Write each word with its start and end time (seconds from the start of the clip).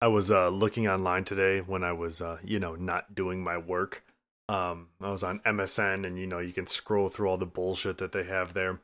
I 0.00 0.06
was 0.08 0.30
uh, 0.30 0.48
looking 0.48 0.86
online 0.86 1.24
today 1.24 1.60
when 1.60 1.82
I 1.82 1.92
was, 1.92 2.20
uh, 2.20 2.38
you 2.44 2.60
know, 2.60 2.74
not 2.76 3.14
doing 3.14 3.42
my 3.42 3.58
work. 3.58 4.04
Um, 4.48 4.88
I 5.02 5.10
was 5.10 5.22
on 5.22 5.40
MSN, 5.40 6.06
and 6.06 6.18
you 6.18 6.26
know, 6.26 6.38
you 6.38 6.52
can 6.52 6.66
scroll 6.66 7.08
through 7.08 7.28
all 7.28 7.36
the 7.36 7.44
bullshit 7.46 7.98
that 7.98 8.12
they 8.12 8.24
have 8.24 8.54
there. 8.54 8.80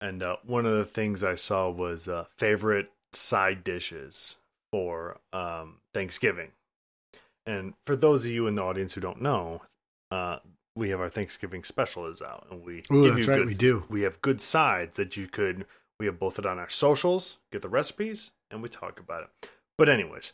And 0.00 0.22
uh, 0.22 0.36
one 0.44 0.66
of 0.66 0.76
the 0.76 0.84
things 0.84 1.24
I 1.24 1.34
saw 1.34 1.68
was 1.70 2.08
uh, 2.08 2.24
favorite 2.36 2.90
side 3.12 3.64
dishes 3.64 4.36
for 4.70 5.18
um, 5.32 5.76
Thanksgiving. 5.92 6.52
And 7.44 7.74
for 7.86 7.96
those 7.96 8.24
of 8.24 8.30
you 8.30 8.46
in 8.46 8.54
the 8.56 8.62
audience 8.62 8.94
who 8.94 9.00
don't 9.00 9.22
know, 9.22 9.62
uh, 10.10 10.38
we 10.74 10.90
have 10.90 11.00
our 11.00 11.10
Thanksgiving 11.10 11.64
special 11.64 12.06
is 12.06 12.22
out, 12.22 12.46
and 12.50 12.62
we 12.64 12.82
Ooh, 12.92 13.04
give 13.04 13.14
that's 13.14 13.26
you 13.26 13.32
right, 13.32 13.38
good- 13.38 13.46
we 13.48 13.54
do. 13.54 13.84
We 13.88 14.02
have 14.02 14.20
good 14.22 14.40
sides 14.40 14.96
that 14.96 15.16
you 15.16 15.26
could. 15.26 15.66
We 15.98 16.06
have 16.06 16.18
both 16.18 16.38
it 16.38 16.46
on 16.46 16.58
our 16.58 16.68
socials, 16.68 17.38
get 17.50 17.62
the 17.62 17.68
recipes, 17.68 18.30
and 18.50 18.62
we 18.62 18.68
talk 18.68 19.00
about 19.00 19.22
it. 19.24 19.48
But 19.78 19.88
anyways, 19.88 20.32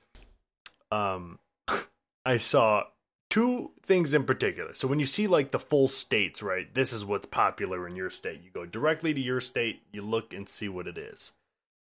um, 0.92 1.38
I 2.24 2.36
saw 2.36 2.84
two 3.30 3.70
things 3.82 4.12
in 4.12 4.24
particular. 4.24 4.74
So 4.74 4.86
when 4.86 4.98
you 4.98 5.06
see 5.06 5.26
like 5.26 5.50
the 5.50 5.58
full 5.58 5.88
states, 5.88 6.42
right? 6.42 6.72
This 6.74 6.92
is 6.92 7.04
what's 7.04 7.26
popular 7.26 7.86
in 7.88 7.96
your 7.96 8.10
state. 8.10 8.42
You 8.44 8.50
go 8.50 8.66
directly 8.66 9.14
to 9.14 9.20
your 9.20 9.40
state, 9.40 9.82
you 9.90 10.02
look 10.02 10.34
and 10.34 10.48
see 10.48 10.68
what 10.68 10.86
it 10.86 10.98
is. 10.98 11.32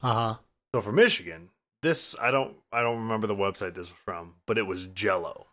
Uh 0.02 0.14
huh. 0.14 0.36
So 0.74 0.82
for 0.82 0.92
Michigan, 0.92 1.50
this 1.84 2.16
I 2.20 2.32
don't 2.32 2.56
I 2.72 2.82
don't 2.82 2.98
remember 2.98 3.28
the 3.28 3.36
website 3.36 3.76
this 3.76 3.90
was 3.90 4.00
from, 4.04 4.34
but 4.48 4.58
it 4.58 4.66
was 4.66 4.88
Jello. 4.88 5.48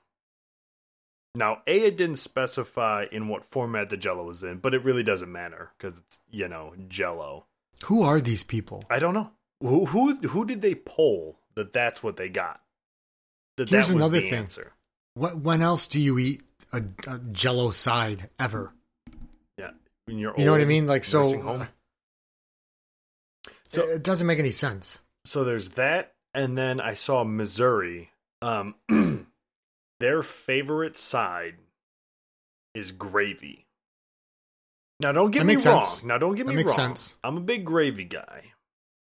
Now, 1.34 1.62
A, 1.66 1.79
it 1.84 1.96
didn't 1.96 2.16
specify 2.16 3.07
in 3.10 3.29
what 3.29 3.45
format 3.45 3.88
the 3.88 3.96
Jello 3.96 4.24
was 4.24 4.43
in, 4.43 4.59
but 4.59 4.74
it 4.74 4.84
really 4.84 5.02
doesn't 5.02 5.32
matter 5.32 5.73
because 5.77 5.98
it's 5.98 6.21
you 6.30 6.48
know 6.48 6.73
Jello. 6.88 7.45
Who 7.84 8.02
are 8.02 8.21
these 8.21 8.45
people? 8.45 8.84
I 8.88 8.98
don't 8.98 9.15
know 9.15 9.30
who 9.60 9.84
who 9.87 10.16
who 10.16 10.46
did 10.46 10.62
they 10.62 10.74
poll 10.74 11.38
that 11.54 11.74
that's 11.74 12.02
what 12.02 12.16
they 12.16 12.30
got. 12.30 12.62
That 13.56 13.68
Here's 13.68 13.88
that 13.88 13.95
was 13.95 14.04
another 14.04 14.20
the 14.20 14.30
thing. 14.30 14.38
answer. 14.38 14.72
What? 15.14 15.36
When 15.38 15.60
else 15.62 15.86
do 15.86 16.00
you 16.00 16.18
eat 16.18 16.42
a, 16.72 16.82
a 17.06 17.18
Jello 17.32 17.70
side 17.70 18.30
ever? 18.38 18.72
Yeah, 19.58 19.70
in 20.08 20.18
your 20.18 20.34
You 20.38 20.45
know 20.46 20.52
what 20.52 20.60
I 20.60 20.64
mean? 20.64 20.86
Like 20.86 21.04
so. 21.04 21.40
uh, 21.48 21.66
So- 23.68 23.82
it 23.88 24.02
doesn't 24.02 24.26
make 24.26 24.38
any 24.38 24.50
sense. 24.50 25.00
so 25.24 25.45
there's 25.45 25.70
that 25.70 26.14
and 26.34 26.56
then 26.58 26.80
i 26.80 26.95
saw 26.95 27.23
missouri 27.24 28.10
um 28.42 28.74
their 30.00 30.23
favorite 30.23 30.96
side 30.96 31.54
is 32.74 32.90
gravy 32.90 33.66
now 35.00 35.12
don't 35.12 35.30
get 35.30 35.46
me 35.46 35.54
wrong 35.54 35.82
sense. 35.82 36.02
now 36.02 36.18
don't 36.18 36.34
get 36.34 36.46
That 36.46 36.52
me 36.52 36.56
makes 36.56 36.76
wrong 36.76 36.96
sense. 36.96 37.14
i'm 37.23 37.36
a 37.36 37.40
big 37.40 37.64
gravy 37.64 38.04
guy 38.04 38.52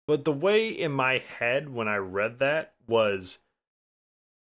but 0.07 0.25
the 0.25 0.33
way 0.33 0.69
in 0.69 0.93
my 0.93 1.19
head 1.39 1.69
when 1.69 1.89
i 1.89 1.97
read 1.97 2.39
that 2.39 2.75
was 2.87 3.39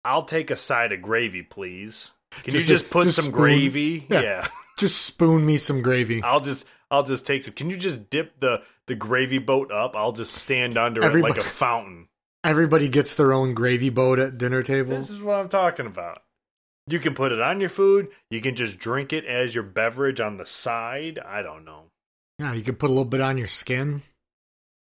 i'll 0.06 0.24
take 0.24 0.50
a 0.50 0.56
side 0.56 0.92
of 0.92 1.02
gravy 1.02 1.42
please 1.42 2.12
can 2.42 2.52
Just 2.52 2.68
you 2.68 2.74
just 2.76 2.90
put 2.90 3.04
just 3.04 3.16
some 3.16 3.24
spoon. 3.26 3.34
gravy 3.36 4.06
Yeah. 4.10 4.20
yeah 4.22 4.48
Just 4.78 5.00
spoon 5.06 5.46
me 5.46 5.56
some 5.56 5.80
gravy. 5.80 6.22
I'll 6.22 6.40
just 6.40 6.66
I'll 6.90 7.02
just 7.02 7.24
take 7.26 7.44
some. 7.46 7.54
Can 7.54 7.70
you 7.70 7.78
just 7.78 8.10
dip 8.10 8.38
the 8.40 8.58
the 8.86 8.94
gravy 8.94 9.38
boat 9.38 9.72
up? 9.72 9.96
I'll 9.96 10.12
just 10.12 10.34
stand 10.34 10.76
under 10.76 11.02
Everybody- 11.02 11.32
it 11.32 11.36
like 11.38 11.46
a 11.46 11.48
fountain. 11.48 12.08
Everybody 12.44 12.90
gets 12.90 13.14
their 13.14 13.32
own 13.32 13.54
gravy 13.54 13.88
boat 13.88 14.18
at 14.18 14.36
dinner 14.36 14.62
table. 14.62 14.90
This 14.90 15.08
is 15.08 15.22
what 15.22 15.36
I'm 15.36 15.48
talking 15.48 15.86
about. 15.86 16.22
You 16.88 16.98
can 16.98 17.14
put 17.14 17.32
it 17.32 17.40
on 17.40 17.58
your 17.58 17.70
food. 17.70 18.08
You 18.30 18.42
can 18.42 18.54
just 18.54 18.78
drink 18.78 19.14
it 19.14 19.24
as 19.24 19.54
your 19.54 19.64
beverage 19.64 20.20
on 20.20 20.36
the 20.36 20.44
side. 20.44 21.18
I 21.26 21.40
don't 21.40 21.64
know. 21.64 21.84
Yeah, 22.38 22.52
you 22.52 22.62
can 22.62 22.74
put 22.74 22.90
a 22.90 22.92
little 22.92 23.06
bit 23.06 23.22
on 23.22 23.38
your 23.38 23.46
skin. 23.48 24.02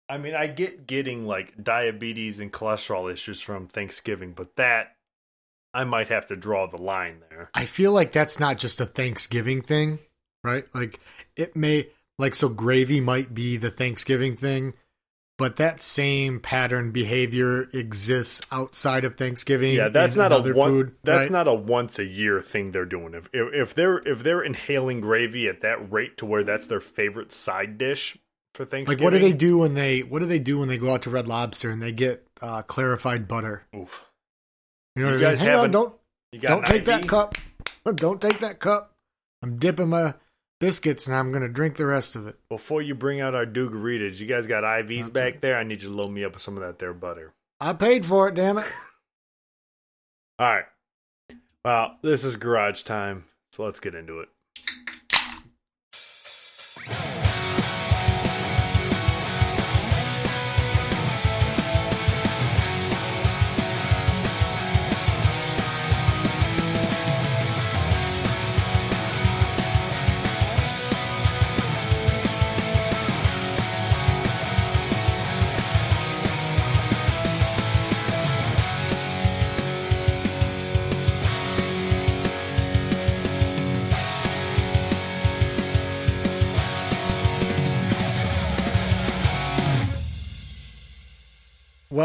I 0.08 0.18
mean, 0.18 0.36
I 0.36 0.46
get 0.46 0.86
getting 0.86 1.26
like 1.26 1.60
diabetes 1.60 2.38
and 2.38 2.52
cholesterol 2.52 3.12
issues 3.12 3.40
from 3.40 3.66
Thanksgiving, 3.66 4.34
but 4.34 4.54
that 4.54 4.94
I 5.72 5.84
might 5.84 6.08
have 6.08 6.26
to 6.28 6.36
draw 6.36 6.66
the 6.66 6.80
line 6.80 7.22
there. 7.30 7.50
I 7.54 7.64
feel 7.64 7.92
like 7.92 8.12
that's 8.12 8.40
not 8.40 8.58
just 8.58 8.80
a 8.80 8.86
Thanksgiving 8.86 9.62
thing, 9.62 10.00
right? 10.42 10.64
Like 10.74 11.00
it 11.36 11.54
may 11.54 11.88
like 12.18 12.34
so 12.34 12.48
gravy 12.48 13.00
might 13.00 13.34
be 13.34 13.56
the 13.56 13.70
Thanksgiving 13.70 14.36
thing, 14.36 14.74
but 15.38 15.56
that 15.56 15.82
same 15.82 16.40
pattern 16.40 16.90
behavior 16.90 17.68
exists 17.72 18.42
outside 18.52 19.04
of 19.04 19.16
Thanksgiving. 19.16 19.74
Yeah, 19.74 19.88
that's 19.88 20.16
not 20.16 20.32
other 20.32 20.52
a 20.52 20.56
one. 20.56 20.68
food. 20.68 20.94
that's 21.02 21.22
right? 21.22 21.30
not 21.30 21.48
a 21.48 21.54
once 21.54 21.98
a 21.98 22.04
year 22.04 22.42
thing 22.42 22.72
they're 22.72 22.84
doing. 22.84 23.14
If, 23.14 23.30
if 23.32 23.54
if 23.54 23.74
they're 23.74 23.98
if 23.98 24.22
they're 24.22 24.42
inhaling 24.42 25.00
gravy 25.00 25.48
at 25.48 25.62
that 25.62 25.90
rate 25.90 26.18
to 26.18 26.26
where 26.26 26.44
that's 26.44 26.66
their 26.66 26.80
favorite 26.80 27.32
side 27.32 27.78
dish 27.78 28.18
for 28.54 28.64
Thanksgiving, 28.64 29.02
like 29.02 29.04
what 29.04 29.18
do 29.18 29.24
they 29.24 29.32
do 29.32 29.58
when 29.58 29.74
they 29.74 30.00
what 30.00 30.18
do 30.18 30.26
they 30.26 30.40
do 30.40 30.58
when 30.58 30.68
they 30.68 30.78
go 30.78 30.92
out 30.92 31.02
to 31.02 31.10
Red 31.10 31.28
Lobster 31.28 31.70
and 31.70 31.80
they 31.80 31.92
get 31.92 32.26
uh, 32.42 32.62
clarified 32.62 33.28
butter? 33.28 33.62
Oof. 33.74 34.09
You 34.96 35.02
know 35.02 35.08
You 35.08 35.12
what 35.12 35.12
I 35.12 35.16
mean? 35.16 35.30
guys 35.30 35.40
Hang 35.40 35.48
have 35.50 35.60
on, 35.60 35.70
don't 35.70 35.94
don't 36.40 36.66
take 36.66 36.84
that 36.86 37.06
cup. 37.08 37.34
Don't 37.94 38.20
take 38.20 38.40
that 38.40 38.58
cup. 38.58 38.94
I'm 39.42 39.58
dipping 39.58 39.88
my 39.88 40.14
biscuits 40.60 41.06
and 41.06 41.16
I'm 41.16 41.32
gonna 41.32 41.48
drink 41.48 41.76
the 41.76 41.86
rest 41.86 42.16
of 42.16 42.26
it. 42.26 42.38
Before 42.48 42.82
you 42.82 42.94
bring 42.94 43.20
out 43.20 43.34
our 43.34 43.46
Dugaritas, 43.46 44.18
you 44.18 44.26
guys 44.26 44.46
got 44.46 44.62
IVs 44.62 44.98
That's 44.98 45.10
back 45.10 45.40
there. 45.40 45.56
I 45.56 45.62
need 45.62 45.82
you 45.82 45.88
to 45.88 45.94
load 45.94 46.10
me 46.10 46.24
up 46.24 46.34
with 46.34 46.42
some 46.42 46.56
of 46.56 46.62
that 46.62 46.78
there 46.78 46.92
butter. 46.92 47.32
I 47.60 47.72
paid 47.72 48.04
for 48.06 48.28
it, 48.28 48.34
damn 48.34 48.58
it. 48.58 48.66
All 50.38 50.46
right. 50.54 50.64
Well, 51.64 51.96
this 52.02 52.24
is 52.24 52.36
garage 52.36 52.82
time, 52.82 53.24
so 53.52 53.64
let's 53.64 53.80
get 53.80 53.94
into 53.94 54.20
it. 54.20 54.28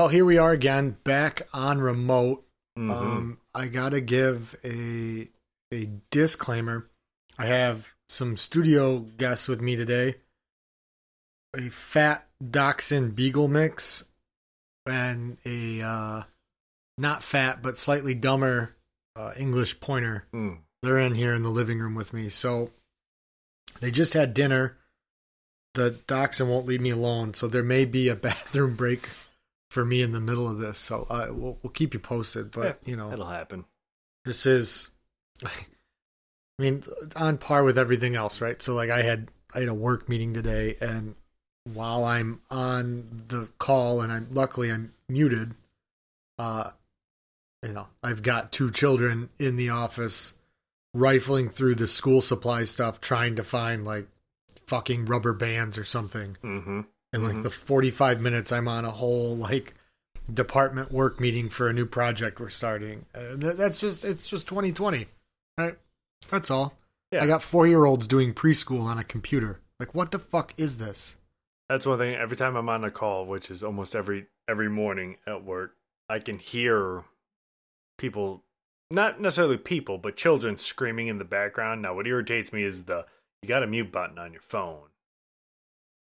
Well, 0.06 0.12
here 0.12 0.24
we 0.24 0.38
are 0.38 0.52
again, 0.52 0.98
back 1.04 1.48
on 1.52 1.80
remote. 1.80 2.46
Mhm. 2.78 2.92
Um, 2.92 3.42
I 3.56 3.68
gotta 3.68 4.02
give 4.02 4.56
a 4.64 5.30
a 5.74 5.90
disclaimer. 6.12 6.88
I 7.40 7.48
have 7.48 7.96
some 8.08 8.38
studio 8.38 9.00
guests 9.00 9.48
with 9.48 9.62
me 9.62 9.76
today. 9.76 10.18
A 11.58 11.70
fat 11.70 12.30
dachshund 12.52 13.16
beagle 13.16 13.48
mix 13.48 14.04
and 14.86 15.40
a 15.44 15.82
uh, 15.82 16.24
not 17.00 17.24
fat 17.24 17.64
but 17.64 17.80
slightly 17.80 18.14
dumber 18.14 18.76
uh, 19.16 19.34
English 19.36 19.80
pointer. 19.80 20.28
Mm. 20.32 20.60
They're 20.84 21.00
in 21.00 21.16
here 21.16 21.34
in 21.34 21.42
the 21.42 21.50
living 21.50 21.80
room 21.80 21.96
with 21.96 22.14
me. 22.14 22.30
So 22.30 22.70
they 23.80 23.90
just 23.90 24.14
had 24.14 24.36
dinner. 24.36 24.78
The 25.74 25.98
dachshund 26.06 26.52
won't 26.52 26.68
leave 26.68 26.82
me 26.82 26.92
alone, 26.92 27.34
so 27.34 27.48
there 27.48 27.64
may 27.64 27.86
be 27.86 28.08
a 28.08 28.16
bathroom 28.16 28.76
break 28.76 29.10
for 29.76 29.86
me 29.86 30.02
in 30.02 30.12
the 30.14 30.20
middle 30.20 30.50
of 30.50 30.60
this. 30.60 30.80
So 30.80 31.06
uh, 31.10 31.28
we'll 31.30 31.60
we'll 31.62 31.72
keep 31.72 31.94
you 31.94 32.00
posted. 32.00 32.50
But 32.52 32.80
you 32.86 32.96
know, 32.96 33.12
it'll 33.12 33.28
happen. 33.28 33.66
this 34.26 34.46
is 34.48 34.90
i 35.46 35.52
mean 36.58 36.82
on 37.18 37.38
par 37.38 37.64
with 37.66 37.78
everything 37.78 38.16
else 38.16 38.40
right 38.40 38.62
so 38.62 38.74
like 38.74 38.90
i 38.90 39.02
had 39.02 39.28
i 39.54 39.60
had 39.60 39.68
a 39.68 39.74
work 39.74 40.08
meeting 40.08 40.34
today 40.34 40.78
and 40.80 41.14
while 41.74 42.06
i'm 42.06 42.40
on 42.50 43.24
the 43.28 43.50
call 43.60 44.00
and 44.00 44.14
i'm 44.14 44.30
luckily 44.32 44.72
i'm 44.72 44.94
muted 45.10 45.54
uh 46.40 46.70
you 47.62 47.74
know 47.74 47.88
i've 48.02 48.24
got 48.24 48.54
two 48.54 48.72
children 48.72 49.28
in 49.38 49.58
the 49.58 49.68
office 49.70 50.34
rifling 50.94 51.50
through 51.50 51.76
the 51.76 51.88
school 51.88 52.22
supply 52.22 52.64
stuff 52.64 53.02
trying 53.02 53.36
to 53.36 53.44
find 53.44 53.84
like 53.84 54.08
fucking 54.68 55.04
rubber 55.04 55.34
bands 55.34 55.78
or 55.78 55.84
something 55.84 56.38
Mm-hmm. 56.42 56.82
And 57.16 57.24
like 57.24 57.36
Mhm. 57.38 57.44
the 57.44 57.50
45 57.50 58.22
minutes 58.22 58.52
i'm 58.52 58.68
on 58.68 58.86
a 58.86 58.92
whole 58.92 59.36
like 59.36 59.74
department 60.32 60.92
work 60.92 61.20
meeting 61.20 61.50
for 61.50 61.68
a 61.70 61.74
new 61.74 61.86
project 61.86 62.40
we're 62.40 62.50
starting 62.50 63.06
uh, 63.16 63.36
th- 63.38 63.56
that's 63.58 63.80
just 63.80 64.04
it's 64.06 64.30
just 64.30 64.48
2020 64.48 65.08
right 65.58 65.78
that's 66.30 66.50
all 66.52 66.78
Yeah. 67.12 67.24
i 67.24 67.28
got 67.28 67.42
four 67.44 67.66
year 67.68 67.86
olds 67.86 68.06
doing 68.08 68.34
preschool 68.34 68.82
on 68.84 68.98
a 69.00 69.04
computer 69.04 69.60
like 69.80 69.94
what 69.96 70.12
the 70.12 70.20
fuck 70.20 70.54
is 70.58 70.78
this 70.78 71.18
That's 71.70 71.86
one 71.88 71.98
thing. 71.98 72.14
Every 72.14 72.38
time 72.38 72.56
I'm 72.56 72.70
on 72.70 72.84
a 72.84 72.92
call, 72.92 73.26
which 73.26 73.50
is 73.50 73.64
almost 73.64 73.96
every 73.96 74.28
every 74.48 74.70
morning 74.70 75.18
at 75.26 75.44
work, 75.44 75.76
I 76.08 76.20
can 76.20 76.38
hear 76.38 77.04
people, 77.98 78.44
not 78.92 79.20
necessarily 79.20 79.58
people, 79.58 79.98
but 79.98 80.16
children 80.16 80.58
screaming 80.58 81.08
in 81.08 81.18
the 81.18 81.26
background. 81.26 81.82
Now, 81.82 81.96
what 81.96 82.06
irritates 82.06 82.54
me 82.54 82.64
is 82.64 82.86
the 82.86 83.06
you 83.42 83.50
got 83.50 83.64
a 83.64 83.68
mute 83.68 83.92
button 83.92 84.20
on 84.20 84.32
your 84.32 84.44
phone. 84.44 84.90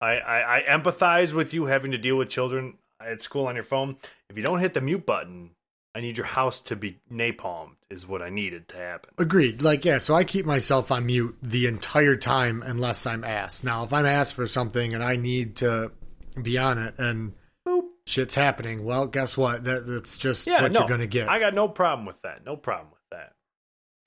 I, 0.01 0.17
I 0.17 0.57
I 0.57 0.63
empathize 0.63 1.33
with 1.33 1.53
you 1.53 1.65
having 1.65 1.91
to 1.91 1.97
deal 1.97 2.15
with 2.15 2.29
children 2.29 2.77
at 2.99 3.21
school 3.21 3.47
on 3.47 3.55
your 3.55 3.63
phone. 3.63 3.97
If 4.29 4.37
you 4.37 4.43
don't 4.43 4.59
hit 4.59 4.73
the 4.73 4.81
mute 4.81 5.05
button, 5.05 5.51
I 5.95 6.01
need 6.01 6.17
your 6.17 6.27
house 6.27 6.61
to 6.61 6.75
be 6.75 6.99
napalmed 7.11 7.71
is 7.89 8.05
what 8.05 8.21
I 8.21 8.29
needed 8.29 8.67
to 8.69 8.77
happen. 8.77 9.11
Agreed. 9.17 9.61
Like, 9.61 9.83
yeah, 9.85 9.97
so 9.97 10.13
I 10.13 10.23
keep 10.23 10.45
myself 10.45 10.91
on 10.91 11.05
mute 11.07 11.35
the 11.41 11.65
entire 11.65 12.15
time 12.15 12.61
unless 12.63 13.07
I'm 13.07 13.23
asked. 13.23 13.63
Now, 13.63 13.83
if 13.83 13.93
I'm 13.93 14.05
asked 14.05 14.35
for 14.35 14.45
something 14.45 14.93
and 14.93 15.03
I 15.03 15.15
need 15.15 15.55
to 15.57 15.91
be 16.39 16.57
on 16.57 16.77
it 16.77 16.93
and 16.99 17.33
Boop. 17.67 17.85
shit's 18.05 18.35
happening, 18.35 18.83
well, 18.83 19.07
guess 19.07 19.35
what? 19.37 19.63
That, 19.63 19.87
that's 19.87 20.17
just 20.17 20.45
Yeah, 20.45 20.61
what 20.61 20.71
no, 20.71 20.81
you're 20.81 20.87
going 20.87 20.99
to 20.99 21.07
get. 21.07 21.29
I 21.29 21.39
got 21.39 21.55
no 21.55 21.67
problem 21.67 22.05
with 22.05 22.21
that. 22.21 22.45
No 22.45 22.55
problem 22.55 22.89
with 22.91 23.01
that. 23.11 23.33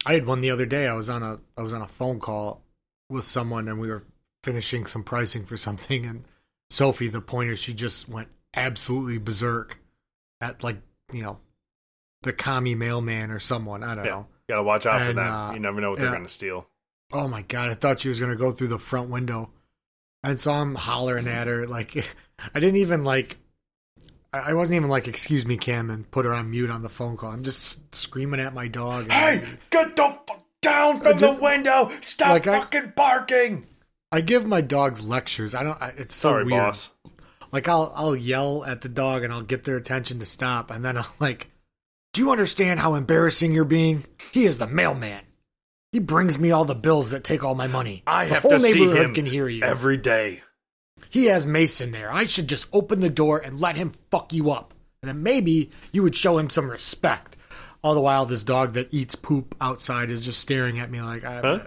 I 0.07 0.15
had 0.15 0.27
one 0.27 0.43
the 0.43 0.51
other 0.51 0.67
day. 0.67 0.87
I 0.87 0.93
was 0.95 1.11
on 1.11 1.23
a 1.23 1.41
I 1.57 1.63
was 1.63 1.75
on 1.75 1.83
a 1.83 1.89
phone 1.89 2.21
call 2.21 2.63
with 3.09 3.25
someone 3.25 3.67
and 3.69 3.81
we 3.81 3.89
were 3.89 4.05
finishing 4.43 4.87
some 4.87 5.03
pricing 5.05 5.45
for 5.45 5.57
something 5.57 6.07
and 6.07 6.25
Sophie, 6.71 7.09
the 7.09 7.21
pointer, 7.21 7.57
she 7.57 7.75
just 7.75 8.09
went 8.09 8.29
absolutely 8.55 9.19
berserk 9.19 9.81
at 10.41 10.63
like, 10.63 10.79
you 11.13 11.23
know, 11.23 11.39
the 12.23 12.33
commie 12.33 12.75
mailman 12.77 13.31
or 13.31 13.41
someone. 13.41 13.83
I 13.83 13.95
don't 13.95 14.05
Yeah. 14.05 14.11
know. 14.11 14.27
Gotta 14.49 14.63
watch 14.63 14.87
out 14.87 15.01
for 15.03 15.13
that. 15.13 15.21
uh, 15.31 15.53
you 15.53 15.61
never 15.61 15.81
know 15.81 15.91
what 15.91 15.99
yeah. 15.99 16.07
they're 16.07 16.15
gonna 16.17 16.29
steal. 16.29 16.67
Oh 17.13 17.27
my 17.29 17.43
god, 17.43 17.71
I 17.71 17.75
thought 17.75 18.01
she 18.01 18.09
was 18.09 18.21
gonna 18.21 18.37
go 18.37 18.53
through 18.53 18.69
the 18.69 18.79
front 18.79 19.11
window. 19.11 19.51
And 20.23 20.39
so 20.41 20.53
I'm 20.53 20.75
hollering 20.75 21.27
at 21.29 21.47
her 21.47 21.67
like 21.67 21.97
I 22.55 22.61
didn't 22.61 22.77
even 22.77 23.05
like 23.05 23.37
I 24.33 24.39
I 24.39 24.53
wasn't 24.55 24.77
even 24.77 24.89
like, 24.91 25.09
excuse 25.09 25.45
me, 25.47 25.57
Cam, 25.57 25.91
and 25.91 26.09
put 26.11 26.25
her 26.25 26.33
on 26.33 26.51
mute 26.51 26.71
on 26.71 26.83
the 26.83 26.89
phone 26.89 27.17
call. 27.17 27.33
I'm 27.33 27.43
just 27.43 27.95
screaming 27.95 28.39
at 28.41 28.55
my 28.55 28.69
dog. 28.69 29.05
and 29.11 29.13
Hey, 29.13 29.45
get 29.71 29.97
the 29.97 30.17
fuck 30.27 30.45
down 30.61 31.01
from 31.01 31.19
Just- 31.19 31.37
the 31.37 31.43
window! 31.43 31.91
Stop 32.01 32.31
like 32.31 32.47
I- 32.47 32.59
fucking 32.61 32.93
barking! 32.95 33.67
I 34.13 34.21
give 34.21 34.45
my 34.47 34.61
dogs 34.61 35.03
lectures. 35.03 35.55
I 35.55 35.63
don't. 35.63 35.81
I, 35.81 35.89
it's 35.97 36.15
so 36.15 36.31
Sorry, 36.31 36.45
weird. 36.45 36.59
boss. 36.59 36.91
Like 37.53 37.69
I'll 37.69 37.93
I'll 37.95 38.17
yell 38.17 38.65
at 38.65 38.81
the 38.81 38.89
dog 38.89 39.23
and 39.25 39.33
I'll 39.33 39.43
get 39.43 39.65
their 39.65 39.77
attention 39.77 40.19
to 40.21 40.27
stop, 40.27 40.71
and 40.71 40.85
then 40.85 40.97
I'll 40.97 41.13
like, 41.21 41.51
"Do 42.13 42.21
you 42.21 42.31
understand 42.33 42.81
how 42.81 42.95
embarrassing 42.95 43.53
you're 43.53 43.65
being? 43.65 44.05
He 44.33 44.47
is 44.47 44.59
the 44.59 44.67
mailman. 44.67 45.23
He 45.93 45.99
brings 45.99 46.39
me 46.39 46.51
all 46.53 46.65
the 46.65 46.75
bills 46.75 47.11
that 47.11 47.25
take 47.25 47.43
all 47.45 47.55
my 47.57 47.67
money. 47.67 48.03
I 48.07 48.27
the 48.27 48.35
have 48.35 48.43
whole 48.43 48.53
to 48.53 48.61
see 48.61 48.89
him 48.89 49.13
can 49.15 49.27
hear 49.27 49.49
you. 49.49 49.63
every 49.65 49.97
day. 49.97 50.43
he 51.09 51.25
has 51.27 51.47
Mason 51.47 51.91
there. 51.91 52.13
I 52.13 52.27
should 52.27 52.49
just 52.49 52.69
open 52.73 53.01
the 53.01 53.11
door 53.11 53.39
and 53.39 53.61
let 53.61 53.75
him 53.77 53.93
fuck 54.11 54.33
you 54.33 54.51
up, 54.53 54.73
and 55.03 55.09
then 55.09 55.23
maybe 55.23 55.71
you 55.93 56.03
would 56.03 56.17
show 56.17 56.39
him 56.39 56.51
some 56.51 56.69
respect." 56.71 57.37
All 57.83 57.95
the 57.95 58.01
while, 58.03 58.27
this 58.27 58.43
dog 58.43 58.75
that 58.75 58.93
eats 58.93 59.15
poop 59.15 59.55
outside 59.59 60.11
is 60.11 60.23
just 60.25 60.39
staring 60.39 60.79
at 60.79 60.91
me 60.91 61.01
like, 61.01 61.25
I, 61.25 61.41
Huh? 61.41 61.59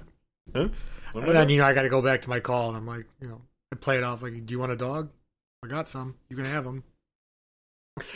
Huh? 0.56 0.68
What 1.14 1.24
am 1.24 1.30
I 1.30 1.32
And 1.32 1.40
then 1.40 1.50
you 1.50 1.58
know 1.60 1.66
I 1.66 1.74
got 1.74 1.84
to 1.84 1.90
go 1.90 2.02
back 2.02 2.22
to 2.24 2.30
my 2.30 2.40
call, 2.42 2.68
and 2.70 2.78
I'm 2.78 2.86
like, 2.88 3.06
you 3.22 3.28
know, 3.28 3.42
I 3.72 3.76
play 3.78 3.98
it 3.98 4.04
off 4.04 4.22
like, 4.22 4.46
"Do 4.46 4.52
you 4.52 4.60
want 4.60 4.72
a 4.72 4.76
dog? 4.76 5.10
I 5.64 5.68
got 5.68 5.88
some. 5.88 6.16
You 6.30 6.36
can 6.36 6.46
have 6.46 6.64
them." 6.66 6.84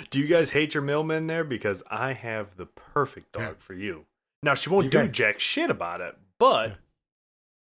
Do 0.10 0.20
you 0.20 0.28
guys 0.28 0.50
hate 0.50 0.74
your 0.74 0.84
mailman 0.84 1.28
there? 1.28 1.44
Because 1.44 1.84
I 1.90 2.14
have 2.14 2.58
the 2.58 2.66
perfect 2.66 3.32
dog 3.34 3.42
Yeah. 3.42 3.54
for 3.60 3.74
you. 3.76 4.06
Now 4.44 4.56
she 4.56 4.70
won't 4.70 4.86
You 4.86 4.90
do 4.92 5.08
jack 5.08 5.40
shit 5.40 5.70
about 5.70 6.02
it, 6.02 6.18
but 6.40 6.70
Yeah. 6.70 6.76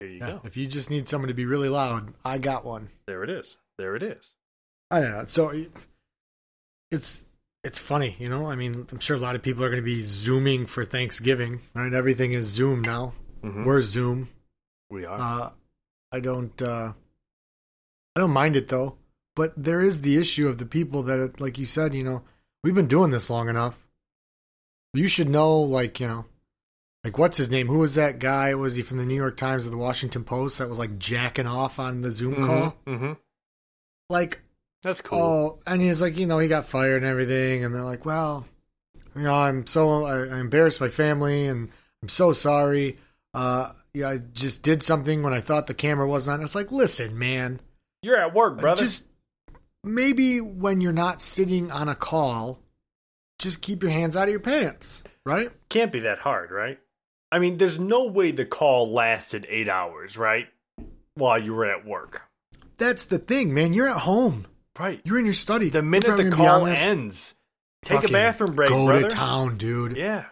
here 0.01 0.09
you 0.09 0.19
Yeah, 0.19 0.31
go. 0.31 0.41
if 0.45 0.57
you 0.57 0.67
just 0.69 0.89
need 0.91 1.09
someone 1.09 1.29
to 1.29 1.35
be 1.35 1.45
really 1.47 1.69
loud, 1.69 2.15
I 2.25 2.39
got 2.39 2.65
one. 2.65 2.91
There 3.07 3.25
it 3.25 3.31
is. 3.31 3.57
There 3.79 3.97
it 3.97 4.03
is. 4.05 4.33
I 4.91 5.01
don't 5.01 5.11
know. 5.11 5.25
So 5.27 5.65
it's 6.93 7.25
it's 7.65 7.81
funny, 7.81 8.15
you 8.21 8.29
know. 8.29 8.47
I 8.47 8.55
mean, 8.55 8.87
I'm 8.93 9.01
sure 9.01 9.17
a 9.17 9.21
lot 9.21 9.35
of 9.35 9.43
people 9.43 9.65
are 9.65 9.69
going 9.69 9.83
to 9.83 9.85
be 9.85 10.01
zooming 10.03 10.67
for 10.67 10.85
Thanksgiving. 10.85 11.63
Right? 11.75 11.93
Everything 11.93 12.33
is 12.33 12.47
Zoom 12.47 12.83
now. 12.83 13.15
Mhm. 13.43 13.65
We're 13.65 13.83
Zoom. 13.83 14.29
We 14.91 15.05
are. 15.05 15.19
Uh, 15.19 15.51
I 16.13 16.21
don't. 16.21 16.61
Uh, 16.61 16.93
I 18.15 18.21
don't 18.21 18.31
mind 18.31 18.57
it 18.57 18.69
though. 18.69 18.97
But 19.35 19.53
there 19.57 19.83
is 19.83 20.01
the 20.01 20.17
issue 20.17 20.49
of 20.49 20.57
the 20.57 20.65
people 20.65 21.03
that, 21.03 21.41
like 21.41 21.59
you 21.59 21.67
said, 21.67 21.95
you 21.95 22.03
know, 22.03 22.23
we've 22.65 22.75
been 22.75 22.87
doing 22.89 23.11
this 23.11 23.29
long 23.29 23.51
enough. 23.51 23.87
You 24.95 25.09
should 25.09 25.29
know, 25.29 25.61
like 25.61 26.01
you 26.01 26.09
know, 26.09 26.25
like 27.05 27.19
what's 27.19 27.37
his 27.37 27.51
name? 27.51 27.67
Who 27.67 27.79
was 27.79 27.95
that 27.97 28.19
guy? 28.19 28.55
Was 28.55 28.77
he 28.77 28.83
from 28.83 28.97
the 28.97 29.05
New 29.05 29.15
York 29.15 29.37
Times 29.37 29.67
or 29.67 29.71
the 29.71 29.77
Washington 29.77 30.25
Post 30.25 30.59
that 30.59 30.71
was 30.71 30.79
like 30.79 30.99
jacking 30.99 31.47
off 31.47 31.79
on 31.79 32.01
the 32.01 32.11
Zoom 32.11 32.43
call? 32.47 32.77
Mm-hmm. 32.87 33.13
Like, 34.09 34.41
That's 34.83 35.03
cool. 35.03 35.19
oh, 35.19 35.59
and 35.67 35.83
he's 35.83 36.01
like, 36.01 36.17
you 36.17 36.27
know, 36.27 36.39
he 36.39 36.49
got 36.49 36.65
fired 36.65 37.03
and 37.03 37.11
everything, 37.11 37.65
and 37.65 37.75
they're 37.75 37.83
like, 37.83 38.07
well, 38.07 38.47
you 39.15 39.23
know, 39.23 39.35
I'm 39.35 39.67
so 39.67 40.05
I, 40.05 40.37
I 40.37 40.41
embarrassed 40.41 40.81
my 40.81 40.89
family, 40.89 41.47
and 41.47 41.69
I'm 42.03 42.09
so 42.09 42.33
sorry. 42.33 42.99
Uh, 43.35 43.73
yeah, 43.97 44.11
I 44.11 44.19
just 44.19 44.63
did 44.63 44.83
something 44.83 45.23
when 45.23 45.33
I 45.33 45.41
thought 45.41 45.67
the 45.67 45.75
camera 45.75 46.07
wasn't 46.07 46.35
on. 46.39 46.45
It's 46.45 46.55
like, 46.55 46.71
listen, 46.71 47.19
man, 47.19 47.61
You're 48.03 48.19
at 48.19 48.35
work, 48.35 48.59
brother. 48.59 48.83
just 48.83 49.07
maybe 49.83 50.41
when 50.41 50.81
you're 50.81 50.93
not 50.93 51.23
sitting 51.23 51.71
on 51.71 51.89
a 51.89 51.95
call, 51.95 52.61
just 53.39 53.63
keep 53.63 53.83
your 53.83 53.93
hands 53.93 54.17
out 54.17 54.25
of 54.25 54.31
your 54.31 54.41
pants, 54.41 55.03
right? 55.25 55.51
Can't 55.71 55.91
be 55.93 56.01
that 56.01 56.19
hard, 56.19 56.51
right? 56.51 56.79
I 57.33 57.39
mean, 57.39 57.57
there's 57.57 57.79
no 57.81 58.05
way 58.05 58.31
the 58.33 58.45
call 58.45 58.93
lasted 58.93 59.47
eight 59.49 59.69
hours, 59.69 60.17
right? 60.17 60.47
While 61.15 61.43
you 61.43 61.55
were 61.55 61.65
at 61.67 61.87
work. 61.87 62.23
That's 62.77 63.07
the 63.07 63.19
thing, 63.19 63.55
man. 63.55 63.73
You're 63.73 63.89
at 63.89 64.01
home. 64.01 64.47
Right. 64.79 65.01
You're 65.05 65.19
in 65.19 65.25
your 65.25 65.33
study. 65.35 65.71
The 65.71 65.81
minute 65.83 66.05
the 66.17 66.25
gonna 66.25 66.37
be 66.37 66.47
on 66.47 66.61
call 66.61 66.67
ends, 66.67 67.33
take 67.83 68.05
a 68.05 68.13
bathroom 68.13 68.55
break, 68.55 68.69
Go 68.69 68.85
brother. 68.85 69.09
to 69.09 69.09
town, 69.09 69.57
dude. 69.57 69.97
Yeah. 69.97 70.27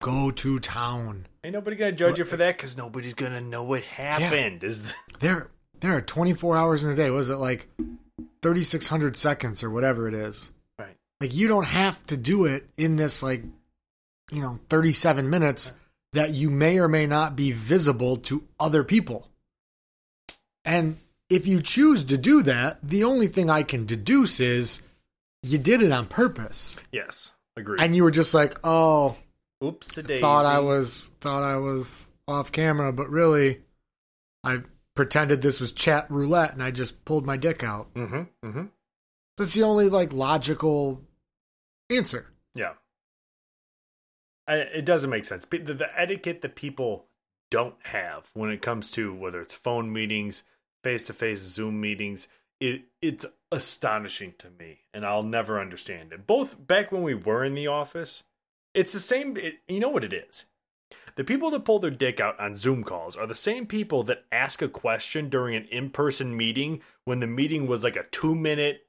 Go 0.00 0.30
to 0.30 0.60
town. 0.60 1.26
Ain't 1.48 1.54
nobody 1.54 1.76
gonna 1.76 1.92
judge 1.92 2.18
you 2.18 2.26
for 2.26 2.36
that 2.36 2.58
because 2.58 2.76
nobody's 2.76 3.14
gonna 3.14 3.40
know 3.40 3.62
what 3.62 3.82
happened. 3.82 4.62
Is 4.62 4.82
the, 4.82 4.92
There, 5.20 5.48
there 5.80 5.96
are 5.96 6.02
24 6.02 6.58
hours 6.58 6.84
in 6.84 6.90
a 6.90 6.94
day. 6.94 7.08
Was 7.08 7.30
it 7.30 7.36
like 7.36 7.70
3,600 8.42 9.16
seconds 9.16 9.62
or 9.62 9.70
whatever 9.70 10.06
it 10.06 10.12
is? 10.12 10.52
right? 10.78 10.94
Like 11.22 11.34
you 11.34 11.48
don't 11.48 11.64
have 11.64 12.06
to 12.08 12.18
do 12.18 12.44
it 12.44 12.68
in 12.76 12.96
this 12.96 13.22
like, 13.22 13.44
you 14.30 14.42
know, 14.42 14.58
37 14.68 15.30
minutes 15.30 15.72
that 16.12 16.34
you 16.34 16.50
may 16.50 16.78
or 16.78 16.86
may 16.86 17.06
not 17.06 17.34
be 17.34 17.50
visible 17.50 18.18
to 18.18 18.44
other 18.60 18.84
people. 18.84 19.26
And 20.66 20.98
if 21.30 21.46
you 21.46 21.62
choose 21.62 22.04
to 22.04 22.18
do 22.18 22.42
that, 22.42 22.78
the 22.82 23.04
only 23.04 23.26
thing 23.26 23.48
I 23.48 23.62
can 23.62 23.86
deduce 23.86 24.38
is 24.38 24.82
you 25.42 25.56
did 25.56 25.80
it 25.80 25.92
on 25.92 26.04
purpose. 26.08 26.78
Yes, 26.92 27.32
agreed. 27.56 27.80
And 27.80 27.96
you 27.96 28.04
were 28.04 28.10
just 28.10 28.34
like, 28.34 28.58
"Oh, 28.64 29.16
Oops, 29.64 29.86
thought 29.88 30.46
I 30.46 30.60
was 30.60 31.10
thought 31.20 31.42
I 31.42 31.56
was 31.56 32.06
off 32.26 32.52
camera, 32.52 32.92
but 32.92 33.10
really 33.10 33.62
I 34.44 34.62
pretended 34.94 35.42
this 35.42 35.60
was 35.60 35.72
chat 35.72 36.10
roulette 36.10 36.52
and 36.52 36.62
I 36.62 36.70
just 36.70 37.04
pulled 37.04 37.26
my 37.26 37.36
dick 37.36 37.64
out." 37.64 37.92
Mm-hmm. 37.94 38.46
Mm-hmm. 38.46 38.64
That's 39.36 39.54
the 39.54 39.62
only 39.62 39.88
like 39.88 40.12
logical 40.12 41.02
answer. 41.90 42.32
Yeah. 42.54 42.74
I, 44.46 44.54
it 44.56 44.84
doesn't 44.84 45.10
make 45.10 45.26
sense. 45.26 45.44
The, 45.44 45.58
the 45.58 45.88
etiquette 46.00 46.40
that 46.42 46.56
people 46.56 47.06
don't 47.50 47.74
have 47.84 48.30
when 48.34 48.50
it 48.50 48.62
comes 48.62 48.90
to 48.92 49.14
whether 49.14 49.40
it's 49.40 49.54
phone 49.54 49.92
meetings, 49.92 50.42
face 50.82 51.06
to 51.06 51.12
face 51.12 51.40
Zoom 51.40 51.80
meetings, 51.80 52.28
it 52.60 52.82
it's 53.00 53.26
astonishing 53.52 54.34
to 54.38 54.48
me, 54.58 54.80
and 54.92 55.04
I'll 55.04 55.22
never 55.22 55.60
understand 55.60 56.12
it. 56.12 56.26
Both 56.26 56.66
back 56.66 56.90
when 56.90 57.02
we 57.02 57.14
were 57.14 57.44
in 57.44 57.54
the 57.54 57.66
office, 57.66 58.22
it's 58.74 58.92
the 58.92 59.00
same. 59.00 59.36
It, 59.36 59.54
you 59.68 59.80
know 59.80 59.88
what 59.88 60.04
it 60.04 60.12
is. 60.12 60.44
The 61.16 61.24
people 61.24 61.50
that 61.50 61.64
pull 61.64 61.80
their 61.80 61.90
dick 61.90 62.20
out 62.20 62.38
on 62.38 62.54
Zoom 62.54 62.84
calls 62.84 63.16
are 63.16 63.26
the 63.26 63.34
same 63.34 63.66
people 63.66 64.04
that 64.04 64.24
ask 64.30 64.62
a 64.62 64.68
question 64.68 65.28
during 65.28 65.56
an 65.56 65.66
in 65.70 65.90
person 65.90 66.36
meeting 66.36 66.80
when 67.04 67.18
the 67.20 67.26
meeting 67.26 67.66
was 67.66 67.82
like 67.82 67.96
a 67.96 68.04
two 68.04 68.34
minute 68.36 68.86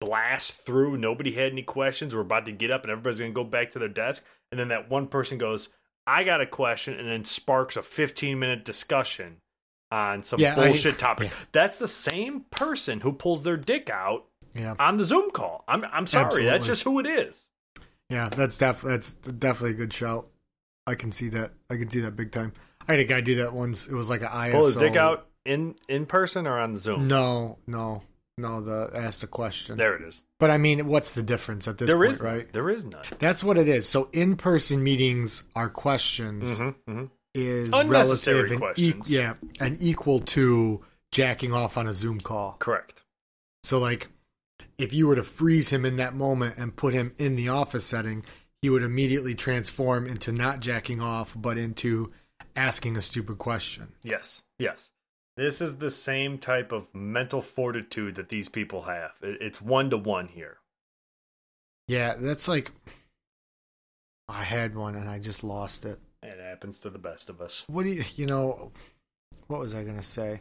blast 0.00 0.52
through. 0.54 0.96
Nobody 0.96 1.32
had 1.32 1.52
any 1.52 1.62
questions. 1.62 2.14
We're 2.14 2.22
about 2.22 2.46
to 2.46 2.52
get 2.52 2.70
up 2.70 2.82
and 2.82 2.90
everybody's 2.90 3.18
going 3.18 3.32
to 3.32 3.34
go 3.34 3.44
back 3.44 3.72
to 3.72 3.78
their 3.78 3.88
desk. 3.88 4.24
And 4.50 4.58
then 4.58 4.68
that 4.68 4.88
one 4.90 5.06
person 5.08 5.38
goes, 5.38 5.68
I 6.06 6.22
got 6.24 6.40
a 6.40 6.46
question, 6.46 6.94
and 6.98 7.08
then 7.08 7.24
sparks 7.24 7.76
a 7.76 7.82
15 7.82 8.38
minute 8.38 8.64
discussion 8.64 9.38
on 9.90 10.22
some 10.22 10.40
Yeah, 10.40 10.52
I- 10.58 10.68
bullshit 10.68 10.98
topic. 10.98 11.30
yeah. 11.30 11.36
That's 11.52 11.78
the 11.78 11.88
same 11.88 12.44
person 12.50 13.00
who 13.00 13.12
pulls 13.12 13.42
their 13.42 13.56
dick 13.56 13.90
out 13.90 14.24
Yeah. 14.54 14.74
on 14.78 14.96
the 14.96 15.04
Zoom 15.04 15.30
call. 15.30 15.64
I'm, 15.68 15.84
I'm 15.92 16.06
sorry. 16.06 16.44
That's 16.44 16.64
just 16.66 16.84
who 16.84 17.00
it 17.00 17.06
is. 17.06 17.46
Yeah, 18.10 18.28
that's 18.28 18.56
def 18.58 18.82
that's 18.82 19.12
definitely 19.14 19.70
a 19.72 19.74
good 19.74 19.92
shout. 19.92 20.28
I 20.86 20.94
can 20.94 21.10
see 21.12 21.28
that. 21.30 21.52
I 21.70 21.76
can 21.76 21.90
see 21.90 22.00
that 22.00 22.16
big 22.16 22.30
time. 22.32 22.52
I 22.86 22.92
had 22.92 23.00
a 23.00 23.04
guy 23.04 23.20
do 23.20 23.36
that 23.36 23.52
once. 23.52 23.86
It 23.86 23.92
was 23.94 24.08
like 24.08 24.20
an 24.22 24.28
ISO. 24.28 24.52
Pull 24.52 24.66
his 24.66 24.76
dick 24.76 24.94
out 24.96 25.26
in, 25.44 25.74
in 25.88 26.06
person 26.06 26.46
or 26.46 26.58
on 26.58 26.76
Zoom? 26.76 27.08
No, 27.08 27.58
no, 27.66 28.02
no. 28.38 28.60
The 28.60 28.90
asked 28.94 29.24
a 29.24 29.26
question. 29.26 29.76
There 29.76 29.96
it 29.96 30.02
is. 30.06 30.22
But 30.38 30.50
I 30.50 30.58
mean, 30.58 30.86
what's 30.86 31.10
the 31.12 31.22
difference 31.24 31.66
at 31.66 31.78
this 31.78 31.88
There 31.88 31.96
point, 31.96 32.10
is 32.12 32.20
right? 32.20 32.52
There 32.52 32.70
is 32.70 32.84
none. 32.84 33.04
That's 33.18 33.42
what 33.42 33.58
it 33.58 33.68
is. 33.68 33.88
So 33.88 34.08
in-person 34.12 34.84
meetings 34.84 35.42
are 35.56 35.68
questions 35.68 36.60
Mm-hmm, 36.60 36.90
mm-hmm. 36.92 37.04
is 37.34 37.72
Unnecessary 37.72 38.36
relative 38.36 38.50
and 38.52 38.60
questions. 38.60 39.10
e- 39.10 39.14
yeah, 39.16 39.34
and 39.58 39.82
equal 39.82 40.20
to 40.20 40.84
jacking 41.10 41.52
off 41.52 41.76
on 41.76 41.88
a 41.88 41.92
Zoom 41.92 42.20
call. 42.20 42.54
Correct. 42.60 43.02
So 43.64 43.78
like 43.80 44.08
if 44.78 44.92
you 44.92 45.06
were 45.06 45.16
to 45.16 45.24
freeze 45.24 45.70
him 45.70 45.84
in 45.84 45.96
that 45.96 46.14
moment 46.14 46.56
and 46.58 46.76
put 46.76 46.92
him 46.94 47.14
in 47.18 47.36
the 47.36 47.48
office 47.48 47.84
setting, 47.84 48.24
he 48.62 48.70
would 48.70 48.82
immediately 48.82 49.34
transform 49.34 50.06
into 50.06 50.32
not 50.32 50.60
jacking 50.60 51.00
off 51.00 51.34
but 51.36 51.56
into 51.58 52.12
asking 52.54 52.96
a 52.96 53.02
stupid 53.02 53.38
question. 53.38 53.92
Yes, 54.02 54.42
yes. 54.58 54.90
This 55.36 55.60
is 55.60 55.76
the 55.78 55.90
same 55.90 56.38
type 56.38 56.72
of 56.72 56.88
mental 56.94 57.42
fortitude 57.42 58.14
that 58.14 58.30
these 58.30 58.48
people 58.48 58.82
have. 58.82 59.12
It's 59.22 59.60
one 59.60 59.90
to 59.90 59.98
one 59.98 60.28
here. 60.28 60.58
Yeah, 61.88 62.14
that's 62.18 62.48
like 62.48 62.72
I 64.28 64.42
had 64.42 64.74
one 64.74 64.94
and 64.96 65.08
I 65.08 65.18
just 65.18 65.44
lost 65.44 65.84
it. 65.84 65.98
It 66.22 66.40
happens 66.40 66.80
to 66.80 66.90
the 66.90 66.98
best 66.98 67.28
of 67.28 67.40
us. 67.40 67.64
What 67.68 67.84
do 67.84 67.90
you, 67.90 68.02
you 68.16 68.26
know, 68.26 68.72
what 69.46 69.60
was 69.60 69.74
I 69.74 69.84
going 69.84 69.96
to 69.98 70.02
say? 70.02 70.40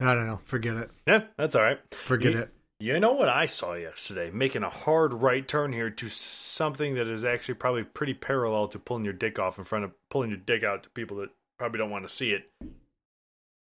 I 0.00 0.12
don't 0.14 0.26
know. 0.26 0.40
Forget 0.44 0.76
it. 0.76 0.90
Yeah, 1.06 1.22
that's 1.38 1.54
all 1.54 1.62
right. 1.62 1.78
Forget 1.94 2.32
You- 2.32 2.38
it. 2.40 2.50
You 2.80 2.98
know 2.98 3.12
what 3.12 3.28
I 3.28 3.46
saw 3.46 3.74
yesterday? 3.74 4.30
Making 4.30 4.64
a 4.64 4.70
hard 4.70 5.14
right 5.14 5.46
turn 5.46 5.72
here 5.72 5.90
to 5.90 6.08
something 6.08 6.94
that 6.94 7.06
is 7.06 7.24
actually 7.24 7.54
probably 7.54 7.84
pretty 7.84 8.14
parallel 8.14 8.68
to 8.68 8.78
pulling 8.78 9.04
your 9.04 9.14
dick 9.14 9.38
off 9.38 9.58
in 9.58 9.64
front 9.64 9.84
of 9.84 9.92
pulling 10.10 10.30
your 10.30 10.38
dick 10.38 10.64
out 10.64 10.82
to 10.82 10.90
people 10.90 11.18
that 11.18 11.30
probably 11.58 11.78
don't 11.78 11.90
want 11.90 12.06
to 12.06 12.14
see 12.14 12.32
it. 12.32 12.50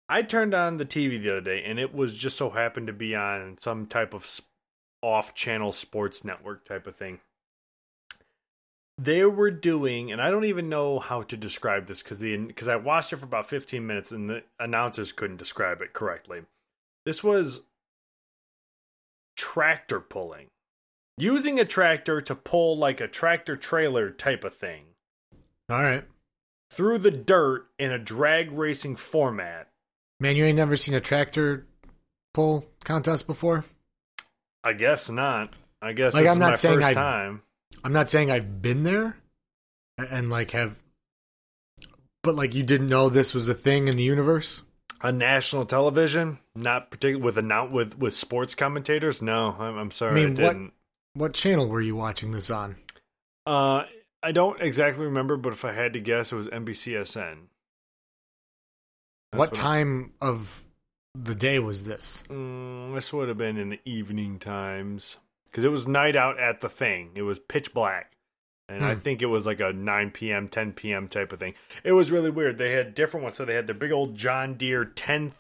I 0.08 0.22
turned 0.22 0.54
on 0.54 0.76
the 0.76 0.84
TV 0.84 1.20
the 1.20 1.30
other 1.30 1.40
day 1.40 1.62
and 1.64 1.78
it 1.78 1.94
was 1.94 2.14
just 2.14 2.36
so 2.36 2.50
happened 2.50 2.86
to 2.86 2.92
be 2.92 3.14
on 3.14 3.56
some 3.58 3.86
type 3.86 4.14
of 4.14 4.40
off-channel 5.02 5.72
sports 5.72 6.24
network 6.24 6.64
type 6.64 6.86
of 6.86 6.96
thing. 6.96 7.20
They 8.96 9.24
were 9.24 9.50
doing, 9.50 10.12
and 10.12 10.20
I 10.20 10.30
don't 10.30 10.44
even 10.44 10.68
know 10.68 10.98
how 10.98 11.22
to 11.22 11.36
describe 11.36 11.86
this 11.86 12.02
because 12.02 12.20
because 12.20 12.68
I 12.68 12.76
watched 12.76 13.12
it 13.12 13.16
for 13.16 13.24
about 13.24 13.48
15 13.48 13.86
minutes 13.86 14.12
and 14.12 14.28
the 14.28 14.42
announcers 14.58 15.10
couldn't 15.10 15.38
describe 15.38 15.80
it 15.80 15.94
correctly. 15.94 16.42
This 17.06 17.24
was 17.24 17.62
tractor 19.40 20.00
pulling. 20.00 20.48
Using 21.16 21.58
a 21.58 21.64
tractor 21.64 22.20
to 22.20 22.34
pull 22.34 22.76
like 22.76 23.00
a 23.00 23.08
tractor 23.08 23.56
trailer 23.56 24.10
type 24.10 24.44
of 24.44 24.54
thing 24.54 24.84
All 25.70 25.82
right. 25.82 26.04
through 26.70 26.98
the 26.98 27.10
dirt 27.10 27.66
in 27.78 27.90
a 27.90 27.98
drag 27.98 28.52
racing 28.52 28.96
format. 28.96 29.68
Man, 30.18 30.36
you 30.36 30.44
ain't 30.44 30.56
never 30.56 30.76
seen 30.76 30.94
a 30.94 31.00
tractor 31.00 31.66
pull 32.34 32.66
contest 32.84 33.26
before? 33.26 33.64
I 34.62 34.74
guess 34.74 35.08
not. 35.10 35.54
I 35.80 35.92
guess 35.94 36.12
Like, 36.14 36.26
I'm 36.26 36.38
not 36.38 36.50
my 36.50 36.56
saying 36.56 36.76
first 36.76 36.88
I- 36.88 36.94
time. 36.94 37.42
I'm 37.82 37.92
not 37.94 38.10
saying 38.10 38.30
I've 38.30 38.60
been 38.60 38.82
there 38.82 39.16
and 39.96 40.28
like 40.28 40.50
have, 40.50 40.74
but 42.22 42.34
like 42.34 42.54
you 42.54 42.62
didn't 42.62 42.88
know 42.88 43.08
this 43.08 43.32
was 43.32 43.48
a 43.48 43.54
thing 43.54 43.88
in 43.88 43.96
the 43.96 44.02
universe? 44.02 44.62
On 45.02 45.16
national 45.16 45.64
television, 45.64 46.38
not 46.54 46.90
particularly 46.90 47.22
with 47.24 47.36
annou- 47.36 47.70
with 47.70 47.98
with 47.98 48.14
sports 48.14 48.54
commentators. 48.54 49.22
No, 49.22 49.56
I'm, 49.58 49.78
I'm 49.78 49.90
sorry, 49.90 50.20
I, 50.20 50.24
I 50.24 50.26
mean, 50.26 50.34
what- 50.34 50.52
didn't. 50.52 50.72
What 51.14 51.34
channel 51.34 51.66
were 51.68 51.80
you 51.80 51.96
watching 51.96 52.30
this 52.32 52.50
on? 52.50 52.76
Uh, 53.44 53.82
I 54.22 54.30
don't 54.32 54.60
exactly 54.60 55.04
remember, 55.06 55.36
but 55.36 55.52
if 55.52 55.64
I 55.64 55.72
had 55.72 55.92
to 55.94 56.00
guess, 56.00 56.30
it 56.30 56.36
was 56.36 56.46
NBCSN. 56.48 57.46
That's 59.32 59.38
what 59.38 59.58
I- 59.58 59.62
time 59.62 60.12
of 60.20 60.62
the 61.14 61.34
day 61.34 61.58
was 61.58 61.84
this? 61.84 62.22
Mm, 62.28 62.94
this 62.94 63.12
would 63.12 63.28
have 63.28 63.38
been 63.38 63.56
in 63.56 63.70
the 63.70 63.80
evening 63.84 64.38
times 64.38 65.16
because 65.46 65.64
it 65.64 65.70
was 65.72 65.88
night 65.88 66.14
out 66.14 66.38
at 66.38 66.60
the 66.60 66.68
thing. 66.68 67.10
It 67.16 67.22
was 67.22 67.38
pitch 67.40 67.72
black, 67.74 68.12
and 68.70 68.84
I 68.84 68.94
Hmm. 68.94 69.00
think 69.00 69.20
it 69.20 69.26
was 69.26 69.44
like 69.46 69.60
a 69.60 69.72
9 69.72 70.10
p.m., 70.12 70.48
10 70.48 70.72
p.m. 70.72 71.08
type 71.08 71.32
of 71.32 71.38
thing. 71.40 71.54
It 71.84 71.92
was 71.92 72.10
really 72.10 72.30
weird. 72.30 72.56
They 72.56 72.72
had 72.72 72.94
different 72.94 73.24
ones. 73.24 73.36
So 73.36 73.44
they 73.44 73.54
had 73.54 73.66
the 73.66 73.74
big 73.74 73.90
old 73.92 74.14
John 74.14 74.54
Deere 74.54 74.84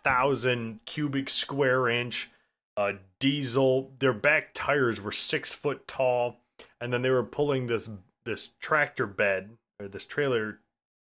10,000 0.04 0.80
cubic 0.86 1.30
square 1.30 1.88
inch 1.88 2.30
uh, 2.76 2.92
diesel. 3.18 3.92
Their 3.98 4.12
back 4.12 4.50
tires 4.54 5.00
were 5.00 5.12
six 5.12 5.52
foot 5.52 5.86
tall, 5.86 6.36
and 6.80 6.92
then 6.92 7.02
they 7.02 7.10
were 7.10 7.24
pulling 7.24 7.66
this 7.66 7.90
this 8.24 8.50
tractor 8.60 9.06
bed 9.06 9.56
or 9.80 9.88
this 9.88 10.04
trailer 10.04 10.58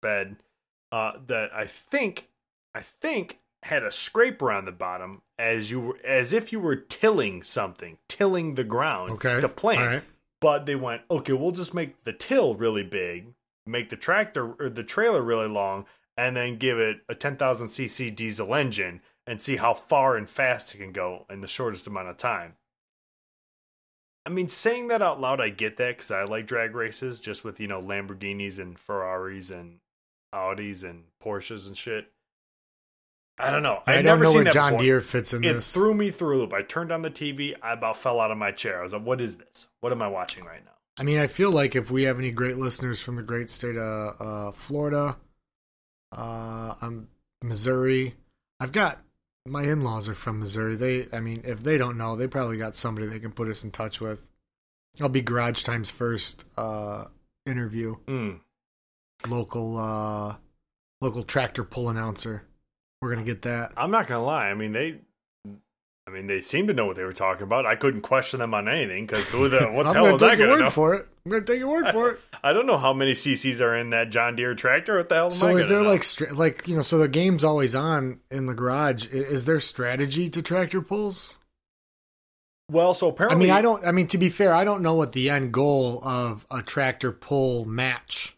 bed 0.01 0.37
uh, 0.91 1.13
that 1.27 1.53
I 1.53 1.65
think 1.65 2.29
I 2.73 2.81
think 2.81 3.39
had 3.63 3.83
a 3.83 3.91
scraper 3.91 4.51
on 4.51 4.65
the 4.65 4.71
bottom 4.71 5.21
as 5.39 5.71
you 5.71 5.79
were 5.79 5.97
as 6.05 6.33
if 6.33 6.51
you 6.51 6.59
were 6.59 6.75
tilling 6.75 7.43
something, 7.43 7.97
tilling 8.09 8.55
the 8.55 8.63
ground 8.63 9.11
Okay. 9.13 9.39
to 9.41 9.47
plant. 9.49 10.03
But 10.43 10.65
they 10.65 10.75
went, 10.75 11.03
okay, 11.09 11.31
we'll 11.31 11.53
just 11.53 11.73
make 11.73 12.03
the 12.03 12.11
till 12.11 12.53
really 12.53 12.83
big, 12.83 13.27
make 13.65 13.89
the 13.89 13.95
tractor 13.95 14.51
or 14.59 14.69
the 14.69 14.83
trailer 14.83 15.21
really 15.21 15.47
long, 15.47 15.85
and 16.17 16.35
then 16.35 16.57
give 16.57 16.77
it 16.77 16.97
a 17.07 17.15
10,000 17.15 17.67
cc 17.67 18.13
diesel 18.13 18.53
engine 18.53 18.99
and 19.25 19.41
see 19.41 19.55
how 19.55 19.73
far 19.73 20.17
and 20.17 20.29
fast 20.29 20.75
it 20.75 20.79
can 20.79 20.91
go 20.91 21.25
in 21.29 21.39
the 21.39 21.47
shortest 21.47 21.87
amount 21.87 22.09
of 22.09 22.17
time. 22.17 22.55
I 24.25 24.31
mean, 24.31 24.49
saying 24.49 24.89
that 24.89 25.01
out 25.01 25.21
loud, 25.21 25.39
I 25.39 25.47
get 25.47 25.77
that 25.77 25.95
because 25.95 26.11
I 26.11 26.25
like 26.25 26.45
drag 26.45 26.75
races, 26.75 27.21
just 27.21 27.45
with 27.45 27.61
you 27.61 27.67
know 27.67 27.81
Lamborghinis 27.81 28.59
and 28.59 28.77
Ferraris 28.77 29.49
and 29.49 29.79
Audis 30.35 30.83
and 30.83 31.05
Porsches 31.23 31.67
and 31.67 31.77
shit. 31.77 32.11
I 33.39 33.49
don't 33.51 33.63
know. 33.63 33.81
I 33.87 33.93
I'd 33.93 33.95
don't 33.97 34.05
never 34.05 34.23
know 34.25 34.31
seen 34.31 34.43
where 34.45 34.53
John 34.53 34.73
before. 34.73 34.83
Deere 34.85 35.01
fits 35.01 35.33
in 35.33 35.43
It 35.43 35.53
this. 35.53 35.71
threw 35.71 35.93
me 35.93 36.11
through 36.11 36.37
a 36.37 36.39
loop. 36.39 36.53
I 36.53 36.61
turned 36.61 36.91
on 36.91 37.01
the 37.01 37.09
TV. 37.09 37.53
I 37.61 37.73
about 37.73 37.97
fell 37.97 38.19
out 38.19 38.31
of 38.31 38.37
my 38.37 38.51
chair. 38.51 38.79
I 38.79 38.83
was 38.83 38.93
like, 38.93 39.03
"What 39.03 39.19
is 39.21 39.37
this? 39.37 39.67
What 39.79 39.91
am 39.91 40.01
I 40.01 40.07
watching 40.07 40.45
right 40.45 40.63
now?" 40.63 40.71
I 40.97 41.03
mean, 41.03 41.17
I 41.17 41.25
feel 41.27 41.49
like 41.49 41.75
if 41.75 41.89
we 41.89 42.03
have 42.03 42.19
any 42.19 42.31
great 42.31 42.57
listeners 42.57 42.99
from 43.01 43.15
the 43.15 43.23
great 43.23 43.49
state 43.49 43.75
of 43.75 44.21
uh, 44.21 44.51
Florida, 44.51 45.17
uh, 46.15 46.75
I'm 46.81 47.07
Missouri. 47.41 48.15
I've 48.59 48.71
got 48.71 48.99
my 49.47 49.63
in-laws 49.63 50.07
are 50.07 50.13
from 50.13 50.39
Missouri. 50.39 50.75
They, 50.75 51.07
I 51.11 51.19
mean, 51.19 51.41
if 51.45 51.63
they 51.63 51.77
don't 51.77 51.97
know, 51.97 52.15
they 52.15 52.27
probably 52.27 52.57
got 52.57 52.75
somebody 52.75 53.07
they 53.07 53.19
can 53.19 53.31
put 53.31 53.49
us 53.49 53.63
in 53.63 53.71
touch 53.71 53.99
with. 53.99 54.25
I'll 55.01 55.09
be 55.09 55.21
Garage 55.21 55.63
Time's 55.63 55.89
first 55.89 56.45
uh, 56.55 57.05
interview. 57.47 57.95
Mm. 58.07 58.39
Local, 59.27 59.77
uh, 59.77 60.35
local 61.01 61.23
tractor 61.23 61.63
pull 61.63 61.89
announcer. 61.89 62.43
We're 63.03 63.13
gonna 63.13 63.25
get 63.25 63.41
that. 63.41 63.73
I'm 63.75 63.91
not 63.91 64.07
gonna 64.07 64.23
lie. 64.23 64.47
I 64.49 64.53
mean, 64.53 64.71
they, 64.71 64.95
I 66.07 66.09
mean, 66.09 66.27
they 66.27 66.39
seem 66.39 66.67
to 66.67 66.73
know 66.73 66.85
what 66.85 66.95
they 66.95 67.03
were 67.03 67.11
talking 67.11 67.43
about. 67.43 67.65
I 67.65 67.75
couldn't 67.75 67.99
question 68.01 68.39
them 68.39 68.53
on 68.53 68.69
anything 68.69 69.05
because 69.05 69.27
who 69.27 69.49
the 69.49 69.65
what 69.67 69.83
the 69.87 69.91
hell 69.93 70.11
was 70.11 70.23
I 70.23 70.29
take 70.31 70.39
your 70.39 70.47
gonna 70.47 70.59
word 70.59 70.65
know? 70.65 70.71
for 70.71 70.93
it. 70.95 71.07
I'm 71.25 71.31
gonna 71.31 71.43
take 71.43 71.59
your 71.59 71.67
word 71.67 71.89
for 71.91 72.11
it. 72.11 72.21
I 72.43 72.53
don't 72.53 72.65
know 72.65 72.77
how 72.77 72.93
many 72.93 73.11
CCs 73.11 73.59
are 73.59 73.75
in 73.75 73.89
that 73.89 74.09
John 74.09 74.37
Deere 74.37 74.55
tractor. 74.55 74.95
What 74.97 75.09
the 75.09 75.15
hell 75.15 75.25
am 75.25 75.31
I 75.31 75.35
So 75.35 75.57
is 75.57 75.67
there 75.67 75.81
know? 75.81 75.89
like 75.89 76.05
stra- 76.05 76.33
like 76.33 76.65
you 76.67 76.77
know 76.77 76.81
so 76.81 76.97
the 76.97 77.09
game's 77.09 77.43
always 77.43 77.75
on 77.75 78.21
in 78.31 78.45
the 78.45 78.53
garage? 78.53 79.07
I- 79.13 79.17
Is 79.17 79.43
there 79.43 79.59
strategy 79.59 80.29
to 80.29 80.41
tractor 80.41 80.81
pulls? 80.81 81.37
Well, 82.71 82.93
so 82.93 83.09
apparently, 83.09 83.35
I 83.35 83.39
mean, 83.39 83.49
I 83.57 83.61
don't. 83.61 83.85
I 83.85 83.91
mean, 83.91 84.07
to 84.07 84.17
be 84.17 84.29
fair, 84.29 84.53
I 84.53 84.63
don't 84.63 84.81
know 84.81 84.93
what 84.95 85.11
the 85.11 85.29
end 85.29 85.51
goal 85.51 85.99
of 86.05 86.45
a 86.49 86.61
tractor 86.61 87.11
pull 87.11 87.65
match, 87.65 88.37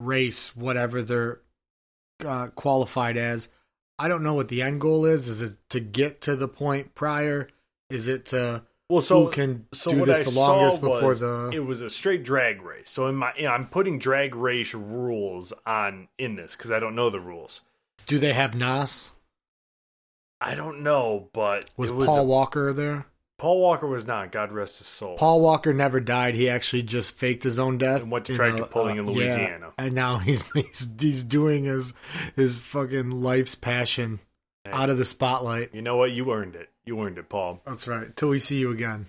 race, 0.00 0.56
whatever 0.56 1.02
they're 1.02 1.40
uh, 2.26 2.48
qualified 2.48 3.16
as. 3.18 3.50
I 3.98 4.08
don't 4.08 4.22
know 4.22 4.34
what 4.34 4.48
the 4.48 4.62
end 4.62 4.80
goal 4.80 5.04
is. 5.04 5.28
Is 5.28 5.40
it 5.42 5.54
to 5.70 5.80
get 5.80 6.20
to 6.22 6.34
the 6.36 6.48
point 6.48 6.94
prior? 6.94 7.48
Is 7.90 8.08
it 8.08 8.26
to 8.26 8.62
Well, 8.88 9.02
so 9.02 9.26
who 9.26 9.30
can 9.30 9.66
so 9.72 9.90
do 9.92 10.04
this 10.04 10.26
I 10.26 10.30
the 10.30 10.38
longest 10.38 10.80
before 10.80 11.14
the? 11.14 11.50
it 11.52 11.60
was 11.60 11.80
a 11.82 11.90
straight 11.90 12.24
drag 12.24 12.62
race. 12.62 12.90
So 12.90 13.06
in 13.06 13.16
my, 13.16 13.32
I'm 13.32 13.66
putting 13.66 13.98
drag 13.98 14.34
race 14.34 14.74
rules 14.74 15.52
on 15.66 16.08
in 16.18 16.36
this 16.36 16.56
because 16.56 16.70
I 16.70 16.78
don't 16.80 16.94
know 16.94 17.10
the 17.10 17.20
rules. 17.20 17.60
do 18.06 18.18
they 18.18 18.32
have 18.32 18.54
NOS? 18.54 19.12
I 20.40 20.54
don't 20.56 20.82
know, 20.82 21.28
but 21.32 21.70
Was, 21.76 21.92
was 21.92 22.06
Paul 22.06 22.18
a- 22.20 22.24
Walker 22.24 22.72
there? 22.72 23.06
Paul 23.42 23.58
Walker 23.60 23.88
was 23.88 24.06
not. 24.06 24.30
God 24.30 24.52
rest 24.52 24.78
his 24.78 24.86
soul. 24.86 25.16
Paul 25.16 25.40
Walker 25.40 25.74
never 25.74 25.98
died. 25.98 26.36
He 26.36 26.48
actually 26.48 26.84
just 26.84 27.10
faked 27.18 27.42
his 27.42 27.58
own 27.58 27.76
death 27.76 28.02
And 28.02 28.10
went 28.12 28.26
to 28.26 28.34
in 28.40 28.60
a- 28.60 28.66
pulling 28.66 28.98
in 28.98 29.04
yeah, 29.06 29.12
Louisiana. 29.12 29.72
and 29.76 29.96
now 29.96 30.18
he's, 30.18 30.44
he's 30.54 30.86
he's 31.00 31.24
doing 31.24 31.64
his 31.64 31.92
his 32.36 32.58
fucking 32.58 33.10
life's 33.10 33.56
passion 33.56 34.20
Hey. 34.64 34.70
out 34.70 34.90
of 34.90 34.98
the 34.98 35.04
spotlight. 35.04 35.74
You 35.74 35.82
know 35.82 35.96
what? 35.96 36.12
You 36.12 36.32
earned 36.32 36.54
it. 36.54 36.68
You 36.84 37.00
earned 37.02 37.18
it, 37.18 37.28
Paul. 37.28 37.60
That's 37.66 37.88
right. 37.88 38.14
Till 38.14 38.28
we 38.28 38.38
see 38.38 38.60
you 38.60 38.70
again. 38.70 39.06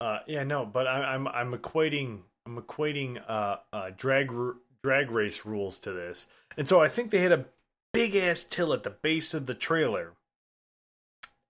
Uh, 0.00 0.20
yeah, 0.28 0.44
no, 0.44 0.64
but 0.64 0.86
I, 0.86 1.02
I'm 1.14 1.26
I'm 1.26 1.52
equating 1.52 2.20
I'm 2.46 2.56
equating 2.62 3.20
uh, 3.28 3.56
uh, 3.72 3.90
drag 3.96 4.32
drag 4.84 5.10
race 5.10 5.44
rules 5.44 5.80
to 5.80 5.90
this, 5.90 6.26
and 6.56 6.68
so 6.68 6.80
I 6.80 6.86
think 6.88 7.10
they 7.10 7.22
had 7.22 7.32
a 7.32 7.46
big 7.92 8.14
ass 8.14 8.44
till 8.44 8.72
at 8.72 8.84
the 8.84 8.90
base 8.90 9.34
of 9.34 9.46
the 9.46 9.54
trailer, 9.54 10.12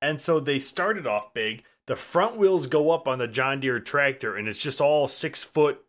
and 0.00 0.18
so 0.18 0.40
they 0.40 0.58
started 0.58 1.06
off 1.06 1.34
big. 1.34 1.64
The 1.92 1.96
front 1.96 2.38
wheels 2.38 2.68
go 2.68 2.90
up 2.90 3.06
on 3.06 3.18
the 3.18 3.28
John 3.28 3.60
Deere 3.60 3.78
tractor, 3.78 4.34
and 4.34 4.48
it's 4.48 4.58
just 4.58 4.80
all 4.80 5.08
six 5.08 5.42
foot 5.42 5.84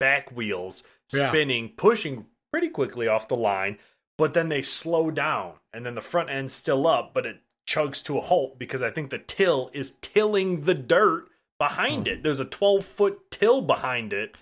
back 0.00 0.32
wheels 0.32 0.82
Yeah. 1.12 1.28
spinning, 1.28 1.74
pushing 1.76 2.24
pretty 2.50 2.70
quickly 2.70 3.06
off 3.06 3.28
the 3.28 3.36
line. 3.36 3.78
But 4.16 4.32
then 4.32 4.48
they 4.48 4.62
slow 4.62 5.10
down, 5.10 5.56
and 5.70 5.84
then 5.84 5.94
the 5.94 6.00
front 6.00 6.30
end's 6.30 6.54
still 6.54 6.86
up, 6.86 7.12
but 7.12 7.26
it 7.26 7.40
chugs 7.68 8.02
to 8.04 8.16
a 8.16 8.22
halt 8.22 8.58
because 8.58 8.80
I 8.80 8.90
think 8.90 9.10
the 9.10 9.18
till 9.18 9.70
is 9.74 9.98
tilling 10.00 10.62
the 10.62 10.72
dirt 10.72 11.28
behind 11.58 12.06
hmm. 12.06 12.14
it. 12.14 12.22
There's 12.22 12.40
a 12.40 12.46
12 12.46 12.86
foot 12.86 13.30
till 13.30 13.60
behind 13.60 14.14
it 14.14 14.38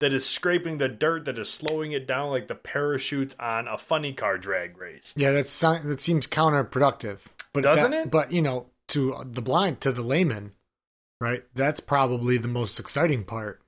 that 0.00 0.12
is 0.12 0.26
scraping 0.26 0.78
the 0.78 0.88
dirt 0.88 1.24
that 1.26 1.38
is 1.38 1.48
slowing 1.48 1.92
it 1.92 2.04
down 2.04 2.30
like 2.30 2.48
the 2.48 2.56
parachutes 2.56 3.36
on 3.38 3.68
a 3.68 3.78
funny 3.78 4.12
car 4.12 4.36
drag 4.38 4.76
race. 4.76 5.14
Yeah, 5.14 5.30
that's 5.30 5.56
that 5.60 6.00
seems 6.00 6.26
counterproductive. 6.26 7.18
But 7.52 7.62
Doesn't 7.62 7.92
that- 7.92 8.06
it? 8.06 8.10
But 8.10 8.32
you 8.32 8.42
know, 8.42 8.66
to 8.88 9.22
the 9.24 9.42
blind, 9.42 9.80
to 9.82 9.92
the 9.92 10.02
layman, 10.02 10.52
right? 11.20 11.42
That's 11.54 11.80
probably 11.80 12.36
the 12.38 12.48
most 12.48 12.78
exciting 12.80 13.24
part. 13.24 13.60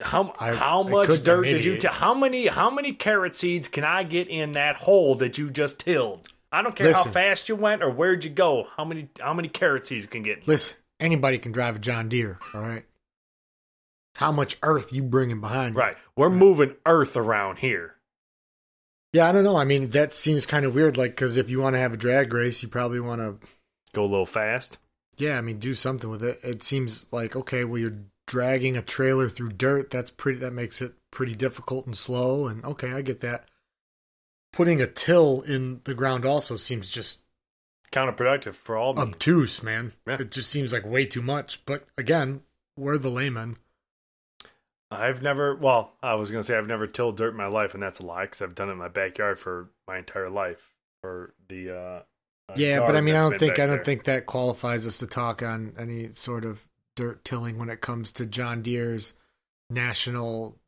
How 0.00 0.32
I- 0.38 0.54
how 0.54 0.82
much 0.84 1.22
dirt 1.24 1.42
did 1.44 1.64
you 1.64 1.72
mediate. 1.72 1.80
t- 1.80 1.88
how 1.88 2.14
many 2.14 2.46
how 2.46 2.70
many 2.70 2.92
carrot 2.92 3.34
seeds 3.34 3.66
can 3.68 3.82
I 3.84 4.04
get 4.04 4.28
in 4.28 4.52
that 4.52 4.76
hole 4.76 5.16
that 5.16 5.38
you 5.38 5.50
just 5.50 5.80
tilled? 5.80 6.28
I 6.52 6.62
don't 6.62 6.74
care 6.74 6.92
how 6.92 7.02
fast 7.04 7.48
you 7.48 7.56
went 7.56 7.82
or 7.82 7.90
where'd 7.90 8.22
you 8.24 8.30
go. 8.30 8.68
How 8.76 8.84
many 8.84 9.08
how 9.20 9.34
many 9.34 9.48
carrot 9.48 9.86
seeds 9.86 10.06
can 10.06 10.22
get? 10.22 10.46
Listen, 10.46 10.76
anybody 11.00 11.38
can 11.38 11.50
drive 11.52 11.76
a 11.76 11.78
John 11.80 12.08
Deere. 12.08 12.38
All 12.54 12.60
right. 12.60 12.84
how 14.16 14.32
much 14.32 14.56
earth 14.62 14.92
you 14.92 15.02
bringing 15.02 15.40
behind. 15.40 15.74
you. 15.76 15.80
Right. 15.80 15.96
We're 16.16 16.30
moving 16.30 16.74
earth 16.86 17.16
around 17.16 17.58
here. 17.58 17.94
Yeah, 19.12 19.28
I 19.28 19.32
don't 19.32 19.44
know. 19.44 19.56
I 19.56 19.64
mean, 19.64 19.90
that 19.90 20.12
seems 20.12 20.44
kind 20.44 20.64
of 20.64 20.74
weird. 20.74 20.96
Like, 20.96 21.12
because 21.12 21.36
if 21.36 21.50
you 21.50 21.60
want 21.60 21.74
to 21.74 21.78
have 21.80 21.92
a 21.92 21.96
drag 21.96 22.32
race, 22.32 22.60
you 22.62 22.68
probably 22.68 22.98
want 23.00 23.20
to, 23.20 23.46
Go 23.92 24.02
a 24.02 24.06
little 24.06 24.26
fast. 24.26 24.78
yeah, 25.16 25.38
I 25.38 25.40
mean, 25.40 25.58
do 25.58 25.74
something 25.74 26.10
with 26.10 26.22
it. 26.22 26.40
It 26.42 26.62
seems 26.62 27.06
like 27.12 27.34
okay, 27.36 27.64
well, 27.64 27.80
you're 27.80 27.98
dragging 28.26 28.76
a 28.76 28.82
trailer 28.82 29.28
through 29.28 29.50
dirt. 29.50 29.90
That's 29.90 30.10
pretty. 30.10 30.38
That 30.40 30.52
makes 30.52 30.82
it 30.82 30.92
pretty 31.10 31.34
difficult 31.34 31.86
and 31.86 31.96
slow. 31.96 32.46
And 32.46 32.64
okay, 32.64 32.92
I 32.92 33.02
get 33.02 33.20
that. 33.20 33.46
Putting 34.52 34.80
a 34.80 34.86
till 34.86 35.42
in 35.42 35.80
the 35.84 35.94
ground 35.94 36.24
also 36.24 36.56
seems 36.56 36.90
just 36.90 37.22
Counterproductive 37.92 38.54
for 38.54 38.76
all 38.76 38.98
obtuse, 38.98 39.62
man. 39.62 39.92
Yeah. 40.06 40.18
It 40.20 40.30
just 40.30 40.50
seems 40.50 40.72
like 40.72 40.84
way 40.84 41.06
too 41.06 41.22
much. 41.22 41.64
But 41.64 41.86
again, 41.96 42.42
we're 42.76 42.98
the 42.98 43.10
laymen. 43.10 43.56
I've 44.90 45.22
never, 45.22 45.54
well, 45.54 45.92
I 46.02 46.14
was 46.14 46.30
going 46.30 46.42
to 46.42 46.46
say 46.46 46.56
I've 46.56 46.66
never 46.66 46.86
tilled 46.86 47.16
dirt 47.16 47.30
in 47.30 47.36
my 47.36 47.46
life, 47.46 47.74
and 47.74 47.82
that's 47.82 47.98
a 47.98 48.06
lie 48.06 48.24
because 48.24 48.40
I've 48.42 48.54
done 48.54 48.68
it 48.68 48.72
in 48.72 48.78
my 48.78 48.88
backyard 48.88 49.38
for 49.38 49.70
my 49.86 49.98
entire 49.98 50.30
life. 50.30 50.74
For 51.02 51.34
the, 51.48 51.76
uh, 51.76 52.02
Yeah, 52.56 52.80
but 52.80 52.96
I 52.96 53.00
mean, 53.00 53.14
I 53.14 53.20
don't 53.20 53.38
think 53.38 53.58
I 53.58 53.66
don't 53.66 53.76
there. 53.76 53.84
think 53.84 54.04
that 54.04 54.26
qualifies 54.26 54.86
us 54.86 54.98
to 54.98 55.06
talk 55.06 55.42
on 55.42 55.74
any 55.78 56.12
sort 56.12 56.44
of 56.44 56.60
dirt 56.96 57.24
tilling 57.24 57.58
when 57.58 57.68
it 57.68 57.80
comes 57.80 58.12
to 58.12 58.26
John 58.26 58.62
Deere's 58.62 59.14
National 59.70 60.58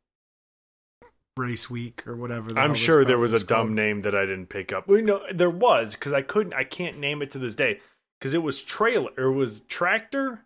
Race 1.37 1.69
Week 1.69 2.05
or 2.07 2.15
whatever. 2.15 2.57
I'm 2.57 2.75
sure 2.75 2.97
there 3.03 3.15
probably 3.15 3.21
was 3.21 3.33
a 3.33 3.45
dumb 3.45 3.73
name 3.73 4.01
that 4.01 4.15
I 4.15 4.25
didn't 4.25 4.47
pick 4.47 4.71
up. 4.71 4.87
We 4.87 5.01
know 5.01 5.21
there 5.33 5.49
was 5.49 5.93
because 5.93 6.13
I 6.13 6.21
couldn't. 6.21 6.53
I 6.53 6.63
can't 6.63 6.99
name 6.99 7.21
it 7.21 7.31
to 7.31 7.39
this 7.39 7.55
day 7.55 7.79
because 8.19 8.33
it 8.33 8.43
was 8.43 8.61
trailer. 8.61 9.11
It 9.17 9.33
was 9.33 9.61
tractor. 9.61 10.41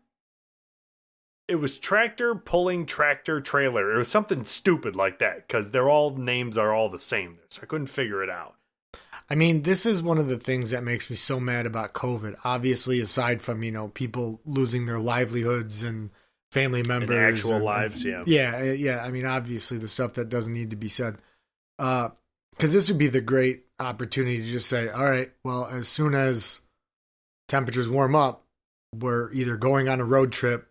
It 1.47 1.55
was 1.55 1.77
tractor 1.77 2.33
pulling 2.33 2.85
tractor 2.85 3.41
trailer. 3.41 3.93
It 3.93 3.97
was 3.97 4.09
something 4.09 4.45
stupid 4.45 4.95
like 4.95 5.19
that 5.19 5.47
because 5.47 5.71
they're 5.71 5.89
all 5.89 6.15
names 6.15 6.57
are 6.57 6.73
all 6.73 6.89
the 6.89 6.99
same. 6.99 7.39
So 7.49 7.61
I 7.61 7.65
couldn't 7.65 7.87
figure 7.87 8.23
it 8.23 8.29
out. 8.29 8.55
I 9.29 9.35
mean, 9.35 9.63
this 9.63 9.85
is 9.85 10.03
one 10.03 10.19
of 10.19 10.27
the 10.27 10.37
things 10.37 10.71
that 10.71 10.83
makes 10.83 11.09
me 11.09 11.15
so 11.15 11.39
mad 11.39 11.65
about 11.65 11.93
COVID. 11.93 12.35
Obviously, 12.43 12.99
aside 12.99 13.41
from 13.41 13.63
you 13.63 13.71
know 13.71 13.87
people 13.89 14.39
losing 14.45 14.85
their 14.85 14.99
livelihoods 14.99 15.83
and 15.83 16.11
family 16.51 16.83
members, 16.83 17.39
actual 17.39 17.55
and- 17.55 17.65
lives, 17.65 18.03
yeah. 18.03 18.23
yeah, 18.25 18.57
uh, 18.57 18.63
yeah. 18.63 19.03
I 19.03 19.09
mean, 19.11 19.25
obviously, 19.25 19.77
the 19.77 19.87
stuff 19.87 20.13
that 20.13 20.29
doesn't 20.29 20.53
need 20.53 20.69
to 20.69 20.75
be 20.75 20.89
said. 20.89 21.17
Because 21.77 22.71
this 22.71 22.87
would 22.87 22.97
be 22.97 23.07
the 23.07 23.21
great 23.21 23.65
opportunity 23.79 24.37
to 24.37 24.51
just 24.51 24.69
say, 24.69 24.87
all 24.89 25.05
right, 25.05 25.31
well, 25.43 25.65
as 25.65 25.87
soon 25.87 26.15
as 26.15 26.61
temperatures 27.47 27.89
warm 27.89 28.15
up, 28.15 28.45
we're 28.93 29.31
either 29.33 29.57
going 29.57 29.89
on 29.89 29.99
a 29.99 30.05
road 30.05 30.31
trip 30.31 30.69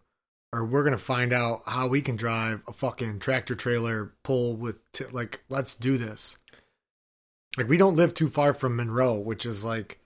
or 0.53 0.65
we're 0.65 0.85
going 0.85 0.97
to 0.97 1.03
find 1.03 1.33
out 1.33 1.63
how 1.67 1.89
we 1.89 2.01
can 2.01 2.17
drive 2.17 2.63
a 2.67 2.73
fucking 2.73 3.19
tractor 3.19 3.55
trailer 3.55 4.15
pull 4.23 4.57
with, 4.57 4.81
t- 4.93 5.05
like, 5.13 5.43
let's 5.49 5.75
do 5.75 5.99
this. 5.99 6.39
Like, 7.57 7.69
we 7.69 7.77
don't 7.77 7.97
live 7.97 8.15
too 8.15 8.29
far 8.29 8.53
from 8.55 8.77
Monroe, 8.77 9.15
which 9.15 9.47
is 9.47 9.65
like, 9.65 10.01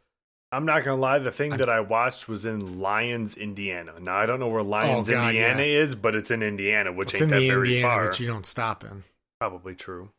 I'm 0.52 0.64
not 0.64 0.84
gonna 0.84 1.00
lie. 1.00 1.18
The 1.18 1.30
thing 1.30 1.52
I- 1.54 1.56
that 1.58 1.68
I 1.68 1.80
watched 1.80 2.28
was 2.28 2.46
in 2.46 2.80
Lyons, 2.80 3.36
Indiana. 3.36 3.94
Now 4.00 4.16
I 4.16 4.26
don't 4.26 4.40
know 4.40 4.48
where 4.48 4.60
oh, 4.60 4.64
Lyons, 4.64 5.08
Oh, 5.08 5.12
God, 5.12 5.28
Indiana 5.28 5.62
yeah. 5.62 5.80
is, 5.80 5.94
but 5.94 6.14
it's 6.14 6.30
in 6.30 6.42
Indiana, 6.42 6.90
which 6.92 7.12
it's 7.12 7.20
ain't 7.22 7.30
in 7.32 7.36
that 7.36 7.40
the 7.40 7.48
very 7.50 7.68
Indiana 7.76 7.88
far. 7.94 8.04
that 8.06 8.20
you 8.20 8.26
don't 8.26 8.46
stop 8.46 8.82
in. 8.84 9.04
Probably 9.40 9.74
true. 9.74 10.10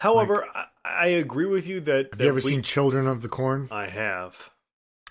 However, 0.00 0.44
I, 0.54 0.64
I 0.84 1.06
agree 1.08 1.46
with 1.46 1.66
you 1.66 1.80
that. 1.80 2.08
Have 2.10 2.18
that 2.18 2.24
you 2.24 2.28
ever 2.28 2.36
we- 2.36 2.40
seen 2.42 2.62
Children 2.62 3.06
of 3.08 3.22
the 3.22 3.28
Corn? 3.28 3.68
I 3.72 3.88
have. 3.88 4.50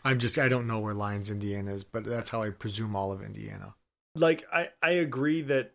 I'm 0.05 0.19
just, 0.19 0.37
I 0.37 0.47
don't 0.47 0.67
know 0.67 0.79
where 0.79 0.93
Lyons, 0.93 1.29
Indiana 1.29 1.73
is, 1.73 1.83
but 1.83 2.05
that's 2.05 2.29
how 2.29 2.41
I 2.43 2.51
presume 2.51 2.95
all 2.95 3.11
of 3.11 3.21
Indiana. 3.21 3.73
Like 4.15 4.45
I, 4.53 4.69
I 4.81 4.91
agree 4.91 5.41
that 5.43 5.73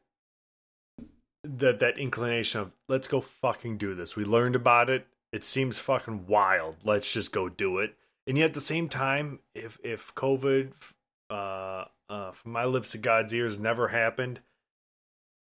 that 1.45 1.81
that 1.81 1.99
inclination 1.99 2.61
of 2.61 2.73
let's 2.89 3.09
go 3.09 3.21
fucking 3.21 3.77
do 3.79 3.95
this. 3.95 4.17
We 4.17 4.25
learned 4.25 4.57
about 4.57 4.89
it. 4.89 5.07
It 5.33 5.45
seems 5.45 5.79
fucking 5.79 6.27
wild. 6.27 6.77
Let's 6.85 7.11
just 7.11 7.33
go 7.33 7.49
do 7.49 7.79
it. 7.79 7.95
And 8.27 8.39
yet 8.39 8.51
at 8.51 8.55
the 8.55 8.61
same 8.61 8.89
time, 8.89 9.41
if 9.55 9.79
if 9.83 10.15
COVID, 10.15 10.73
uh, 11.31 11.85
uh, 12.09 12.33
from 12.33 12.53
my 12.53 12.65
lips 12.65 12.93
to 12.93 12.99
God's 12.99 13.33
ears, 13.35 13.59
never 13.59 13.89
happened, 13.89 14.41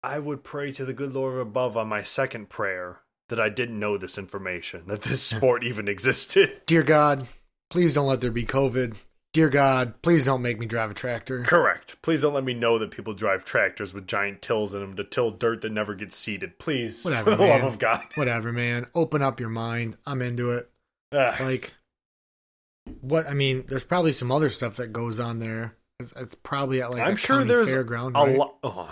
I 0.03 0.19
would 0.19 0.45
pray 0.45 0.73
to 0.73 0.85
the 0.85 0.93
good 0.93 1.13
Lord 1.13 1.39
above 1.39 1.77
on 1.77 1.89
my 1.89 2.03
second 2.03 2.49
prayer 2.49 3.01
that 3.29 3.41
I 3.41 3.49
didn't 3.49 3.79
know 3.79 3.99
this 3.99 4.17
information, 4.17 4.85
that 4.87 5.03
this 5.03 5.23
sport 5.37 5.65
even 5.65 5.89
existed. 5.89 6.63
Dear 6.67 6.83
God, 6.83 7.27
please 7.69 7.95
don't 7.95 8.07
let 8.07 8.21
there 8.21 8.31
be 8.31 8.45
COVID. 8.45 8.97
Dear 9.33 9.49
God, 9.49 10.03
please 10.03 10.25
don't 10.25 10.43
make 10.43 10.59
me 10.59 10.67
drive 10.67 10.91
a 10.91 10.95
tractor. 10.95 11.45
Correct. 11.45 11.97
Please 12.03 12.23
don't 12.23 12.35
let 12.35 12.43
me 12.43 12.53
know 12.53 12.81
that 12.81 12.91
people 12.91 13.15
drive 13.15 13.45
tractors 13.45 13.95
with 13.95 14.09
giant 14.09 14.43
tills 14.43 14.75
in 14.75 14.81
them 14.81 14.97
to 14.97 15.05
till 15.05 15.31
dirt 15.31 15.61
that 15.63 15.71
never 15.71 15.95
gets 15.95 16.17
seeded. 16.17 16.59
Please, 16.59 17.05
Whatever, 17.05 17.31
for 17.33 17.37
the 17.37 17.43
man. 17.45 17.63
love 17.63 17.73
of 17.73 17.79
God. 17.79 18.03
Whatever, 18.17 18.53
man. 18.53 18.87
Open 18.93 19.23
up 19.23 19.39
your 19.39 19.49
mind. 19.49 19.97
I'm 20.05 20.21
into 20.21 20.51
it. 20.53 20.69
Ugh. 21.13 21.41
Like, 21.41 21.75
what? 23.01 23.29
I 23.29 23.35
mean, 23.35 23.65
there's 23.69 23.85
probably 23.85 24.13
some 24.13 24.33
other 24.33 24.51
stuff 24.51 24.77
that 24.77 24.93
goes 24.93 25.21
on 25.21 25.39
there. 25.39 25.77
It's, 26.01 26.13
it's 26.17 26.35
probably 26.35 26.83
at 26.83 26.91
like 26.91 27.03
I'm 27.03 27.15
a 27.15 27.17
sure 27.17 27.37
county 27.37 27.49
there's 27.49 27.69
fairground. 27.69 28.17
a 28.21 28.27
right? 28.27 28.37
lot. 28.37 28.57
Oh, 28.65 28.91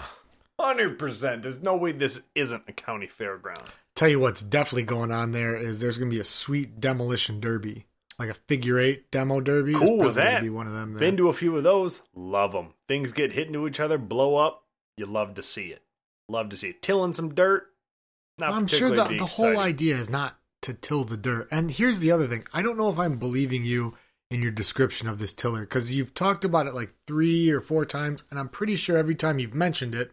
100%. 0.61 1.43
There's 1.43 1.63
no 1.63 1.77
way 1.77 1.93
this 1.93 2.21
isn't 2.37 2.63
a 2.69 2.73
county 2.73 3.09
fairground. 3.09 3.67
Tell 3.97 4.09
you 4.09 4.21
what's 4.21 4.43
definitely 4.43 4.85
going 4.85 5.11
on 5.11 5.33
there 5.33 5.57
is 5.57 5.81
there's 5.81 5.99
gonna 5.99 6.11
be 6.11 6.21
a 6.21 6.25
sweet 6.25 6.81
demolition 6.81 7.41
derby, 7.41 7.87
like 8.19 8.31
a 8.31 8.35
figure 8.35 8.79
eight 8.79 9.11
demo 9.11 9.41
derby. 9.41 9.75
Cool 9.75 9.99
with 9.99 10.17
that. 10.17 10.43
Be 10.43 10.51
one 10.51 10.67
of 10.67 10.73
them. 10.73 10.93
there. 10.93 11.01
Been 11.01 11.17
to 11.17 11.29
a 11.29 11.33
few 11.33 11.57
of 11.57 11.63
those. 11.63 12.03
Love 12.15 12.53
them. 12.53 12.75
Things 12.87 13.13
get 13.13 13.33
hit 13.33 13.47
into 13.47 13.67
each 13.67 13.81
other, 13.81 13.99
blow 13.99 14.37
up. 14.37 14.65
You 14.97 15.07
love 15.07 15.35
to 15.35 15.43
see 15.43 15.67
it. 15.67 15.83
Love 16.29 16.49
to 16.51 16.57
see 16.57 16.71
it. 16.71 16.83
Tilling 16.83 17.15
some 17.15 17.35
dirt. 17.35 17.67
Not 18.39 18.53
I'm 18.53 18.67
sure 18.67 18.91
the, 18.91 19.17
the 19.19 19.27
whole 19.27 19.59
idea 19.59 19.97
is 19.97 20.09
not 20.11 20.39
to 20.63 20.75
till 20.75 21.05
the 21.05 21.17
dirt. 21.17 21.49
And 21.51 21.71
here's 21.71 22.01
the 22.01 22.13
other 22.13 22.27
thing: 22.27 22.45
I 22.53 22.63
don't 22.63 22.77
know 22.77 22.91
if 22.91 22.99
I'm 22.99 23.19
believing 23.19 23.65
you 23.65 23.95
in 24.31 24.43
your 24.43 24.51
description 24.51 25.09
of 25.09 25.19
this 25.19 25.33
tiller 25.33 25.61
because 25.61 25.95
you've 25.95 26.15
talked 26.15 26.45
about 26.45 26.67
it 26.67 26.75
like 26.75 26.93
three 27.07 27.51
or 27.51 27.61
four 27.61 27.85
times, 27.85 28.25
and 28.31 28.39
I'm 28.39 28.49
pretty 28.49 28.77
sure 28.77 28.97
every 28.97 29.15
time 29.15 29.39
you've 29.39 29.55
mentioned 29.55 29.95
it, 29.95 30.13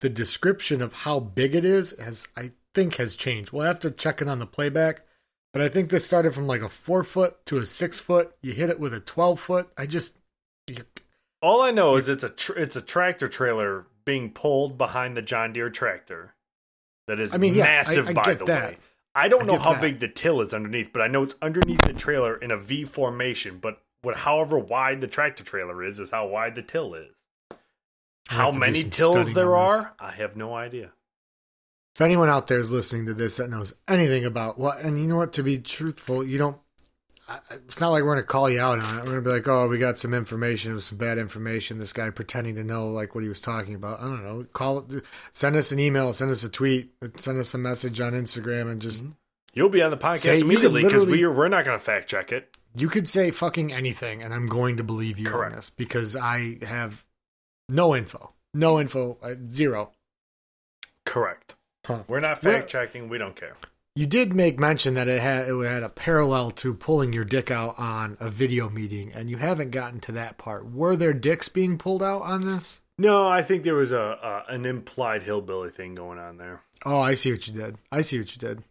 the 0.00 0.08
description 0.08 0.80
of 0.80 0.92
how 0.94 1.20
big 1.20 1.54
it 1.54 1.64
is 1.64 1.96
has, 1.98 2.26
I 2.36 2.52
think, 2.74 2.96
has 2.96 3.14
changed. 3.14 3.52
We'll 3.52 3.66
have 3.66 3.80
to 3.80 3.90
check 3.90 4.22
it 4.22 4.28
on 4.28 4.38
the 4.38 4.46
playback. 4.46 5.02
But 5.52 5.62
I 5.62 5.68
think 5.68 5.90
this 5.90 6.06
started 6.06 6.34
from 6.34 6.46
like 6.46 6.62
a 6.62 6.68
four 6.68 7.02
foot 7.02 7.44
to 7.46 7.58
a 7.58 7.66
six 7.66 8.00
foot. 8.00 8.34
You 8.40 8.52
hit 8.52 8.70
it 8.70 8.78
with 8.78 8.94
a 8.94 9.00
twelve 9.00 9.40
foot. 9.40 9.68
I 9.76 9.86
just, 9.86 10.16
you, 10.68 10.84
All 11.42 11.60
I 11.60 11.70
know 11.72 11.96
is 11.96 12.08
it's 12.08 12.22
a 12.22 12.28
tr- 12.28 12.58
it's 12.58 12.76
a 12.76 12.80
tractor 12.82 13.26
trailer 13.28 13.86
being 14.04 14.30
pulled 14.30 14.78
behind 14.78 15.16
the 15.16 15.22
John 15.22 15.52
Deere 15.52 15.70
tractor. 15.70 16.34
That 17.08 17.18
is 17.18 17.34
I 17.34 17.38
mean, 17.38 17.54
yeah, 17.54 17.64
I- 17.64 17.66
massive, 17.66 18.08
I 18.08 18.12
by 18.12 18.22
get 18.22 18.38
the 18.38 18.44
that. 18.46 18.70
way. 18.70 18.78
I 19.12 19.26
don't 19.26 19.46
know 19.46 19.58
how 19.58 19.72
that. 19.72 19.80
big 19.82 19.98
the 19.98 20.06
till 20.06 20.40
is 20.40 20.54
underneath, 20.54 20.92
but 20.92 21.02
I 21.02 21.08
know 21.08 21.24
it's 21.24 21.34
underneath 21.42 21.80
the 21.80 21.92
trailer 21.94 22.36
in 22.36 22.52
a 22.52 22.56
V 22.56 22.84
formation. 22.84 23.58
But 23.58 23.82
what, 24.02 24.18
however 24.18 24.56
wide 24.56 25.00
the 25.00 25.08
tractor 25.08 25.42
trailer 25.42 25.82
is, 25.82 25.98
is 25.98 26.12
how 26.12 26.28
wide 26.28 26.54
the 26.54 26.62
till 26.62 26.94
is. 26.94 27.10
How 28.28 28.44
have 28.44 28.48
to 28.50 28.54
do 28.54 28.60
many 28.60 28.84
tills 28.84 29.34
there 29.34 29.56
on 29.56 29.78
this. 29.78 29.86
are, 29.86 29.94
I 29.98 30.12
have 30.12 30.36
no 30.36 30.54
idea. 30.54 30.92
If 32.00 32.04
anyone 32.04 32.30
out 32.30 32.46
there 32.46 32.58
is 32.58 32.72
listening 32.72 33.04
to 33.06 33.12
this 33.12 33.36
that 33.36 33.50
knows 33.50 33.74
anything 33.86 34.24
about 34.24 34.58
what, 34.58 34.80
and 34.80 34.98
you 34.98 35.06
know 35.06 35.18
what, 35.18 35.34
to 35.34 35.42
be 35.42 35.58
truthful, 35.58 36.24
you 36.24 36.38
don't. 36.38 36.56
It's 37.50 37.78
not 37.78 37.90
like 37.90 38.04
we're 38.04 38.14
gonna 38.14 38.22
call 38.22 38.48
you 38.48 38.58
out 38.58 38.82
on 38.82 38.96
it. 38.96 39.02
We're 39.02 39.08
gonna 39.08 39.20
be 39.20 39.28
like, 39.28 39.46
"Oh, 39.46 39.68
we 39.68 39.76
got 39.76 39.98
some 39.98 40.14
information. 40.14 40.72
It 40.72 40.76
was 40.76 40.86
some 40.86 40.96
bad 40.96 41.18
information." 41.18 41.78
This 41.78 41.92
guy 41.92 42.08
pretending 42.08 42.54
to 42.54 42.64
know 42.64 42.88
like 42.88 43.14
what 43.14 43.22
he 43.22 43.28
was 43.28 43.42
talking 43.42 43.74
about. 43.74 44.00
I 44.00 44.04
don't 44.04 44.24
know. 44.24 44.46
Call, 44.54 44.78
it. 44.78 45.04
send 45.32 45.56
us 45.56 45.72
an 45.72 45.78
email, 45.78 46.14
send 46.14 46.30
us 46.30 46.42
a 46.42 46.48
tweet, 46.48 46.90
send 47.16 47.38
us 47.38 47.52
a 47.52 47.58
message 47.58 48.00
on 48.00 48.14
Instagram, 48.14 48.70
and 48.70 48.80
just 48.80 49.04
You'll 49.52 49.68
be 49.68 49.82
on 49.82 49.90
the 49.90 49.98
podcast 49.98 50.22
could 50.22 50.40
immediately 50.40 50.82
because 50.82 51.04
we're 51.04 51.30
we're 51.30 51.48
not 51.48 51.66
going 51.66 51.78
to 51.78 51.84
fact 51.84 52.08
check 52.08 52.32
it. 52.32 52.56
you 52.74 52.88
could 52.88 53.10
say 53.10 53.30
fucking 53.30 53.74
anything, 53.74 54.22
and 54.22 54.32
I'm 54.32 54.46
going 54.46 54.78
to 54.78 54.82
believe 54.82 55.18
you 55.18 55.26
Correct. 55.26 55.52
on 55.52 55.58
this 55.58 55.68
because 55.68 56.16
I 56.16 56.60
have 56.62 57.04
no 57.68 57.94
info, 57.94 58.32
no 58.54 58.80
info, 58.80 59.18
uh, 59.22 59.34
zero. 59.50 59.90
Correct. 61.04 61.56
Huh. 61.96 62.02
We're 62.08 62.20
not 62.20 62.40
fact 62.40 62.68
checking. 62.68 63.08
We 63.08 63.18
don't 63.18 63.36
care. 63.36 63.54
You 63.96 64.06
did 64.06 64.32
make 64.34 64.58
mention 64.58 64.94
that 64.94 65.08
it 65.08 65.20
had 65.20 65.48
it 65.48 65.64
had 65.66 65.82
a 65.82 65.88
parallel 65.88 66.52
to 66.52 66.72
pulling 66.74 67.12
your 67.12 67.24
dick 67.24 67.50
out 67.50 67.78
on 67.78 68.16
a 68.20 68.30
video 68.30 68.68
meeting, 68.70 69.12
and 69.12 69.28
you 69.28 69.36
haven't 69.38 69.70
gotten 69.72 70.00
to 70.00 70.12
that 70.12 70.38
part. 70.38 70.70
Were 70.70 70.94
there 70.96 71.12
dicks 71.12 71.48
being 71.48 71.76
pulled 71.76 72.02
out 72.02 72.22
on 72.22 72.46
this? 72.46 72.80
No, 72.98 73.26
I 73.26 73.42
think 73.42 73.62
there 73.64 73.74
was 73.74 73.92
a, 73.92 74.44
a 74.48 74.52
an 74.52 74.64
implied 74.64 75.24
hillbilly 75.24 75.70
thing 75.70 75.94
going 75.94 76.18
on 76.18 76.36
there. 76.38 76.62
Oh, 76.86 77.00
I 77.00 77.14
see 77.14 77.32
what 77.32 77.46
you 77.48 77.52
did. 77.54 77.76
I 77.90 78.02
see 78.02 78.18
what 78.18 78.34
you 78.34 78.38
did. 78.40 78.62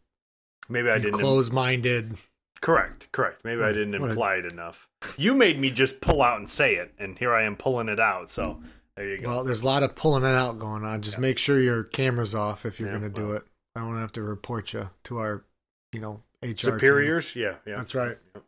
Maybe 0.69 0.89
I 0.89 0.95
You 0.95 1.03
didn't. 1.03 1.19
close-minded. 1.19 2.17
Correct, 2.61 3.07
correct. 3.11 3.43
Maybe 3.43 3.61
I 3.61 3.71
didn't 3.71 3.99
what 3.99 4.07
a- 4.07 4.11
imply 4.11 4.35
it 4.35 4.45
enough. 4.51 4.87
You 5.17 5.33
made 5.33 5.59
me 5.59 5.69
just 5.71 6.01
pull 6.01 6.21
out 6.21 6.39
and 6.39 6.49
say 6.49 6.75
it, 6.75 6.93
and 6.99 7.17
here 7.17 7.33
I 7.33 7.43
am 7.43 7.55
pulling 7.55 7.89
it 7.89 7.99
out. 7.99 8.29
So 8.29 8.61
there 8.99 9.15
you 9.15 9.21
go. 9.21 9.29
Well, 9.29 9.43
there's 9.45 9.61
a 9.61 9.65
lot 9.65 9.81
of 9.83 9.95
pulling 9.95 10.23
it 10.23 10.35
out 10.35 10.59
going 10.59 10.83
on. 10.83 11.01
Just 11.01 11.15
Yeah. 11.17 11.21
make 11.21 11.37
sure 11.37 11.59
your 11.59 11.83
camera's 11.85 12.35
off 12.35 12.65
if 12.65 12.79
you're 12.79 12.89
Yeah, 12.91 12.99
going 12.99 13.11
to 13.13 13.17
do 13.21 13.31
it. 13.33 13.43
I 13.75 13.79
don't 13.79 13.97
have 13.97 14.11
to 14.13 14.21
report 14.21 14.73
you 14.73 14.89
to 15.05 15.17
our, 15.19 15.45
you 15.93 16.01
know, 16.01 16.21
HR 16.43 16.47
team. 16.47 16.55
Superiors, 16.57 17.35
yeah, 17.35 17.55
yeah. 17.65 17.77
That's 17.77 17.95
right. 17.95 18.17
Yep. 18.35 18.43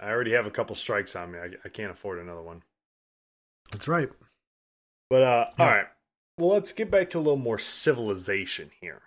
I, 0.00 0.10
already 0.10 0.32
have 0.32 0.46
a 0.46 0.50
couple 0.50 0.76
strikes 0.76 1.16
on 1.16 1.32
me. 1.32 1.38
I, 1.40 1.48
I 1.64 1.68
can't 1.68 1.90
afford 1.90 2.18
another 2.20 2.42
one. 2.42 2.62
That's 3.72 3.88
right. 3.88 4.08
But 5.10 5.22
uh, 5.22 5.46
Yeah. 5.58 5.64
all 5.64 5.70
right, 5.70 5.86
well, 6.38 6.50
let's 6.50 6.72
get 6.72 6.90
back 6.90 7.10
to 7.10 7.18
a 7.18 7.20
little 7.20 7.36
more 7.36 7.58
civilization 7.58 8.70
here, 8.80 9.02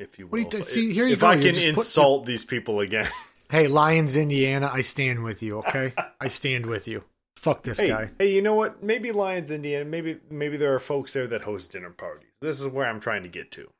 if 0.00 0.18
you 0.18 0.26
will. 0.26 0.42
What 0.42 0.52
you 0.52 0.62
see, 0.62 0.92
here 0.92 1.06
you 1.06 1.12
if 1.14 1.20
go, 1.20 1.28
I 1.28 1.36
can 1.36 1.54
just 1.54 1.66
put- 1.68 1.78
insult 1.78 2.26
these 2.26 2.44
people 2.44 2.80
again. 2.80 3.08
Hey, 3.50 3.66
Lyons, 3.66 4.14
Indiana, 4.14 4.68
I 4.70 4.82
stand 4.82 5.24
with 5.24 5.42
you. 5.42 5.60
Okay, 5.60 5.94
I 6.20 6.28
stand 6.28 6.66
with 6.66 6.86
you. 6.86 7.04
Fuck 7.38 7.62
this 7.62 7.78
hey, 7.78 7.86
guy. 7.86 8.10
hey, 8.18 8.34
you 8.34 8.42
know 8.42 8.56
what? 8.56 8.82
Maybe 8.82 9.12
Lyons, 9.12 9.52
Indiana. 9.52 9.84
Maybe 9.84 10.18
maybe 10.28 10.56
there 10.56 10.74
are 10.74 10.80
folks 10.80 11.12
there 11.12 11.28
that 11.28 11.42
host 11.42 11.70
dinner 11.70 11.90
parties. 11.90 12.30
This 12.40 12.60
is 12.60 12.66
where 12.66 12.84
I'm 12.84 12.98
trying 12.98 13.22
to 13.22 13.28
get 13.28 13.52
to. 13.52 13.70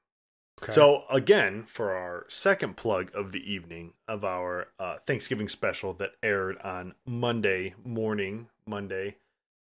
Okay. 0.62 0.72
So 0.72 1.02
again, 1.10 1.64
for 1.66 1.90
our 1.90 2.24
second 2.28 2.76
plug 2.76 3.10
of 3.16 3.32
the 3.32 3.40
evening 3.40 3.94
of 4.06 4.24
our 4.24 4.68
uh, 4.78 4.98
Thanksgiving 5.08 5.48
special 5.48 5.92
that 5.94 6.12
aired 6.22 6.58
on 6.58 6.94
Monday 7.04 7.74
morning, 7.84 8.46
Monday, 8.64 9.16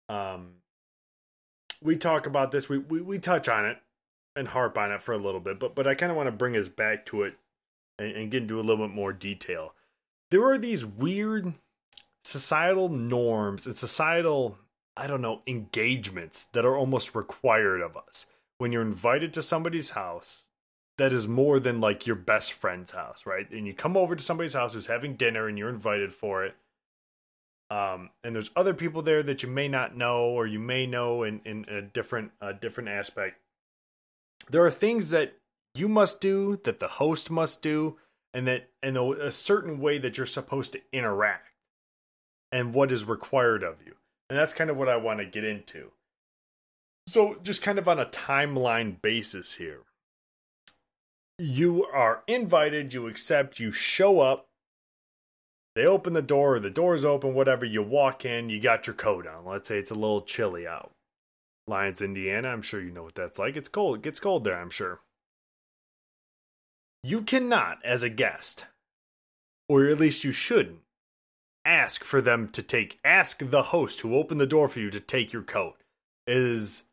um, 0.08 0.58
we 1.82 1.96
talk 1.96 2.28
about 2.28 2.52
this. 2.52 2.70
We, 2.70 2.78
we 2.78 3.02
we 3.02 3.18
touch 3.18 3.50
on 3.50 3.66
it 3.66 3.78
and 4.36 4.50
harp 4.50 4.78
on 4.78 4.92
it 4.92 5.02
for 5.02 5.14
a 5.14 5.18
little 5.18 5.40
bit, 5.40 5.60
but 5.60 5.74
but 5.74 5.88
I 5.88 5.96
kind 5.96 6.12
of 6.12 6.16
want 6.16 6.28
to 6.28 6.32
bring 6.32 6.56
us 6.56 6.68
back 6.68 7.08
to 7.08 7.24
it 7.24 7.38
and, 7.98 8.12
and 8.12 8.30
get 8.30 8.44
into 8.44 8.60
a 8.60 8.62
little 8.62 8.88
bit 8.88 8.94
more 8.94 9.14
detail. 9.14 9.74
There 10.30 10.46
are 10.46 10.60
these 10.60 10.86
weird 10.86 11.56
societal 12.24 12.90
norms 12.90 13.66
and 13.66 13.76
societal 13.76 14.58
I 15.00 15.08
don't 15.08 15.22
know 15.22 15.42
engagements 15.48 16.44
that 16.44 16.66
are 16.66 16.76
almost 16.76 17.16
required 17.16 17.82
of 17.82 17.96
us 17.96 18.26
when 18.58 18.74
you're 18.74 18.82
invited 18.82 19.34
to 19.34 19.42
somebody's 19.42 19.92
house 19.92 20.44
that 20.98 21.14
is 21.14 21.28
more 21.28 21.62
than 21.62 21.80
like 21.80 22.06
your 22.06 22.18
best 22.18 22.52
friend's 22.52 22.92
house, 22.92 23.26
right? 23.26 23.50
And 23.50 23.66
you 23.66 23.74
come 23.74 23.96
over 23.96 24.18
to 24.18 24.24
somebody's 24.24 24.54
house 24.54 24.74
who's 24.74 24.88
having 24.88 25.16
dinner 25.16 25.48
and 25.48 25.58
you're 25.58 25.70
invited 25.70 26.14
for 26.14 26.44
it. 26.44 26.56
Um, 27.72 28.10
and 28.24 28.36
there's 28.36 28.50
other 28.56 28.74
people 28.74 29.02
there 29.02 29.24
that 29.24 29.42
you 29.42 29.48
may 29.48 29.70
not 29.70 29.96
know 29.96 30.26
or 30.26 30.46
you 30.46 30.60
may 30.60 30.86
know 30.86 31.24
in, 31.24 31.40
in 31.46 31.66
a 31.70 31.82
different 31.82 32.32
different 32.60 32.90
aspect. 32.90 33.40
There 34.50 34.66
are 34.66 34.72
things 34.72 35.12
that 35.12 35.38
you 35.74 35.88
must 35.88 36.20
do 36.20 36.60
that 36.66 36.82
the 36.82 36.88
host 36.88 37.32
must 37.32 37.62
do 37.62 37.98
and 38.34 38.46
that 38.48 38.70
in 38.84 38.98
a, 38.98 39.12
a 39.12 39.32
certain 39.32 39.80
way 39.80 40.00
that 40.00 40.18
you're 40.18 40.26
supposed 40.26 40.74
to 40.74 40.82
interact 40.92 41.49
and 42.52 42.74
what 42.74 42.92
is 42.92 43.06
required 43.06 43.64
of 43.64 43.78
you. 43.86 43.96
And 44.30 44.38
that's 44.38 44.54
kind 44.54 44.70
of 44.70 44.78
what 44.78 44.90
I 44.90 44.98
want 44.98 45.20
to 45.20 45.26
get 45.26 45.44
into. 45.44 45.92
So, 47.08 47.38
just 47.42 47.62
kind 47.62 47.80
of 47.80 47.88
on 47.88 48.00
a 48.00 48.06
timeline 48.06 49.02
basis 49.02 49.56
here 49.56 49.82
you 51.40 51.86
are 51.86 52.24
invited, 52.28 52.94
you 52.94 53.08
accept, 53.08 53.60
you 53.60 53.72
show 53.72 54.20
up. 54.20 54.48
They 55.76 55.86
open 55.86 56.14
the 56.14 56.22
door, 56.22 56.56
or 56.56 56.60
the 56.60 56.70
door's 56.70 57.06
open, 57.06 57.34
whatever. 57.34 57.64
You 57.64 57.82
walk 57.82 58.26
in, 58.26 58.50
you 58.50 58.60
got 58.60 58.86
your 58.86 58.94
coat 58.94 59.26
on. 59.26 59.46
Let's 59.46 59.70
say 59.70 59.80
it's 59.80 59.92
a 59.92 59.96
little 59.96 60.22
chilly 60.22 60.68
out. 60.68 60.92
Lyons, 61.66 62.02
Indiana, 62.02 62.50
I'm 62.50 62.62
sure 62.62 62.82
you 62.82 62.92
know 62.92 63.04
what 63.04 63.16
that's 63.16 63.40
like. 63.40 63.56
It's 63.56 63.70
cold. 63.70 63.98
It 63.98 64.02
gets 64.02 64.20
cold 64.20 64.44
there, 64.44 64.60
I'm 64.60 64.70
sure. 64.70 65.00
You 67.04 67.22
cannot, 67.22 67.78
as 67.86 68.04
a 68.04 68.10
guest, 68.10 68.66
or 69.70 69.86
at 69.86 70.00
least 70.00 70.26
you 70.26 70.34
shouldn't, 70.34 70.80
ask 71.70 72.04
for 72.04 72.22
them 72.22 72.50
to 72.50 72.62
take, 72.64 73.00
ask 73.06 73.40
the 73.50 73.64
host 73.64 74.02
who 74.02 74.16
opened 74.16 74.42
the 74.42 74.46
door 74.48 74.68
for 74.68 74.80
you 74.80 74.90
to 74.92 75.00
take 75.00 75.32
your 75.32 75.44
coat. 75.44 75.76
is 76.28 76.84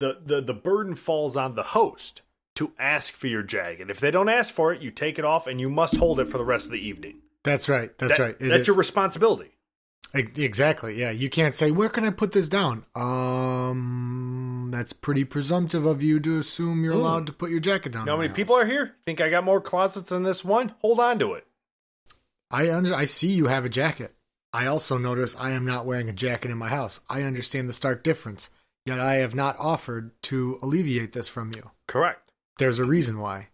the, 0.00 0.18
the, 0.24 0.40
the 0.40 0.54
burden 0.54 0.94
falls 0.94 1.36
on 1.36 1.54
the 1.54 1.62
host 1.62 2.22
to 2.56 2.72
ask 2.78 3.12
for 3.14 3.26
your 3.26 3.42
jacket. 3.42 3.90
If 3.90 4.00
they 4.00 4.10
don't 4.10 4.28
ask 4.28 4.52
for 4.52 4.72
it, 4.72 4.80
you 4.82 4.90
take 4.90 5.18
it 5.18 5.24
off 5.24 5.46
and 5.46 5.60
you 5.60 5.68
must 5.70 5.96
hold 5.96 6.18
it 6.20 6.28
for 6.28 6.38
the 6.38 6.44
rest 6.44 6.66
of 6.66 6.72
the 6.72 6.78
evening. 6.78 7.18
that's 7.44 7.68
right. 7.68 7.96
That's 7.98 8.16
That- 8.16 8.22
right. 8.22 8.36
It 8.40 8.48
that's 8.48 8.60
is. 8.62 8.66
your 8.68 8.76
responsibility. 8.76 9.50
Exactly. 10.12 10.98
Yeah. 10.98 11.10
You 11.12 11.30
can't 11.30 11.54
say, 11.54 11.70
where 11.70 11.88
can 11.88 12.04
I 12.04 12.10
put 12.10 12.32
this 12.32 12.48
down? 12.48 12.84
Um, 12.96 14.68
that's 14.72 14.92
pretty 14.92 15.24
presumptive 15.24 15.86
of 15.86 16.02
you 16.02 16.18
to 16.20 16.38
assume 16.38 16.82
you're 16.82 16.94
Ooh. 16.94 17.00
allowed 17.00 17.26
to 17.26 17.32
put 17.32 17.50
your 17.50 17.60
jacket 17.60 17.92
down. 17.92 18.02
You 18.02 18.06
know 18.06 18.12
how 18.12 18.18
many 18.18 18.28
my 18.30 18.34
people 18.34 18.56
are 18.56 18.66
here? 18.66 18.96
Think 19.06 19.20
I 19.20 19.30
got 19.30 19.44
more 19.44 19.60
closets 19.60 20.08
than 20.08 20.22
this 20.24 20.44
one? 20.44 20.74
Hold 20.80 20.98
on 21.00 21.18
to 21.20 21.34
it. 21.34 21.46
I 22.50 22.70
under, 22.72 22.94
I 22.94 23.04
see 23.04 23.32
you 23.32 23.46
have 23.46 23.64
a 23.64 23.70
jacket. 23.70 24.14
I 24.52 24.66
also 24.66 24.98
notice 24.98 25.36
I 25.36 25.52
am 25.52 25.64
not 25.64 25.86
wearing 25.86 26.08
a 26.08 26.14
jacket 26.14 26.50
in 26.50 26.58
my 26.58 26.68
house. 26.68 27.00
I 27.08 27.22
understand 27.22 27.68
the 27.68 27.72
stark 27.72 28.02
difference, 28.02 28.50
yet 28.84 28.98
I 28.98 29.16
have 29.16 29.34
not 29.34 29.56
offered 29.58 30.10
to 30.24 30.58
alleviate 30.60 31.12
this 31.12 31.28
from 31.28 31.52
you. 31.54 31.70
Correct. 31.86 32.32
There's 32.58 32.78
a 32.78 32.84
reason 32.84 33.18
why. 33.18 33.48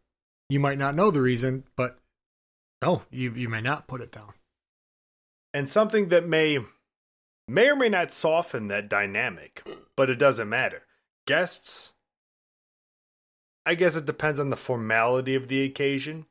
You 0.48 0.60
might 0.60 0.78
not 0.78 0.94
know 0.94 1.10
the 1.10 1.20
reason, 1.20 1.64
but 1.76 1.98
no, 2.82 3.02
you 3.10 3.32
you 3.34 3.48
may 3.48 3.60
not 3.60 3.88
put 3.88 4.00
it 4.00 4.12
down. 4.12 4.32
And 5.52 5.68
something 5.68 6.08
that 6.08 6.26
may 6.26 6.58
may 7.48 7.68
or 7.68 7.76
may 7.76 7.88
not 7.88 8.12
soften 8.12 8.68
that 8.68 8.88
dynamic, 8.88 9.66
but 9.96 10.08
it 10.08 10.16
doesn't 10.16 10.48
matter. 10.48 10.82
Guests 11.26 11.92
I 13.66 13.74
guess 13.74 13.96
it 13.96 14.06
depends 14.06 14.38
on 14.38 14.50
the 14.50 14.56
formality 14.56 15.34
of 15.34 15.48
the 15.48 15.64
occasion, 15.64 16.26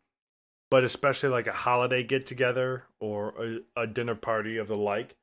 but 0.69 0.83
especially 0.83 1.29
like 1.29 1.47
a 1.47 1.53
holiday 1.53 2.03
get 2.03 2.25
together 2.25 2.83
or 2.99 3.61
a, 3.75 3.81
a 3.83 3.87
dinner 3.87 4.15
party 4.15 4.57
of 4.57 4.67
the 4.67 4.75
like, 4.75 5.15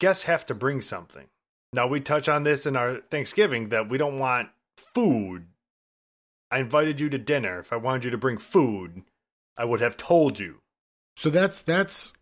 guests 0.00 0.24
have 0.24 0.46
to 0.46 0.54
bring 0.54 0.80
something. 0.80 1.26
Now 1.72 1.86
we 1.86 2.00
touch 2.00 2.28
on 2.28 2.44
this 2.44 2.66
in 2.66 2.76
our 2.76 3.00
Thanksgiving 3.10 3.70
that 3.70 3.88
we 3.88 3.98
don't 3.98 4.18
want 4.18 4.48
food. 4.94 5.46
I 6.50 6.60
invited 6.60 7.00
you 7.00 7.08
to 7.10 7.18
dinner. 7.18 7.58
If 7.58 7.72
I 7.72 7.76
wanted 7.76 8.04
you 8.04 8.10
to 8.10 8.18
bring 8.18 8.38
food, 8.38 9.02
I 9.58 9.64
would 9.64 9.80
have 9.80 9.96
told 9.96 10.38
you. 10.38 10.58
So 11.16 11.30
that's 11.30 11.62
that's 11.62 12.12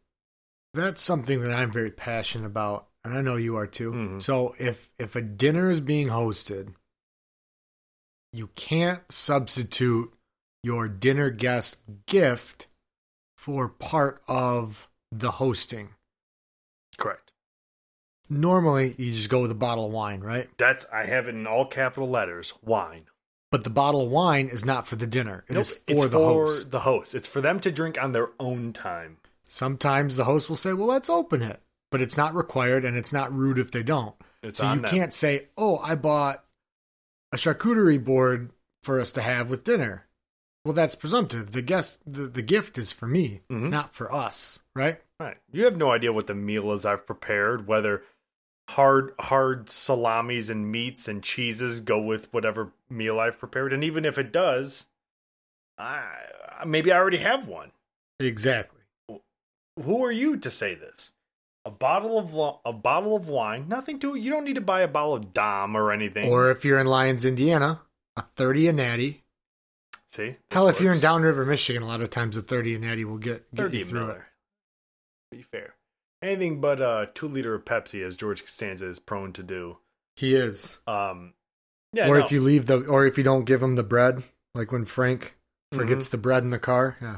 that's 0.74 1.02
something 1.02 1.42
that 1.42 1.52
I'm 1.52 1.70
very 1.70 1.90
passionate 1.90 2.46
about, 2.46 2.88
and 3.04 3.16
I 3.16 3.20
know 3.20 3.36
you 3.36 3.56
are 3.56 3.66
too. 3.66 3.92
Mhm. 3.92 4.22
So 4.22 4.54
if 4.58 4.90
if 4.98 5.16
a 5.16 5.22
dinner 5.22 5.70
is 5.70 5.80
being 5.80 6.08
hosted, 6.08 6.74
you 8.32 8.48
can't 8.54 9.02
substitute 9.10 10.14
your 10.62 10.88
dinner 10.88 11.31
guest 11.31 11.79
gift 12.07 12.68
for 13.37 13.68
part 13.68 14.22
of 14.29 14.88
the 15.11 15.33
hosting. 15.33 15.90
Correct. 16.98 17.33
Normally, 18.29 18.94
you 18.98 19.12
just 19.12 19.29
go 19.29 19.42
with 19.42 19.51
a 19.51 19.55
bottle 19.57 19.87
of 19.87 19.92
wine, 19.92 20.20
right? 20.20 20.48
That's 20.57 20.87
I 20.92 21.05
have 21.05 21.27
it 21.27 21.35
in 21.35 21.46
all 21.46 21.66
capital 21.66 22.09
letters. 22.09 22.53
Wine. 22.62 23.05
But 23.51 23.64
the 23.64 23.70
bottle 23.70 24.01
of 24.03 24.11
wine 24.11 24.48
is 24.48 24.64
not 24.64 24.87
for 24.87 24.96
the 24.96 25.07
dinner. 25.07 25.44
It 25.48 25.53
Nope, 25.53 25.61
is 25.61 25.72
for 25.72 25.79
it's 25.88 26.03
the 26.03 26.11
for 26.11 26.18
host. 26.46 26.70
the 26.70 26.81
host. 26.81 27.14
It's 27.14 27.29
for 27.29 27.42
them 27.42 27.61
to 27.61 27.70
drink 27.70 28.03
on 28.03 28.12
their 28.12 28.29
own 28.40 28.72
time. 28.72 29.18
Sometimes 29.48 30.16
the 30.16 30.25
host 30.25 30.48
will 30.48 30.57
say, 30.57 30.72
"Well, 30.72 30.87
let's 30.87 31.11
open 31.11 31.42
it," 31.42 31.61
but 31.90 32.01
it's 32.01 32.16
not 32.16 32.35
required, 32.35 32.87
and 32.87 32.96
it's 32.96 33.12
not 33.12 33.35
rude 33.35 33.59
if 33.59 33.70
they 33.70 33.83
don't. 33.83 34.14
It's 34.42 34.57
so 34.59 34.72
you 34.72 34.81
them. 34.81 34.90
can't 34.90 35.12
say, 35.12 35.48
"Oh, 35.59 35.77
I 35.79 35.94
bought 35.94 36.42
a 37.33 37.37
charcuterie 37.37 38.03
board 38.03 38.53
for 38.83 38.98
us 38.98 39.12
to 39.12 39.22
have 39.22 39.51
with 39.51 39.64
dinner." 39.64 40.07
Well, 40.64 40.75
that's 40.75 40.94
presumptive. 40.94 41.53
The 41.53 41.62
guest, 41.62 41.98
the, 42.07 42.29
the 42.29 42.42
gift 42.42 42.79
is 42.79 42.92
for 42.92 43.07
me, 43.09 43.40
Mhm. 43.51 43.68
not 43.70 43.94
for 43.94 44.12
us, 44.14 44.61
right? 44.77 45.01
Right. 45.18 45.37
You 45.51 45.64
have 45.64 45.77
no 45.77 45.90
idea 45.90 46.12
what 46.12 46.27
the 46.29 46.35
meal 46.35 46.72
is 46.72 46.85
I've 46.85 47.05
prepared, 47.07 47.66
whether 47.66 48.03
hard 48.70 49.12
hard 49.18 49.68
salamis 49.68 50.48
and 50.48 50.70
meats 50.70 51.09
and 51.09 51.22
cheeses 51.22 51.81
go 51.81 52.01
with 52.01 52.33
whatever 52.33 52.72
meal 52.88 53.18
I've 53.18 53.38
prepared. 53.38 53.72
And 53.72 53.83
even 53.83 54.05
if 54.05 54.18
it 54.18 54.33
does, 54.33 54.87
I 55.79 56.05
maybe 56.66 56.92
I 56.92 56.96
already 56.96 57.18
have 57.18 57.48
one. 57.48 57.72
Exactly. 58.20 58.81
Who 59.83 60.05
are 60.05 60.12
you 60.12 60.37
to 60.37 60.51
say 60.51 60.75
this? 60.75 61.11
A 61.64 61.70
bottle 61.70 62.18
of 62.18 62.35
lo- 62.35 62.61
a 62.64 62.72
bottle 62.72 63.14
of 63.16 63.29
wine, 63.29 63.68
nothing 63.68 63.98
to 64.01 64.14
it. 64.14 64.20
you 64.20 64.31
don't 64.31 64.44
need 64.44 64.55
to 64.57 64.61
buy 64.61 64.81
a 64.83 64.88
bottle 64.88 65.14
of 65.14 65.33
Dom 65.33 65.77
or 65.77 65.90
anything. 65.92 66.29
Or 66.29 66.51
if 66.51 66.64
you're 66.64 66.79
in 66.79 66.87
Lyons, 66.87 67.25
Indiana, 67.25 67.83
a 68.16 68.22
thirty 68.22 68.68
a 68.68 68.72
natty. 68.72 69.21
See? 70.12 70.37
Hell, 70.51 70.68
if 70.68 70.81
you're 70.81 70.92
in. 70.92 71.01
Downriver, 71.01 71.46
Michigan, 71.46 71.83
a 71.83 71.87
lot 71.87 72.01
of 72.03 72.11
times 72.11 72.37
a 72.37 72.42
thirty 72.42 72.75
and 72.75 72.85
natty 72.85 73.05
will 73.05 73.18
get, 73.18 73.51
get 73.55 73.64
30 73.64 73.79
you 73.79 73.85
through 73.85 74.09
it. 74.11 74.20
Be 75.31 75.42
fair. 75.42 75.75
Anything 76.22 76.61
but 76.61 76.81
a 76.81 77.09
two 77.14 77.29
liter 77.29 77.55
of 77.55 77.64
Pepsi, 77.64 78.07
as 78.07 78.16
George 78.16 78.42
Costanza 78.42 78.88
is 78.88 78.98
prone 78.98 79.33
to 79.33 79.42
do. 79.42 79.79
He 80.16 80.35
is. 80.35 80.79
Um, 80.87 81.33
yeah, 81.94 82.09
or 82.09 82.18
no. 82.18 82.25
if 82.25 82.31
you 82.31 82.42
leave 82.42 82.66
the, 82.66 82.85
or 82.85 83.07
if 83.07 83.16
you 83.16 83.25
don't 83.25 83.44
give 83.44 83.62
him 83.62 83.75
the 83.77 83.83
bread, 83.83 84.22
like 84.55 84.70
when 84.70 84.85
Frank 84.85 85.37
forgets 85.72 86.07
Mm-hmm. 86.09 86.11
the 86.11 86.18
bread 86.18 86.42
in 86.42 86.51
the 86.51 86.59
car. 86.59 86.96
Yeah. 87.01 87.16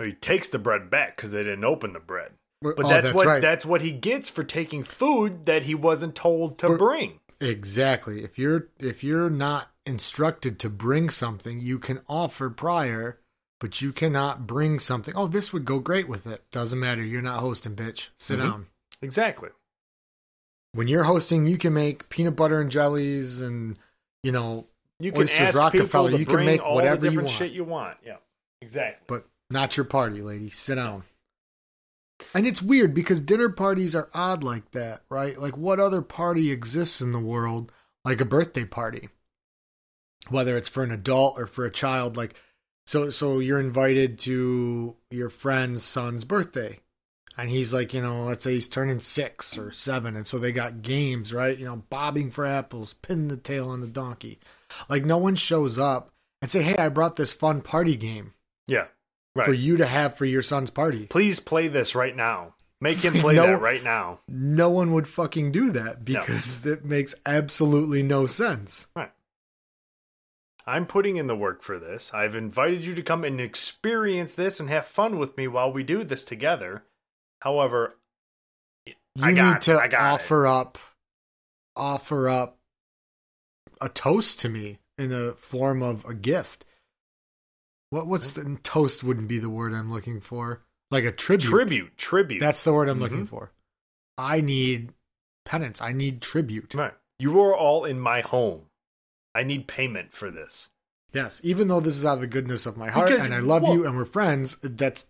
Or 0.00 0.06
he 0.06 0.12
takes 0.12 0.48
the 0.50 0.58
bread 0.58 0.90
back 0.90 1.16
because 1.16 1.32
they 1.32 1.42
didn't 1.42 1.64
open 1.64 1.92
the 1.94 2.00
bread. 2.00 2.32
But 2.60 2.74
oh, 2.78 2.88
that's, 2.88 3.04
that's 3.06 3.14
what 3.14 3.26
right. 3.26 3.40
that's 3.42 3.64
what 3.64 3.80
he 3.80 3.92
gets 3.92 4.28
for 4.28 4.44
taking 4.44 4.84
food 4.84 5.46
that 5.46 5.62
he 5.62 5.74
wasn't 5.74 6.14
told 6.14 6.58
to 6.58 6.66
We're- 6.68 6.78
bring. 6.78 7.20
Exactly. 7.40 8.24
If 8.24 8.38
you're 8.38 8.68
if 8.78 9.04
you're 9.04 9.30
not 9.30 9.70
instructed 9.86 10.58
to 10.60 10.68
bring 10.68 11.08
something, 11.10 11.60
you 11.60 11.78
can 11.78 12.00
offer 12.08 12.50
prior, 12.50 13.18
but 13.60 13.80
you 13.80 13.92
cannot 13.92 14.46
bring 14.46 14.78
something. 14.78 15.14
Oh, 15.16 15.26
this 15.28 15.52
would 15.52 15.64
go 15.64 15.78
great 15.78 16.08
with 16.08 16.26
it. 16.26 16.42
Doesn't 16.50 16.78
matter. 16.80 17.02
You're 17.02 17.22
not 17.22 17.40
hosting, 17.40 17.74
bitch. 17.76 18.08
Sit 18.16 18.38
Mhm. 18.38 18.42
down. 18.42 18.66
Exactly. 19.02 19.50
When 20.72 20.88
you're 20.88 21.04
hosting, 21.04 21.46
you 21.46 21.58
can 21.58 21.72
make 21.74 22.08
peanut 22.08 22.36
butter 22.36 22.60
and 22.60 22.70
jellies 22.70 23.40
and 23.40 23.78
you 24.24 24.32
know, 24.32 24.66
You 24.98 25.12
can 25.12 25.22
Oysters 25.22 25.40
ask 25.48 25.56
Rockefeller, 25.58 26.08
people 26.10 26.18
to 26.18 26.18
you 26.18 26.26
can 26.26 26.44
make 26.44 26.60
all 26.60 26.74
whatever 26.74 26.96
the 26.96 27.04
you 27.06 27.10
different 27.10 27.28
want. 27.28 27.38
shit 27.38 27.52
you 27.52 27.62
want. 27.64 27.98
Yeah, 28.04 28.16
exactly. 28.60 29.04
but 29.06 29.26
not 29.48 29.76
your 29.76 29.84
party, 29.84 30.22
lady. 30.22 30.50
Sit 30.50 30.74
down. 30.74 31.04
And 32.34 32.46
it's 32.46 32.62
weird 32.62 32.94
because 32.94 33.20
dinner 33.20 33.48
parties 33.48 33.94
are 33.94 34.10
odd 34.12 34.42
like 34.42 34.72
that, 34.72 35.02
right? 35.08 35.38
Like 35.38 35.56
what 35.56 35.80
other 35.80 36.02
party 36.02 36.50
exists 36.50 37.00
in 37.00 37.12
the 37.12 37.18
world 37.18 37.72
like 38.04 38.20
a 38.20 38.24
birthday 38.24 38.64
party, 38.64 39.08
whether 40.30 40.56
it's 40.56 40.68
for 40.68 40.82
an 40.82 40.90
adult 40.90 41.38
or 41.38 41.46
for 41.46 41.64
a 41.64 41.70
child. 41.70 42.16
Like, 42.16 42.34
so 42.86 43.10
so 43.10 43.38
you're 43.38 43.60
invited 43.60 44.18
to 44.20 44.96
your 45.10 45.28
friend's 45.28 45.82
son's 45.82 46.24
birthday, 46.24 46.80
and 47.36 47.50
he's 47.50 47.72
like, 47.72 47.92
you 47.92 48.00
know, 48.02 48.24
let's 48.24 48.44
say 48.44 48.54
he's 48.54 48.68
turning 48.68 48.98
six 48.98 49.58
or 49.58 49.70
seven, 49.72 50.16
and 50.16 50.26
so 50.26 50.38
they 50.38 50.52
got 50.52 50.82
games, 50.82 51.32
right? 51.32 51.58
You 51.58 51.66
know, 51.66 51.82
bobbing 51.90 52.30
for 52.30 52.46
apples, 52.46 52.94
pinning 52.94 53.28
the 53.28 53.36
tail 53.36 53.68
on 53.68 53.80
the 53.80 53.86
donkey. 53.86 54.38
Like, 54.88 55.04
no 55.04 55.18
one 55.18 55.34
shows 55.34 55.78
up 55.78 56.10
and 56.40 56.50
say, 56.50 56.62
hey, 56.62 56.76
I 56.76 56.88
brought 56.88 57.16
this 57.16 57.32
fun 57.32 57.60
party 57.60 57.96
game 57.96 58.32
Yeah. 58.66 58.86
Right. 59.38 59.46
for 59.46 59.52
you 59.54 59.76
to 59.78 59.86
have 59.86 60.16
for 60.16 60.24
your 60.24 60.42
son's 60.42 60.70
party. 60.70 61.06
Please 61.06 61.40
play 61.40 61.68
this 61.68 61.94
right 61.94 62.14
now. 62.14 62.54
Make 62.80 62.98
him 62.98 63.14
play 63.20 63.34
No. 63.34 63.46
that 63.46 63.60
right 63.60 63.82
now. 63.82 64.20
No 64.28 64.70
one 64.70 64.92
would 64.92 65.08
fucking 65.08 65.50
do 65.52 65.70
that 65.70 66.04
because 66.04 66.64
it 66.66 66.84
makes 66.84 67.14
absolutely 67.26 68.02
no 68.02 68.26
sense. 68.26 68.86
Right. 68.94 69.10
I'm 70.66 70.84
putting 70.86 71.16
in 71.16 71.28
the 71.28 71.36
work 71.36 71.62
for 71.62 71.78
this. 71.78 72.12
I've 72.12 72.34
invited 72.34 72.84
you 72.84 72.94
to 72.94 73.02
come 73.02 73.24
and 73.24 73.40
experience 73.40 74.34
this 74.34 74.60
and 74.60 74.68
have 74.68 74.86
fun 74.86 75.18
with 75.18 75.36
me 75.36 75.48
while 75.48 75.72
we 75.72 75.82
do 75.82 76.04
this 76.04 76.22
together. 76.24 76.84
However, 77.40 77.96
You 78.84 78.94
I 79.22 79.32
got 79.32 79.44
need 79.46 79.56
it. 79.56 79.62
to 79.90 79.96
offer 79.98 80.46
up 80.46 80.76
offer 81.74 82.28
up 82.28 82.58
a 83.80 83.88
toast 83.88 84.40
to 84.40 84.48
me 84.48 84.78
in 84.98 85.08
the 85.10 85.36
form 85.38 85.82
of 85.82 86.04
a 86.04 86.12
gift. 86.14 86.64
What 87.90 88.06
what's 88.06 88.32
the 88.32 88.58
toast 88.62 89.02
wouldn't 89.02 89.28
be 89.28 89.38
the 89.38 89.50
word 89.50 89.72
I'm 89.72 89.92
looking 89.92 90.20
for. 90.20 90.62
Like 90.90 91.04
a 91.04 91.12
tribute. 91.12 91.48
tribute, 91.48 91.96
tribute. 91.96 92.40
That's 92.40 92.62
the 92.62 92.72
word 92.72 92.88
I'm 92.88 92.98
looking 93.00 93.26
Mhm. 93.26 93.28
for. 93.28 93.52
I 94.16 94.40
need 94.40 94.92
penance. 95.44 95.80
I 95.80 95.92
need 95.92 96.20
tribute. 96.22 96.74
right. 96.74 96.94
You 97.18 97.40
are 97.40 97.54
all 97.56 97.84
in 97.84 97.98
my 97.98 98.20
home. 98.20 98.62
I 99.34 99.42
need 99.42 99.66
payment 99.66 100.12
for 100.14 100.30
this. 100.30 100.68
Yes, 101.12 101.40
even 101.42 101.68
though 101.68 101.80
this 101.80 101.96
is 101.96 102.04
out 102.04 102.14
of 102.14 102.20
the 102.20 102.26
goodness 102.26 102.64
of 102.66 102.76
my 102.76 102.90
heart 102.90 103.08
Because- 103.08 103.24
and 103.24 103.34
I 103.34 103.40
love 103.40 103.62
well- 103.62 103.74
you 103.74 103.86
and 103.86 103.96
we're 103.96 104.04
friends, 104.04 104.56
that's 104.62 105.06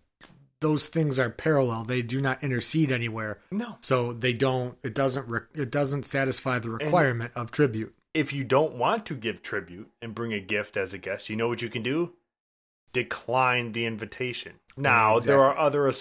those 0.61 0.87
things 0.87 1.17
are 1.19 1.29
parallel. 1.29 1.85
They 1.85 2.01
do 2.01 2.19
not 2.19 2.43
intercede 2.43 2.91
anywhere. 2.91 3.39
No. 3.51 3.77
So 3.81 4.11
they 4.13 4.33
don't 4.33 4.77
it 4.83 4.93
doesn't 4.93 5.27
re- 5.29 5.47
it 5.53 5.71
doesn't 5.71 6.05
satisfy 6.05 6.59
the 6.59 6.69
requirement 6.69 7.31
of 7.35 7.51
tribute. 7.51 7.95
If 8.13 8.33
you 8.33 8.43
don't 8.43 8.73
want 8.75 9.05
to 9.07 9.15
give 9.15 9.41
tribute 9.41 9.89
and 10.01 10.15
bring 10.15 10.33
a 10.33 10.39
gift 10.39 10.75
as 10.77 10.93
a 10.93 10.97
guest, 10.97 11.29
you 11.29 11.35
know 11.35 11.47
what 11.47 11.61
you 11.61 11.69
can 11.69 11.83
do? 11.83 12.13
Decline 12.93 13.71
the 13.73 13.85
invitation. 13.85 14.53
Now, 14.75 15.17
Exactly. 15.17 15.27
there 15.35 15.43
are 15.45 15.57
other 15.57 15.91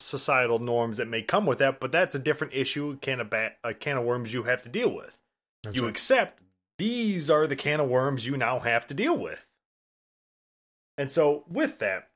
societal 0.00 0.58
norms 0.58 0.96
that 0.98 1.08
may 1.08 1.22
come 1.22 1.46
with 1.46 1.58
that, 1.58 1.80
but 1.80 1.92
that's 1.92 2.14
a 2.14 2.18
different 2.18 2.52
issue, 2.54 2.90
a 2.90 2.96
can 2.96 3.20
of 3.20 3.30
ba- 3.30 3.54
a 3.62 3.72
can 3.72 3.96
of 3.96 4.04
worms 4.04 4.32
you 4.32 4.42
have 4.44 4.62
to 4.62 4.68
deal 4.68 4.90
with. 4.90 5.16
That's 5.62 5.76
you 5.76 5.82
right. 5.82 5.90
accept 5.90 6.40
these 6.78 7.30
are 7.30 7.46
the 7.46 7.56
can 7.56 7.80
of 7.80 7.88
worms 7.88 8.26
you 8.26 8.36
now 8.36 8.58
have 8.60 8.86
to 8.88 8.94
deal 8.94 9.16
with. 9.16 9.46
And 10.98 11.10
so, 11.10 11.44
with 11.48 11.78
that, 11.78 12.08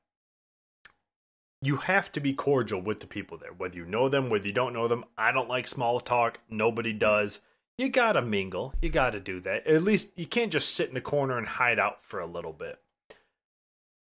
you 1.61 1.77
have 1.77 2.11
to 2.13 2.19
be 2.21 2.33
cordial 2.33 2.81
with 2.81 2.99
the 3.01 3.07
people 3.07 3.37
there, 3.37 3.51
whether 3.51 3.75
you 3.75 3.85
know 3.85 4.07
them, 4.07 4.29
whether 4.29 4.47
you 4.47 4.53
don't 4.53 4.73
know 4.73 4.87
them. 4.87 5.03
I 5.17 5.31
don't 5.31 5.49
like 5.49 5.67
small 5.67 5.99
talk. 5.99 6.39
Nobody 6.49 6.93
does. 6.93 7.39
You 7.77 7.89
gotta 7.89 8.21
mingle. 8.21 8.73
You 8.81 8.89
gotta 8.89 9.19
do 9.19 9.39
that. 9.41 9.65
At 9.67 9.83
least 9.83 10.11
you 10.15 10.25
can't 10.25 10.51
just 10.51 10.73
sit 10.73 10.87
in 10.89 10.93
the 10.95 11.01
corner 11.01 11.37
and 11.37 11.47
hide 11.47 11.79
out 11.79 12.03
for 12.03 12.19
a 12.19 12.25
little 12.25 12.53
bit. 12.53 12.79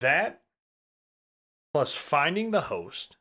That, 0.03 0.41
plus 1.73 1.95
finding 1.95 2.51
the 2.51 2.61
host, 2.61 3.15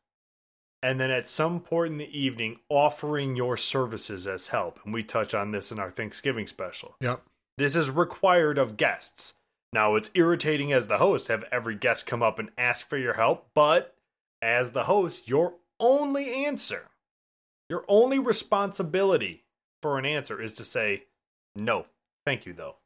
and 0.82 0.98
then 1.00 1.12
at 1.12 1.28
some 1.28 1.60
point 1.60 1.92
in 1.92 1.98
the 1.98 2.18
evening, 2.18 2.58
offering 2.68 3.36
your 3.36 3.56
services 3.56 4.26
as 4.26 4.48
help. 4.48 4.80
And 4.84 4.92
we 4.92 5.04
touch 5.04 5.32
on 5.32 5.52
this 5.52 5.70
in 5.70 5.78
our 5.78 5.92
Thanksgiving 5.92 6.48
special. 6.48 6.96
Yep. 7.00 7.22
This 7.56 7.76
is 7.76 7.88
required 7.88 8.58
of 8.58 8.76
guests. 8.76 9.34
Now, 9.72 9.94
it's 9.94 10.10
irritating 10.14 10.72
as 10.72 10.88
the 10.88 10.98
host 10.98 11.28
have 11.28 11.44
every 11.52 11.76
guest 11.76 12.04
come 12.04 12.22
up 12.22 12.40
and 12.40 12.50
ask 12.58 12.86
for 12.86 12.98
your 12.98 13.14
help, 13.14 13.46
but 13.54 13.94
as 14.42 14.70
the 14.70 14.84
host, 14.84 15.28
your 15.28 15.54
only 15.78 16.44
answer, 16.44 16.90
your 17.70 17.84
only 17.86 18.18
responsibility 18.18 19.44
for 19.80 19.98
an 19.98 20.04
answer 20.04 20.42
is 20.42 20.54
to 20.54 20.64
say, 20.64 21.04
no, 21.54 21.84
thank 22.26 22.44
you, 22.44 22.52
though. 22.52 22.76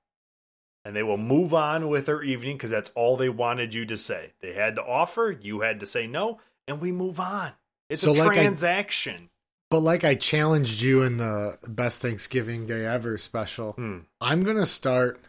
And 0.87 0.95
they 0.95 1.03
will 1.03 1.17
move 1.17 1.53
on 1.53 1.89
with 1.89 2.07
their 2.07 2.23
evening 2.23 2.57
because 2.57 2.71
that's 2.71 2.91
all 2.95 3.17
they 3.17 3.29
wanted 3.29 3.75
you 3.75 3.85
to 3.87 3.97
say. 3.97 4.35
They 4.41 4.53
had 4.53 4.77
to 4.77 4.85
offer, 4.85 5.37
you 5.43 5.63
had 5.63 5.81
to 5.81 5.87
say 5.87 6.07
no, 6.07 6.39
and 6.69 6.81
we 6.81 6.93
move 6.93 7.19
on. 7.19 7.51
It's 7.91 8.03
So 8.03 8.13
a 8.13 8.15
like 8.15 8.31
I- 8.31 8.35
transaction. 8.35 9.31
But 9.69 9.81
like 9.81 10.05
I 10.05 10.15
challenged 10.15 10.81
you 10.81 11.03
in 11.03 11.17
the 11.17 11.59
best 11.67 12.01
Thanksgiving 12.01 12.67
Day 12.67 12.87
ever 12.87 13.19
special, 13.19 13.73
Hmm. 13.73 13.99
I'm 14.21 14.45
going 14.45 14.59
to 14.59 14.65
start 14.67 15.21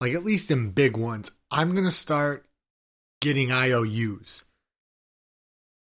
like 0.00 0.14
at 0.14 0.24
least 0.24 0.50
in 0.50 0.70
big 0.70 0.96
ones, 0.96 1.30
I'm 1.50 1.72
going 1.72 1.84
to 1.84 1.90
start 1.90 2.46
getting 3.20 3.52
IOUs. 3.52 4.44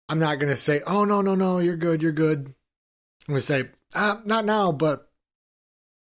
I'm 0.07 0.19
not 0.19 0.37
going 0.39 0.51
to 0.51 0.55
say, 0.55 0.81
"Oh 0.85 1.03
no, 1.03 1.21
no, 1.21 1.33
no, 1.33 1.57
you're 1.59 1.75
good, 1.75 2.03
you're 2.03 2.11
good." 2.11 2.53
I'm 3.27 3.33
going 3.33 3.39
to 3.39 3.41
say, 3.41 3.69
"Ah, 3.95 4.21
not 4.23 4.45
now, 4.45 4.71
but 4.71 5.09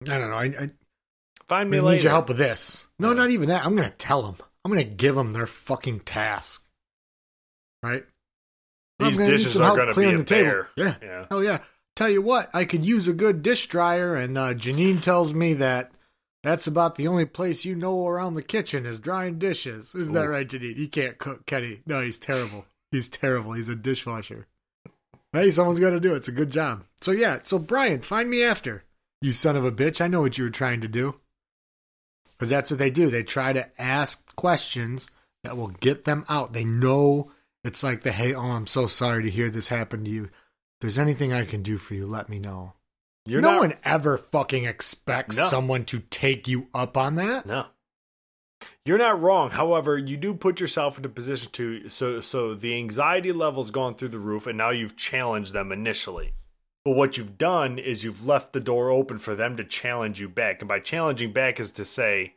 I 0.04 0.18
don't 0.18 0.30
know. 0.32 0.38
I, 0.38 0.46
I, 0.46 0.70
Find 1.52 1.70
we 1.70 1.82
me 1.82 1.92
need 1.92 2.04
your 2.04 2.12
help 2.14 2.30
with 2.30 2.38
this." 2.38 2.88
No, 2.98 3.10
Yeah. 3.10 3.16
not 3.16 3.30
even 3.30 3.50
that. 3.50 3.66
I'm 3.66 3.76
going 3.76 3.90
to 3.90 3.98
tell 3.98 4.22
them. 4.24 4.38
I'm 4.64 4.72
going 4.72 4.88
to 4.88 4.90
give 4.96 5.16
them 5.16 5.34
their 5.34 5.48
fucking 5.48 6.00
task. 6.02 6.66
Right? 7.84 8.06
These 9.00 9.18
dishes 9.18 9.56
are 9.58 9.76
going 9.76 9.90
to 9.94 10.00
be 10.00 10.16
the 10.16 10.24
table. 10.24 10.50
bear. 10.50 10.70
Yeah. 10.78 10.96
Yeah. 11.02 11.26
Hell 11.30 11.44
yeah. 11.44 11.60
Tell 11.96 12.10
you 12.10 12.22
what, 12.22 12.50
I 12.54 12.64
could 12.64 12.86
use 12.86 13.08
a 13.10 13.14
good 13.14 13.44
dish 13.44 13.68
dryer, 13.68 14.16
and 14.16 14.38
uh, 14.38 14.54
Janine 14.54 15.02
tells 15.02 15.34
me 15.34 15.54
that 15.56 15.92
that's 16.42 16.68
about 16.68 16.96
the 16.96 17.08
only 17.08 17.26
place 17.26 17.66
you 17.66 17.76
know 17.76 18.08
around 18.08 18.36
the 18.36 18.44
kitchen 18.44 18.86
is 18.86 18.98
drying 18.98 19.38
dishes. 19.40 19.94
Isn't 19.94 20.14
that 20.16 20.30
right, 20.30 20.48
Janine? 20.48 20.78
He 20.78 20.88
can't 20.88 21.18
cook, 21.18 21.46
can 21.46 21.64
he? 21.64 21.82
No, 21.86 22.02
he's 22.02 22.18
terrible. 22.18 22.66
He's 22.92 23.10
terrible. 23.10 23.54
He's 23.54 23.68
a 23.68 23.76
dishwasher. 23.76 24.48
Hey, 25.34 25.52
someone's 25.52 25.80
got 25.80 25.90
to 25.92 26.00
do 26.00 26.14
it. 26.14 26.18
It's 26.18 26.28
a 26.28 26.34
good 26.34 26.50
job. 26.50 26.86
So, 27.02 27.12
yeah. 27.12 27.40
So, 27.44 27.60
Brian, 27.60 28.02
find 28.02 28.30
me 28.30 28.44
after. 28.44 28.84
You 29.22 29.32
son 29.34 29.56
of 29.56 29.66
a 29.66 29.72
bitch. 29.72 30.02
I 30.02 30.08
know 30.08 30.22
what 30.22 30.38
you 30.38 30.44
were 30.46 30.50
trying 30.50 30.82
to 30.82 30.88
do. 30.88 31.16
Because 32.42 32.50
that's 32.50 32.72
what 32.72 32.80
they 32.80 32.90
do. 32.90 33.12
They 33.12 33.22
try 33.22 33.54
to 33.54 33.70
ask 33.80 34.36
questions 34.36 35.12
that 35.44 35.56
will 35.56 35.68
get 35.68 36.06
them 36.06 36.26
out. 36.28 36.54
They 36.54 36.64
know 36.64 37.30
it's 37.64 37.84
like 37.84 38.02
the, 38.02 38.12
hey, 38.12 38.34
oh, 38.34 38.42
I'm 38.42 38.66
so 38.66 38.88
sorry 38.88 39.22
to 39.22 39.30
hear 39.30 39.52
this 39.52 39.68
happen 39.68 40.04
to 40.06 40.10
you. 40.10 40.24
If 40.24 40.32
there's 40.82 40.98
anything 40.98 41.32
I 41.32 41.46
can 41.46 41.62
do 41.62 41.78
for 41.78 41.94
you, 41.94 42.08
let 42.08 42.30
me 42.30 42.40
know. 42.40 42.74
You're 43.28 43.42
no 43.42 43.52
not, 43.52 43.60
one 43.60 43.74
ever 43.84 44.18
fucking 44.18 44.66
expects 44.66 45.38
No. 45.38 45.46
someone 45.50 45.86
to 45.86 46.00
take 46.00 46.48
you 46.48 46.66
up 46.74 46.98
on 46.98 47.14
that. 47.18 47.46
No. 47.46 47.68
You're 48.86 48.98
not 48.98 49.22
wrong. 49.22 49.52
However, 49.52 49.96
you 49.96 50.18
do 50.18 50.34
put 50.34 50.60
yourself 50.60 50.98
into 50.98 51.10
position 51.10 51.52
to 51.52 51.90
so 51.90 52.22
so 52.22 52.56
the 52.56 52.76
anxiety 52.76 53.32
level's 53.32 53.70
gone 53.70 53.94
through 53.94 54.10
the 54.10 54.18
roof 54.18 54.48
and 54.48 54.58
now 54.58 54.72
you've 54.72 54.98
challenged 54.98 55.54
them 55.54 55.72
initially. 55.72 56.34
But 56.84 56.96
what 56.96 57.16
you've 57.18 57.38
done 57.38 57.78
is 57.78 58.04
you've 58.04 58.26
left 58.26 58.54
the 58.54 58.60
door 58.60 58.90
open 58.90 59.20
for 59.20 59.36
them 59.36 59.56
to 59.58 59.64
challenge 59.64 60.20
you 60.20 60.28
back. 60.28 60.62
And 60.62 60.68
by 60.68 60.80
challenging 60.80 61.32
back 61.32 61.60
is 61.60 61.72
to 61.74 61.86
say, 61.86 62.36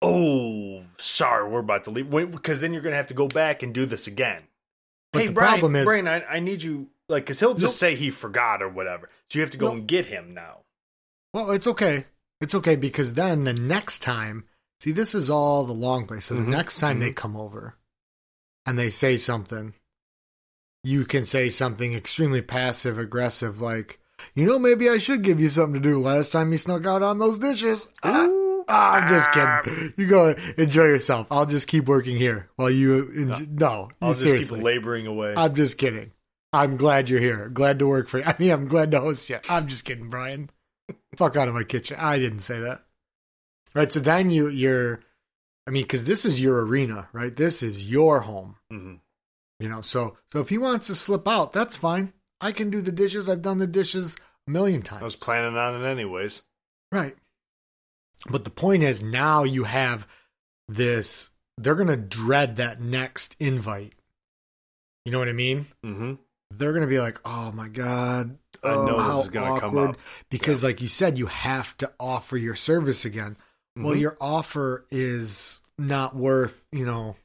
"Oh, 0.00 0.84
sorry, 0.98 1.48
we're 1.48 1.60
about 1.60 1.84
to 1.84 1.90
leave." 1.90 2.10
Because 2.10 2.60
then 2.60 2.72
you're 2.72 2.82
going 2.82 2.92
to 2.92 2.96
have 2.96 3.08
to 3.08 3.14
go 3.14 3.28
back 3.28 3.62
and 3.62 3.74
do 3.74 3.84
this 3.84 4.06
again. 4.06 4.42
But 5.12 5.20
hey, 5.20 5.26
the 5.26 5.32
Brian, 5.34 5.50
problem 5.60 5.76
is- 5.76 5.84
Brian, 5.84 6.08
I, 6.08 6.22
I 6.24 6.40
need 6.40 6.62
you 6.62 6.88
like 7.08 7.24
because 7.24 7.40
he'll 7.40 7.54
just 7.54 7.74
Nope. 7.74 7.90
say 7.90 7.96
he 7.96 8.10
forgot 8.10 8.62
or 8.62 8.68
whatever. 8.68 9.08
So 9.28 9.38
you 9.38 9.42
have 9.42 9.50
to 9.50 9.58
go 9.58 9.66
Nope. 9.66 9.74
and 9.74 9.86
get 9.86 10.06
him 10.06 10.32
now. 10.32 10.60
Well, 11.34 11.50
it's 11.50 11.66
okay. 11.66 12.06
It's 12.40 12.54
okay 12.54 12.76
because 12.76 13.14
then 13.14 13.44
the 13.44 13.52
next 13.52 14.00
time, 14.00 14.44
see, 14.80 14.92
this 14.92 15.14
is 15.14 15.30
all 15.30 15.64
the 15.64 15.72
long 15.72 16.06
play. 16.06 16.20
So 16.20 16.34
the 16.34 16.40
mm-hmm. 16.40 16.50
next 16.50 16.78
time 16.78 16.98
they 16.98 17.08
mm-hmm. 17.08 17.14
come 17.14 17.36
over 17.36 17.76
and 18.66 18.78
they 18.78 18.90
say 18.90 19.16
something, 19.16 19.74
you 20.84 21.04
can 21.04 21.24
say 21.24 21.48
something 21.48 21.94
extremely 21.94 22.42
passive 22.42 22.98
aggressive, 22.98 23.60
like, 23.60 24.00
you 24.34 24.46
know, 24.46 24.58
maybe 24.58 24.88
I 24.88 24.98
should 24.98 25.22
give 25.22 25.40
you 25.40 25.48
something 25.48 25.80
to 25.82 25.88
do. 25.88 25.98
Last 25.98 26.30
time 26.32 26.52
you 26.52 26.58
snuck 26.58 26.86
out 26.86 27.02
on 27.02 27.18
those 27.18 27.38
dishes. 27.38 27.88
Ah, 28.02 28.28
ah, 28.68 28.92
I'm 28.94 29.08
just 29.08 29.32
kidding. 29.32 29.94
You 29.96 30.06
go 30.06 30.34
enjoy 30.56 30.84
yourself. 30.84 31.26
I'll 31.30 31.46
just 31.46 31.66
keep 31.68 31.86
working 31.86 32.16
here 32.16 32.48
while 32.56 32.70
you. 32.70 33.10
En- 33.16 33.56
no, 33.56 33.90
I'll 34.00 34.14
just 34.14 34.50
keep 34.50 34.62
laboring 34.62 35.06
away. 35.06 35.34
I'm 35.36 35.54
just 35.54 35.78
kidding. 35.78 36.12
I'm 36.52 36.76
glad 36.76 37.08
you're 37.08 37.20
here. 37.20 37.48
Glad 37.48 37.78
to 37.80 37.86
work 37.86 38.08
for 38.08 38.18
you. 38.18 38.24
I 38.26 38.36
mean, 38.38 38.50
I'm 38.50 38.68
glad 38.68 38.90
to 38.92 39.00
host 39.00 39.28
you. 39.30 39.38
I'm 39.48 39.66
just 39.68 39.84
kidding, 39.84 40.10
Brian. 40.10 40.50
Fuck 41.16 41.36
out 41.36 41.48
of 41.48 41.54
my 41.54 41.64
kitchen. 41.64 41.96
I 41.98 42.18
didn't 42.18 42.40
say 42.40 42.60
that. 42.60 42.82
Right. 43.74 43.92
So 43.92 44.00
then 44.00 44.30
you, 44.30 44.48
you're, 44.48 45.00
I 45.66 45.70
mean, 45.70 45.82
because 45.82 46.04
this 46.04 46.24
is 46.24 46.40
your 46.40 46.64
arena, 46.64 47.08
right? 47.12 47.34
This 47.34 47.62
is 47.62 47.88
your 47.90 48.20
home. 48.20 48.56
Mhm. 48.70 49.00
You 49.62 49.68
know. 49.68 49.80
So, 49.80 50.16
so 50.32 50.40
if 50.40 50.48
he 50.48 50.58
wants 50.58 50.88
to 50.88 50.94
slip 50.94 51.28
out, 51.28 51.52
that's 51.52 51.76
fine. 51.76 52.12
I 52.40 52.50
can 52.50 52.68
do 52.70 52.80
the 52.80 52.90
dishes. 52.90 53.28
I've 53.28 53.42
done 53.42 53.58
the 53.58 53.66
dishes 53.68 54.16
a 54.48 54.50
million 54.50 54.82
times. 54.82 55.02
I 55.02 55.04
was 55.04 55.14
planning 55.16 55.56
on 55.56 55.80
it 55.80 55.88
anyways. 55.88 56.42
Right. 56.90 57.16
But 58.28 58.42
the 58.42 58.50
point 58.50 58.82
is 58.82 59.02
now 59.02 59.44
you 59.44 59.64
have 59.64 60.08
this. 60.68 61.30
They're 61.58 61.76
gonna 61.76 61.96
dread 61.96 62.56
that 62.56 62.80
next 62.80 63.36
invite. 63.38 63.94
You 65.04 65.12
know 65.12 65.18
what 65.20 65.28
I 65.28 65.32
mean? 65.32 65.66
Mm-hmm. 65.84 66.14
they're 66.54 66.72
gonna 66.72 66.86
be 66.86 67.00
like, 67.00 67.18
"Oh 67.24 67.50
my 67.52 67.68
god, 67.68 68.36
I 68.62 68.68
oh, 68.74 68.84
know 68.84 68.96
this 68.96 69.06
how 69.06 69.20
is 69.22 69.28
gonna 69.30 69.60
come 69.60 69.78
up. 69.78 69.96
Because, 70.28 70.62
like 70.62 70.82
you 70.82 70.88
said, 70.88 71.18
you 71.18 71.26
have 71.26 71.76
to 71.78 71.90
offer 71.98 72.36
your 72.36 72.54
service 72.54 73.04
again. 73.04 73.36
Well, 73.74 73.94
Mhm. 73.94 74.00
your 74.00 74.16
offer 74.20 74.84
is 74.90 75.62
not 75.78 76.14
worth, 76.14 76.64
you 76.72 76.84
know, 76.84 77.16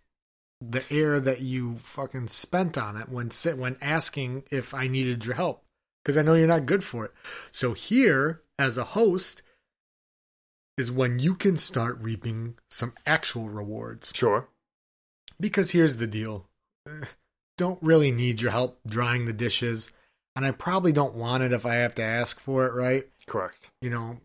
the 0.60 0.84
air 0.92 1.20
that 1.20 1.42
you 1.42 1.78
fucking 1.78 2.28
spent 2.28 2.78
on 2.78 2.98
it 2.98 3.10
when 3.10 3.32
sit 3.32 3.58
when 3.58 3.78
asking 3.82 4.44
if 4.52 4.74
I 4.74 4.88
needed 4.88 5.26
your 5.26 5.36
help 5.36 5.64
because 6.04 6.18
I 6.18 6.22
know 6.22 6.34
you're 6.34 6.48
not 6.48 6.66
good 6.66 6.84
for 6.84 7.06
it. 7.06 7.14
So 7.52 7.74
here, 7.74 8.42
as 8.58 8.78
a 8.78 8.84
host, 8.84 9.42
is 10.78 10.92
when 10.92 11.20
you 11.20 11.36
can 11.36 11.58
start 11.58 12.02
reaping 12.02 12.56
some 12.72 12.94
actual 13.06 13.50
rewards. 13.50 14.12
Sure. 14.16 14.50
Because 15.40 15.72
here's 15.72 15.98
the 15.98 16.08
deal: 16.08 16.48
don't 17.58 17.82
really 17.82 18.12
need 18.12 18.42
your 18.42 18.52
help 18.52 18.80
drying 18.88 19.26
the 19.26 19.34
dishes, 19.34 19.92
and 20.36 20.46
I 20.46 20.52
probably 20.52 20.92
don't 20.92 21.16
want 21.16 21.44
it 21.44 21.52
if 21.52 21.66
I 21.66 21.76
have 21.76 21.96
to 21.96 22.04
ask 22.04 22.40
for 22.40 22.66
it, 22.66 22.74
right? 22.74 23.08
Correct. 23.28 23.70
you 23.82 23.90
know 23.90 24.22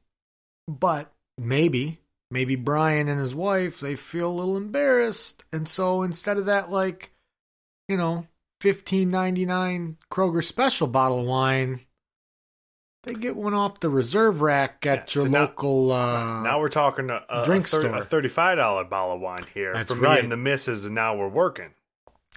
but 0.68 1.12
maybe 1.38 1.99
maybe 2.33 2.57
brian 2.57 3.09
and 3.09 3.21
his 3.21 3.35
wife 3.35 3.79
they 3.81 3.95
feel 3.95 4.31
a 4.31 4.33
little 4.33 4.57
embarrassed 4.57 5.45
and 5.53 5.68
so 5.68 6.03
instead 6.03 6.37
of 6.38 6.47
that 6.47 6.71
like 6.71 7.11
you 7.88 7.97
know 7.97 8.27
15.99 8.62 9.97
kroger 10.11 10.42
special 10.42 10.87
bottle 10.87 11.21
of 11.21 11.27
wine 11.27 11.81
they 13.05 13.14
get 13.14 13.35
one 13.37 13.53
off 13.55 13.81
the 13.81 13.88
reserve 13.88 14.42
rack 14.42 14.87
at 14.87 15.14
Yeah, 15.14 15.21
your 15.23 15.25
so 15.27 15.31
now- 15.31 15.40
local 15.40 15.92
uh 15.92 16.42
now 16.42 16.61
we're 16.61 16.68
talking 16.68 17.11
a, 17.11 17.21
a, 17.29 17.45
drink 17.45 17.66
a, 17.66 17.68
thir- 17.68 17.81
store. 17.81 17.97
a 17.97 18.05
thirty-five 18.05 18.59
dollar 18.59 18.85
bottle 18.85 19.16
of 19.16 19.21
wine 19.21 19.45
here 19.53 19.73
That's 19.75 19.92
for 19.92 19.99
me 20.01 20.07
right. 20.07 20.23
and 20.23 20.31
the 20.31 20.37
missus, 20.37 20.85
and 20.85 20.95
now 20.95 21.16
we're 21.16 21.29
working. 21.29 21.71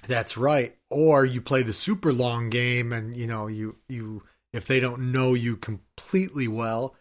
That's 0.08 0.36
right. 0.36 0.76
Or 0.90 1.24
you 1.24 1.40
play 1.40 1.62
the 1.62 1.72
super 1.72 2.12
long 2.12 2.50
game 2.50 2.92
and 2.92 3.14
you 3.14 3.26
know, 3.28 3.46
you 3.46 3.76
you 3.88 4.24
if 4.52 4.66
they 4.66 4.80
don't 4.80 5.12
know 5.12 5.34
you 5.34 5.56
completely 5.56 6.48
well, 6.48 6.96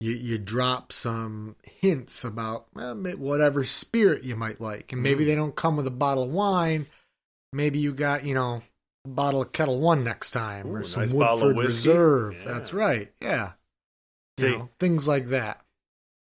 you 0.00 0.12
you 0.12 0.38
drop 0.38 0.92
some 0.92 1.56
hints 1.80 2.24
about 2.24 2.66
well, 2.74 2.94
whatever 2.94 3.64
spirit 3.64 4.22
you 4.24 4.36
might 4.36 4.60
like. 4.60 4.92
And 4.92 5.02
maybe 5.02 5.24
Mm. 5.24 5.26
they 5.28 5.34
don't 5.34 5.56
come 5.56 5.76
with 5.76 5.86
a 5.86 5.90
bottle 5.92 6.24
of 6.24 6.30
wine. 6.30 6.86
Maybe 7.52 7.78
you 7.78 7.92
got, 7.92 8.24
you 8.24 8.34
know, 8.34 8.62
a 9.04 9.08
bottle 9.08 9.42
of 9.42 9.52
Ketel 9.52 9.78
One 9.80 10.02
next 10.04 10.30
time 10.30 10.66
Ooh, 10.66 10.76
or 10.76 10.84
some 10.84 11.02
nice 11.04 11.12
Woodford. 11.12 11.56
Reserve. 11.56 12.36
Yeah. 12.44 12.52
That's 12.52 12.72
right. 12.72 13.12
Yeah. 13.22 13.52
See- 14.40 14.46
you 14.48 14.58
know, 14.58 14.68
things 14.80 15.06
like 15.06 15.28
that. 15.28 15.60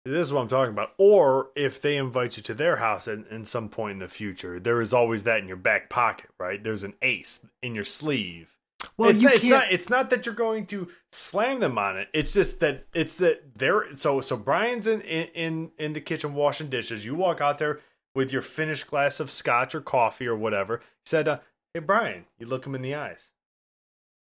This 0.05 0.27
is 0.27 0.33
what 0.33 0.41
I'm 0.41 0.47
talking 0.47 0.71
about. 0.73 0.93
Or 0.97 1.49
if 1.55 1.81
they 1.81 1.97
invite 1.97 2.37
you 2.37 2.43
to 2.43 2.53
their 2.55 2.77
house 2.77 3.07
at, 3.07 3.19
in 3.29 3.45
some 3.45 3.69
point 3.69 3.93
in 3.93 3.99
the 3.99 4.07
future, 4.07 4.59
there 4.59 4.81
is 4.81 4.93
always 4.93 5.23
that 5.23 5.39
in 5.39 5.47
your 5.47 5.57
back 5.57 5.89
pocket, 5.89 6.29
right? 6.39 6.63
There's 6.63 6.83
an 6.83 6.93
ace 7.01 7.45
in 7.61 7.75
your 7.75 7.83
sleeve. 7.83 8.55
Well, 8.97 9.09
it's, 9.09 9.21
you 9.21 9.27
not, 9.27 9.33
it's 9.35 9.41
can't 9.43 9.53
not. 9.53 9.71
It's 9.71 9.89
not 9.89 10.09
that 10.09 10.25
you're 10.25 10.35
going 10.35 10.65
to 10.67 10.87
slam 11.11 11.59
them 11.59 11.77
on 11.77 11.97
it. 11.97 12.07
It's 12.13 12.33
just 12.33 12.59
that 12.59 12.85
it's 12.93 13.17
that 13.17 13.57
they're 13.57 13.95
so 13.95 14.21
so. 14.21 14.37
Brian's 14.37 14.87
in 14.87 15.01
in 15.01 15.71
in, 15.77 15.93
the 15.93 16.01
kitchen 16.01 16.33
washing 16.33 16.69
dishes. 16.69 17.05
You 17.05 17.15
walk 17.15 17.41
out 17.41 17.57
there 17.57 17.79
with 18.15 18.31
your 18.31 18.41
finished 18.41 18.87
glass 18.87 19.19
of 19.19 19.31
scotch 19.31 19.75
or 19.75 19.81
coffee 19.81 20.27
or 20.27 20.35
whatever. 20.35 20.77
He 20.77 21.07
said, 21.07 21.27
uh, 21.27 21.39
"Hey, 21.73 21.81
Brian," 21.81 22.25
you 22.37 22.45
look 22.45 22.65
him 22.65 22.75
in 22.75 22.81
the 22.81 22.95
eyes. 22.95 23.31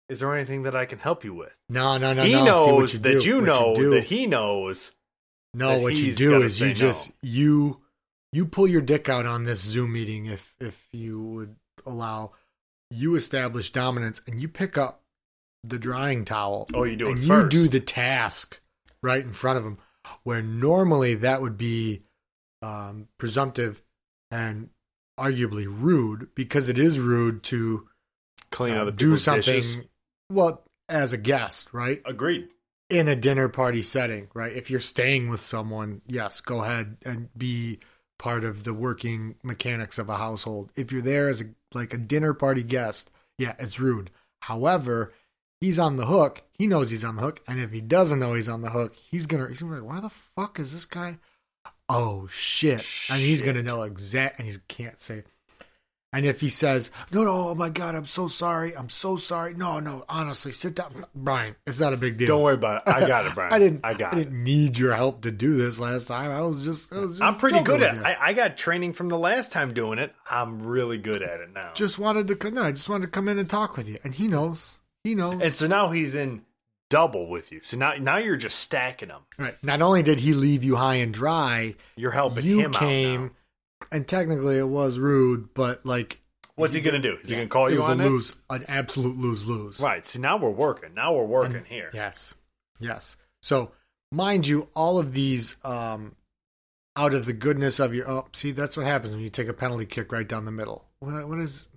Is 0.09 0.19
there 0.19 0.35
anything 0.35 0.65
that 0.65 0.75
I 0.75 0.87
can 0.87 0.99
help 0.99 1.25
you 1.25 1.33
with? 1.35 1.53
No, 1.69 1.97
no, 1.97 2.13
no, 2.13 2.25
he 2.25 2.33
no. 2.33 2.45
Knows 2.45 2.95
you 2.95 2.99
that 3.01 3.21
do- 3.21 3.27
you 3.27 3.41
know 3.41 3.75
do- 3.75 3.91
that 3.91 4.05
he 4.05 4.27
knows. 4.27 4.93
No, 5.55 5.79
what 5.79 5.97
you 5.97 6.13
do 6.13 6.43
is 6.43 6.61
you 6.61 6.69
no. 6.69 6.75
just 6.75 7.13
you 7.23 7.81
you 8.33 8.47
pull 8.47 8.67
your 8.67 8.81
dick 8.81 9.09
out 9.09 9.27
on 9.27 9.45
this 9.45 9.61
Zoom 9.61 9.93
meeting 9.93 10.27
if 10.27 10.55
if 10.61 10.89
you 10.93 11.23
would 11.23 11.57
allow 11.87 12.33
you 12.91 13.15
establish 13.15 13.71
dominance 13.71 14.21
and 14.27 14.41
you 14.41 14.49
pick 14.49 14.77
up 14.77 15.03
the 15.63 15.79
drying 15.79 16.25
towel 16.25 16.67
Oh, 16.75 16.85
you 16.85 16.97
do 16.97 17.09
and 17.09 17.19
it 17.19 17.25
you 17.25 17.49
do 17.49 17.69
the 17.69 17.81
task 17.81 18.61
right 19.03 19.23
in 19.23 19.33
front 19.33 19.59
of 19.59 19.65
him 19.65 19.79
where 20.25 20.43
normally 20.43 21.15
that 21.17 21.43
would 21.43 21.57
be 21.59 22.03
um, 22.63 23.09
presumptive 23.19 23.83
and 24.31 24.71
arguably 25.19 25.67
rude 25.69 26.29
because 26.35 26.69
it 26.69 26.79
is 26.79 26.99
rude 26.99 27.43
to 27.45 27.87
clean 28.51 28.75
uh, 28.77 28.83
other 28.83 28.91
do 28.91 29.17
something 29.19 29.55
dishes. 29.55 29.77
well 30.31 30.65
as 30.89 31.13
a 31.13 31.19
guest 31.19 31.73
right 31.75 32.01
Agreed. 32.07 32.49
in 32.89 33.07
a 33.07 33.15
dinner 33.15 33.49
party 33.49 33.83
setting, 33.83 34.29
right? 34.35 34.53
If 34.53 34.71
you're 34.71 34.81
staying 34.81 35.29
with 35.29 35.43
someone, 35.43 36.01
yes, 36.07 36.41
go 36.41 36.63
ahead 36.65 36.97
and 37.05 37.29
be 37.37 37.79
part 38.21 38.45
of 38.45 38.65
the 38.65 38.75
working 38.75 39.35
mechanics 39.43 39.99
of 39.99 40.11
a 40.11 40.19
household. 40.19 40.71
If 40.77 40.93
you're 40.93 41.03
there 41.03 41.29
as 41.29 41.41
a 41.41 41.47
like 41.73 41.95
a 41.95 41.99
dinner 41.99 42.35
party 42.35 42.63
guest, 42.63 43.11
yeah, 43.39 43.55
it's 43.59 43.81
rude. 43.81 44.11
However, 44.43 45.13
he's 45.61 45.79
on 45.79 45.97
the 45.97 46.07
hook. 46.07 46.43
He 46.59 46.67
knows 46.67 46.91
he's 46.91 47.05
on 47.05 47.17
the 47.17 47.23
hook, 47.23 47.41
and 47.49 47.59
if 47.59 47.73
he 47.73 47.81
doesn't 47.81 48.19
know 48.19 48.35
he's 48.35 48.49
on 48.49 48.61
the 48.61 48.71
hook, 48.71 48.95
he's 48.95 49.27
gonna 49.27 49.49
he's 49.49 49.61
gonna 49.61 49.77
be 49.77 49.81
like, 49.81 49.89
why 49.89 50.01
the 50.01 50.11
fuck 50.11 50.61
is 50.61 50.73
this 50.73 50.85
guy? 50.85 51.19
Oh 51.89 52.27
shit! 52.29 52.85
And 53.09 53.21
he's 53.21 53.43
gonna 53.43 53.63
know 53.63 53.83
exact, 53.83 54.39
and 54.39 54.47
he 54.47 54.55
can't 54.69 55.01
say. 55.01 55.25
And 56.13 56.27
if 56.27 56.41
he 56.41 56.49
says, 56.49 56.91
"No, 57.13 57.23
no, 57.23 57.51
oh 57.51 57.55
my 57.55 57.69
god, 57.69 57.95
I'm 57.95 58.05
so 58.07 58.27
sorry, 58.27 58.77
I'm 58.77 58.89
so 58.89 59.17
sorry," 59.17 59.55
no, 59.55 59.79
no, 59.79 60.05
honestly, 60.09 60.51
sit 60.51 60.75
down, 60.75 61.05
Brian. 61.15 61.55
It's 61.69 61.79
not 61.79 61.93
a 61.93 61.97
big 61.97 62.19
deal. 62.19 62.27
Don't 62.27 62.43
worry 62.43 62.55
about 62.55 62.79
it. 62.79 62.93
I 62.93 63.07
got 63.07 63.27
it, 63.27 63.35
Brian. 63.37 63.53
I 63.53 63.59
didn't. 63.61 63.81
I 63.85 63.95
got 63.95 64.13
I 64.15 64.17
didn't 64.17 64.43
need 64.43 64.77
your 64.77 64.93
help 64.95 65.23
to 65.23 65.31
do 65.31 65.55
this 65.57 65.79
last 65.79 66.09
time. 66.09 66.33
I 66.33 66.41
was 66.43 66.65
just. 66.65 66.93
I 66.93 66.99
was 66.99 67.13
just 67.13 67.23
I'm 67.23 67.37
pretty 67.37 67.61
good 67.61 67.81
at 67.83 67.95
it. 67.97 68.03
I, 68.03 68.17
I 68.21 68.33
got 68.33 68.57
training 68.57 68.93
from 68.95 69.09
the 69.09 69.19
last 69.19 69.53
time 69.53 69.73
doing 69.73 70.01
it. 70.01 70.13
I'm 70.29 70.63
really 70.65 70.99
good 70.99 71.23
at 71.23 71.39
it 71.41 71.51
now. 71.55 71.71
just 71.75 71.97
wanted 71.99 72.27
to. 72.27 72.35
come- 72.35 72.55
No, 72.55 72.63
I 72.65 72.73
just 72.73 72.89
wanted 72.89 73.07
to 73.07 73.11
come 73.13 73.29
in 73.29 73.39
and 73.39 73.49
talk 73.49 73.77
with 73.77 73.89
you, 73.89 73.99
and 74.03 74.13
he 74.15 74.27
knows. 74.27 74.79
He 75.05 75.15
knows. 75.15 75.41
and 75.41 75.53
so 75.55 75.69
now 75.69 75.91
he's 75.91 76.17
in 76.17 76.43
double 76.91 77.29
with 77.31 77.53
you. 77.53 77.61
So 77.63 77.77
now 77.77 77.93
now 78.01 78.17
you're 78.17 78.37
just 78.37 78.59
stacking 78.59 79.09
them. 79.11 79.21
right. 79.39 79.55
Not 79.63 79.81
only 79.81 80.03
did 80.03 80.19
he 80.19 80.33
leave 80.35 80.65
you 80.65 80.75
high 80.75 80.97
and 80.97 81.15
dry, 81.15 81.77
You're 81.95 82.11
helping 82.11 82.45
you 82.45 82.59
him 82.63 82.75
out. 82.75 82.81
came, 82.81 83.23
now. 83.27 83.31
And 83.93 84.07
technically 84.07 84.59
it 84.59 84.69
was 84.69 84.99
rude, 84.99 85.53
but 85.55 85.85
like. 85.85 86.21
What's 86.57 86.75
he 86.75 86.81
gonna 86.83 86.99
do? 86.99 87.17
Is 87.23 87.29
he 87.31 87.37
gonna 87.37 87.49
call 87.49 87.67
it 87.69 87.73
you 87.73 87.79
was 87.79 87.89
on 87.89 88.01
a 88.01 88.05
it? 88.05 88.09
lose, 88.09 88.35
an 88.51 88.65
absolute 88.69 89.17
lose 89.17 89.47
lose. 89.47 89.81
Right. 89.81 90.05
So 90.05 90.19
now 90.21 90.37
we're 90.37 90.51
working. 90.51 90.93
Now 90.95 91.15
we're 91.15 91.25
working 91.25 91.57
And- 91.57 91.67
here. 91.67 91.91
Yes. 91.95 92.35
Yes. 92.79 93.17
So, 93.43 93.73
mind 94.13 94.47
you, 94.47 94.69
all 94.75 94.99
of 94.99 95.13
these 95.15 95.57
um 95.65 96.17
out 96.97 97.15
of 97.15 97.25
the 97.25 97.33
goodness 97.33 97.79
of 97.81 97.95
your 97.95 98.11
oh, 98.11 98.27
see 98.33 98.51
that's 98.51 98.77
what 98.77 98.85
happens 98.85 99.15
when 99.15 99.23
you 99.23 99.31
take 99.31 99.49
a 99.49 99.55
penalty 99.55 99.87
kick 99.87 100.13
right 100.13 100.29
down 100.29 100.45
the 100.45 100.51
middle. 100.51 100.85
What, 100.99 101.27
what 101.29 101.39
is 101.39 101.71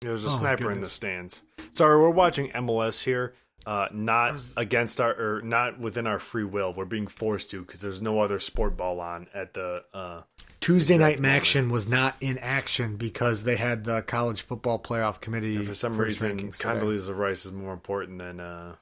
There's 0.00 0.24
a 0.24 0.28
Oh, 0.28 0.30
sniper 0.30 0.62
in 0.64 0.68
the 0.68 0.74
goodness. 0.74 0.92
stands. 0.92 1.42
Sorry, 1.72 2.00
we're 2.00 2.10
watching 2.10 2.50
MLS 2.50 3.02
here. 3.02 3.34
Uh, 3.66 3.86
not 3.92 4.40
against 4.56 5.00
our 5.00 5.12
or 5.12 5.42
not 5.42 5.78
within 5.78 6.06
our 6.06 6.18
free 6.18 6.44
will. 6.44 6.72
We're 6.72 6.86
being 6.86 7.06
forced 7.06 7.50
to 7.50 7.62
because 7.62 7.80
there's 7.80 8.00
no 8.00 8.20
other 8.20 8.40
sport 8.40 8.76
ball 8.76 9.00
on 9.00 9.26
at 9.34 9.52
the. 9.54 9.84
Uh, 9.92 10.22
Tuesday 10.60 10.96
night 10.96 11.22
action 11.24 11.68
was 11.68 11.86
not 11.88 12.14
in 12.20 12.38
action 12.38 12.96
because 12.96 13.44
they 13.44 13.56
had 13.56 13.84
the 13.84 14.02
college 14.02 14.40
football 14.40 14.78
playoff 14.78 15.20
committee 15.20 15.56
and 15.56 15.66
for 15.66 15.74
some 15.74 15.96
reason, 15.96 16.36
today. 16.38 16.50
Condoleezza 16.50 17.14
Rice 17.14 17.44
is 17.44 17.52
more 17.52 17.72
important 17.72 18.18
than 18.18 18.40
uh, 18.40 18.76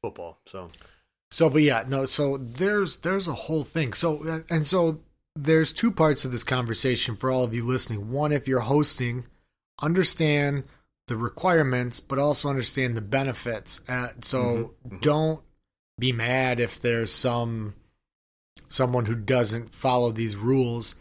football. 0.00 0.38
So 0.46 0.70
So, 1.30 1.50
but 1.50 1.62
yeah, 1.62 1.84
no. 1.86 2.06
So 2.06 2.38
there's 2.38 2.98
there's 2.98 3.28
a 3.28 3.34
whole 3.34 3.64
thing. 3.64 3.92
So 3.92 4.42
and 4.48 4.66
so 4.66 5.00
there's 5.34 5.72
two 5.72 5.90
parts 5.90 6.24
of 6.24 6.32
this 6.32 6.44
conversation 6.44 7.16
for 7.16 7.30
all 7.30 7.44
of 7.44 7.52
you 7.52 7.64
listening. 7.64 8.10
One, 8.10 8.32
if 8.32 8.48
you're 8.48 8.60
hosting, 8.60 9.26
understand 9.80 10.64
the 11.08 11.16
requirements, 11.16 12.00
but 12.00 12.18
also 12.18 12.48
understand 12.48 12.96
the 12.96 13.00
benefits. 13.00 13.80
Uh, 13.88 14.08
so 14.22 14.74
Mhm, 14.86 14.90
mhm. 14.96 15.00
don't 15.02 15.42
be 15.98 16.12
mad 16.12 16.60
if 16.60 16.80
there's 16.80 17.12
some 17.12 17.74
someone 18.68 19.06
who 19.06 19.14
doesn't 19.14 19.74
follow 19.74 20.10
these 20.10 20.34
rules. 20.36 20.96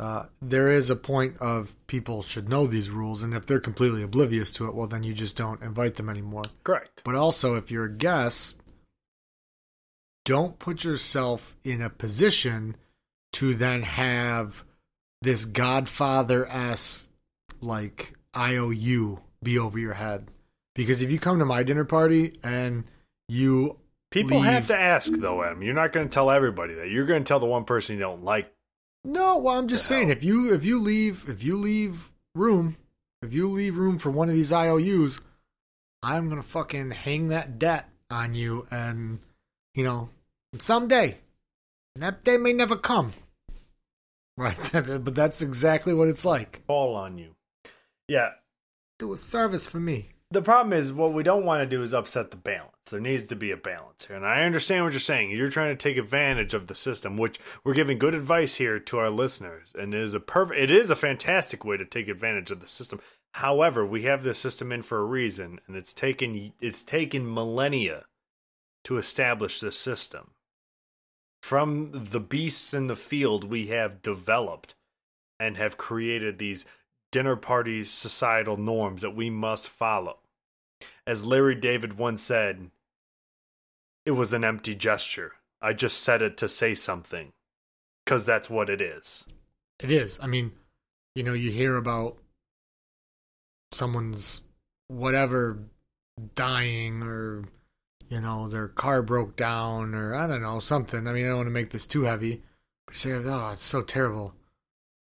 Uh, 0.00 0.26
there 0.42 0.68
is 0.68 0.90
a 0.90 0.96
point 0.96 1.36
of 1.38 1.76
people 1.86 2.20
should 2.22 2.48
know 2.48 2.66
these 2.66 2.90
rules, 2.90 3.22
and 3.22 3.32
if 3.32 3.46
they're 3.46 3.60
completely 3.60 4.02
oblivious 4.02 4.50
to 4.50 4.66
it, 4.66 4.74
well, 4.74 4.88
then 4.88 5.04
you 5.04 5.14
just 5.14 5.36
don't 5.36 5.62
invite 5.62 5.94
them 5.94 6.08
anymore. 6.08 6.42
correct. 6.64 7.02
But 7.04 7.14
also, 7.14 7.54
if 7.54 7.70
you're 7.70 7.84
a 7.84 7.92
guest, 7.92 8.60
don't 10.24 10.58
put 10.58 10.82
yourself 10.82 11.54
in 11.62 11.80
a 11.80 11.90
position 11.90 12.76
to 13.34 13.54
then 13.54 13.82
have 13.82 14.64
this 15.22 15.44
Godfather 15.44 16.46
s 16.48 17.08
like 17.60 18.14
IOU 18.36 19.20
be 19.44 19.58
over 19.58 19.78
your 19.78 19.94
head. 19.94 20.28
Because 20.74 21.02
if 21.02 21.12
you 21.12 21.18
come 21.20 21.38
to 21.38 21.44
my 21.44 21.62
dinner 21.62 21.84
party 21.84 22.38
and 22.42 22.84
you 23.28 23.78
People 24.10 24.38
leave- 24.40 24.50
have 24.50 24.66
to 24.68 24.76
ask 24.78 25.10
though, 25.12 25.42
Em. 25.42 25.62
You're 25.62 25.74
not 25.74 25.92
going 25.92 26.08
to 26.08 26.12
tell 26.12 26.30
everybody 26.30 26.74
that. 26.74 26.88
You're 26.90 27.06
going 27.06 27.22
to 27.22 27.28
tell 27.28 27.40
the 27.40 27.46
one 27.46 27.64
person 27.64 27.94
you 27.96 28.00
don't 28.00 28.24
like. 28.24 28.52
no, 29.04 29.38
well, 29.38 29.56
I'm 29.58 29.68
just 29.68 29.86
saying 29.86 30.08
hell? 30.08 30.16
if 30.16 30.24
you 30.24 30.52
if 30.54 30.64
you 30.64 30.78
leave 30.80 31.28
if 31.28 31.42
you 31.44 31.56
leave 31.56 32.10
room 32.34 32.76
if 33.22 33.32
you 33.32 33.48
leave 33.50 33.76
room 33.76 33.98
for 33.98 34.10
one 34.10 34.28
of 34.28 34.34
these 34.34 34.52
IOUs, 34.52 35.20
I'm 36.02 36.28
gonna 36.28 36.42
fucking 36.42 36.90
hang 36.90 37.28
that 37.28 37.58
debt 37.58 37.88
on 38.10 38.34
you, 38.34 38.66
and 38.70 39.18
you 39.74 39.82
know 39.84 40.10
someday 40.58 41.18
and 41.94 42.02
that 42.02 42.22
day 42.24 42.36
may 42.36 42.52
never 42.52 42.76
come. 42.76 43.12
Right, 44.36 44.58
but 44.72 45.14
that's 45.14 45.42
exactly 45.42 45.94
what 45.94 46.08
it's 46.08 46.24
like. 46.24 46.62
Fall 46.66 46.96
on 46.96 47.18
you. 47.18 47.36
Yeah. 48.08 48.30
Do 48.98 49.12
a 49.12 49.16
service 49.16 49.66
for 49.66 49.80
me. 49.80 50.10
the 50.30 50.42
problem 50.42 50.72
is 50.72 50.92
what 50.92 51.12
we 51.12 51.22
don't 51.22 51.44
want 51.44 51.62
to 51.62 51.76
do 51.76 51.82
is 51.82 51.94
upset 51.94 52.30
the 52.30 52.36
balance. 52.36 52.70
There 52.90 53.00
needs 53.00 53.26
to 53.26 53.36
be 53.36 53.50
a 53.50 53.56
balance 53.56 54.06
here. 54.06 54.16
And 54.16 54.26
I 54.26 54.42
understand 54.42 54.84
what 54.84 54.92
you're 54.92 55.00
saying. 55.00 55.30
You're 55.30 55.48
trying 55.48 55.76
to 55.76 55.82
take 55.82 55.96
advantage 55.96 56.54
of 56.54 56.66
the 56.66 56.74
system, 56.74 57.16
which 57.16 57.38
we're 57.62 57.74
giving 57.74 57.98
good 57.98 58.14
advice 58.14 58.56
here 58.56 58.78
to 58.78 58.98
our 58.98 59.10
listeners. 59.10 59.72
And 59.78 59.94
it 59.94 60.00
is 60.02 60.14
a 60.14 60.20
perfect 60.20 60.60
it 60.60 60.70
is 60.70 60.90
a 60.90 60.96
fantastic 60.96 61.64
way 61.64 61.76
to 61.76 61.84
take 61.84 62.08
advantage 62.08 62.50
of 62.50 62.60
the 62.60 62.68
system. 62.68 63.00
However, 63.32 63.84
we 63.86 64.02
have 64.02 64.22
this 64.22 64.38
system 64.38 64.70
in 64.70 64.82
for 64.82 64.98
a 64.98 65.04
reason, 65.04 65.60
and 65.66 65.76
it's 65.76 65.94
taken 65.94 66.52
it's 66.60 66.82
taken 66.82 67.32
millennia 67.32 68.04
to 68.84 68.98
establish 68.98 69.60
this 69.60 69.78
system. 69.78 70.32
From 71.42 72.06
the 72.10 72.20
beasts 72.20 72.72
in 72.74 72.86
the 72.86 72.96
field 72.96 73.44
we 73.44 73.66
have 73.68 74.02
developed 74.02 74.74
and 75.38 75.56
have 75.56 75.76
created 75.76 76.38
these 76.38 76.64
dinner 77.14 77.36
parties 77.36 77.92
societal 77.92 78.56
norms 78.56 79.02
that 79.02 79.14
we 79.14 79.30
must 79.30 79.68
follow. 79.68 80.18
As 81.06 81.24
Larry 81.24 81.54
David 81.54 81.96
once 81.96 82.20
said, 82.20 82.72
it 84.04 84.10
was 84.10 84.32
an 84.32 84.42
empty 84.42 84.74
gesture. 84.74 85.34
I 85.62 85.74
just 85.74 85.98
said 86.02 86.22
it 86.22 86.36
to 86.38 86.48
say 86.48 86.74
something. 86.74 87.30
Because 88.04 88.26
that's 88.26 88.50
what 88.50 88.68
it 88.68 88.80
is. 88.80 89.24
It 89.78 89.92
is. 89.92 90.18
I 90.20 90.26
mean, 90.26 90.54
you 91.14 91.22
know, 91.22 91.34
you 91.34 91.52
hear 91.52 91.76
about 91.76 92.18
someone's 93.70 94.42
whatever 94.88 95.60
dying 96.34 97.00
or 97.04 97.44
you 98.08 98.20
know 98.20 98.48
their 98.48 98.68
car 98.68 99.02
broke 99.02 99.36
down 99.36 99.94
or 99.94 100.16
I 100.16 100.26
don't 100.26 100.42
know 100.42 100.58
something. 100.58 101.06
I 101.06 101.12
mean, 101.12 101.26
I 101.26 101.28
don't 101.28 101.36
want 101.36 101.46
to 101.46 101.52
make 101.52 101.70
this 101.70 101.86
too 101.86 102.02
heavy, 102.02 102.42
but 102.86 102.94
you 102.96 102.98
say, 102.98 103.12
"Oh, 103.12 103.50
it's 103.52 103.62
so 103.62 103.82
terrible." 103.82 104.34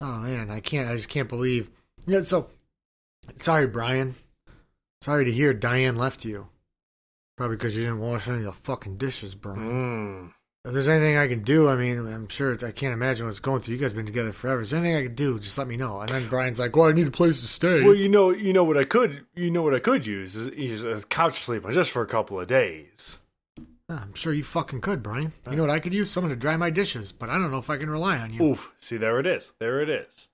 Oh 0.01 0.17
man, 0.17 0.49
I 0.49 0.61
can't. 0.61 0.89
I 0.89 0.95
just 0.95 1.09
can't 1.09 1.29
believe. 1.29 1.69
Yeah. 2.05 2.23
So 2.23 2.49
sorry, 3.39 3.67
Brian. 3.67 4.15
Sorry 5.01 5.25
to 5.25 5.31
hear 5.31 5.53
Diane 5.53 5.97
left 5.97 6.25
you. 6.25 6.47
Probably 7.37 7.57
because 7.57 7.75
you 7.75 7.83
didn't 7.83 8.01
wash 8.01 8.27
any 8.27 8.39
of 8.39 8.43
the 8.43 8.51
fucking 8.51 8.97
dishes, 8.97 9.33
Brian. 9.33 9.59
Mm. 9.59 10.33
If 10.63 10.73
there's 10.73 10.87
anything 10.87 11.17
I 11.17 11.27
can 11.27 11.41
do, 11.41 11.67
I 11.67 11.75
mean, 11.75 11.97
I'm 11.97 12.27
sure 12.27 12.51
it's, 12.51 12.63
I 12.63 12.71
can't 12.71 12.93
imagine 12.93 13.25
what's 13.25 13.39
going 13.39 13.61
through. 13.61 13.73
You 13.73 13.81
guys 13.81 13.93
been 13.93 14.05
together 14.05 14.31
forever. 14.31 14.61
Is 14.61 14.69
there 14.69 14.79
anything 14.79 14.95
I 14.95 15.03
can 15.07 15.15
do? 15.15 15.39
Just 15.39 15.57
let 15.57 15.67
me 15.67 15.75
know. 15.75 15.99
And 16.01 16.09
then 16.09 16.27
Brian's 16.27 16.59
like, 16.59 16.75
"Well, 16.75 16.87
I 16.87 16.91
need 16.91 17.07
a 17.07 17.11
place 17.11 17.39
to 17.39 17.47
stay." 17.47 17.81
Well, 17.81 17.95
you 17.95 18.07
know, 18.07 18.29
you 18.29 18.53
know 18.53 18.63
what 18.63 18.77
I 18.77 18.83
could, 18.83 19.25
you 19.33 19.49
know 19.49 19.63
what 19.63 19.73
I 19.73 19.79
could 19.79 20.05
use 20.05 20.35
is, 20.35 20.47
is 20.49 20.83
a 20.83 21.01
couch 21.07 21.39
sleep 21.43 21.63
just 21.71 21.89
for 21.89 22.03
a 22.03 22.07
couple 22.07 22.39
of 22.39 22.47
days. 22.47 23.17
I'm 23.89 24.13
sure 24.13 24.33
you 24.33 24.43
fucking 24.43 24.81
could, 24.81 25.01
Brian. 25.01 25.33
You 25.49 25.55
know 25.55 25.63
what 25.63 25.71
I 25.71 25.79
could 25.79 25.95
use? 25.95 26.11
Someone 26.11 26.29
to 26.29 26.35
dry 26.35 26.55
my 26.57 26.69
dishes, 26.69 27.11
but 27.11 27.29
I 27.29 27.39
don't 27.39 27.49
know 27.49 27.57
if 27.57 27.71
I 27.71 27.77
can 27.77 27.89
rely 27.89 28.19
on 28.19 28.31
you. 28.31 28.43
Oof! 28.43 28.71
See, 28.79 28.97
there 28.97 29.19
it 29.19 29.25
is. 29.25 29.53
There 29.57 29.81
it 29.81 29.89
is. 29.89 30.27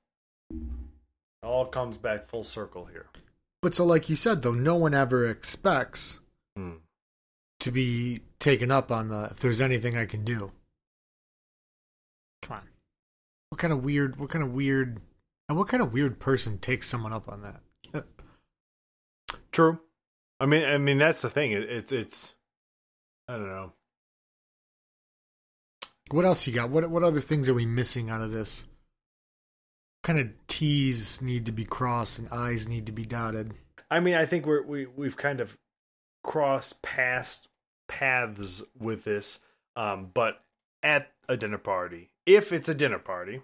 All 1.43 1.65
comes 1.65 1.97
back 1.97 2.27
full 2.29 2.43
circle 2.43 2.85
here. 2.85 3.07
But 3.61 3.75
so, 3.75 3.85
like 3.85 4.09
you 4.09 4.15
said, 4.15 4.41
though, 4.41 4.53
no 4.53 4.75
one 4.75 4.93
ever 4.93 5.27
expects 5.27 6.19
Hmm. 6.55 6.75
to 7.59 7.71
be 7.71 8.21
taken 8.39 8.71
up 8.71 8.91
on 8.91 9.09
the 9.09 9.29
if 9.31 9.39
there's 9.39 9.61
anything 9.61 9.97
I 9.97 10.05
can 10.05 10.23
do. 10.23 10.51
Come 12.41 12.57
on. 12.57 12.69
What 13.49 13.59
kind 13.59 13.71
of 13.73 13.83
weird, 13.83 14.17
what 14.19 14.29
kind 14.29 14.43
of 14.43 14.51
weird, 14.51 14.99
and 15.49 15.57
what 15.57 15.67
kind 15.67 15.81
of 15.81 15.93
weird 15.93 16.19
person 16.19 16.57
takes 16.59 16.87
someone 16.87 17.13
up 17.13 17.29
on 17.29 17.41
that? 17.41 18.05
True. 19.51 19.79
I 20.39 20.45
mean, 20.45 20.63
I 20.65 20.77
mean 20.77 20.97
that's 20.97 21.21
the 21.21 21.29
thing. 21.29 21.51
It, 21.51 21.63
it's 21.63 21.91
it's. 21.91 22.33
I 23.27 23.33
don't 23.33 23.47
know. 23.47 23.73
What 26.11 26.25
else 26.25 26.45
you 26.47 26.53
got? 26.53 26.69
What 26.69 26.89
what 26.89 27.03
other 27.03 27.21
things 27.21 27.49
are 27.49 27.53
we 27.53 27.65
missing 27.65 28.09
out 28.09 28.21
of 28.21 28.31
this? 28.31 28.65
Kind 30.07 30.19
of 30.19 30.29
T's 30.47 31.21
need 31.21 31.45
to 31.47 31.51
be 31.51 31.65
crossed 31.65 32.17
and 32.17 32.29
I's 32.29 32.65
need 32.65 32.85
to 32.85 32.93
be 32.93 33.05
dotted? 33.05 33.53
I 33.91 33.99
mean, 33.99 34.15
I 34.15 34.25
think 34.25 34.45
we're 34.45 34.63
we 34.63 34.85
we've 34.85 35.17
kind 35.17 35.41
of 35.41 35.57
crossed 36.23 36.81
past 36.81 37.49
paths 37.89 38.63
with 38.79 39.03
this. 39.03 39.39
Um, 39.75 40.11
but 40.13 40.45
at 40.81 41.11
a 41.27 41.35
dinner 41.35 41.57
party, 41.57 42.11
if 42.25 42.53
it's 42.53 42.69
a 42.69 42.73
dinner 42.73 42.99
party, 42.99 43.41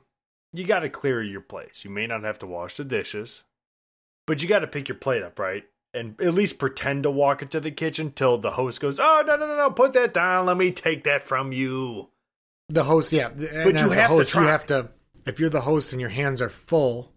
you 0.53 0.63
got 0.63 0.79
to 0.79 0.89
clear 0.89 1.21
your 1.21 1.41
place. 1.41 1.81
You 1.83 1.89
may 1.89 2.07
not 2.07 2.23
have 2.23 2.39
to 2.39 2.47
wash 2.47 2.77
the 2.77 2.85
dishes, 2.85 3.43
but 4.25 4.41
you 4.41 4.47
got 4.47 4.59
to 4.59 4.67
pick 4.67 4.87
your 4.87 4.97
plate 4.97 5.21
up 5.21 5.37
right 5.37 5.65
and 5.93 6.15
at 6.21 6.33
least 6.33 6.59
pretend 6.59 7.03
to 7.03 7.11
walk 7.11 7.41
into 7.41 7.59
the 7.59 7.71
kitchen 7.71 8.13
till 8.13 8.37
the 8.37 8.51
host 8.51 8.79
goes, 8.79 9.01
"Oh 9.01 9.21
no 9.27 9.35
no 9.35 9.47
no 9.47 9.57
no, 9.57 9.71
put 9.71 9.91
that 9.93 10.13
down. 10.13 10.45
Let 10.45 10.55
me 10.55 10.71
take 10.71 11.03
that 11.03 11.25
from 11.25 11.51
you." 11.51 12.07
The 12.69 12.85
host, 12.85 13.11
yeah, 13.11 13.27
and 13.27 13.37
But 13.37 13.81
you 13.81 13.89
have 13.89 14.11
to 14.11 14.15
host, 14.15 14.33
you 14.33 14.39
try. 14.39 14.49
have 14.49 14.65
to. 14.67 14.91
If 15.25 15.39
you're 15.39 15.49
the 15.49 15.61
host 15.61 15.91
and 15.93 15.99
your 16.01 16.09
hands 16.09 16.41
are 16.41 16.49
full, 16.49 17.13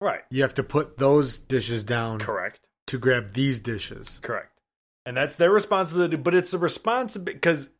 Right. 0.00 0.22
you 0.30 0.42
have 0.42 0.54
to 0.54 0.62
put 0.62 0.98
those 0.98 1.38
dishes 1.38 1.84
down 1.84 2.18
Correct. 2.18 2.60
to 2.88 2.98
grab 2.98 3.32
these 3.32 3.58
dishes. 3.60 4.18
Correct. 4.22 4.50
And 5.06 5.16
that's 5.16 5.36
their 5.36 5.50
responsibility, 5.50 6.16
but 6.16 6.34
it's 6.34 6.52
a 6.54 6.58
responsibility 6.58 7.34
because 7.34 7.70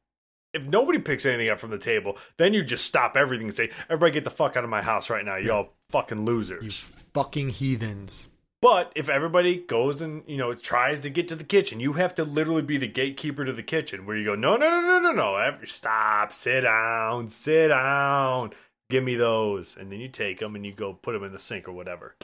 if 0.53 0.65
nobody 0.67 0.99
picks 0.99 1.27
anything 1.27 1.51
up 1.51 1.59
from 1.59 1.71
the 1.71 1.79
table, 1.79 2.17
then 2.37 2.55
you 2.55 2.63
just 2.63 2.85
stop 2.85 3.17
everything 3.17 3.49
and 3.49 3.57
say, 3.57 3.71
"Everybody, 3.91 4.13
get 4.13 4.25
the 4.25 4.31
fuck 4.31 4.57
out 4.57 4.63
of 4.65 4.71
my 4.71 4.83
house 4.83 5.11
right 5.11 5.25
now! 5.25 5.37
You 5.37 5.53
all 5.53 5.75
fucking 5.91 6.25
losers, 6.25 6.63
You 6.65 6.71
fucking 7.13 7.49
heathens. 7.51 8.29
But 8.63 8.93
if 8.95 9.09
everybody 9.09 9.57
goes 9.57 10.01
and 10.01 10.23
you 10.27 10.37
know 10.37 10.55
tries 10.55 11.01
to 11.01 11.11
get 11.11 11.29
to 11.29 11.35
the 11.37 11.45
kitchen, 11.45 11.81
you 11.81 11.95
have 11.95 12.15
to 12.15 12.25
literally 12.25 12.63
be 12.63 12.77
the 12.79 12.87
gatekeeper 12.87 13.45
to 13.45 13.53
the 13.53 13.63
kitchen, 13.65 14.07
where 14.07 14.17
you 14.17 14.25
go, 14.27 14.35
"No, 14.37 14.57
no, 14.57 14.71
no, 14.71 14.81
no, 14.81 14.99
no, 15.01 15.13
no! 15.13 15.59
Stop! 15.65 16.33
Sit 16.33 16.61
down! 16.61 17.29
Sit 17.31 17.69
down! 17.69 18.53
Give 18.91 19.03
me 19.05 19.15
those!" 19.17 19.77
And 19.77 19.91
then 19.91 20.01
you 20.01 20.09
take 20.09 20.39
them 20.41 20.55
and 20.55 20.65
you 20.65 20.73
go 20.73 20.93
put 20.93 21.13
them 21.13 21.25
in 21.25 21.33
the 21.33 21.39
sink 21.39 21.69
or 21.69 21.73
whatever. 21.73 22.17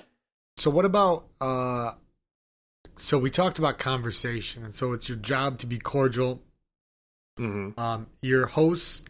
So 0.58 0.70
what 0.70 0.84
about? 0.84 1.26
uh 1.40 1.92
So 2.96 3.18
we 3.18 3.30
talked 3.30 3.58
about 3.58 3.78
conversation, 3.78 4.64
and 4.64 4.74
so 4.74 4.92
it's 4.92 5.08
your 5.08 5.18
job 5.18 5.58
to 5.60 5.66
be 5.66 5.78
cordial. 5.78 6.42
Mm-hmm. 7.38 7.80
Um, 7.80 8.06
your 8.20 8.46
host, 8.46 9.08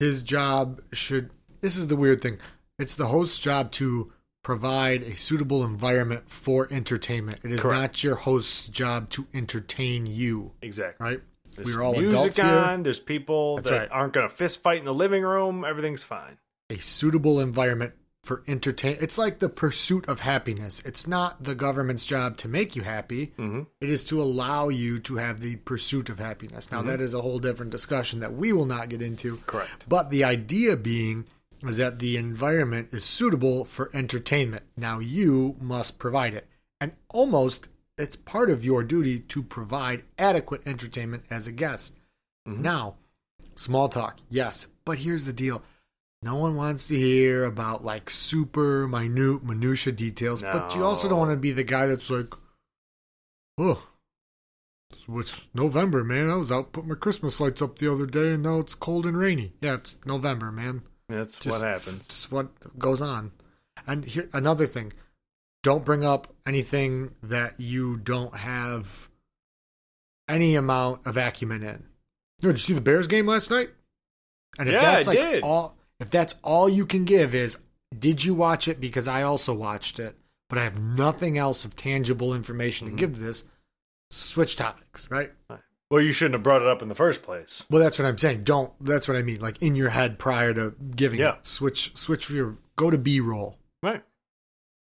his 0.00 0.22
job 0.22 0.80
should. 0.92 1.30
This 1.60 1.76
is 1.76 1.86
the 1.88 1.96
weird 1.96 2.20
thing. 2.22 2.38
It's 2.78 2.96
the 2.96 3.06
host's 3.06 3.38
job 3.38 3.70
to 3.72 4.12
provide 4.42 5.02
a 5.04 5.16
suitable 5.16 5.64
environment 5.64 6.24
for 6.30 6.68
entertainment. 6.72 7.38
It 7.44 7.52
is 7.52 7.60
Correct. 7.60 7.80
not 7.80 8.04
your 8.04 8.16
host's 8.16 8.66
job 8.66 9.08
to 9.10 9.26
entertain 9.32 10.04
you, 10.06 10.52
Exactly. 10.60 11.04
right? 11.06 11.20
There's 11.54 11.74
We're 11.74 11.82
all 11.82 11.92
music 11.92 12.10
adults 12.18 12.36
here. 12.36 12.78
There's 12.82 12.98
people 12.98 13.56
That's 13.56 13.70
that 13.70 13.76
right. 13.78 13.88
aren't 13.90 14.12
going 14.12 14.28
to 14.28 14.34
fist 14.34 14.60
fight 14.62 14.80
in 14.80 14.84
the 14.84 14.92
living 14.92 15.22
room. 15.22 15.64
Everything's 15.64 16.02
fine. 16.02 16.36
A 16.70 16.78
suitable 16.78 17.40
environment 17.40 17.94
for 18.24 18.42
entertain. 18.48 18.96
It's 19.00 19.18
like 19.18 19.38
the 19.38 19.50
pursuit 19.50 20.08
of 20.08 20.20
happiness. 20.20 20.80
It's 20.84 21.06
not 21.06 21.42
the 21.42 21.54
government's 21.54 22.06
job 22.06 22.38
to 22.38 22.48
make 22.48 22.74
you 22.74 22.82
happy. 22.82 23.34
Mm-hmm. 23.38 23.62
It 23.80 23.90
is 23.90 24.02
to 24.04 24.22
allow 24.22 24.70
you 24.70 24.98
to 25.00 25.16
have 25.16 25.40
the 25.40 25.56
pursuit 25.56 26.08
of 26.08 26.18
happiness. 26.18 26.72
Now, 26.72 26.80
that 26.82 27.02
is 27.02 27.12
a 27.12 27.20
whole 27.20 27.38
different 27.38 27.70
discussion 27.70 28.20
that 28.20 28.34
we 28.34 28.52
will 28.52 28.64
not 28.64 28.88
get 28.88 29.02
into. 29.02 29.36
Correct. 29.46 29.84
But 29.88 30.10
the 30.10 30.24
idea 30.24 30.76
being 30.76 31.26
is 31.62 31.76
that 31.76 31.98
the 31.98 32.16
environment 32.16 32.88
is 32.92 33.04
suitable 33.04 33.66
for 33.66 33.90
entertainment. 33.92 34.62
Now, 34.76 35.00
you 35.00 35.56
must 35.60 35.98
provide 35.98 36.32
it. 36.34 36.48
And 36.80 36.92
almost 37.10 37.68
it's 37.98 38.16
part 38.16 38.50
of 38.50 38.64
your 38.64 38.82
duty 38.82 39.20
to 39.20 39.42
provide 39.42 40.02
adequate 40.18 40.62
entertainment 40.66 41.24
as 41.30 41.46
a 41.46 41.52
guest. 41.52 41.96
Mhm. 42.48 42.58
Now, 42.58 42.96
small 43.54 43.88
talk, 43.88 44.18
yes. 44.28 44.66
But 44.84 44.98
here's 44.98 45.24
the 45.24 45.32
deal. 45.32 45.62
No 46.24 46.36
one 46.36 46.56
wants 46.56 46.86
to 46.88 46.96
hear 46.96 47.44
about 47.44 47.84
like 47.84 48.08
super 48.08 48.88
minute 48.88 49.44
minutia 49.44 49.92
details, 49.92 50.40
but 50.40 50.74
you 50.74 50.82
also 50.84 51.06
don't 51.08 51.18
want 51.18 51.32
to 51.32 51.36
be 51.36 51.52
the 51.52 51.64
guy 51.64 51.84
that's 51.86 52.08
like, 52.08 52.32
"Oh, 53.58 53.86
it's 55.08 55.38
November, 55.52 56.02
man. 56.02 56.30
I 56.30 56.36
was 56.36 56.50
out 56.50 56.72
putting 56.72 56.88
my 56.88 56.94
Christmas 56.94 57.38
lights 57.40 57.60
up 57.60 57.78
the 57.78 57.92
other 57.92 58.06
day, 58.06 58.32
and 58.32 58.42
now 58.42 58.60
it's 58.60 58.74
cold 58.74 59.04
and 59.06 59.18
rainy." 59.18 59.52
Yeah, 59.60 59.74
it's 59.74 59.98
November, 60.06 60.50
man. 60.50 60.82
That's 61.10 61.38
Just- 61.38 61.60
what 61.60 61.66
happens. 61.66 62.06
Just 62.06 62.32
what 62.32 62.78
goes 62.78 63.02
on. 63.02 63.32
And 63.86 64.04
here, 64.06 64.30
another 64.32 64.66
thing: 64.66 64.94
don't 65.62 65.84
bring 65.84 66.04
up 66.04 66.34
anything 66.46 67.14
that 67.22 67.60
you 67.60 67.98
don't 67.98 68.34
have 68.34 69.10
any 70.26 70.54
amount 70.54 71.06
of 71.06 71.18
acumen 71.18 71.62
in. 71.62 71.84
Yo, 72.40 72.48
did 72.52 72.58
you 72.60 72.64
see 72.64 72.72
the 72.72 72.80
Bears 72.80 73.08
game 73.08 73.26
last 73.26 73.50
night? 73.50 73.68
And 74.58 74.68
if 74.68 74.72
Yeah, 74.72 74.80
that's 74.80 75.08
I 75.08 75.10
like 75.10 75.18
did. 75.18 75.42
all, 75.42 75.76
if 76.00 76.10
that's 76.10 76.34
all 76.42 76.68
you 76.68 76.86
can 76.86 77.04
give 77.04 77.34
is, 77.34 77.58
did 77.96 78.24
you 78.24 78.34
watch 78.34 78.66
it? 78.68 78.80
Because 78.80 79.06
I 79.08 79.22
also 79.22 79.54
watched 79.54 79.98
it, 79.98 80.16
but 80.48 80.58
I 80.58 80.64
have 80.64 80.80
nothing 80.82 81.38
else 81.38 81.64
of 81.64 81.76
tangible 81.76 82.34
information 82.34 82.88
Mm-hmm. 82.88 82.96
to 82.96 83.00
give 83.00 83.18
this. 83.18 83.44
Switch 84.10 84.54
topics, 84.56 85.10
right? 85.10 85.32
Well, 85.90 86.00
you 86.02 86.12
shouldn't 86.12 86.34
have 86.34 86.42
brought 86.42 86.62
it 86.62 86.68
up 86.68 86.82
in 86.82 86.88
the 86.88 86.94
first 86.94 87.22
place. 87.22 87.62
Well, 87.70 87.82
that's 87.82 87.98
what 87.98 88.06
I'm 88.06 88.18
saying. 88.18 88.44
Don't. 88.44 88.72
That's 88.84 89.08
what 89.08 89.16
I 89.16 89.22
mean. 89.22 89.40
Like 89.40 89.60
in 89.62 89.74
your 89.74 89.88
head 89.90 90.18
prior 90.18 90.52
to 90.54 90.74
giving 90.94 91.20
Yeah. 91.20 91.34
it. 91.36 91.46
Switch. 91.46 91.96
Switch 91.96 92.30
your. 92.30 92.56
Go 92.76 92.90
to 92.90 92.98
B 92.98 93.20
roll. 93.20 93.58
Right. 93.82 94.02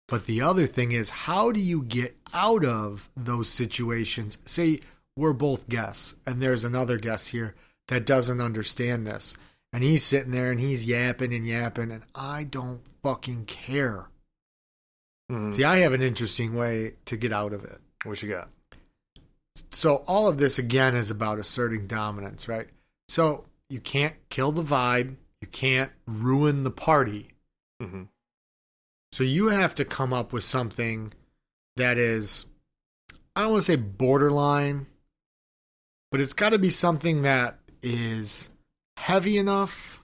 But 0.08 0.26
the 0.26 0.42
other 0.42 0.68
thing 0.68 0.92
is, 0.92 1.10
how 1.10 1.52
do 1.52 1.60
you 1.60 1.84
get 1.84 2.18
out 2.34 2.66
of 2.66 3.10
those 3.16 3.48
situations? 3.50 4.38
Say 4.46 4.82
we're 5.16 5.34
both 5.34 5.70
guests, 5.70 6.16
and 6.26 6.42
there's 6.42 6.64
another 6.64 6.98
guest 6.98 7.30
here 7.30 7.56
that 7.88 8.06
doesn't 8.06 8.42
understand 8.42 9.06
this, 9.08 9.36
and 9.74 9.84
he's 9.84 10.04
sitting 10.04 10.32
there 10.32 10.52
and 10.52 10.60
he's 10.60 10.86
yapping 10.86 11.34
and 11.34 11.46
yapping, 11.46 11.92
and 11.92 12.04
I 12.14 12.44
don't 12.44 12.82
fucking 13.04 13.46
care. 13.46 14.10
Mhm. 15.32 15.54
See, 15.54 15.64
I 15.64 15.78
have 15.80 15.94
an 15.94 16.02
interesting 16.02 16.54
way 16.56 16.96
to 17.06 17.16
get 17.18 17.32
out 17.32 17.54
of 17.54 17.64
it. 17.64 17.80
What 18.04 18.22
you 18.22 18.30
got? 18.30 18.50
So 19.72 19.98
all 20.08 20.28
of 20.28 20.38
this 20.38 20.60
again 20.60 20.96
is 20.96 21.10
about 21.10 21.40
asserting 21.40 21.88
dominance, 21.88 22.48
right? 22.48 22.68
So 23.08 23.46
you 23.70 23.80
can't 23.80 24.16
kill 24.30 24.52
the 24.52 24.64
vibe, 24.64 25.16
you 25.40 25.48
can't 25.48 25.92
ruin 26.06 26.64
the 26.64 26.72
party. 26.72 27.34
hmm 27.80 28.04
So 29.14 29.24
you 29.24 29.48
have 29.48 29.76
to 29.76 29.86
come 29.86 30.14
up 30.14 30.32
with 30.34 30.44
something 30.44 31.14
that 31.76 31.98
is 31.98 32.46
I 33.36 33.42
don't 33.42 33.52
want 33.52 33.64
to 33.64 33.72
say 33.72 33.76
borderline, 33.78 34.88
but 36.12 36.20
it's 36.22 36.34
got 36.34 36.50
to 36.50 36.60
be 36.60 36.70
something 36.70 37.22
that 37.24 37.60
is 37.82 38.50
heavy 39.02 39.38
enough 39.38 40.04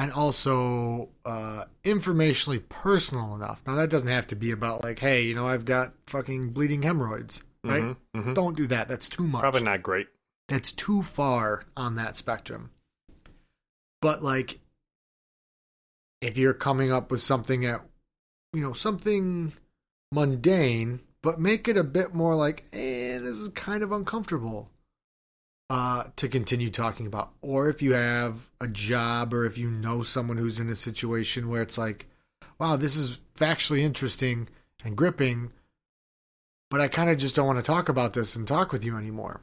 and 0.00 0.12
also 0.12 1.08
uh, 1.24 1.64
informationally 1.84 2.66
personal 2.68 3.34
enough. 3.34 3.62
Now 3.66 3.76
that 3.76 3.90
doesn't 3.90 4.08
have 4.08 4.26
to 4.28 4.36
be 4.36 4.50
about 4.50 4.82
like, 4.82 4.98
hey, 4.98 5.22
you 5.22 5.34
know, 5.34 5.46
I've 5.46 5.64
got 5.64 5.94
fucking 6.06 6.50
bleeding 6.50 6.82
hemorrhoids, 6.82 7.42
right? 7.64 7.82
Mhm. 7.82 7.96
Mhm. 8.16 8.34
Don't 8.34 8.56
do 8.56 8.66
that. 8.66 8.88
That's 8.88 9.08
too 9.08 9.24
much. 9.26 9.40
Probably 9.40 9.62
not 9.62 9.82
great. 9.82 10.08
That's 10.48 10.72
too 10.72 11.02
far 11.02 11.64
on 11.76 11.96
that 11.96 12.16
spectrum. 12.16 12.70
But 14.02 14.22
like 14.22 14.60
if 16.20 16.36
you're 16.36 16.54
coming 16.54 16.90
up 16.90 17.10
with 17.10 17.20
something 17.20 17.64
at 17.64 17.82
you 18.52 18.62
know, 18.62 18.72
something 18.72 19.52
mundane, 20.10 21.00
but 21.22 21.38
make 21.38 21.68
it 21.68 21.76
a 21.76 21.84
bit 21.84 22.14
more 22.14 22.34
like, 22.34 22.64
eh, 22.72 23.18
this 23.18 23.36
is 23.36 23.50
kind 23.50 23.82
of 23.82 23.92
uncomfortable. 23.92 24.70
Uh, 25.70 26.04
to 26.16 26.28
continue 26.28 26.70
talking 26.70 27.06
about, 27.06 27.30
or 27.42 27.68
if 27.68 27.82
you 27.82 27.92
have 27.92 28.48
a 28.58 28.66
job, 28.66 29.34
or 29.34 29.44
if 29.44 29.58
you 29.58 29.70
know 29.70 30.02
someone 30.02 30.38
who's 30.38 30.58
in 30.58 30.70
a 30.70 30.74
situation 30.74 31.50
where 31.50 31.60
it's 31.60 31.76
like, 31.76 32.06
wow, 32.58 32.74
this 32.74 32.96
is 32.96 33.20
factually 33.36 33.80
interesting 33.80 34.48
and 34.82 34.96
gripping, 34.96 35.52
but 36.70 36.80
I 36.80 36.88
kind 36.88 37.10
of 37.10 37.18
just 37.18 37.36
don't 37.36 37.46
want 37.46 37.58
to 37.58 37.62
talk 37.62 37.90
about 37.90 38.14
this 38.14 38.34
and 38.34 38.48
talk 38.48 38.72
with 38.72 38.82
you 38.82 38.96
anymore. 38.96 39.42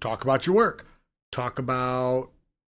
Talk 0.00 0.24
about 0.24 0.46
your 0.46 0.56
work. 0.56 0.86
Talk 1.30 1.58
about 1.58 2.30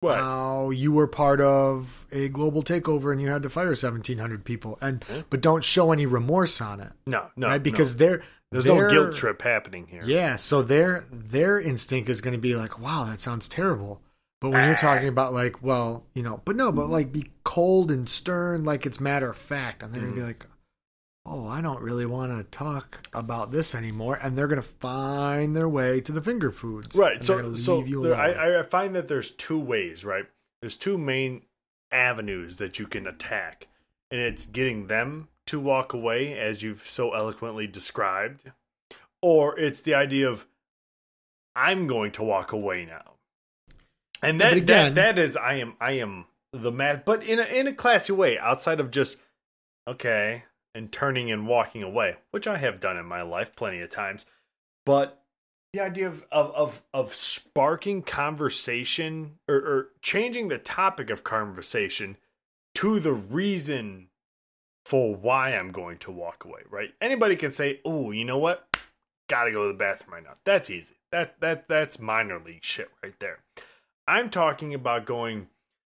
What? 0.03 0.17
how 0.19 0.69
you 0.69 0.91
were 0.91 1.07
part 1.07 1.41
of 1.41 2.05
a 2.11 2.29
global 2.29 2.61
takeover 2.63 3.11
and 3.11 3.21
you 3.21 3.29
had 3.29 3.41
to 3.43 3.49
fire 3.49 3.67
1700 3.75 4.43
people 4.45 4.77
and 4.81 5.03
Yeah. 5.09 5.21
but 5.29 5.41
don't 5.41 5.63
show 5.63 5.91
any 5.91 6.05
remorse 6.05 6.61
on 6.61 6.79
it 6.79 6.91
no, 7.07 7.27
no. 7.35 7.47
right 7.47 7.53
no. 7.57 7.63
because 7.63 7.97
they're 7.97 8.21
there's 8.51 8.65
they're- 8.65 8.87
no 8.87 8.89
guilt 8.89 9.15
trip 9.15 9.41
happening 9.41 9.87
here. 9.87 10.01
yeah 10.05 10.35
so 10.35 10.61
their 10.61 11.05
their 11.11 11.59
instinct 11.59 12.09
is 12.09 12.21
going 12.21 12.33
to 12.35 12.39
be 12.41 12.55
like 12.55 12.79
wow 12.79 13.05
that 13.05 13.21
sounds 13.21 13.47
terrible 13.47 14.01
but 14.41 14.49
when 14.51 14.63
you're 14.65 14.73
Ah. 14.75 14.77
talking 14.77 15.07
about 15.07 15.33
like 15.33 15.63
well 15.63 16.05
you 16.13 16.21
know 16.21 16.41
but 16.45 16.55
no 16.55 16.71
but 16.71 16.87
like 16.89 17.11
be 17.11 17.25
cold 17.43 17.89
and 17.91 18.07
stern 18.09 18.63
like 18.65 18.85
it's 18.85 18.99
matter 18.99 19.29
of 19.29 19.37
fact 19.37 19.81
and 19.83 19.93
they're 19.93 20.01
going 20.01 20.13
to 20.13 20.19
be 20.19 20.25
like 20.25 20.45
oh 21.25 21.47
i 21.47 21.61
don't 21.61 21.81
really 21.81 22.05
want 22.05 22.31
to 22.35 22.43
talk 22.57 23.07
about 23.13 23.51
this 23.51 23.73
anymore 23.73 24.19
and 24.21 24.37
they're 24.37 24.47
going 24.47 24.61
to 24.61 24.67
find 24.67 25.55
their 25.55 25.69
way 25.69 26.01
to 26.01 26.11
the 26.11 26.21
finger 26.21 26.51
foods 26.51 26.95
Right. 26.95 27.23
So, 27.23 27.55
so 27.55 27.81
there. 27.81 28.15
I, 28.15 28.59
I 28.59 28.63
find 28.63 28.95
that 28.95 29.07
there's 29.07 29.31
two 29.31 29.59
ways, 29.59 30.03
right? 30.03 30.25
There's 30.61 30.75
two 30.75 30.97
main 30.97 31.43
avenues 31.91 32.57
that 32.57 32.79
you 32.79 32.87
can 32.87 33.05
attack, 33.07 33.67
and 34.11 34.19
it's 34.19 34.45
getting 34.45 34.87
them 34.87 35.27
to 35.47 35.59
walk 35.59 35.93
away, 35.93 36.37
as 36.39 36.61
you've 36.63 36.87
so 36.87 37.13
eloquently 37.13 37.67
described, 37.67 38.51
or 39.21 39.57
it's 39.59 39.81
the 39.81 39.93
idea 39.93 40.29
of 40.29 40.45
I'm 41.55 41.85
going 41.87 42.11
to 42.13 42.23
walk 42.23 42.51
away 42.51 42.85
now, 42.85 43.13
and 44.21 44.39
Yeah, 44.39 44.45
that 44.47 44.49
but 44.51 44.57
again- 44.57 44.93
that 44.93 45.15
that 45.15 45.19
is 45.19 45.37
I 45.37 45.55
am 45.55 45.75
I 45.79 45.93
am 45.93 46.25
the 46.51 46.71
mad, 46.71 47.03
but 47.05 47.23
in 47.23 47.39
a 47.39 47.43
in 47.43 47.67
a 47.67 47.73
classy 47.73 48.13
way, 48.13 48.37
outside 48.37 48.79
of 48.79 48.89
just 48.91 49.17
okay 49.87 50.43
and 50.75 50.91
turning 50.91 51.31
and 51.31 51.47
walking 51.47 51.83
away, 51.83 52.17
which 52.31 52.47
I 52.47 52.57
have 52.57 52.79
done 52.79 52.97
in 52.97 53.05
my 53.05 53.21
life 53.21 53.55
plenty 53.55 53.79
of 53.81 53.89
times, 53.89 54.25
but 54.85 55.23
the 55.73 55.79
idea 55.79 56.07
of 56.07 56.23
of 56.31 56.51
of, 56.55 56.81
of 56.93 57.13
sparking 57.13 58.03
conversation 58.03 59.39
or, 59.47 59.55
or 59.55 59.89
changing 60.01 60.47
the 60.47 60.57
topic 60.57 61.09
of 61.09 61.23
conversation 61.23 62.17
to 62.75 62.99
the 62.99 63.13
reason 63.13 64.07
for 64.85 65.15
why 65.15 65.51
I'm 65.51 65.71
going 65.71 65.97
to 65.99 66.11
walk 66.11 66.45
away, 66.45 66.61
right? 66.69 66.93
Anybody 67.01 67.35
can 67.35 67.51
say, 67.51 67.79
"Oh, 67.83 68.11
you 68.11 68.25
know 68.25 68.37
what? 68.37 68.77
Got 69.29 69.45
to 69.45 69.51
go 69.51 69.63
to 69.63 69.67
the 69.69 69.77
bathroom 69.77 70.13
right 70.13 70.23
now." 70.23 70.35
That's 70.45 70.69
easy. 70.69 70.95
That 71.11 71.39
that 71.39 71.67
that's 71.67 71.99
minor 71.99 72.39
league 72.39 72.63
shit 72.63 72.91
right 73.03 73.17
there. 73.19 73.39
I'm 74.07 74.29
talking 74.29 74.73
about 74.73 75.05
going 75.05 75.47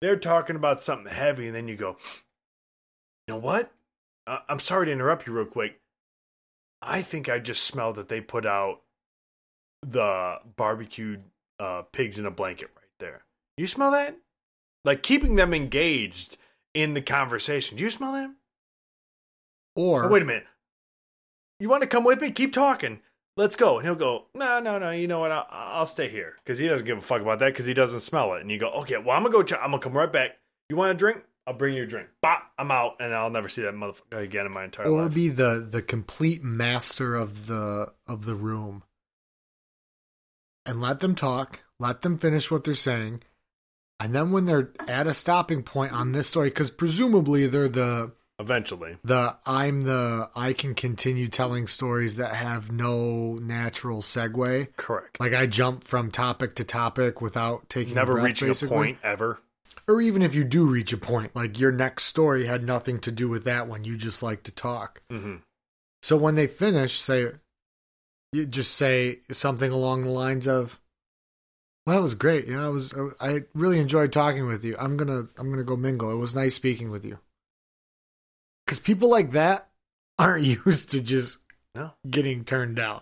they're 0.01 0.15
talking 0.15 0.55
about 0.55 0.79
something 0.79 1.11
heavy 1.11 1.47
and 1.47 1.55
then 1.55 1.67
you 1.67 1.75
go, 1.75 1.97
"You 3.27 3.35
know 3.35 3.39
what? 3.39 3.71
Uh, 4.27 4.39
I'm 4.49 4.59
sorry 4.59 4.87
to 4.87 4.91
interrupt 4.91 5.25
you 5.25 5.33
real 5.33 5.45
quick. 5.45 5.79
I 6.81 7.01
think 7.01 7.29
I 7.29 7.39
just 7.39 7.63
smelled 7.63 7.95
that 7.95 8.09
they 8.09 8.21
put 8.21 8.45
out 8.45 8.81
the 9.81 10.35
barbecued 10.55 11.23
uh, 11.59 11.83
pigs 11.91 12.19
in 12.19 12.25
a 12.25 12.31
blanket 12.31 12.69
right 12.75 12.89
there. 12.99 13.23
You 13.57 13.65
smell 13.67 13.91
that? 13.91 14.17
Like 14.85 15.01
keeping 15.01 15.35
them 15.35 15.53
engaged 15.53 16.37
in 16.73 16.93
the 16.93 17.01
conversation. 17.01 17.77
Do 17.77 17.83
you 17.83 17.89
smell 17.89 18.11
that? 18.13 18.29
or 19.75 20.05
Oh, 20.05 20.07
wait 20.09 20.21
a 20.21 20.25
minute. 20.25 20.45
You 21.59 21.69
want 21.69 21.81
to 21.81 21.87
come 21.87 22.03
with 22.03 22.21
me? 22.21 22.31
Keep 22.31 22.53
talking. 22.53 22.99
Let's 23.35 23.55
go. 23.55 23.77
And 23.77 23.85
he'll 23.87 23.95
go, 23.95 24.25
no, 24.33 24.59
no, 24.59 24.77
no. 24.79 24.91
You 24.91 25.07
know 25.07 25.19
what? 25.19 25.31
I'll, 25.31 25.47
I'll 25.49 25.85
stay 25.87 26.09
here 26.09 26.35
because 26.43 26.57
he 26.57 26.67
doesn't 26.67 26.85
give 26.85 26.97
a 26.97 27.01
fuck 27.01 27.21
about 27.21 27.39
that 27.39 27.47
because 27.53 27.65
he 27.65 27.73
doesn't 27.73 28.01
smell 28.01 28.33
it. 28.33 28.41
And 28.41 28.51
you 28.51 28.59
go, 28.59 28.69
okay, 28.81 28.97
well, 28.97 29.15
I'm 29.15 29.23
gonna 29.23 29.33
go. 29.33 29.43
Ch- 29.43 29.53
I'm 29.53 29.71
gonna 29.71 29.79
come 29.79 29.93
right 29.93 30.11
back. 30.11 30.37
You 30.69 30.75
want 30.75 30.91
a 30.91 30.95
drink? 30.95 31.19
I'll 31.47 31.53
bring 31.53 31.75
you 31.75 31.83
a 31.83 31.87
drink. 31.87 32.09
Bop, 32.21 32.43
I'm 32.59 32.69
out, 32.71 32.97
and 32.99 33.15
I'll 33.15 33.29
never 33.29 33.47
see 33.47 33.61
that 33.61 33.73
motherfucker 33.73 34.21
again 34.21 34.45
in 34.45 34.51
my 34.51 34.65
entire 34.65 34.87
life. 34.89 34.99
or 34.99 35.03
life. 35.05 35.13
be 35.13 35.29
the 35.29 35.65
the 35.71 35.81
complete 35.81 36.43
master 36.43 37.15
of 37.15 37.47
the 37.47 37.93
of 38.05 38.25
the 38.25 38.35
room 38.35 38.83
and 40.65 40.81
let 40.81 40.99
them 40.99 41.15
talk 41.15 41.61
let 41.79 42.01
them 42.01 42.17
finish 42.17 42.51
what 42.51 42.63
they're 42.65 42.73
saying 42.73 43.21
and 43.99 44.13
then 44.13 44.31
when 44.31 44.45
they're 44.45 44.71
at 44.87 45.07
a 45.07 45.13
stopping 45.13 45.63
point 45.63 45.93
on 45.93 46.11
this 46.11 46.27
story 46.27 46.49
because 46.49 46.69
presumably 46.69 47.47
they're 47.47 47.69
the 47.69 48.11
Eventually, 48.39 48.97
the 49.03 49.35
i'm 49.47 49.81
the 49.81 50.29
i 50.35 50.53
can 50.53 50.75
continue 50.75 51.27
telling 51.27 51.65
stories 51.65 52.17
that 52.17 52.33
have 52.35 52.71
no 52.71 53.33
natural 53.35 54.01
segue 54.01 54.75
correct. 54.75 55.19
like 55.19 55.33
i 55.33 55.47
jump 55.47 55.83
from 55.83 56.11
topic 56.11 56.53
to 56.55 56.63
topic 56.63 57.19
without 57.19 57.67
taking 57.69 57.93
a 57.93 57.95
never 57.95 58.13
breath, 58.13 58.25
reaching 58.25 58.47
basically. 58.49 58.75
a 58.75 58.79
point 58.79 58.97
ever. 59.03 59.39
Or 59.87 60.01
even 60.01 60.21
if 60.21 60.35
you 60.35 60.43
do 60.43 60.65
reach 60.65 60.91
a 60.93 60.97
point 60.97 61.35
like 61.35 61.59
your 61.59 61.71
next 61.71 62.03
story 62.05 62.45
had 62.45 62.63
nothing 62.63 62.99
to 62.99 63.11
do 63.11 63.29
with 63.29 63.43
that 63.45 63.67
one 63.67 63.83
you 63.83 63.95
just 63.97 64.21
like 64.21 64.43
to 64.43 64.51
talk 64.51 65.01
hmm 65.09 65.35
So 66.01 66.15
when 66.17 66.35
they 66.35 66.47
finish, 66.47 66.99
say 66.99 67.31
you 68.33 68.45
just 68.45 68.75
say 68.75 69.19
something 69.31 69.71
along 69.71 70.03
the 70.03 70.09
lines 70.09 70.47
of, 70.47 70.79
"Well, 71.85 71.95
that 71.95 72.01
was 72.03 72.13
great. 72.13 72.45
Yeah, 72.47 72.65
I 72.65 72.67
was. 72.69 72.93
I 73.21 73.45
really 73.53 73.79
enjoyed 73.79 74.11
talking 74.11 74.45
with 74.47 74.63
you. 74.65 74.75
I'm 74.77 74.97
gonna. 74.97 75.29
I'm 75.37 75.49
gonna 75.49 75.63
go 75.63 75.77
mingle. 75.77 76.11
It 76.11 76.17
was 76.17 76.35
nice 76.35 76.53
speaking 76.55 76.91
with 76.91 77.05
you." 77.05 77.19
Because 78.65 78.79
people 78.79 79.09
like 79.09 79.31
that 79.31 79.69
aren't 80.19 80.43
used 80.45 80.91
to 80.91 80.99
just 81.01 81.39
No. 81.73 81.93
getting 82.09 82.43
turned 82.43 82.75
down. 82.75 83.01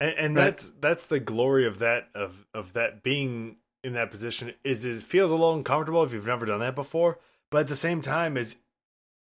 and, 0.00 0.14
and 0.18 0.36
Right. 0.36 0.44
that's 0.56 0.72
that's 0.80 1.06
the 1.06 1.20
glory 1.20 1.66
of 1.66 1.78
that 1.80 2.08
of 2.14 2.46
of 2.54 2.72
that 2.72 3.02
being 3.02 3.56
in 3.84 3.92
that 3.92 4.10
position 4.10 4.52
is 4.64 4.84
it 4.84 5.02
feels 5.02 5.30
a 5.30 5.34
little 5.34 5.54
uncomfortable 5.54 6.02
if 6.02 6.12
you've 6.12 6.26
never 6.26 6.46
done 6.46 6.60
that 6.60 6.74
before 6.74 7.18
but 7.50 7.58
at 7.60 7.68
the 7.68 7.76
same 7.76 8.00
time 8.02 8.36
is 8.36 8.56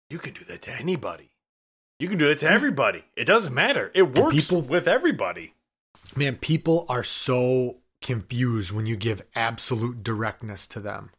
you 0.09 0.19
can 0.19 0.33
do 0.33 0.43
that 0.45 0.61
to 0.61 0.71
anybody 0.71 1.29
you 1.99 2.07
can 2.07 2.17
do 2.17 2.27
that 2.27 2.39
to 2.39 2.49
everybody 2.49 3.03
it 3.15 3.25
doesn't 3.25 3.53
matter 3.53 3.91
it 3.95 4.15
works 4.17 4.35
people- 4.35 4.61
with 4.61 4.87
everybody 4.87 5.53
Man, 6.15 6.37
people 6.37 6.85
are 6.89 7.03
so 7.03 7.77
confused 8.01 8.71
when 8.71 8.85
you 8.87 8.95
give 8.95 9.21
absolute 9.35 10.03
directness 10.03 10.65
to 10.67 10.79
them. 10.79 11.11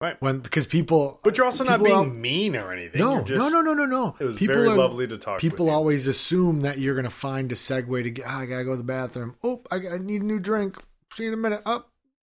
Right. 0.00 0.16
When 0.22 0.38
because 0.38 0.64
people, 0.64 1.20
but 1.22 1.36
you're 1.36 1.44
also 1.44 1.64
not 1.64 1.82
being 1.82 1.94
are- 1.94 2.06
mean 2.06 2.56
or 2.56 2.72
anything 2.72 3.00
no, 3.00 3.22
just, 3.22 3.38
no, 3.38 3.50
no, 3.50 3.60
no, 3.60 3.74
no, 3.74 3.84
no. 3.84 4.16
it 4.18 4.24
was 4.24 4.38
people 4.38 4.54
very 4.54 4.68
are, 4.68 4.76
lovely 4.76 5.06
to 5.06 5.18
talk 5.18 5.38
People 5.40 5.68
always 5.68 6.06
assume 6.06 6.62
that 6.62 6.78
you're 6.78 6.94
gonna 6.94 7.10
find 7.10 7.52
a 7.52 7.54
segue 7.54 8.02
to 8.02 8.10
get. 8.10 8.24
"Ah, 8.26 8.38
I 8.40 8.46
gotta 8.46 8.64
go 8.64 8.70
to 8.70 8.76
the 8.78 8.82
bathroom. 8.82 9.36
Oh, 9.44 9.62
I, 9.70 9.76
I 9.76 9.98
need 9.98 10.22
a 10.22 10.24
new 10.24 10.38
drink. 10.38 10.78
See 11.12 11.24
you 11.24 11.28
in 11.28 11.34
a 11.34 11.36
minute. 11.36 11.60
Up, 11.66 11.89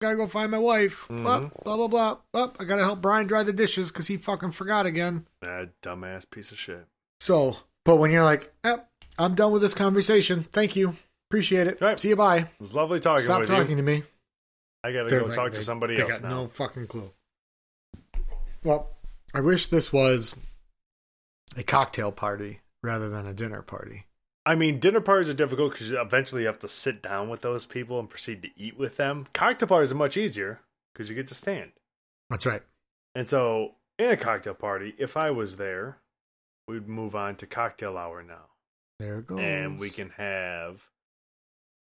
gotta 0.01 0.15
go 0.17 0.27
find 0.27 0.51
my 0.51 0.57
wife. 0.57 1.07
Mhm. 1.09 1.25
Up, 1.25 1.63
blah 1.63 1.77
blah 1.77 1.87
blah. 1.87 2.17
Up, 2.33 2.57
I 2.59 2.65
gotta 2.65 2.83
help 2.83 3.01
Brian 3.01 3.27
dry 3.27 3.43
the 3.43 3.53
dishes 3.53 3.91
because 3.91 4.07
he 4.07 4.17
fucking 4.17 4.51
forgot 4.51 4.85
again. 4.85 5.27
that 5.41 5.69
dumbass 5.81 6.29
piece 6.29 6.51
of 6.51 6.59
shit 6.59 6.85
So, 7.21 7.57
but 7.85 7.95
when 7.97 8.11
you're 8.11 8.23
like, 8.23 8.53
yep, 8.65 8.89
I'm 9.17 9.35
done 9.35 9.51
with 9.51 9.61
this 9.61 9.73
conversation. 9.73 10.43
Thank 10.51 10.75
you, 10.75 10.95
appreciate 11.29 11.67
it. 11.67 11.79
Right. 11.79 11.99
See 11.99 12.09
you. 12.09 12.15
Bye. 12.15 12.37
it 12.39 12.47
was 12.59 12.73
lovely 12.75 12.99
talking 12.99 13.25
to 13.25 13.31
you. 13.33 13.45
Stop 13.45 13.57
talking 13.57 13.71
you 13.71 13.77
to 13.77 13.83
me. 13.83 14.03
i 14.83 14.91
gotta 14.91 15.09
They're 15.09 15.19
go 15.21 15.25
like- 15.27 15.35
talk 15.35 15.51
they- 15.51 15.57
to 15.59 15.63
somebody 15.63 15.95
they 15.95 16.01
else 16.01 16.11
got 16.13 16.23
now 16.23 16.29
no 16.29 16.47
fucking 16.47 16.87
clue. 16.87 17.11
Well, 18.63 18.89
I 19.33 19.41
wish 19.41 19.67
this 19.67 19.91
was 19.93 20.35
a 21.55 21.63
cocktail 21.63 22.11
party 22.11 22.61
rather 22.83 23.09
than 23.09 23.25
a 23.27 23.33
dinner 23.33 23.61
party. 23.61 24.05
I 24.45 24.55
mean, 24.55 24.79
dinner 24.79 25.01
parties 25.01 25.29
are 25.29 25.35
difficult 25.35 25.73
because 25.73 25.91
eventually 25.91 26.41
you 26.41 26.47
have 26.47 26.59
to 26.59 26.67
sit 26.67 27.01
down 27.03 27.29
with 27.29 27.41
those 27.41 27.65
people 27.65 27.99
and 27.99 28.09
proceed 28.09 28.41
to 28.41 28.49
eat 28.57 28.77
with 28.77 28.97
them. 28.97 29.27
Cocktail 29.33 29.67
parties 29.67 29.91
are 29.91 29.95
much 29.95 30.17
easier 30.17 30.61
because 30.93 31.09
you 31.09 31.15
get 31.15 31.27
to 31.27 31.35
stand. 31.35 31.71
That's 32.29 32.45
right. 32.45 32.63
And 33.13 33.29
so, 33.29 33.75
in 33.99 34.09
a 34.09 34.17
cocktail 34.17 34.55
party, 34.55 34.95
if 34.97 35.15
I 35.15 35.29
was 35.29 35.57
there 35.57 36.01
we'd 36.71 36.87
move 36.87 37.15
on 37.15 37.35
to 37.35 37.45
cocktail 37.45 37.97
hour 37.97 38.23
now. 38.23 38.47
There 38.99 39.19
it 39.19 39.27
goes. 39.27 39.39
and 39.39 39.79
we 39.79 39.89
can 39.89 40.11
have 40.11 40.83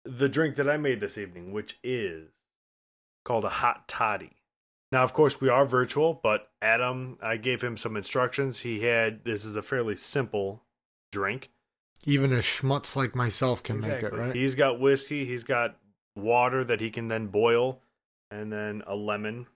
the 0.04 0.28
drink 0.28 0.56
that 0.56 0.68
I 0.68 0.76
made 0.76 1.00
this 1.00 1.18
evening, 1.18 1.52
which 1.52 1.78
is 1.84 2.30
called 3.24 3.44
a 3.44 3.50
hot 3.50 3.86
toddy. 3.86 4.32
Now, 4.90 5.04
of 5.04 5.12
course, 5.12 5.40
we 5.40 5.48
are 5.48 5.64
virtual, 5.64 6.18
but 6.22 6.50
Adam, 6.60 7.18
I 7.22 7.36
gave 7.36 7.62
him 7.62 7.76
some 7.76 7.96
instructions. 7.96 8.60
He 8.60 8.80
had 8.80 9.24
this 9.24 9.44
is 9.44 9.56
a 9.56 9.62
fairly 9.62 9.96
simple 9.96 10.64
drink. 11.12 11.50
Even 12.04 12.32
a 12.32 12.38
schmutz 12.38 12.96
like 12.96 13.14
myself 13.14 13.62
can 13.62 13.80
make 13.80 14.02
it, 14.02 14.12
right? 14.12 14.34
He's 14.34 14.54
got 14.54 14.80
whiskey, 14.80 15.24
he's 15.24 15.44
got 15.44 15.76
water 16.16 16.64
that 16.64 16.80
he 16.80 16.90
can 16.90 17.08
then 17.08 17.28
boil, 17.28 17.80
and 18.30 18.52
then 18.52 18.82
a 18.86 18.96
lemon 18.96 19.46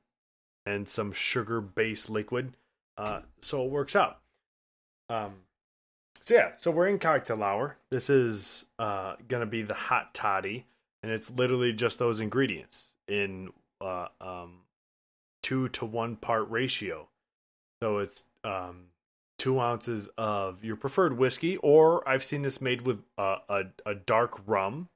and 0.65 0.89
some 0.89 1.13
sugar 1.13 1.61
based 1.61 2.11
liquid. 2.11 2.55
Uh, 2.97 3.21
so 3.41 3.65
it 3.65 3.71
works 3.71 3.97
out. 3.97 4.19
Um, 5.09 5.35
so 6.21 6.35
yeah, 6.35 6.51
so 6.57 6.71
we're 6.71 6.89
in 6.89 6.99
cocktail 6.99 7.43
hour. 7.43 7.77
This 7.91 8.11
is 8.11 8.65
uh, 8.79 9.17
gonna 9.29 9.47
be 9.47 9.63
the 9.63 9.75
hot 9.75 10.15
toddy, 10.15 10.67
and 11.03 11.13
it's 11.13 11.31
literally 11.31 11.73
just 11.73 11.99
those 11.99 12.21
ingredients 12.21 12.93
in 13.07 13.51
uh, 13.81 14.09
um, 14.21 14.63
two 15.43 15.69
to 15.71 15.85
one 15.85 16.17
part 16.17 16.51
ratio. 16.51 17.09
So 17.83 17.99
it's 17.99 18.25
um, 18.43 18.87
two 19.39 19.61
ounces 19.61 20.09
of 20.17 20.65
your 20.65 20.77
preferred 20.77 21.19
whiskey, 21.19 21.57
or 21.59 22.07
I've 22.09 22.25
seen 22.25 22.43
this 22.43 22.61
made 22.61 22.83
with 22.83 23.03
uh, 23.19 23.39
a 23.49 23.63
a 23.85 23.95
dark 23.95 24.41
rum. 24.47 24.89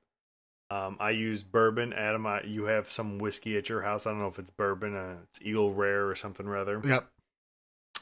Um, 0.71 0.97
I 1.01 1.11
use 1.11 1.43
bourbon. 1.43 1.93
Adam, 1.93 2.27
I, 2.27 2.43
you 2.45 2.65
have 2.65 2.91
some 2.91 3.19
whiskey 3.19 3.57
at 3.57 3.69
your 3.69 3.83
house. 3.83 4.07
I 4.07 4.11
don't 4.11 4.21
know 4.21 4.29
if 4.29 4.39
it's 4.39 4.51
bourbon. 4.51 4.95
Uh, 4.97 5.17
it's 5.25 5.41
Eagle 5.43 5.75
Rare 5.75 6.09
or 6.09 6.15
something 6.15 6.47
rather. 6.47 6.81
Yep. 6.85 7.09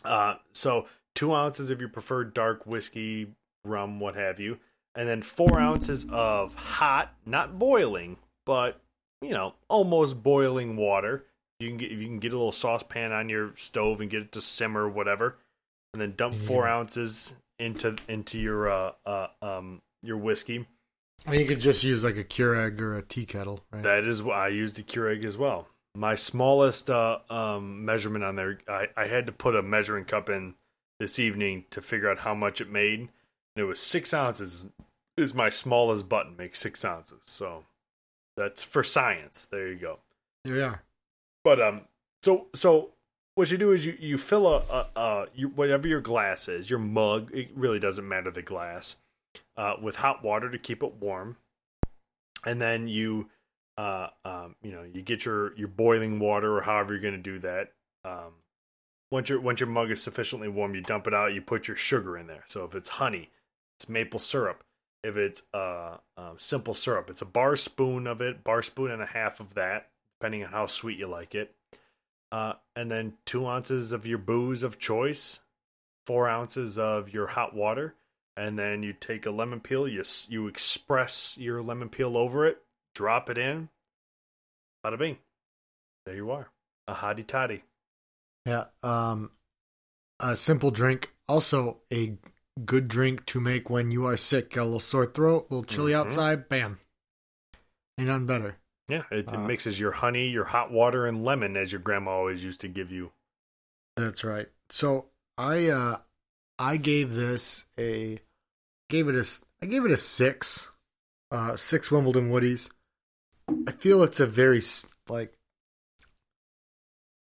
Uh, 0.05 0.35
so 0.53 0.87
two 1.15 1.35
ounces 1.35 1.71
of 1.71 1.81
your 1.81 1.89
preferred 1.89 2.35
dark 2.35 2.67
whiskey, 2.67 3.29
rum, 3.65 4.01
what 4.01 4.15
have 4.17 4.39
you, 4.39 4.59
and 4.95 5.09
then 5.09 5.23
four 5.23 5.59
ounces 5.59 6.07
of 6.11 6.55
hot, 6.55 7.15
not 7.25 7.59
boiling, 7.59 8.19
but 8.45 8.81
you 9.23 9.31
know, 9.31 9.55
almost 9.69 10.23
boiling 10.23 10.77
water. 10.77 11.25
You 11.59 11.69
can 11.69 11.79
get 11.79 11.91
you 11.91 12.07
can 12.07 12.19
get 12.21 12.33
a 12.33 12.37
little 12.37 12.53
saucepan 12.53 13.13
on 13.13 13.29
your 13.29 13.53
stove 13.57 14.01
and 14.01 14.11
get 14.11 14.23
it 14.23 14.33
to 14.33 14.41
simmer, 14.41 14.89
whatever, 14.89 15.37
and 15.99 16.13
then 16.13 16.17
dump 16.17 16.35
four 16.37 16.65
Yeah. 16.67 16.77
ounces 16.77 17.35
into 17.59 17.97
into 18.09 18.39
your 18.39 18.71
uh, 18.71 18.93
uh 19.05 19.27
um 19.43 19.83
your 20.03 20.17
whiskey. 20.17 20.65
I 21.27 21.31
mean, 21.33 21.41
you 21.41 21.47
could 21.47 21.61
just 21.61 21.83
use 21.83 22.05
like 22.05 22.17
a 22.17 22.23
Keurig 22.23 22.81
or 22.81 22.97
a 22.97 23.03
tea 23.03 23.27
kettle, 23.27 23.65
right? 23.73 23.83
That 23.83 24.05
is 24.05 24.23
what 24.23 24.37
I 24.37 24.49
used 24.49 24.79
a 24.79 24.85
Keurig 24.85 25.25
as 25.25 25.37
well. 25.37 25.67
My 25.97 26.15
smallest 26.15 26.89
uh, 26.89 27.19
um, 27.29 27.85
measurement 27.85 28.25
on 28.25 28.37
there, 28.37 28.61
I, 28.69 28.87
I 28.97 29.07
had 29.09 29.27
to 29.27 29.33
put 29.33 29.57
a 29.57 29.63
measuring 29.63 30.05
cup 30.05 30.31
in 30.31 30.55
this 31.01 31.19
evening 31.19 31.65
to 31.71 31.83
figure 31.83 32.09
out 32.09 32.21
how 32.21 32.35
much 32.37 32.61
it 32.61 32.71
made, 32.71 33.01
and 33.01 33.09
it 33.57 33.65
was 33.65 33.81
six 33.81 34.15
ounces. 34.15 34.67
Is 35.17 35.35
my 35.35 35.49
smallest 35.49 36.09
button 36.09 36.37
makes 36.37 36.61
six 36.61 36.85
ounces, 36.85 37.23
so 37.27 37.65
that's 38.37 38.63
for 38.63 38.85
science. 38.85 39.49
There 39.51 39.67
you 39.67 39.79
go. 39.79 39.99
yeah. 40.45 40.77
But 41.43 41.61
um, 41.61 41.81
so 42.23 42.47
so 42.55 42.91
what 43.39 43.53
you 43.53 43.57
do 43.57 43.71
is 43.71 43.87
you 43.87 43.97
you 44.01 44.19
fill 44.19 44.49
a 44.49 44.57
a, 44.69 45.01
a 45.01 45.27
you, 45.33 45.47
whatever 45.47 45.87
your 45.87 46.01
glass 46.01 46.49
is, 46.49 46.69
your 46.69 46.81
mug. 46.81 47.31
It 47.33 47.51
really 47.55 47.79
doesn't 47.79 48.07
matter 48.07 48.33
the 48.33 48.43
glass, 48.43 48.97
uh, 49.57 49.75
with 49.81 49.95
hot 49.95 50.25
water 50.25 50.51
to 50.51 50.59
keep 50.59 50.83
it 50.83 50.95
warm, 50.95 51.37
and 52.45 52.61
then 52.61 52.89
you 52.89 53.31
uh 53.77 54.09
um 54.25 54.57
you 54.61 54.73
know 54.73 54.83
you 54.83 55.03
get 55.03 55.25
your 55.25 55.57
your 55.57 55.69
boiling 55.69 56.19
water 56.19 56.59
or 56.59 56.63
however 56.63 56.93
you're 56.93 57.03
gonna 57.03 57.17
do 57.17 57.39
that. 57.39 57.71
Um, 58.05 58.43
once 59.13 59.29
your 59.29 59.41
once 59.41 59.61
your 59.61 59.69
mug 59.69 59.93
is 59.93 60.03
sufficiently 60.03 60.49
warm, 60.49 60.75
you 60.75 60.81
dump 60.81 61.07
it 61.07 61.15
out. 61.15 61.33
You 61.33 61.41
put 61.41 61.69
your 61.69 61.77
sugar 61.77 62.19
in 62.19 62.27
there. 62.27 62.43
So 62.49 62.65
if 62.65 62.75
it's 62.75 62.89
honey, 62.89 63.31
it's 63.79 63.89
maple 63.89 64.19
syrup. 64.19 64.65
If 65.05 65.17
it's 65.17 65.43
uh, 65.55 65.99
uh 66.17 66.33
simple 66.39 66.75
syrup, 66.75 67.09
it's 67.09 67.23
a 67.23 67.27
bar 67.27 67.55
spoon 67.55 68.09
of 68.09 68.21
it, 68.21 68.43
bar 68.43 68.63
spoon 68.63 68.91
and 68.91 69.01
a 69.01 69.07
half 69.07 69.39
of 69.39 69.55
that 69.55 69.91
depending 70.19 70.43
on 70.43 70.51
how 70.51 70.67
sweet 70.67 70.99
you 70.99 71.07
like 71.07 71.37
it. 71.37 71.55
Uh, 72.31 72.55
and 72.77 72.91
then 72.91 73.15
two 73.25 73.47
ounces 73.47 73.93
of 73.93 74.05
your 74.05 74.19
booze 74.19 74.63
of 74.63 74.79
choice, 74.79 75.41
four 76.07 76.29
ounces 76.29 76.79
of 76.79 77.13
your 77.13 77.29
hot 77.29 77.55
water, 77.55 77.95
and 78.37 78.59
then 78.59 78.83
you 78.83 78.93
take 78.93 79.25
a 79.25 79.31
lemon 79.31 79.61
peel. 79.61 79.89
You 79.89 80.03
you 80.29 80.47
express 80.47 81.37
your 81.39 81.63
lemon 81.63 81.89
peel 81.89 82.17
over 82.17 82.47
it, 82.47 82.63
drop 82.95 83.31
it 83.31 83.39
in. 83.39 83.71
Bada 84.85 84.99
bing, 84.99 85.19
there 86.05 86.15
you 86.15 86.31
are, 86.31 86.51
a 86.87 86.95
hottie 86.95 87.27
toddy. 87.27 87.65
Yeah. 88.45 88.67
Um, 88.83 89.31
a 90.21 90.37
simple 90.37 90.71
drink. 90.71 91.13
Also, 91.29 91.79
a 91.93 92.17
good 92.65 92.89
drink 92.89 93.25
to 93.27 93.41
make 93.41 93.71
when 93.71 93.91
you 93.91 94.07
are 94.07 94.17
sick. 94.17 94.51
Got 94.51 94.63
a 94.63 94.65
little 94.65 94.81
sore 94.81 95.07
throat, 95.07 95.47
a 95.51 95.55
little 95.55 95.65
chilly 95.65 95.93
Mhm. 95.93 95.97
outside. 95.97 96.49
Bam. 96.49 96.79
Ain't 97.99 98.09
nothing 98.09 98.27
better. 98.27 98.57
Yeah, 98.89 99.03
it, 99.11 99.19
it 99.21 99.29
Uh, 99.29 99.39
mixes 99.47 99.79
your 99.79 99.93
honey, 99.93 100.29
your 100.29 100.47
hot 100.47 100.71
water, 100.71 101.07
and 101.07 101.23
lemon 101.25 101.57
as 101.57 101.73
your 101.73 101.81
grandma 101.81 102.13
always 102.13 102.43
used 102.43 102.61
to 102.63 102.69
give 102.69 102.91
you. 102.91 103.13
That's 103.97 104.25
right. 104.25 104.49
So 104.71 105.07
I 105.37 105.69
uh 105.69 105.99
I 106.59 106.77
gave 106.77 107.15
this 107.15 107.67
a 107.79 108.19
gave 108.89 109.09
it 109.09 109.15
a 109.17 109.21
s- 109.21 109.45
I 109.63 109.67
gave 109.67 109.85
it 109.85 109.91
a 109.91 109.97
six. 109.97 110.71
Uh, 111.31 111.57
six 111.57 111.91
Wimbledon 111.91 112.31
Woodies. 112.31 112.71
I 113.67 113.73
feel 113.73 114.03
it's 114.03 114.19
a 114.21 114.27
very 114.27 114.59
s- 114.59 114.87
like 115.09 115.37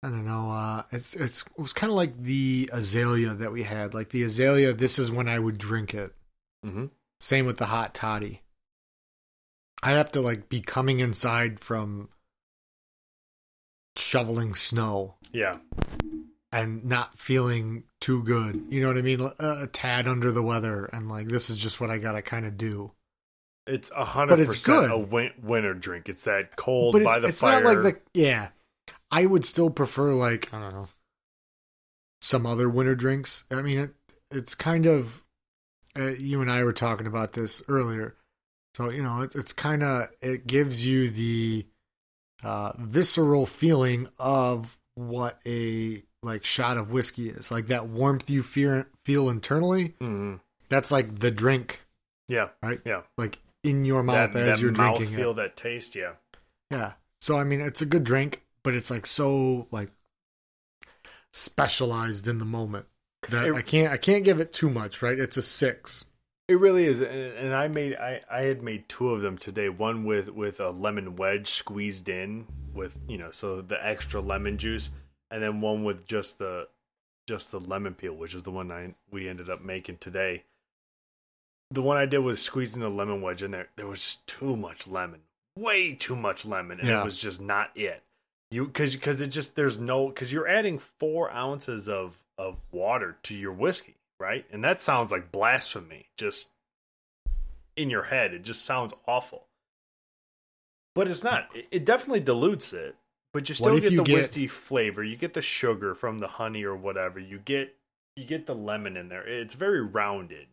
I 0.04 0.10
don't 0.10 0.26
know. 0.26 0.52
Uh, 0.52 0.84
it's 0.92 1.16
it's 1.16 1.42
it 1.42 1.60
was 1.62 1.74
kind 1.74 1.90
of 1.90 1.96
like 1.98 2.22
the 2.22 2.70
azalea 2.74 3.34
that 3.34 3.52
we 3.52 3.64
had. 3.64 3.94
Like 3.94 4.10
the 4.10 4.24
azalea, 4.24 4.74
this 4.74 5.00
is 5.00 5.12
when 5.12 5.28
I 5.30 5.40
would 5.40 5.58
drink 5.58 5.94
it. 5.94 6.14
Mm-hmm. 6.66 6.88
Same 7.20 7.46
with 7.46 7.58
the 7.58 7.68
hot 7.68 7.94
toddy. 7.96 8.42
I 9.86 9.92
have 9.92 10.12
to 10.14 10.22
like 10.22 10.50
be 10.50 10.62
coming 10.62 11.00
inside 11.00 11.60
from 11.60 12.10
shoveling 13.98 14.56
snow 14.56 15.16
Yeah, 15.32 15.58
and 16.52 16.84
not 16.86 17.18
feeling 17.18 17.84
too 18.02 18.24
good. 18.24 18.66
You 18.70 18.82
know 18.82 18.88
what 18.88 18.98
I 18.98 19.02
mean? 19.02 19.22
A, 19.22 19.34
a 19.40 19.68
tad 19.68 20.08
under 20.08 20.32
the 20.32 20.44
weather, 20.44 20.86
and 20.86 21.10
like 21.10 21.28
this 21.28 21.50
is 21.50 21.58
just 21.58 21.80
what 21.80 21.90
I 21.90 21.98
gotta 21.98 22.22
kind 22.22 22.46
of 22.46 22.58
do. 22.58 22.92
it's 23.68 23.92
a 23.96 24.06
hundred 24.06 24.40
it's 24.40 24.56
percent 24.56 24.82
good. 24.82 24.92
a 24.92 24.98
win- 24.98 25.34
winter 25.42 25.74
drink. 25.74 26.10
It's 26.10 26.24
that 26.26 26.56
cold 26.56 26.94
but 26.94 27.04
by 27.04 27.14
it's, 27.16 27.22
the 27.22 27.28
it's 27.30 27.42
fire. 27.42 27.64
not 27.64 27.84
like 27.84 28.04
the 28.14 28.20
yeah. 28.22 28.50
I 29.12 29.26
would 29.26 29.46
still 29.46 29.70
prefer 29.70 30.14
like 30.14 30.54
I 30.54 30.60
don't 30.60 30.74
know 30.74 30.88
some 32.22 32.46
other 32.46 32.68
winter 32.70 32.96
drinks. 32.96 33.44
I 33.52 33.62
mean, 33.62 33.78
it, 33.78 33.92
it's 34.32 34.56
kind 34.56 34.86
of 34.88 35.22
uh, 35.98 36.14
you 36.18 36.42
and 36.42 36.52
I 36.52 36.64
were 36.64 36.74
talking 36.74 37.08
about 37.08 37.34
this 37.34 37.62
earlier. 37.68 38.16
So 38.76 38.90
you 38.90 39.02
know, 39.02 39.22
it, 39.22 39.34
it's 39.36 39.54
kind 39.54 39.84
of 39.84 40.10
it 40.22 40.46
gives 40.48 40.86
you 40.86 41.10
the 41.10 41.66
uh, 42.44 42.74
visceral 42.78 43.46
feeling 43.46 44.10
of 44.20 44.78
what 44.96 45.40
a 45.48 46.04
like 46.22 46.44
shot 46.44 46.76
of 46.78 46.92
whiskey 46.92 47.30
is, 47.30 47.52
like 47.52 47.68
that 47.68 47.88
warmth 47.88 48.30
you 48.30 48.44
feel 48.44 48.84
feel 49.06 49.30
internally. 49.30 49.96
Mhm. 50.02 50.42
That's 50.68 50.92
like 50.92 51.20
the 51.20 51.32
drink, 51.32 51.80
Yeah, 52.28 52.50
right? 52.62 52.82
yeah. 52.86 53.04
Like 53.18 53.40
in 53.64 53.86
your 53.86 54.04
mouth 54.04 54.34
that, 54.34 54.40
as 54.42 54.48
that 54.58 54.60
you're 54.62 54.72
mouth 54.74 54.98
drinking 54.98 55.16
feel, 55.16 55.32
it. 55.32 55.36
that 55.36 55.56
taste. 55.56 55.96
Yeah, 55.96 56.14
Yeah. 56.70 56.94
So 57.22 57.38
I 57.40 57.46
mean, 57.46 57.62
it's 57.62 57.82
a 57.82 57.86
good 57.86 58.04
drink, 58.04 58.44
but 58.64 58.74
it's 58.76 58.92
like 58.92 59.06
so 59.06 59.68
like 59.72 59.90
specialized 61.34 62.28
in 62.28 62.40
the 62.40 62.46
moment 62.46 62.88
that 63.30 63.46
It- 63.48 63.56
I 63.56 63.62
can't 63.62 63.92
I 63.94 63.98
can't 63.98 64.24
give 64.26 64.40
it 64.42 64.52
too 64.52 64.70
much. 64.70 65.02
Right? 65.02 65.18
It's 65.18 65.38
a 65.38 65.42
six. 65.42 66.04
It 66.48 66.60
really 66.60 66.86
is. 66.86 67.00
And 67.02 67.10
and 67.12 67.56
I 67.56 67.68
made 67.68 67.96
I 67.96 68.22
I 68.30 68.42
had 68.42 68.62
made 68.62 68.88
two 68.90 69.10
of 69.12 69.22
them 69.22 69.38
today. 69.38 69.70
One 69.70 70.06
with 70.06 70.30
with 70.30 70.60
a 70.60 70.70
lemon 70.70 71.16
wedge 71.16 71.50
squeezed 71.50 72.10
in 72.10 72.48
with 72.74 72.96
you 73.08 73.18
know 73.18 73.32
so 73.32 73.62
the 73.62 73.84
extra 73.86 74.22
lemon 74.22 74.58
juice, 74.58 74.90
and 75.32 75.42
then 75.42 75.62
one 75.62 75.84
with 75.84 76.06
just 76.06 76.38
the 76.40 76.68
just 77.28 77.52
the 77.52 77.60
lemon 77.60 77.96
peel, 77.96 78.14
which 78.14 78.36
is 78.36 78.44
the 78.44 78.52
one 78.52 78.72
I 78.72 78.94
we 79.12 79.28
ended 79.28 79.50
up 79.50 79.64
making 79.64 79.98
today. 79.98 80.44
The 81.72 81.82
one 81.82 81.98
I 81.98 82.06
did 82.06 82.20
with 82.20 82.40
squeezing 82.40 82.82
the 82.82 82.90
lemon 82.90 83.22
wedge 83.24 83.42
in 83.42 83.52
there, 83.52 83.70
there 83.76 83.88
was 83.88 84.00
just 84.00 84.28
too 84.28 84.56
much 84.56 84.86
lemon, 84.88 85.22
way 85.58 85.94
too 85.94 86.16
much 86.16 86.46
lemon, 86.46 86.80
and 86.80 86.88
Yeah. 86.88 87.02
it 87.02 87.06
was 87.06 87.18
just 87.20 87.42
not 87.42 87.72
it. 87.76 88.04
You 88.52 88.66
because 88.68 88.94
because 88.94 89.20
it 89.20 89.28
just 89.28 89.56
there's 89.56 89.80
no 89.80 90.10
because 90.10 90.32
you're 90.32 90.48
adding 90.48 90.78
four 90.78 91.32
ounces 91.32 91.90
of 91.90 92.24
of 92.38 92.58
water 92.72 93.18
to 93.24 93.36
your 93.36 93.52
whiskey, 93.52 93.96
right? 94.20 94.46
And 94.52 94.64
that 94.64 94.82
sounds 94.82 95.12
like 95.12 95.32
blasphemy. 95.32 96.08
Just 96.18 96.50
in 97.76 97.90
your 97.90 98.04
head, 98.04 98.34
it 98.34 98.44
just 98.44 98.66
sounds 98.66 98.94
awful. 99.08 99.48
But 100.94 101.08
it's 101.08 101.24
not. 101.24 101.50
It, 101.56 101.68
it 101.72 101.86
definitely 101.86 102.22
dilutes 102.22 102.74
it. 102.74 102.96
But 103.34 103.50
you 103.50 103.56
still 103.56 103.78
get 103.80 103.92
you 103.92 103.98
the 103.98 104.04
get- 104.04 104.16
whiskey 104.16 104.48
flavor. 104.48 105.04
You 105.04 105.18
get 105.18 105.34
the 105.34 105.42
sugar 105.42 105.94
from 105.94 106.20
the 106.20 106.28
honey 106.28 106.64
or 106.64 106.76
whatever. 106.76 107.20
You 107.20 107.38
get 107.38 107.76
you 108.16 108.24
get 108.24 108.46
the 108.46 108.56
lemon 108.56 108.96
in 108.96 109.10
there. 109.10 109.28
It's 109.28 109.54
very 109.54 109.82
rounded. 109.82 110.48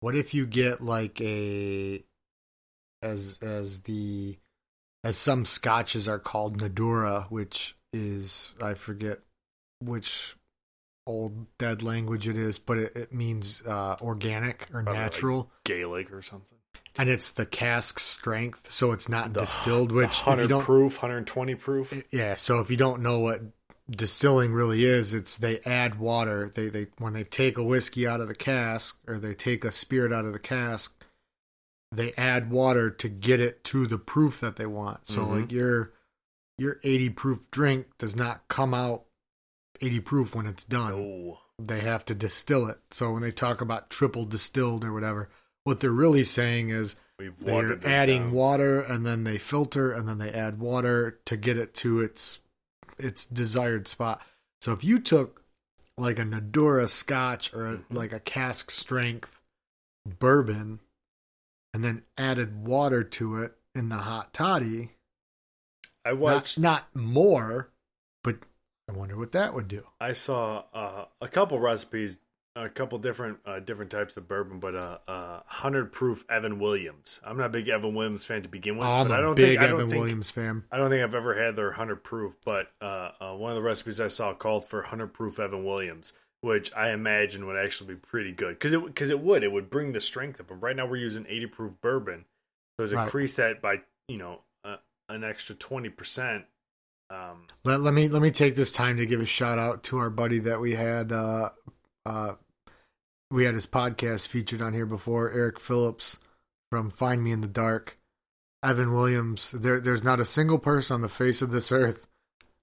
What 0.00 0.16
if 0.16 0.34
you 0.34 0.44
get 0.46 0.82
like 0.82 1.20
a 1.20 2.02
as 3.02 3.38
as 3.40 3.82
the 3.82 4.36
as 5.04 5.16
some 5.16 5.44
scotches 5.44 6.08
are 6.08 6.18
called 6.18 6.58
Nadurra, 6.58 7.30
which 7.30 7.76
is 7.92 8.56
I 8.60 8.74
forget 8.74 9.20
which 9.80 10.34
old 11.06 11.46
dead 11.58 11.82
language 11.82 12.26
it 12.28 12.36
is, 12.36 12.58
but 12.58 12.78
it, 12.78 12.96
it 12.96 13.12
means 13.12 13.62
uh, 13.66 13.96
organic 14.00 14.62
or 14.72 14.82
Probably 14.82 14.92
like 14.92 15.00
natural, 15.02 15.50
Gaelic 15.64 16.12
or 16.12 16.22
something. 16.22 16.58
and 16.96 17.08
it's 17.08 17.30
the 17.32 17.46
cask 17.46 17.98
strength, 17.98 18.72
so 18.72 18.92
it's 18.92 19.08
not 19.08 19.32
The- 19.34 19.40
distilled. 19.40 19.92
Which 19.92 20.24
100 20.24 20.60
proof, 20.60 20.94
120 21.02 21.54
proof. 21.56 21.92
yeah. 22.10 22.36
So 22.36 22.60
if 22.60 22.70
you 22.70 22.76
don't 22.76 23.02
know 23.02 23.18
what 23.18 23.42
distilling 23.90 24.52
really 24.52 24.84
is, 24.84 25.12
it's 25.12 25.36
they 25.36 25.60
add 25.60 25.98
water. 25.98 26.50
They 26.54 26.68
they 26.68 26.86
when 26.98 27.12
they 27.12 27.24
take 27.24 27.58
a 27.58 27.62
whiskey 27.62 28.06
out 28.06 28.20
of 28.20 28.28
the 28.28 28.34
cask 28.34 28.98
or 29.06 29.18
they 29.18 29.34
take 29.34 29.64
a 29.64 29.72
spirit 29.72 30.12
out 30.12 30.24
of 30.24 30.32
the 30.32 30.38
cask, 30.38 31.04
they 31.92 32.14
add 32.14 32.50
water 32.50 32.88
to 32.90 33.08
get 33.10 33.40
it 33.40 33.62
to 33.64 33.86
the 33.86 33.98
proof 33.98 34.40
that 34.40 34.56
they 34.56 34.66
want. 34.66 35.06
So 35.06 35.20
Mhm. 35.20 35.40
like 35.42 35.52
your 35.52 35.92
your 36.56 36.80
80 36.82 37.10
proof 37.10 37.50
drink 37.50 37.88
does 37.98 38.14
not 38.16 38.46
come 38.48 38.72
out 38.72 39.04
80 39.80 40.00
proof 40.00 40.34
when 40.34 40.46
it's 40.46 40.64
done. 40.64 40.92
Oh, 40.92 41.38
They 41.58 41.80
have 41.80 42.04
to 42.06 42.14
distill 42.14 42.66
it. 42.68 42.78
So 42.90 43.12
when 43.12 43.22
they 43.22 43.30
talk 43.30 43.60
about 43.60 43.90
triple 43.90 44.24
distilled 44.24 44.84
or 44.84 44.92
whatever, 44.92 45.28
what 45.64 45.80
they're 45.80 45.90
really 45.90 46.24
saying 46.24 46.70
is 46.70 46.96
they're 47.38 47.78
adding 47.86 48.22
down. 48.24 48.32
water 48.32 48.80
and 48.80 49.06
then 49.06 49.22
they 49.24 49.38
filter 49.38 49.92
and 49.92 50.08
then 50.08 50.18
they 50.18 50.30
add 50.32 50.58
water 50.58 51.20
to 51.26 51.36
get 51.36 51.56
it 51.56 51.72
to 51.74 52.00
its 52.00 52.40
its 52.98 53.24
desired 53.24 53.86
spot. 53.88 54.20
So 54.62 54.72
if 54.72 54.82
you 54.84 54.98
took 54.98 55.42
like 55.96 56.18
a 56.18 56.22
Nadurra 56.22 56.88
Scotch 56.88 57.52
or 57.54 57.66
a, 57.66 57.76
Mhm. 57.78 57.84
like 57.90 58.12
a 58.12 58.20
cask 58.20 58.70
strength 58.70 59.40
bourbon 60.06 60.80
and 61.72 61.82
then 61.84 62.02
added 62.18 62.66
water 62.66 63.02
to 63.04 63.38
it 63.38 63.56
in 63.74 63.88
the 63.90 63.98
hot 63.98 64.32
toddy, 64.34 64.90
I 66.04 66.10
not, 66.10 66.18
watched. 66.18 66.58
not 66.58 66.94
more, 66.94 67.70
but 67.72 67.73
I 68.88 68.92
wonder 68.92 69.16
what 69.16 69.32
that 69.32 69.54
would 69.54 69.68
do. 69.68 69.84
I 70.00 70.12
saw 70.12 70.64
uh, 70.74 71.04
a 71.20 71.28
couple 71.28 71.58
recipes, 71.58 72.18
a 72.54 72.68
couple 72.68 72.98
different 72.98 73.38
uh, 73.46 73.60
different 73.60 73.90
types 73.90 74.16
of 74.16 74.28
bourbon, 74.28 74.60
but 74.60 74.74
uh, 74.74 74.98
uh, 75.08 75.40
hundred 75.46 75.90
proof 75.92 76.24
Evan 76.28 76.58
Williams. 76.58 77.18
I'm 77.24 77.38
not 77.38 77.46
a 77.46 77.48
big 77.48 77.68
Evan 77.68 77.94
Williams 77.94 78.24
fan 78.26 78.42
to 78.42 78.48
begin 78.48 78.76
with. 78.76 78.86
I'm 78.86 79.08
but 79.08 79.14
I 79.14 79.18
a 79.20 79.22
don't 79.22 79.34
big 79.34 79.58
think, 79.58 79.60
I 79.60 79.66
don't 79.68 79.74
Evan 79.80 79.90
think- 79.90 80.00
Williams 80.00 80.30
fan. 80.30 80.64
I 80.70 80.76
don't 80.76 80.90
think 80.90 81.02
I've 81.02 81.14
ever 81.14 81.34
had 81.42 81.56
their 81.56 81.68
100 81.68 82.04
proof, 82.04 82.36
but 82.44 82.68
uh, 82.82 83.10
uh, 83.20 83.34
one 83.34 83.52
of 83.52 83.56
the 83.56 83.62
recipes 83.62 84.00
I 84.00 84.08
saw 84.08 84.34
called 84.34 84.66
for 84.68 84.80
100 84.80 85.08
proof 85.14 85.38
Evan 85.38 85.64
Williams, 85.64 86.12
which 86.42 86.70
I 86.74 86.90
imagine 86.90 87.46
would 87.46 87.56
actually 87.56 87.94
be 87.94 88.00
pretty 88.00 88.32
good 88.32 88.50
because 88.58 88.74
it 88.74 88.84
because 88.84 89.08
it 89.08 89.20
would 89.20 89.42
it 89.42 89.50
would 89.50 89.70
bring 89.70 89.92
the 89.92 90.00
strength 90.02 90.40
up. 90.40 90.48
But 90.48 90.56
right 90.62 90.76
now 90.76 90.86
we're 90.86 90.96
using 90.96 91.24
80 91.26 91.46
proof 91.46 91.72
bourbon, 91.80 92.26
so 92.78 92.86
to 92.86 92.94
Right. 92.96 93.04
increase 93.04 93.34
that 93.36 93.62
by 93.62 93.76
you 94.08 94.18
know 94.18 94.40
uh, 94.62 94.76
an 95.08 95.24
extra 95.24 95.54
20 95.54 95.88
percent. 95.88 96.44
Um, 97.14 97.46
Let, 97.64 97.80
let 97.80 97.94
me 97.94 98.08
let 98.08 98.22
me 98.22 98.30
take 98.30 98.56
this 98.56 98.72
time 98.72 98.96
to 98.96 99.06
give 99.06 99.20
a 99.20 99.26
shout 99.26 99.58
out 99.58 99.84
to 99.84 99.98
our 99.98 100.10
buddy 100.10 100.40
that 100.40 100.60
we 100.60 100.74
had 100.74 101.12
uh 101.12 101.50
uh 102.04 102.32
we 103.30 103.44
had 103.44 103.54
his 103.54 103.66
podcast 103.66 104.28
featured 104.28 104.62
on 104.62 104.72
here 104.74 104.86
before, 104.86 105.30
Eric 105.30 105.58
Phillips 105.60 106.18
from 106.70 106.90
Find 106.90 107.22
Me 107.22 107.32
in 107.32 107.40
the 107.40 107.48
Dark. 107.48 107.98
Evan 108.64 108.92
Williams. 108.92 109.50
There 109.52 109.78
there's 109.78 110.02
not 110.02 110.20
a 110.20 110.24
single 110.24 110.58
person 110.58 110.94
on 110.94 111.00
the 111.02 111.08
face 111.08 111.42
of 111.42 111.50
this 111.50 111.70
earth 111.70 112.08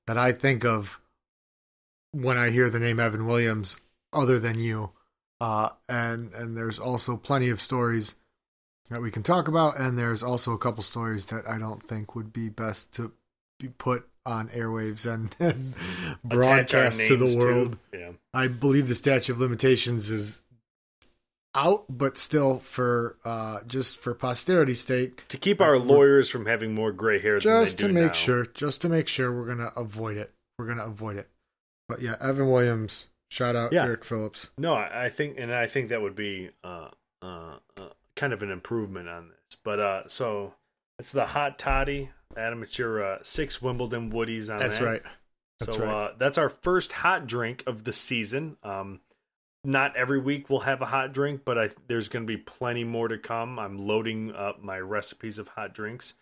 that 0.07 0.17
I 0.17 0.31
think 0.31 0.65
of 0.65 0.99
when 2.11 2.37
I 2.37 2.49
hear 2.49 2.69
the 2.69 2.79
name 2.79 2.99
Evan 2.99 3.27
Williams 3.27 3.79
other 4.11 4.39
than 4.39 4.57
you. 4.57 4.91
Uh 5.39 5.69
and 5.87 6.33
and 6.33 6.57
there's 6.57 6.79
also 6.79 7.17
plenty 7.17 7.49
of 7.49 7.61
stories 7.61 8.15
that 8.89 9.01
we 9.01 9.11
can 9.11 9.23
talk 9.23 9.47
about 9.47 9.79
and 9.79 9.97
there's 9.97 10.23
also 10.23 10.53
a 10.53 10.57
couple 10.57 10.83
stories 10.83 11.27
that 11.27 11.47
I 11.47 11.57
don't 11.57 11.83
think 11.83 12.15
would 12.15 12.33
be 12.33 12.49
best 12.49 12.93
to 12.95 13.13
be 13.59 13.69
put 13.69 14.07
on 14.25 14.49
airwaves 14.49 15.11
and, 15.11 15.35
and 15.39 15.73
broadcast 16.23 16.99
to 17.07 17.17
the 17.17 17.37
world. 17.37 17.77
Yeah, 17.93 18.11
I 18.33 18.47
believe 18.47 18.87
the 18.87 18.95
statute 18.95 19.33
of 19.33 19.39
limitations 19.39 20.09
is 20.09 20.41
out, 21.53 21.83
but 21.89 22.17
still 22.17 22.59
for 22.59 23.17
uh 23.25 23.59
just 23.67 23.97
for 23.97 24.13
posterity's 24.13 24.81
sake, 24.81 25.27
to 25.27 25.37
keep 25.37 25.59
our 25.59 25.77
lawyers 25.77 26.29
from 26.29 26.45
having 26.45 26.73
more 26.73 26.91
gray 26.91 27.19
hair. 27.21 27.39
just 27.39 27.79
to 27.79 27.87
they 27.87 27.93
do 27.93 27.93
make 27.93 28.05
now. 28.07 28.13
sure, 28.13 28.45
just 28.53 28.81
to 28.81 28.89
make 28.89 29.07
sure 29.07 29.31
we're 29.35 29.47
gonna 29.47 29.71
avoid 29.75 30.17
it. 30.17 30.31
We're 30.57 30.67
gonna 30.67 30.85
avoid 30.85 31.17
it. 31.17 31.29
But 31.89 32.01
yeah, 32.01 32.15
Evan 32.21 32.49
Williams, 32.49 33.07
shout 33.29 33.55
out 33.55 33.73
Yeah. 33.73 33.83
Eric 33.83 34.05
Phillips. 34.05 34.49
No, 34.57 34.73
I 34.75 35.05
I 35.05 35.09
think, 35.09 35.37
and 35.37 35.53
I 35.53 35.67
think 35.67 35.89
that 35.89 36.01
would 36.01 36.15
be 36.15 36.51
uh, 36.63 36.87
uh, 37.21 37.55
uh, 37.77 37.89
kind 38.15 38.31
of 38.31 38.41
an 38.43 38.49
improvement 38.51 39.09
on 39.09 39.27
this. 39.29 39.57
But 39.61 39.79
uh, 39.81 40.07
so 40.07 40.53
it's 40.99 41.11
the 41.11 41.25
hot 41.25 41.59
toddy, 41.59 42.11
Adam. 42.37 42.63
It's 42.63 42.77
your 42.77 43.03
uh, 43.03 43.17
six 43.23 43.61
Wimbledon 43.61 44.11
Woodies 44.11 44.51
on 44.51 44.59
That's 44.59 44.77
that. 44.79 44.85
right. 44.85 45.01
That's 45.59 45.75
so 45.75 45.85
right. 45.85 45.93
uh, 46.05 46.11
that's 46.17 46.37
our 46.37 46.49
first 46.49 46.91
hot 46.91 47.27
drink 47.27 47.63
of 47.67 47.83
the 47.83 47.93
season. 47.93 48.57
Um, 48.63 48.99
not 49.63 49.95
every 49.95 50.19
week 50.19 50.49
we'll 50.49 50.61
have 50.61 50.81
a 50.81 50.87
hot 50.87 51.13
drink, 51.13 51.41
but 51.45 51.57
I, 51.57 51.69
there's 51.87 52.07
going 52.09 52.23
to 52.25 52.27
be 52.27 52.37
plenty 52.37 52.83
more 52.83 53.07
to 53.07 53.17
come. 53.19 53.59
I'm 53.59 53.85
loading 53.87 54.33
up 54.33 54.63
my 54.63 54.79
recipes 54.79 55.37
of 55.37 55.49
hot 55.49 55.73
drinks 55.75 56.15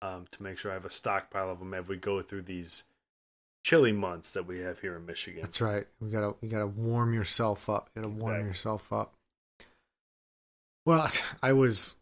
um, 0.00 0.24
to 0.30 0.42
make 0.42 0.56
sure 0.56 0.70
I 0.70 0.74
have 0.74 0.86
a 0.86 0.90
stockpile 0.90 1.50
of 1.50 1.58
them 1.58 1.74
as 1.74 1.86
we 1.86 1.96
go 1.96 2.22
through 2.22 2.42
these 2.42 2.84
chilly 3.66 3.92
months 3.92 4.32
that 4.32 4.46
we 4.46 4.60
have 4.60 4.80
here 4.80 4.96
in 4.96 5.04
Michigan. 5.04 5.42
That's 5.42 5.60
right. 5.60 5.86
We 6.00 6.08
gotta 6.08 6.36
we 6.40 6.48
gotta 6.48 6.66
warm 6.68 7.12
yourself 7.12 7.68
up. 7.68 7.90
You 7.94 8.00
gotta 8.02 8.14
warm 8.14 8.32
Exactly. 8.36 8.48
yourself 8.48 8.92
up. 8.92 9.12
Well, 10.86 11.10
I 11.42 11.52
was 11.52 11.96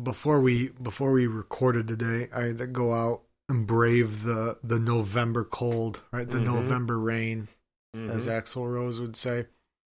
before 0.00 0.40
we 0.40 0.68
before 0.70 1.12
we 1.12 1.26
recorded 1.26 1.88
today. 1.88 2.28
I 2.32 2.44
had 2.44 2.58
to 2.58 2.66
go 2.66 2.92
out 2.94 3.22
and 3.48 3.66
brave 3.66 4.22
the 4.22 4.58
the 4.62 4.78
November 4.78 5.44
cold, 5.44 6.00
right? 6.12 6.28
The 6.28 6.38
Mhm. 6.38 6.44
November 6.44 6.98
rain, 6.98 7.48
as 7.94 8.26
Mhm. 8.26 8.42
Axl 8.42 8.72
Rose 8.72 9.00
would 9.00 9.16
say. 9.16 9.46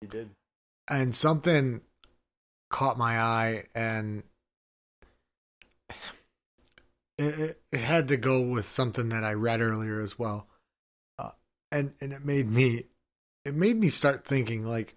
you 0.02 0.08
did. 0.08 0.30
And 0.88 1.14
something 1.14 1.80
caught 2.70 2.98
my 2.98 3.18
eye, 3.18 3.64
and 3.74 4.22
it, 7.18 7.38
it, 7.40 7.62
it 7.72 7.80
had 7.80 8.08
to 8.08 8.16
go 8.18 8.42
with 8.42 8.68
something 8.68 9.08
that 9.08 9.24
I 9.24 9.32
read 9.32 9.60
earlier 9.62 10.00
as 10.00 10.18
well. 10.18 10.48
Uh, 11.18 11.30
and 11.72 11.94
and 12.00 12.12
it 12.12 12.24
made 12.24 12.50
me 12.50 12.84
it 13.46 13.54
made 13.54 13.76
me 13.78 13.88
start 13.88 14.24
thinking 14.26 14.66
like 14.66 14.96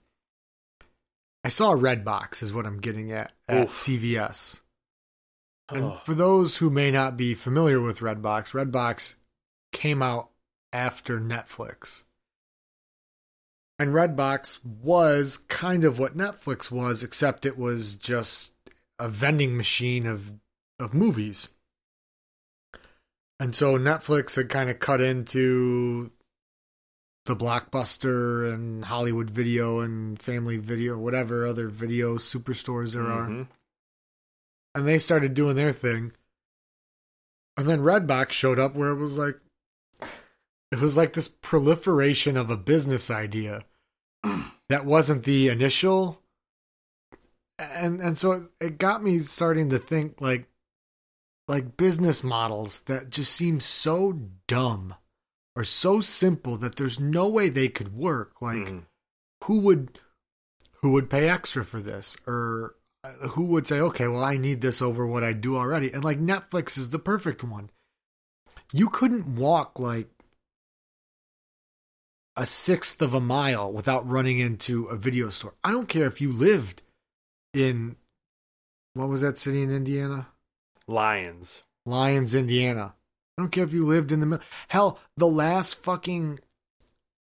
I 1.46 1.50
saw 1.50 1.72
a 1.72 1.78
Redbox 1.78 2.44
is 2.44 2.52
what 2.52 2.66
I'm 2.66 2.82
getting 2.82 3.12
at 3.14 3.32
at 3.48 3.70
Oof. 3.70 3.74
CVS. 3.74 4.60
And 5.72 5.84
Oh. 5.84 6.02
for 6.04 6.14
those 6.16 6.58
who 6.58 6.70
may 6.70 6.90
not 6.92 7.16
be 7.18 7.34
familiar 7.34 7.80
with 7.80 8.00
Redbox, 8.00 8.52
Redbox 8.54 9.16
came 9.72 10.02
out 10.02 10.32
after 10.74 11.20
Netflix. 11.20 12.04
And 13.78 13.92
Redbox 13.94 14.64
was 14.66 15.38
kind 15.48 15.84
of 15.84 16.00
what 16.00 16.18
Netflix 16.18 16.70
was, 16.70 17.04
except 17.04 17.46
it 17.46 17.58
was 17.58 17.96
just 17.96 18.52
a 18.98 19.08
vending 19.08 19.56
machine 19.56 20.06
of 20.06 20.34
of 20.80 20.94
movies. 20.94 21.50
And 23.40 23.56
so 23.56 23.78
Netflix 23.78 24.36
had 24.36 24.50
kind 24.50 24.70
of 24.70 24.80
cut 24.80 25.02
into 25.02 26.12
the 27.26 27.36
blockbuster 27.36 28.52
and 28.54 28.86
Hollywood 28.86 29.30
video 29.30 29.80
and 29.80 30.22
family 30.22 30.58
video, 30.58 30.98
whatever 30.98 31.46
other 31.46 31.68
video 31.70 32.18
superstores 32.18 32.94
there 32.94 33.08
are 33.08 33.28
Mhm. 33.28 33.48
And 34.76 34.88
they 34.88 34.98
started 34.98 35.34
doing 35.34 35.56
their 35.56 35.74
thing. 35.74 36.12
And 37.58 37.68
then 37.68 37.80
Redbox 37.80 38.32
showed 38.32 38.60
up 38.60 38.76
where 38.76 38.90
it 38.90 38.96
was 38.98 39.18
like 39.18 39.36
it 40.72 40.80
was 40.80 40.96
like 40.96 41.14
this 41.14 41.28
proliferation 41.28 42.38
of 42.38 42.50
a 42.50 42.58
business 42.58 43.10
idea 43.12 43.66
that 44.70 44.86
wasn't 44.86 45.24
the 45.24 45.50
initial 45.50 46.22
and 47.58 48.00
and 48.00 48.18
so 48.18 48.32
it, 48.32 48.44
it 48.62 48.78
got 48.78 49.04
me 49.04 49.20
starting 49.20 49.70
to 49.70 49.80
think 49.80 50.22
like 50.22 50.48
like 51.48 51.76
business 51.76 52.24
models 52.24 52.82
that 52.82 53.10
just 53.10 53.34
seem 53.34 53.60
so 53.60 54.20
dumb 54.48 54.96
or 55.56 55.64
so 55.64 56.00
simple 56.00 56.56
that 56.56 56.76
there's 56.76 57.00
no 57.00 57.28
way 57.28 57.50
they 57.50 57.68
could 57.68 57.94
work 57.94 58.42
like 58.42 58.58
Mhm. 58.68 58.84
who 59.46 59.60
would 59.60 60.00
who 60.82 60.92
would 60.92 61.10
pay 61.10 61.28
extra 61.28 61.66
for 61.66 61.82
this 61.82 62.16
or 62.26 62.76
who 63.32 63.46
would 63.46 63.68
say 63.68 63.80
okay 63.80 64.08
well 64.08 64.24
i 64.24 64.38
need 64.38 64.62
this 64.62 64.82
over 64.82 65.06
what 65.06 65.24
i 65.24 65.34
do 65.34 65.58
already. 65.58 65.92
And 65.92 66.04
like 66.04 66.20
netflix 66.20 66.78
is 66.78 66.90
the 66.90 67.00
perfect 67.00 67.44
one. 67.44 67.70
You 68.72 68.90
couldn't 68.90 69.36
walk 69.36 69.80
like 69.80 70.08
a 72.36 72.46
sixth 72.46 73.02
of 73.02 73.14
a 73.14 73.20
mile 73.20 73.72
without 73.72 74.08
running 74.08 74.40
into 74.40 74.86
a 74.86 74.96
video 74.96 75.30
store. 75.30 75.56
I 75.64 75.72
don't 75.72 75.90
care 75.90 76.06
if 76.06 76.22
you 76.22 76.32
lived 76.32 76.82
in 77.54 77.96
what 78.94 79.10
was 79.10 79.22
that 79.22 79.40
city 79.40 79.62
in 79.62 79.72
indiana? 79.72 80.28
Lyons. 80.88 81.62
Lyons, 81.86 82.36
indiana. 82.36 82.94
I 83.38 83.42
don't 83.42 83.52
care 83.52 83.64
if 83.64 83.74
you 83.74 83.86
lived 83.86 84.12
in 84.12 84.20
the 84.20 84.26
middle 84.26 84.46
hell 84.68 85.00
the 85.18 85.28
last 85.28 85.84
fucking 85.84 86.40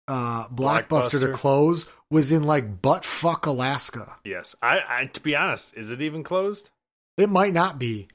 uh 0.08 0.48
blockbuster, 0.50 1.20
to 1.20 1.32
close 1.32 1.88
was 2.10 2.32
in 2.32 2.44
like 2.44 2.82
buttfuck 2.82 3.46
alaska 3.46 4.16
Yes. 4.26 4.56
I, 4.62 4.80
I. 4.88 5.06
To 5.06 5.22
be 5.22 5.36
honest, 5.36 5.74
is 5.76 5.92
it 5.92 6.02
even 6.02 6.24
closed? 6.24 6.70
It 7.18 7.30
might 7.30 7.54
not 7.54 7.80
be. 7.80 8.08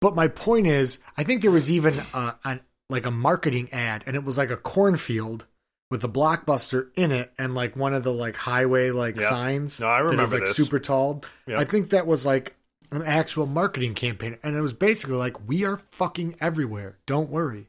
But 0.00 0.14
my 0.14 0.28
point 0.28 0.66
is, 0.66 0.98
I 1.16 1.24
think 1.24 1.42
there 1.42 1.50
was 1.50 1.70
even 1.70 2.02
a, 2.14 2.36
an, 2.44 2.60
like 2.88 3.04
a 3.04 3.10
marketing 3.10 3.68
ad, 3.72 4.02
and 4.06 4.16
it 4.16 4.24
was 4.24 4.38
like 4.38 4.50
a 4.50 4.56
cornfield, 4.56 5.44
with 5.90 6.02
a 6.04 6.08
blockbuster 6.08 6.88
in 6.94 7.10
it 7.10 7.32
and 7.38 7.54
like 7.54 7.76
one 7.76 7.92
of 7.92 8.02
the 8.04 8.12
like 8.12 8.36
highway 8.36 8.90
like 8.90 9.20
Yeah. 9.20 9.28
signs 9.28 9.80
No, 9.80 9.88
I 9.88 9.98
remember 9.98 10.16
that 10.16 10.22
is 10.22 10.32
like 10.32 10.44
this. 10.46 10.56
super 10.56 10.78
tall. 10.78 11.22
Yep. 11.46 11.58
I 11.58 11.64
think 11.64 11.90
that 11.90 12.06
was 12.06 12.24
like 12.24 12.54
an 12.92 13.02
actual 13.02 13.46
marketing 13.46 13.94
campaign, 13.94 14.38
and 14.42 14.56
it 14.56 14.60
was 14.60 14.72
basically 14.72 15.16
like 15.16 15.48
we 15.48 15.64
are 15.64 15.76
fucking 15.90 16.36
everywhere. 16.40 16.98
Don't 17.06 17.30
worry. 17.30 17.68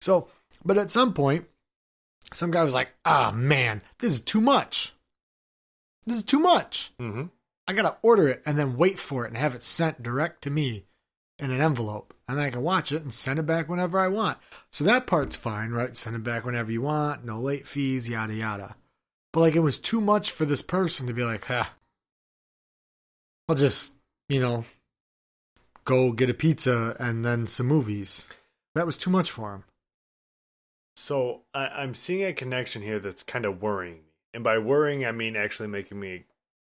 So, 0.00 0.28
but 0.64 0.76
at 0.76 0.90
some 0.90 1.14
point, 1.14 1.46
some 2.32 2.50
guy 2.50 2.64
was 2.64 2.74
like, 2.74 2.88
"Ah, 3.04 3.30
man, 3.30 3.82
this 3.98 4.14
is 4.14 4.20
too 4.20 4.40
much. 4.40 4.92
This 6.06 6.16
is 6.16 6.22
too 6.24 6.40
much. 6.40 6.92
Mm-hmm. 7.00 7.26
I 7.68 7.72
gotta 7.72 7.96
order 8.02 8.28
it 8.28 8.42
and 8.44 8.58
then 8.58 8.76
wait 8.76 8.98
for 8.98 9.24
it 9.24 9.28
and 9.28 9.36
have 9.36 9.54
it 9.54 9.62
sent 9.62 10.02
direct 10.02 10.42
to 10.42 10.50
me 10.50 10.84
in 11.38 11.50
an 11.50 11.60
envelope, 11.60 12.14
and 12.28 12.38
then 12.38 12.44
I 12.44 12.50
can 12.50 12.62
watch 12.62 12.92
it 12.92 13.02
and 13.02 13.12
send 13.12 13.38
it 13.38 13.46
back 13.46 13.68
whenever 13.68 13.98
I 13.98 14.08
want. 14.08 14.38
So 14.70 14.84
that 14.84 15.06
part's 15.06 15.36
fine, 15.36 15.70
right? 15.70 15.96
Send 15.96 16.16
it 16.16 16.24
back 16.24 16.44
whenever 16.44 16.70
you 16.70 16.82
want, 16.82 17.24
no 17.24 17.38
late 17.40 17.66
fees, 17.66 18.08
yada 18.08 18.34
yada. 18.34 18.76
But 19.32 19.40
like, 19.40 19.56
it 19.56 19.60
was 19.60 19.78
too 19.78 20.00
much 20.00 20.30
for 20.30 20.44
this 20.44 20.62
person 20.62 21.06
to 21.06 21.12
be 21.12 21.24
like, 21.24 21.44
"Ha, 21.46 21.74
I'll 23.48 23.56
just, 23.56 23.94
you 24.28 24.40
know, 24.40 24.64
go 25.84 26.12
get 26.12 26.30
a 26.30 26.34
pizza 26.34 26.96
and 26.98 27.24
then 27.24 27.46
some 27.46 27.66
movies." 27.66 28.28
That 28.74 28.86
was 28.86 28.96
too 28.96 29.10
much 29.10 29.30
for 29.30 29.52
him. 29.54 29.64
So 30.96 31.42
I, 31.54 31.66
I'm 31.66 31.94
seeing 31.94 32.24
a 32.24 32.32
connection 32.32 32.82
here 32.82 32.98
that's 32.98 33.22
kind 33.22 33.44
of 33.44 33.62
worrying 33.62 33.94
me, 33.96 34.12
and 34.34 34.44
by 34.44 34.58
worrying 34.58 35.04
I 35.04 35.12
mean 35.12 35.36
actually 35.36 35.68
making 35.68 35.98
me 35.98 36.24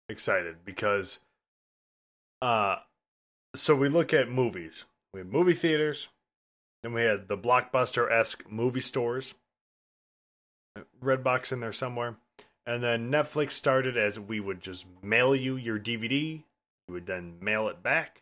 excited 0.10 0.58
because, 0.66 1.20
uh, 2.42 2.78
so 3.56 3.76
we 3.76 3.90
look 3.90 4.14
at 4.14 4.30
movies. 4.30 4.86
We 5.14 5.20
have 5.20 5.28
movie 5.28 5.54
theaters, 5.54 6.10
then 6.84 6.94
we 6.94 7.04
had 7.04 7.28
the 7.28 7.38
blockbuster 7.38 8.12
esque 8.12 8.50
movie 8.50 8.82
stores, 8.82 9.34
Redbox 11.04 11.52
in 11.52 11.60
there 11.60 11.74
somewhere, 11.74 12.18
and 12.66 12.84
then 12.84 13.12
Netflix 13.12 13.54
started 13.54 13.98
as 13.98 14.20
we 14.20 14.40
would 14.40 14.62
just 14.62 14.86
mail 15.02 15.36
you 15.36 15.56
your 15.56 15.80
DVD, 15.80 16.44
you 16.88 16.94
would 16.94 17.06
then 17.06 17.38
mail 17.42 17.68
it 17.68 17.82
back, 17.82 18.22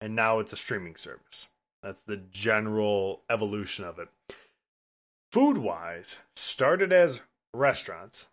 and 0.00 0.14
now 0.14 0.38
it's 0.38 0.52
a 0.52 0.56
streaming 0.56 0.96
service. 0.96 1.48
That's 1.82 2.02
the 2.06 2.16
general 2.16 3.22
evolution 3.30 3.84
of 3.84 3.98
it 3.98 4.08
food 5.32 5.58
wise 5.58 6.18
started 6.36 6.92
as 6.92 7.20
restaurants 7.54 8.28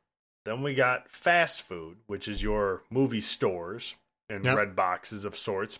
then 0.45 0.61
we 0.61 0.73
got 0.75 1.09
fast 1.09 1.61
food 1.61 1.97
which 2.07 2.27
is 2.27 2.43
your 2.43 2.83
movie 2.89 3.21
stores 3.21 3.95
and 4.29 4.43
Yep. 4.45 4.57
red 4.57 4.75
boxes 4.75 5.25
of 5.25 5.37
sorts 5.37 5.79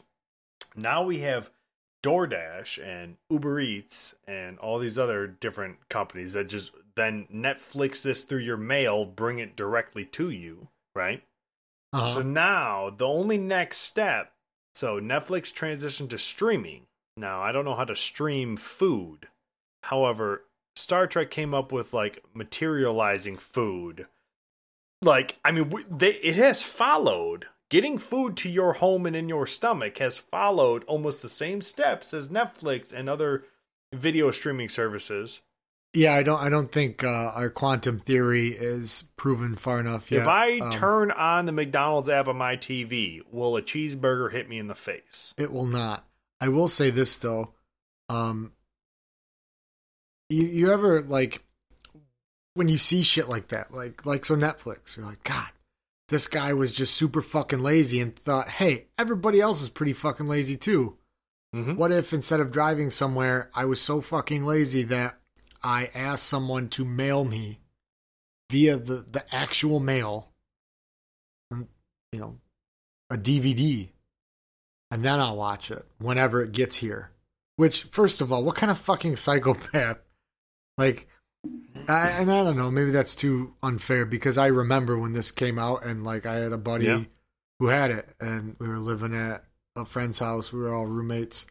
now 0.75 1.03
we 1.03 1.19
have 1.19 1.49
DoorDash 2.03 2.83
and 2.85 3.15
Uber 3.31 3.59
Eats 3.59 4.13
and 4.27 4.59
all 4.59 4.77
these 4.77 4.99
other 4.99 5.25
different 5.25 5.89
companies 5.89 6.33
that 6.33 6.47
just 6.49 6.71
then 6.95 7.27
Netflix 7.33 8.03
this 8.03 8.23
through 8.23 8.39
your 8.41 8.57
mail, 8.57 9.05
bring 9.05 9.39
it 9.39 9.55
directly 9.55 10.05
to 10.05 10.29
you, 10.29 10.67
right? 10.95 11.23
Uh-huh. 11.93 12.07
So 12.09 12.21
now 12.21 12.91
the 12.95 13.07
only 13.07 13.39
next 13.39 13.79
step, 13.79 14.33
so 14.75 14.99
Netflix 14.99 15.51
transitioned 15.51 16.11
to 16.11 16.19
streaming. 16.19 16.83
Now 17.17 17.41
I 17.41 17.51
don't 17.51 17.65
know 17.65 17.75
how 17.75 17.85
to 17.85 17.95
stream 17.95 18.55
food. 18.55 19.27
However, 19.83 20.43
Star 20.75 21.07
Trek 21.07 21.31
came 21.31 21.53
up 21.53 21.71
with 21.71 21.93
like 21.93 22.23
materializing 22.33 23.37
food. 23.37 24.07
Like 25.01 25.37
I 25.45 25.51
mean, 25.51 25.71
they, 25.89 26.13
it 26.15 26.35
has 26.35 26.63
followed 26.63 27.45
getting 27.69 27.97
food 27.97 28.37
to 28.37 28.49
your 28.49 28.73
home 28.73 29.05
and 29.05 29.15
in 29.15 29.27
your 29.29 29.47
stomach 29.47 29.97
has 29.97 30.17
followed 30.17 30.83
almost 30.85 31.21
the 31.21 31.29
same 31.29 31.61
steps 31.61 32.13
as 32.13 32.29
Netflix 32.29 32.93
and 32.93 33.09
other 33.09 33.45
video 33.93 34.31
streaming 34.31 34.69
services. 34.69 35.41
yeah, 35.93 36.13
I 36.13 36.23
don't. 36.23 36.39
I 36.41 36.49
don't 36.49 36.71
think 36.71 37.03
uh, 37.03 37.31
our 37.35 37.49
quantum 37.49 37.97
theory 37.99 38.49
is 38.49 39.05
proven 39.15 39.55
far 39.55 39.79
enough 39.79 40.11
yet. 40.11 40.23
If 40.23 40.27
I 40.27 40.59
Um, 40.59 40.71
turn 40.71 41.11
on 41.11 41.45
the 41.45 41.51
McDonald's 41.51 42.09
app 42.09 42.27
on 42.27 42.35
my 42.37 42.57
TV, 42.57 43.21
will 43.31 43.55
a 43.55 43.61
cheeseburger 43.61 44.31
hit 44.31 44.49
me 44.49 44.59
in 44.59 44.67
the 44.67 44.75
face? 44.75 45.33
It 45.37 45.51
will 45.51 45.67
not. 45.67 46.05
I 46.41 46.49
will 46.49 46.67
say 46.67 46.89
this 46.89 47.17
though. 47.17 47.53
Um 48.09 48.51
you 50.29 50.43
you 50.43 50.71
ever 50.71 51.01
like 51.01 51.43
when 52.53 52.67
you 52.67 52.77
see 52.77 53.03
shit 53.03 53.29
like 53.29 53.49
that, 53.49 53.73
like 53.73 54.05
like 54.05 54.25
so 54.25 54.35
Netflix, 54.35 54.97
you're 54.97 55.05
like, 55.05 55.23
God, 55.23 55.49
this 56.09 56.27
guy 56.27 56.53
was 56.53 56.73
just 56.73 56.95
super 56.95 57.21
fucking 57.21 57.59
lazy 57.59 57.99
and 57.99 58.15
thought, 58.15 58.49
hey, 58.49 58.85
everybody 58.97 59.41
else 59.41 59.61
is 59.61 59.69
pretty 59.69 59.93
fucking 59.93 60.27
lazy 60.27 60.57
too. 60.57 60.97
Mm-hmm. 61.55 61.75
What 61.75 61.91
if 61.91 62.11
instead 62.13 62.39
of 62.39 62.51
driving 62.51 62.89
somewhere, 62.89 63.49
I 63.55 63.65
was 63.65 63.81
so 63.81 64.01
fucking 64.01 64.45
lazy 64.45 64.83
that 64.83 65.17
I 65.63 65.89
asked 65.95 66.25
someone 66.25 66.69
to 66.69 66.85
mail 66.85 67.23
me 67.23 67.59
via 68.51 68.77
the, 68.77 69.05
the 69.09 69.23
actual 69.33 69.79
mail, 69.79 70.29
and, 71.49 71.67
you 72.11 72.19
know, 72.19 72.37
a 73.09 73.17
DVD, 73.17 73.89
and 74.91 75.03
then 75.03 75.19
I'll 75.19 75.37
watch 75.37 75.71
it 75.71 75.85
whenever 75.97 76.43
it 76.43 76.51
gets 76.51 76.77
here. 76.77 77.11
Which, 77.55 77.83
first 77.83 78.21
of 78.21 78.33
all, 78.33 78.43
what 78.43 78.55
kind 78.55 78.71
of 78.71 78.77
fucking 78.77 79.15
psychopath? 79.15 79.99
Like, 80.77 81.07
I, 81.87 82.09
and 82.09 82.31
I 82.31 82.43
don't 82.43 82.57
know, 82.57 82.71
maybe 82.71 82.91
that's 82.91 83.15
too 83.15 83.53
unfair 83.61 84.05
because 84.05 84.37
I 84.37 84.47
remember 84.47 84.97
when 84.97 85.13
this 85.13 85.31
came 85.31 85.59
out 85.59 85.85
and 85.85 86.03
like 86.03 86.25
I 86.25 86.35
had 86.35 86.51
a 86.51 86.57
buddy 86.57 86.85
Yeah. 86.85 87.03
who 87.59 87.67
had 87.67 87.91
it 87.91 88.09
and 88.19 88.55
we 88.59 88.67
were 88.67 88.79
living 88.79 89.15
at 89.15 89.43
a 89.75 89.85
friend's 89.85 90.19
house. 90.19 90.51
We 90.51 90.59
were 90.61 90.73
all 90.73 90.85
roommates. 90.85 91.45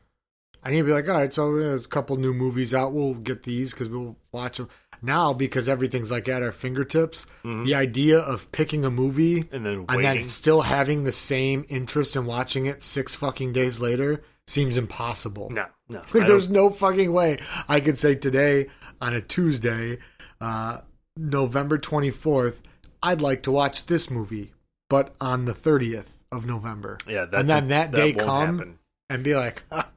And 0.64 0.74
he'd 0.74 0.82
be 0.82 0.92
like, 0.92 1.06
all 1.08 1.14
right, 1.18 1.32
so 1.32 1.54
there's 1.58 1.84
a 1.84 1.88
couple 1.88 2.16
new 2.16 2.32
movies 2.32 2.72
out. 2.74 2.94
We'll 2.94 3.12
get 3.14 3.42
these 3.42 3.72
because 3.72 3.90
we'll 3.90 4.16
watch 4.32 4.56
them. 4.56 4.70
Now, 5.02 5.34
because 5.34 5.68
everything's 5.68 6.10
like 6.10 6.26
at 6.26 6.42
our 6.42 6.52
fingertips, 6.52 7.26
Mhm. 7.44 7.66
the 7.66 7.74
idea 7.74 8.18
of 8.18 8.50
picking 8.50 8.82
a 8.84 8.90
movie 8.90 9.44
And 9.52 9.66
then 9.66 9.84
and 9.90 10.02
then 10.04 10.22
still 10.30 10.62
having 10.62 11.04
the 11.04 11.12
same 11.12 11.66
interest 11.68 12.16
in 12.16 12.24
watching 12.24 12.64
it 12.64 12.82
six 12.82 13.14
fucking 13.14 13.52
days 13.52 13.78
later 13.80 14.22
seems 14.46 14.78
impossible. 14.78 15.50
no, 15.50 15.66
no. 15.90 15.98
Like, 16.14 16.26
there's 16.26 16.48
no 16.48 16.70
fucking 16.70 17.12
way 17.12 17.38
I 17.68 17.80
could 17.80 17.98
say 17.98 18.14
today 18.14 18.68
on 19.00 19.14
a 19.14 19.20
Tuesday, 19.20 19.98
uh, 20.40 20.80
November 21.16 21.78
24th, 21.78 22.56
I'd 23.02 23.20
like 23.20 23.42
to 23.44 23.52
watch 23.52 23.86
this 23.86 24.10
movie, 24.10 24.52
but 24.88 25.14
on 25.20 25.44
the 25.44 25.54
30th 25.54 26.08
of 26.32 26.46
November. 26.46 26.98
yeah, 27.06 27.24
that's 27.26 27.40
and 27.40 27.50
then 27.50 27.64
a- 27.64 27.68
that 27.68 27.92
day 27.92 28.12
won't 28.12 28.18
come- 28.18 28.58
happen. 28.58 28.78
And 29.10 29.22
be 29.22 29.34
like, 29.36 29.62
"Ah, 29.70 29.90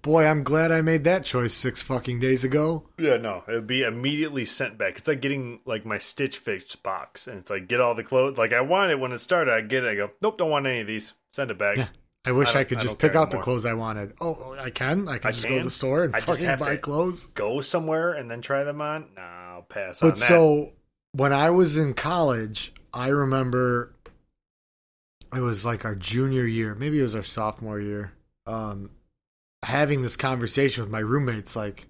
boy, 0.00 0.24
I'm 0.24 0.42
glad 0.42 0.72
I 0.72 0.80
made 0.80 1.04
that 1.04 1.24
choice 1.24 1.52
six 1.52 1.82
fucking 1.82 2.18
days 2.18 2.44
ago. 2.44 2.88
Yeah, 2.98 3.18
no, 3.18 3.44
it 3.46 3.52
would 3.52 3.66
be 3.66 3.82
immediately 3.82 4.46
sent 4.46 4.78
back. 4.78 4.96
It's 4.98 5.06
like 5.06 5.20
getting 5.20 5.60
like 5.66 5.84
my 5.84 5.98
Stitch 5.98 6.38
Fix 6.38 6.74
box, 6.74 7.26
and 7.28 7.38
it's 7.38 7.50
like 7.50 7.68
get 7.68 7.80
all 7.80 7.94
the 7.94 8.02
clothes. 8.02 8.38
Like 8.38 8.54
I 8.54 8.62
want 8.62 8.90
it 8.90 8.98
when 8.98 9.12
it 9.12 9.18
started. 9.18 9.52
I 9.52 9.60
get 9.60 9.84
it. 9.84 9.90
I 9.90 9.94
go, 9.96 10.10
nope, 10.22 10.38
don't 10.38 10.50
want 10.50 10.66
any 10.66 10.80
of 10.80 10.86
these. 10.86 11.12
Send 11.32 11.50
it 11.50 11.58
back. 11.58 11.76
Yeah. 11.76 11.88
I 12.26 12.32
wish 12.32 12.54
I 12.54 12.60
I, 12.60 12.64
could 12.64 12.78
I 12.78 12.82
just 12.82 12.98
pick 12.98 13.14
out 13.14 13.30
the 13.30 13.38
clothes 13.38 13.66
I 13.66 13.74
wanted. 13.74 14.14
Oh, 14.20 14.56
I 14.58 14.70
can? 14.70 15.08
I 15.08 15.18
can 15.18 15.28
I 15.28 15.32
just 15.32 15.46
go 15.46 15.58
to 15.58 15.64
the 15.64 15.70
store 15.70 16.04
and 16.04 16.16
I 16.16 16.20
fucking 16.20 16.46
have 16.46 16.58
buy 16.58 16.76
clothes? 16.76 17.26
Go 17.26 17.60
somewhere 17.60 18.12
and 18.12 18.30
then 18.30 18.40
try 18.40 18.64
them 18.64 18.80
on. 18.80 19.08
No, 19.14 19.22
I'll 19.22 19.62
pass 19.62 20.02
on 20.02 20.10
But 20.10 20.18
so 20.18 20.72
when 21.12 21.32
I 21.32 21.50
was 21.50 21.76
in 21.76 21.92
college, 21.94 22.72
I 22.92 23.08
remember 23.08 23.94
it 25.34 25.40
was 25.40 25.64
like 25.64 25.84
our 25.84 25.94
junior 25.94 26.46
year, 26.46 26.74
maybe 26.74 26.98
it 26.98 27.02
was 27.02 27.14
our 27.14 27.22
sophomore 27.22 27.80
year. 27.80 28.12
Um, 28.46 28.90
having 29.64 30.02
this 30.02 30.16
conversation 30.16 30.82
with 30.82 30.90
my 30.90 31.00
roommates, 31.00 31.56
like, 31.56 31.86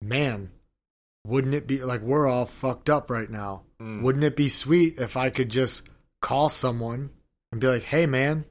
man, 0.00 0.50
wouldn't 1.26 1.54
it 1.54 1.66
be 1.66 1.82
like 1.82 2.00
we're 2.00 2.26
all 2.26 2.46
fucked 2.46 2.88
up 2.88 3.10
right 3.10 3.30
now? 3.30 3.62
Mm. 3.80 4.02
Wouldn't 4.02 4.24
it 4.24 4.36
be 4.36 4.48
sweet 4.48 4.98
if 4.98 5.16
I 5.16 5.30
could 5.30 5.50
just 5.50 5.88
call 6.22 6.48
someone 6.48 7.10
and 7.52 7.60
be 7.60 7.66
like, 7.66 7.84
"Hey, 7.84 8.06
man, 8.06 8.44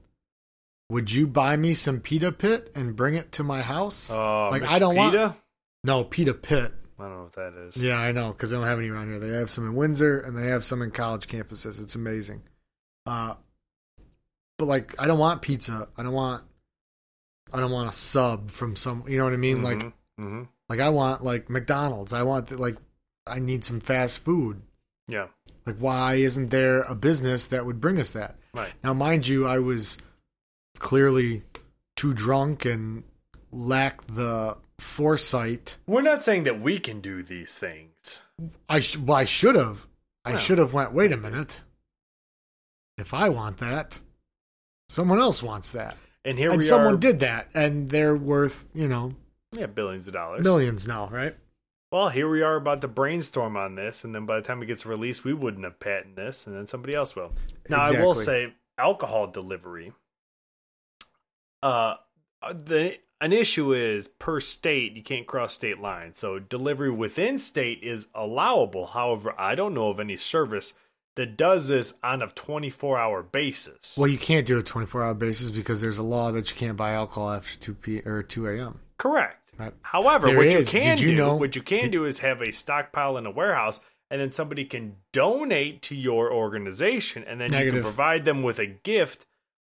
would 0.90 1.12
you 1.12 1.28
buy 1.28 1.56
me 1.56 1.74
some 1.74 2.00
pita 2.00 2.32
pit 2.32 2.72
and 2.76 2.96
bring 2.96 3.16
it 3.16 3.32
to 3.34 3.44
my 3.44 3.62
house?" 3.62 4.10
Oh, 4.12 4.50
like, 4.52 4.62
Mr. 4.64 4.68
I 4.70 4.80
don't 4.80 4.96
want- 4.96 5.14
Pita? 5.14 5.36
no, 5.84 6.04
pita 6.04 6.34
pit. 6.34 6.74
I 6.98 7.04
don't 7.04 7.12
know 7.18 7.24
what 7.24 7.34
that 7.34 7.54
is. 7.54 7.76
Yeah, 7.78 7.98
I 7.98 8.12
know 8.14 8.30
because 8.32 8.52
they 8.52 8.56
don't 8.58 8.66
have 8.68 8.80
any 8.80 8.90
around 8.90 9.10
here. 9.10 9.20
They 9.20 9.30
have 9.38 9.50
some 9.50 9.66
in 9.66 9.76
Windsor 9.76 10.20
and 10.20 10.38
they 10.38 10.48
have 10.48 10.64
some 10.64 10.82
in 10.82 10.92
college 10.92 11.28
campuses. 11.28 11.82
It's 11.82 11.96
amazing. 11.96 12.44
Uh, 13.06 13.34
but 14.58 14.66
like, 14.66 14.96
I 14.98 15.06
don't 15.08 15.20
want 15.20 15.42
pizza. 15.42 15.90
I 15.98 16.04
don't 16.04 16.14
want. 16.14 16.44
I 17.54 17.60
don't 17.60 17.72
want 17.72 17.90
a 17.90 17.92
sub 17.92 18.50
from 18.50 18.76
some. 18.76 19.04
You 19.08 19.18
know 19.18 19.26
what 19.26 19.34
I 19.34 19.38
mean? 19.38 19.62
Like, 19.64 19.92
hmm 20.18 20.44
like 20.70 20.80
I 20.80 20.90
want 20.90 21.24
like 21.24 21.50
McDonald's. 21.50 22.12
I 22.14 22.24
want 22.24 22.48
the, 22.48 22.58
like, 22.58 22.78
I 23.28 23.40
need 23.40 23.64
some 23.66 23.80
fast 23.80 24.20
food. 24.24 24.62
yeah, 25.08 25.28
Like, 25.66 25.78
why 25.78 26.16
isn't 26.16 26.50
there 26.50 26.82
a 26.84 26.96
business 26.96 27.44
that 27.46 27.66
would 27.66 27.80
bring 27.82 28.00
us 28.00 28.12
that? 28.12 28.38
right. 28.54 28.72
Now, 28.84 28.94
mind 28.94 29.28
you, 29.28 29.46
I 29.48 29.60
was 29.60 29.98
clearly 30.80 31.44
too 31.96 32.14
drunk 32.14 32.66
and 32.66 33.04
lack 33.52 34.06
the 34.08 34.58
foresight. 34.80 35.78
We're 35.88 36.02
not 36.02 36.22
saying 36.24 36.44
that 36.44 36.60
we 36.62 36.80
can 36.80 37.00
do 37.02 37.24
these 37.24 37.54
things. 37.54 38.20
I 38.68 38.80
sh- 38.82 38.98
well, 38.98 39.18
I 39.18 39.26
should 39.26 39.56
have. 39.56 39.88
I 40.26 40.34
No. 40.34 40.38
should 40.40 40.58
have 40.58 40.74
went. 40.74 40.92
Wait 40.94 41.12
a 41.12 41.18
minute. 41.18 41.62
If 42.98 43.14
I 43.14 43.30
want 43.30 43.58
that, 43.58 44.00
someone 44.90 45.20
else 45.20 45.44
wants 45.44 45.72
that, 45.72 45.98
And 46.24 46.38
here 46.38 46.50
we 46.50 46.54
are. 46.54 46.56
and 46.56 46.66
someone 46.66 46.94
are. 46.96 46.98
did 46.98 47.20
that, 47.20 47.50
and 47.54 47.90
they're 47.90 48.16
worth 48.16 48.68
you 48.74 48.88
know 48.88 49.14
Yeah, 49.52 49.66
billions 49.68 50.08
of 50.08 50.14
dollars. 50.14 50.44
millions 50.44 50.88
now, 50.88 51.08
right? 51.10 51.36
well, 51.92 52.10
here 52.10 52.28
we 52.30 52.42
are 52.42 52.56
about 52.58 52.82
to 52.82 52.88
brainstorm 52.90 53.56
on 53.56 53.76
this, 53.76 54.04
and 54.04 54.14
then 54.14 54.26
by 54.26 54.36
the 54.36 54.42
time 54.42 54.62
it 54.62 54.66
gets 54.66 54.86
released, 54.86 55.24
we 55.24 55.34
wouldn't 55.34 55.64
have 55.64 55.80
patented 55.80 56.16
this, 56.18 56.46
and 56.48 56.56
then 56.56 56.68
somebody 56.68 56.94
else 56.94 57.16
will. 57.16 57.32
Now, 57.70 57.84
I 57.84 57.92
will 57.92 58.16
say, 58.16 58.54
alcohol 58.78 59.28
delivery. 59.28 59.94
Uh, 61.64 61.96
the 62.54 62.96
an 63.22 63.32
issue 63.34 63.74
is 63.74 64.08
per 64.08 64.40
state 64.40 64.94
you 64.94 65.02
can't 65.02 65.26
cross 65.26 65.54
state 65.54 65.80
lines, 65.80 66.20
so 66.20 66.38
delivery 66.40 66.92
within 66.92 67.38
state 67.40 67.80
is 67.82 68.08
allowable. 68.14 68.88
However, 68.88 69.34
I 69.40 69.56
don't 69.56 69.74
know 69.74 69.90
of 69.90 70.00
any 70.00 70.18
service 70.18 70.74
that 71.16 71.38
does 71.38 71.70
this 71.70 71.94
on 72.04 72.22
a 72.22 72.28
twenty 72.28 72.70
four 72.70 72.98
hour 73.00 73.24
basis. 73.24 73.96
Well, 73.98 74.10
you 74.10 74.18
can't 74.18 74.46
do 74.46 74.58
a 74.58 74.64
24 74.64 75.02
hour 75.04 75.14
basis 75.14 75.50
because 75.50 75.80
there's 75.82 75.98
a 75.98 76.04
law 76.04 76.32
that 76.34 76.50
you 76.50 76.56
can't 76.58 76.76
buy 76.76 76.92
alcohol 76.92 77.32
after 77.32 77.58
2 77.58 77.74
p 77.76 78.00
or 78.06 78.22
2 78.22 78.48
a.m. 78.50 78.80
Correct. 78.98 79.38
Right. 79.58 79.74
However, 79.82 80.28
There 80.28 80.36
what 80.38 80.48
is. 80.48 80.74
you 80.74 80.82
can 80.82 80.98
you 80.98 81.08
do, 81.12 81.16
know- 81.16 81.36
what 81.38 81.56
you 81.56 81.62
can 81.62 81.84
did- 81.84 81.92
do 81.94 82.06
is 82.06 82.20
have 82.20 82.42
a 82.42 82.52
stockpile 82.52 83.16
in 83.18 83.26
a 83.26 83.32
warehouse, 83.32 83.80
and 84.12 84.20
then 84.20 84.34
somebody 84.34 84.66
can 84.66 84.98
donate 85.14 85.82
to 85.84 85.96
your 85.96 86.34
organization, 86.34 87.24
and 87.26 87.40
then 87.40 87.54
you 87.54 87.72
can 87.72 87.82
provide 87.82 88.26
them 88.26 88.44
with 88.44 88.60
a 88.60 88.66
gift 88.66 89.26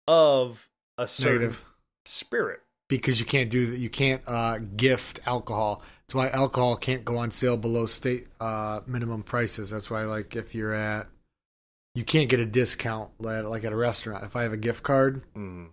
of 0.08 0.70
a 0.98 1.08
certain 1.10 1.34
Negative. 1.34 1.66
Spirit. 2.06 2.62
because 2.90 3.20
you 3.20 3.26
can't 3.26 3.50
do 3.50 3.72
that. 3.72 3.78
You 3.80 3.90
can't 3.90 4.22
uh, 4.28 4.60
gift 4.76 5.20
alcohol. 5.26 5.82
That's 6.02 6.16
why 6.16 6.30
alcohol 6.30 6.76
can't 6.76 7.04
go 7.06 7.18
on 7.18 7.32
sale 7.32 7.58
below 7.58 7.86
state 7.86 8.28
uh, 8.40 8.82
minimum 8.86 9.24
prices. 9.24 9.70
That's 9.72 9.90
why, 9.90 10.04
like, 10.04 10.36
if 10.36 10.54
you're 10.54 10.74
at, 10.74 11.08
you 11.96 12.04
can't 12.04 12.30
get 12.30 12.40
a 12.40 12.46
discount 12.46 13.10
like 13.20 13.44
like 13.46 13.64
at 13.64 13.72
a 13.72 13.76
restaurant. 13.76 14.24
If 14.24 14.36
I 14.36 14.44
have 14.44 14.54
a 14.54 14.58
gift 14.58 14.84
card 14.84 15.24
Mm. 15.36 15.68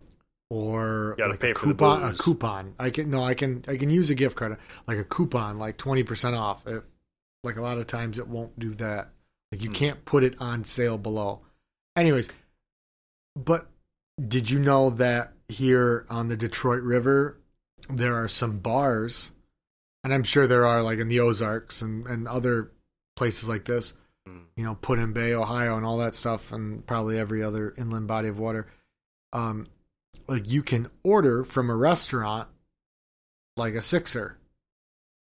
or 0.50 1.16
like 1.18 1.42
a 1.44 1.54
coupon, 1.54 2.02
a 2.02 2.14
coupon, 2.14 2.74
I 2.78 2.90
can 2.90 3.10
no, 3.10 3.22
I 3.24 3.34
can 3.34 3.64
I 3.68 3.76
can 3.76 3.88
use 3.90 4.10
a 4.10 4.14
gift 4.14 4.36
card 4.36 4.56
like 4.86 4.98
a 4.98 5.04
coupon, 5.04 5.58
like 5.58 5.76
twenty 5.78 6.02
percent 6.02 6.36
off. 6.36 6.66
It, 6.66 6.82
like 7.42 7.56
a 7.56 7.62
lot 7.62 7.78
of 7.78 7.86
times, 7.86 8.18
it 8.18 8.28
won't 8.28 8.58
do 8.58 8.74
that. 8.74 9.08
Like 9.50 9.62
you 9.62 9.68
Hmm. 9.70 9.74
can't 9.74 10.04
put 10.04 10.22
it 10.22 10.34
on 10.40 10.64
sale 10.64 10.98
below. 10.98 11.40
Anyways, 11.96 12.28
but 13.34 13.68
did 14.20 14.50
you 14.50 14.58
know 14.58 14.90
that 14.90 15.32
here 15.50 16.06
on 16.08 16.28
the 16.28 16.36
Detroit 16.36 16.82
River 16.82 17.36
there 17.88 18.14
are 18.14 18.28
some 18.28 18.58
bars, 18.58 19.32
and 20.04 20.12
I'm 20.12 20.22
sure 20.24 20.46
there 20.46 20.66
are 20.66 20.82
like 20.82 20.98
in 20.98 21.08
the 21.08 21.20
Ozarks 21.20 21.82
and, 21.82 22.06
and 22.06 22.28
other 22.28 22.70
places 23.16 23.48
like 23.48 23.64
this, 23.64 23.94
Mm. 24.28 24.42
you 24.54 24.64
know, 24.64 24.74
Put 24.74 24.98
in 24.98 25.14
Bay, 25.14 25.32
Ohio, 25.32 25.78
and 25.78 25.86
all 25.86 25.96
that 25.96 26.14
stuff, 26.14 26.52
and 26.52 26.86
probably 26.86 27.18
every 27.18 27.42
other 27.42 27.74
inland 27.78 28.06
body 28.06 28.28
of 28.28 28.38
water. 28.38 28.66
Um, 29.32 29.66
like 30.28 30.50
you 30.50 30.62
can 30.62 30.90
order 31.02 31.42
from 31.42 31.70
a 31.70 31.74
restaurant 31.76 32.48
like 33.56 33.72
a 33.74 33.80
sixer, 33.82 34.36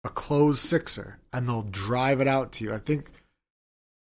a 0.05 0.09
closed 0.09 0.59
sixer, 0.59 1.19
and 1.33 1.47
they'll 1.47 1.61
drive 1.61 2.21
it 2.21 2.27
out 2.27 2.53
to 2.53 2.63
you. 2.63 2.73
I 2.73 2.79
think 2.79 3.11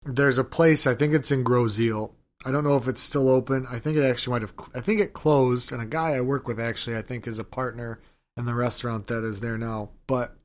there's 0.04 0.38
a 0.38 0.44
place. 0.44 0.86
I 0.86 0.94
think 0.94 1.12
it's 1.12 1.32
in 1.32 1.42
Grosse 1.42 1.80
Ile. 1.80 2.14
I 2.44 2.52
don't 2.52 2.64
know 2.64 2.76
if 2.76 2.86
it's 2.86 3.00
still 3.00 3.28
open. 3.28 3.66
I 3.70 3.78
think 3.78 3.96
it 3.96 4.04
actually 4.04 4.32
might 4.32 4.42
have. 4.42 4.54
I 4.74 4.80
think 4.80 5.00
it 5.00 5.12
closed, 5.12 5.72
and 5.72 5.80
a 5.82 5.86
guy 5.86 6.10
I 6.14 6.20
work 6.20 6.46
with 6.46 6.60
actually, 6.60 6.96
I 6.96 7.02
think, 7.02 7.26
is 7.26 7.38
a 7.38 7.44
partner 7.44 8.00
in 8.36 8.44
the 8.44 8.54
restaurant 8.54 9.06
that 9.08 9.24
is 9.24 9.40
there 9.40 9.58
now. 9.58 9.90
But 10.06 10.36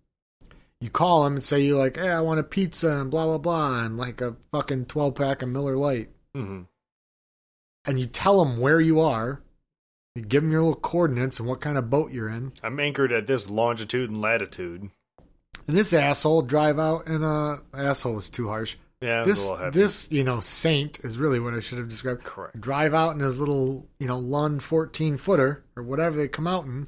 you 0.79 0.89
call 0.89 1.25
him 1.27 1.35
and 1.35 1.43
say 1.43 1.59
you 1.61 1.77
like, 1.77 1.97
hey, 1.97 2.09
I 2.09 2.21
want 2.21 2.39
a 2.39 2.43
pizza 2.43 2.97
and 3.01 3.11
blah 3.11 3.25
blah 3.25 3.37
blah, 3.37 3.83
and 3.83 3.97
like 3.97 4.21
a 4.21 4.35
fucking 4.51 4.85
twelve 4.85 5.15
pack 5.15 5.41
of 5.41 5.49
Miller 5.49 5.75
Lite, 5.75 6.09
Mhm. 6.35 6.65
and 7.85 7.99
you 7.99 8.07
tell 8.07 8.41
him 8.41 8.57
where 8.59 8.79
you 8.81 8.99
are. 8.99 9.41
You 10.15 10.23
give 10.23 10.43
him 10.43 10.51
your 10.51 10.61
little 10.63 10.75
coordinates 10.79 11.39
and 11.39 11.47
what 11.47 11.61
kind 11.61 11.77
of 11.77 11.89
boat 11.89 12.11
you're 12.11 12.27
in. 12.29 12.51
I'm 12.63 12.79
anchored 12.79 13.11
at 13.13 13.27
this 13.27 13.49
longitude 13.49 14.09
and 14.09 14.19
latitude. 14.19 14.89
And 15.67 15.77
this 15.77 15.93
asshole 15.93 16.41
drive 16.41 16.79
out 16.79 17.07
in 17.07 17.23
a 17.23 17.61
asshole 17.73 18.15
was 18.15 18.29
too 18.29 18.47
harsh. 18.47 18.75
Yeah, 19.01 19.21
it 19.21 19.27
was 19.27 19.49
a 19.49 19.69
This 19.71 20.07
this 20.07 20.11
you 20.11 20.23
know 20.23 20.41
saint 20.41 20.99
is 20.99 21.17
really 21.17 21.39
what 21.39 21.53
I 21.53 21.59
should 21.59 21.79
have 21.79 21.89
described. 21.89 22.23
Correct. 22.23 22.59
Drive 22.61 22.93
out 22.93 23.15
in 23.15 23.19
his 23.19 23.39
little 23.39 23.87
you 23.99 24.07
know 24.07 24.19
Lund 24.19 24.61
fourteen 24.63 25.17
footer 25.17 25.63
or 25.75 25.83
whatever 25.83 26.17
they 26.17 26.27
come 26.27 26.47
out 26.47 26.65
in. 26.65 26.87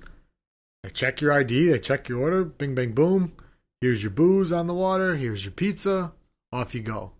They 0.83 0.89
check 0.89 1.21
your 1.21 1.31
ID. 1.31 1.69
They 1.69 1.79
check 1.79 2.07
your 2.07 2.19
order. 2.19 2.43
Bing 2.43 2.75
bang 2.75 2.93
boom. 2.93 3.33
Here's 3.81 4.03
your 4.03 4.11
booze 4.11 4.51
on 4.51 4.67
the 4.67 4.73
water. 4.73 5.15
Here's 5.15 5.43
your 5.43 5.51
pizza. 5.51 6.13
Off 6.51 6.75
you 6.75 6.81
go. 6.81 7.13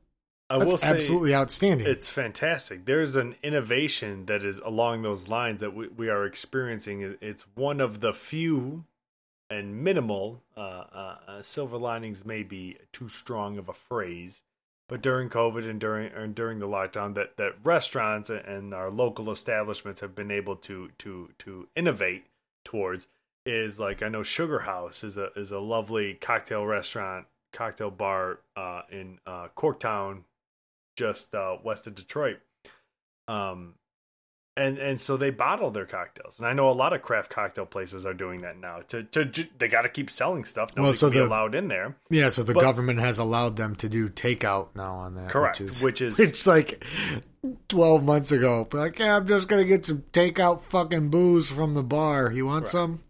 I 0.49 0.57
will 0.57 0.77
say 0.77 0.87
absolutely 0.87 1.33
outstanding. 1.33 1.87
It's 1.87 2.07
fantastic. 2.07 2.85
There's 2.85 3.15
an 3.15 3.35
innovation 3.41 4.27
that 4.27 4.43
is 4.43 4.59
along 4.59 5.01
those 5.01 5.27
lines 5.27 5.61
that 5.61 5.73
we, 5.73 5.87
we 5.87 6.09
are 6.09 6.25
experiencing. 6.25 7.17
It's 7.21 7.43
one 7.55 7.81
of 7.81 8.01
the 8.01 8.13
few 8.13 8.85
and 9.49 9.83
minimal 9.83 10.43
uh, 10.55 10.59
uh, 10.59 11.15
uh, 11.27 11.41
silver 11.41 11.77
linings, 11.77 12.25
may 12.25 12.43
be 12.43 12.77
too 12.91 13.09
strong 13.09 13.57
of 13.57 13.69
a 13.69 13.73
phrase, 13.73 14.41
but 14.89 15.01
during 15.01 15.29
COVID 15.29 15.69
and 15.69 15.79
during 15.79 16.11
and 16.11 16.35
during 16.35 16.59
the 16.59 16.67
lockdown, 16.67 17.15
that, 17.15 17.37
that 17.37 17.55
restaurants 17.63 18.29
and 18.29 18.73
our 18.73 18.89
local 18.89 19.31
establishments 19.31 20.01
have 20.01 20.15
been 20.15 20.31
able 20.31 20.55
to 20.57 20.89
to 20.99 21.29
to 21.39 21.67
innovate 21.75 22.25
towards 22.63 23.07
is 23.45 23.79
like 23.79 24.01
I 24.01 24.09
know 24.09 24.23
Sugar 24.23 24.59
House 24.59 25.03
is 25.03 25.17
a 25.17 25.29
is 25.35 25.51
a 25.51 25.59
lovely 25.59 26.13
cocktail 26.15 26.65
restaurant, 26.65 27.27
cocktail 27.51 27.91
bar 27.91 28.39
uh, 28.55 28.83
in 28.91 29.19
uh, 29.25 29.47
Corktown, 29.55 30.23
just 30.95 31.33
uh, 31.35 31.57
west 31.63 31.87
of 31.87 31.95
Detroit. 31.95 32.39
Um, 33.27 33.75
and 34.55 34.77
and 34.77 34.99
so 35.01 35.17
they 35.17 35.29
bottle 35.31 35.71
their 35.71 35.85
cocktails, 35.85 36.37
and 36.37 36.47
I 36.47 36.53
know 36.53 36.69
a 36.69 36.73
lot 36.73 36.93
of 36.93 37.01
craft 37.01 37.29
cocktail 37.31 37.65
places 37.65 38.05
are 38.05 38.13
doing 38.13 38.41
that 38.41 38.57
now. 38.59 38.79
To 38.89 39.03
to 39.03 39.47
they 39.57 39.67
got 39.67 39.81
to 39.83 39.89
keep 39.89 40.09
selling 40.11 40.45
stuff. 40.45 40.69
Nobody 40.75 40.83
Well, 40.83 40.93
so 40.93 41.09
the- 41.09 41.25
allowed 41.25 41.55
in 41.55 41.67
there. 41.67 41.95
yeah, 42.09 42.29
so 42.29 42.43
the 42.43 42.53
but- 42.53 42.61
government 42.61 42.99
has 42.99 43.17
allowed 43.19 43.55
them 43.55 43.75
to 43.77 43.89
do 43.89 44.09
takeout 44.09 44.67
now 44.75 44.93
on 44.95 45.15
that. 45.15 45.29
Correct, 45.29 45.59
Which 45.59 45.69
is, 45.71 45.81
which 45.83 46.01
is- 46.01 46.17
which 46.19 46.45
like 46.47 46.85
twelve 47.67 48.03
months 48.03 48.31
ago. 48.31 48.67
Like, 48.71 48.99
yeah, 48.99 49.15
I'm 49.17 49.27
just 49.27 49.47
gonna 49.47 49.65
get 49.65 49.85
some 49.85 50.03
takeout 50.13 50.63
fucking 50.63 51.09
booze 51.09 51.47
from 51.49 51.73
the 51.73 51.83
bar. 51.83 52.31
You 52.31 52.45
want 52.45 52.67
some? 52.67 53.01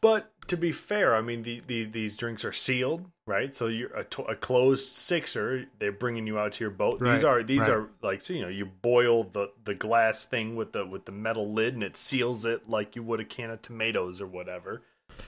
But 0.00 0.30
to 0.48 0.56
be 0.56 0.72
fair, 0.72 1.14
I 1.16 1.22
mean 1.22 1.42
the, 1.42 1.62
the 1.66 1.84
these 1.84 2.16
drinks 2.16 2.44
are 2.44 2.52
sealed, 2.52 3.06
right? 3.26 3.54
So 3.54 3.66
you're 3.66 3.94
a, 3.94 4.04
to- 4.04 4.22
a 4.24 4.36
closed 4.36 4.92
sixer. 4.92 5.66
They're 5.78 5.92
bringing 5.92 6.26
you 6.26 6.38
out 6.38 6.52
to 6.54 6.64
your 6.64 6.70
boat. 6.70 7.00
Right, 7.00 7.14
these 7.14 7.24
are 7.24 7.42
these 7.42 7.60
right. 7.60 7.70
are 7.70 7.88
like 8.02 8.22
so 8.22 8.32
you 8.32 8.42
know 8.42 8.48
you 8.48 8.66
boil 8.66 9.24
the 9.24 9.50
the 9.64 9.74
glass 9.74 10.24
thing 10.24 10.56
with 10.56 10.72
the 10.72 10.86
with 10.86 11.04
the 11.04 11.12
metal 11.12 11.52
lid 11.52 11.74
and 11.74 11.82
it 11.82 11.96
seals 11.96 12.44
it 12.44 12.68
like 12.68 12.96
you 12.96 13.02
would 13.02 13.20
a 13.20 13.24
can 13.24 13.50
of 13.50 13.62
tomatoes 13.62 14.20
or 14.20 14.26
whatever. 14.26 14.82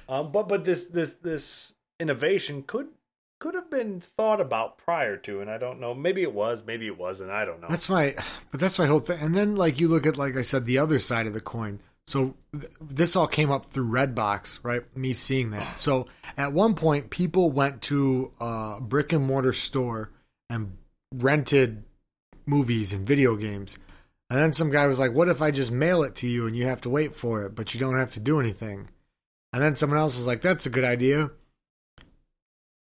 Um, 0.08 0.32
but 0.32 0.48
but 0.48 0.64
this 0.64 0.86
this 0.86 1.14
this 1.14 1.72
innovation 1.98 2.62
could 2.66 2.88
could 3.38 3.54
have 3.54 3.70
been 3.70 4.00
thought 4.00 4.40
about 4.40 4.78
prior 4.78 5.16
to, 5.18 5.40
and 5.40 5.50
I 5.50 5.58
don't 5.58 5.80
know. 5.80 5.94
Maybe 5.94 6.22
it 6.22 6.32
was, 6.32 6.64
maybe 6.66 6.86
it 6.86 6.98
wasn't. 6.98 7.30
I 7.30 7.44
don't 7.44 7.60
know. 7.60 7.68
That's 7.68 7.88
my, 7.88 8.14
but 8.50 8.60
that's 8.60 8.78
my 8.78 8.86
whole 8.86 9.00
thing. 9.00 9.20
And 9.20 9.34
then 9.34 9.56
like 9.56 9.78
you 9.78 9.88
look 9.88 10.06
at 10.06 10.16
like 10.16 10.36
I 10.36 10.42
said, 10.42 10.64
the 10.64 10.78
other 10.78 10.98
side 10.98 11.26
of 11.26 11.34
the 11.34 11.40
coin. 11.40 11.80
So 12.06 12.34
th- 12.52 12.72
this 12.80 13.16
all 13.16 13.26
came 13.26 13.50
up 13.50 13.66
through 13.66 13.88
Redbox, 13.88 14.60
right? 14.62 14.82
Me 14.96 15.12
seeing 15.12 15.50
that. 15.50 15.78
So 15.78 16.06
at 16.36 16.52
one 16.52 16.74
point, 16.74 17.10
people 17.10 17.50
went 17.50 17.82
to 17.82 18.32
a 18.40 18.78
brick 18.80 19.12
and 19.12 19.26
mortar 19.26 19.52
store 19.52 20.10
and 20.48 20.76
rented 21.12 21.84
movies 22.46 22.92
and 22.92 23.06
video 23.06 23.34
games. 23.36 23.78
And 24.30 24.40
then 24.40 24.52
some 24.52 24.70
guy 24.70 24.86
was 24.86 24.98
like, 24.98 25.12
"What 25.12 25.28
if 25.28 25.42
I 25.42 25.50
just 25.50 25.70
mail 25.70 26.02
it 26.02 26.14
to 26.16 26.26
you 26.26 26.46
and 26.46 26.56
you 26.56 26.66
have 26.66 26.80
to 26.82 26.90
wait 26.90 27.16
for 27.16 27.42
it, 27.44 27.54
but 27.54 27.74
you 27.74 27.80
don't 27.80 27.98
have 27.98 28.14
to 28.14 28.20
do 28.20 28.40
anything?" 28.40 28.88
And 29.52 29.62
then 29.62 29.76
someone 29.76 29.98
else 29.98 30.16
was 30.16 30.26
like, 30.26 30.42
"That's 30.42 30.66
a 30.66 30.70
good 30.70 30.84
idea." 30.84 31.30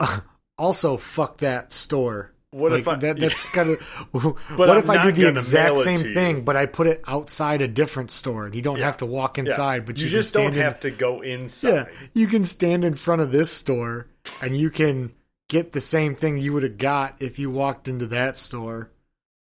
also, 0.59 0.97
fuck 0.97 1.39
that 1.39 1.73
store. 1.73 2.33
What 2.53 2.71
Like, 2.73 2.81
if 2.83 2.89
I, 2.89 2.95
that, 2.97 3.19
that's 3.19 3.41
kind 3.53 3.71
of. 3.71 3.83
what 4.57 4.69
I'm 4.69 4.77
if 4.79 4.91
I 4.91 5.11
do 5.11 5.13
the 5.13 5.29
exact 5.29 5.79
same 5.81 6.01
you. 6.05 6.13
thing, 6.15 6.43
but 6.45 6.55
I 6.55 6.67
put 6.67 6.87
it 6.87 7.03
outside 7.07 7.63
a 7.63 7.69
different 7.69 8.11
store, 8.11 8.45
and 8.47 8.55
you 8.55 8.61
don't 8.61 8.79
Yeah. 8.79 8.85
have 8.85 8.99
to 8.99 9.07
walk 9.07 9.39
Yeah. 9.39 9.45
inside, 9.45 9.87
but 9.87 9.97
you, 9.97 10.05
you, 10.05 10.11
can 10.11 10.19
just 10.21 10.35
don't 10.35 10.53
in- 10.55 10.61
have 10.61 10.79
to 10.81 10.91
go 10.91 11.23
inside. 11.23 11.69
Yeah, 11.69 11.85
you 12.13 12.27
can 12.27 12.45
stand 12.45 12.85
in 12.85 12.95
front 12.95 13.23
of 13.23 13.33
this 13.33 13.51
store, 13.51 14.07
and 14.43 14.55
you 14.57 14.69
can 14.71 15.13
get 15.49 15.73
the 15.73 15.81
same 15.81 16.15
thing 16.15 16.37
you 16.39 16.53
would 16.53 16.63
have 16.63 16.77
got 16.79 17.17
if 17.21 17.39
you 17.39 17.51
walked 17.51 17.89
into 17.89 18.07
that 18.09 18.37
store, 18.37 18.91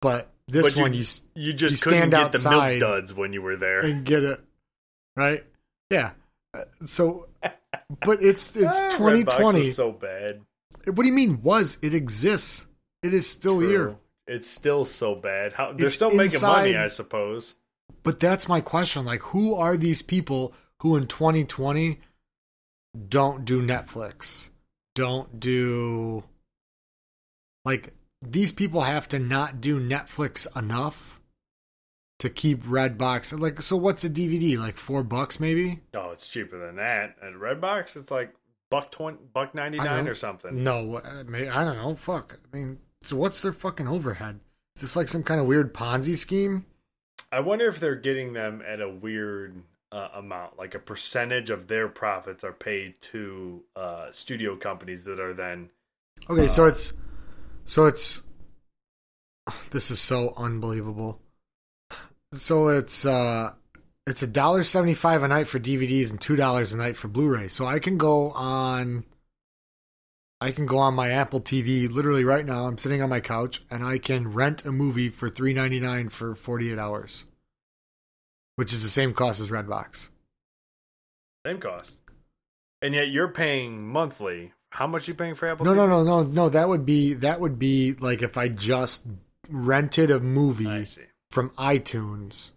but 0.01 0.29
this 0.49 0.63
But 0.63 0.75
you- 0.75 0.81
one 0.81 0.93
you 0.93 1.05
You 1.35 1.53
just 1.53 1.75
You 1.77 1.81
couldn't 1.81 1.99
stand 1.99 2.11
get 2.11 2.19
outside 2.21 2.81
the 2.81 2.85
milk 2.85 2.97
duds 2.97 3.13
when 3.13 3.31
you 3.31 3.41
were 3.41 3.55
there. 3.55 3.79
and 3.79 4.03
get 4.05 4.23
it 4.23 4.41
right. 5.15 5.45
Yeah. 5.89 6.11
Uh, 6.53 6.63
So, 6.85 7.27
but 8.03 8.21
it's 8.21 8.53
it's 8.57 8.77
Ah, 8.77 8.89
2020. 8.97 9.69
so 9.71 9.91
bad. 9.93 10.41
what 10.87 10.97
do 10.97 11.05
you 11.05 11.13
mean? 11.13 11.41
Was 11.43 11.77
it 11.81 11.93
exists? 11.93 12.65
It 13.01 13.13
is 13.13 13.29
still 13.29 13.59
here. 13.59 13.97
It's 14.27 14.49
still 14.49 14.85
so 14.85 15.15
bad. 15.15 15.53
How 15.53 15.73
they're 15.73 15.87
It's 15.87 15.95
still 15.95 16.11
making 16.11 16.41
money, 16.41 16.75
I 16.75 16.87
suppose. 16.87 17.55
But 18.03 18.19
that's 18.19 18.47
my 18.47 18.61
question. 18.61 19.05
Like, 19.05 19.21
who 19.21 19.55
are 19.55 19.75
these 19.75 20.01
people 20.01 20.53
who 20.81 20.95
in 20.95 21.07
2020 21.07 21.99
don't 23.07 23.45
do 23.45 23.61
Netflix? 23.61 24.49
Don't 24.95 25.39
do. 25.39 26.23
Like, 27.65 27.93
these 28.21 28.51
people 28.51 28.81
have 28.81 29.07
to 29.09 29.19
not 29.19 29.61
do 29.61 29.79
Netflix 29.79 30.45
enough 30.55 31.19
to 32.19 32.29
keep 32.29 32.63
Redbox. 32.63 33.39
Like, 33.39 33.61
so 33.61 33.77
what's 33.77 34.03
a 34.03 34.09
DVD? 34.09 34.57
Like, 34.57 34.77
four 34.77 35.03
bucks 35.03 35.39
maybe? 35.39 35.81
Oh, 35.93 36.11
it's 36.11 36.27
cheaper 36.27 36.59
than 36.63 36.75
that. 36.75 37.15
At 37.21 37.33
Redbox, 37.33 37.95
it's 37.95 38.11
like 38.11 38.33
buck 38.69 38.91
twenty, 38.91 39.17
buck 39.33 39.55
ninety 39.55 39.77
nine 39.77 40.07
or 40.07 40.15
something. 40.15 40.63
No, 40.63 41.01
I 41.03 41.23
mean, 41.23 41.49
I 41.49 41.63
don't 41.63 41.77
know. 41.77 41.95
Fuck. 41.95 42.39
I 42.53 42.55
mean, 42.57 42.79
so 43.03 43.15
what's 43.15 43.41
their 43.41 43.53
fucking 43.53 43.87
overhead? 43.87 44.39
Is 44.75 44.81
this 44.81 44.95
like 44.95 45.07
some 45.07 45.23
kind 45.23 45.39
of 45.39 45.47
weird 45.47 45.73
Ponzi 45.73 46.15
scheme? 46.15 46.65
I 47.31 47.41
wonder 47.41 47.67
if 47.67 47.79
they're 47.79 47.95
getting 47.95 48.33
them 48.33 48.63
at 48.65 48.81
a 48.81 48.89
weird 48.89 49.61
uh, 49.91 50.09
amount, 50.15 50.57
like 50.57 50.75
a 50.75 50.79
percentage 50.79 51.49
of 51.49 51.67
their 51.67 51.87
profits 51.87 52.43
are 52.43 52.53
paid 52.53 53.01
to 53.01 53.63
uh, 53.75 54.11
studio 54.11 54.55
companies 54.55 55.05
that 55.05 55.19
are 55.19 55.33
then. 55.33 55.69
Okay, 56.29 56.47
so 56.47 56.65
Uh, 56.65 56.67
it's 56.67 56.93
so 57.65 57.85
it's 57.85 58.23
this 59.71 59.91
is 59.91 59.99
so 59.99 60.33
unbelievable. 60.37 61.19
So 62.33 62.67
it's 62.69 63.05
uh 63.05 63.53
it's 64.05 64.21
a 64.21 64.27
dollar 64.27 64.63
seventy 64.63 64.93
five 64.93 65.23
a 65.23 65.27
night 65.27 65.47
for 65.47 65.59
DVDs 65.59 66.11
and 66.11 66.19
two 66.21 66.35
dollars 66.35 66.73
a 66.73 66.77
night 66.77 66.97
for 66.97 67.07
Blu-ray. 67.07 67.47
So 67.47 67.65
I 67.65 67.79
can 67.79 67.97
go 67.97 68.31
on 68.31 69.05
I 70.41 70.51
can 70.51 70.65
go 70.65 70.77
on 70.77 70.93
my 70.93 71.09
Apple 71.09 71.41
TV 71.41 71.91
literally 71.91 72.23
right 72.23 72.45
now. 72.45 72.65
I'm 72.65 72.77
sitting 72.77 73.01
on 73.01 73.09
my 73.09 73.19
couch 73.19 73.61
and 73.69 73.83
I 73.83 73.97
can 73.97 74.31
rent 74.31 74.65
a 74.65 74.71
movie 74.71 75.09
for 75.09 75.29
three 75.29 75.53
ninety 75.53 75.79
nine 75.79 76.09
for 76.09 76.33
forty 76.35 76.71
eight 76.71 76.79
hours. 76.79 77.25
Which 78.55 78.73
is 78.73 78.83
the 78.83 78.89
same 78.89 79.13
cost 79.13 79.39
as 79.39 79.49
Redbox. 79.49 80.09
Same 81.45 81.59
cost, 81.59 81.95
and 82.81 82.93
yet 82.93 83.09
you're 83.09 83.29
paying 83.29 83.87
monthly. 83.87 84.53
How 84.71 84.85
much 84.85 85.07
are 85.07 85.11
you 85.11 85.15
paying 85.15 85.35
for 85.35 85.47
Apple? 85.47 85.65
No, 85.65 85.71
TV? 85.71 85.77
no, 85.77 85.87
no, 85.87 86.03
no, 86.03 86.23
no. 86.23 86.49
That 86.49 86.67
would 86.69 86.85
be 86.85 87.13
that 87.15 87.39
would 87.39 87.57
be 87.57 87.93
like 87.93 88.21
if 88.21 88.37
I 88.37 88.49
just 88.49 89.07
rented 89.49 90.11
a 90.11 90.19
movie 90.19 90.85
from 91.31 91.49
iTunes. 91.51 92.51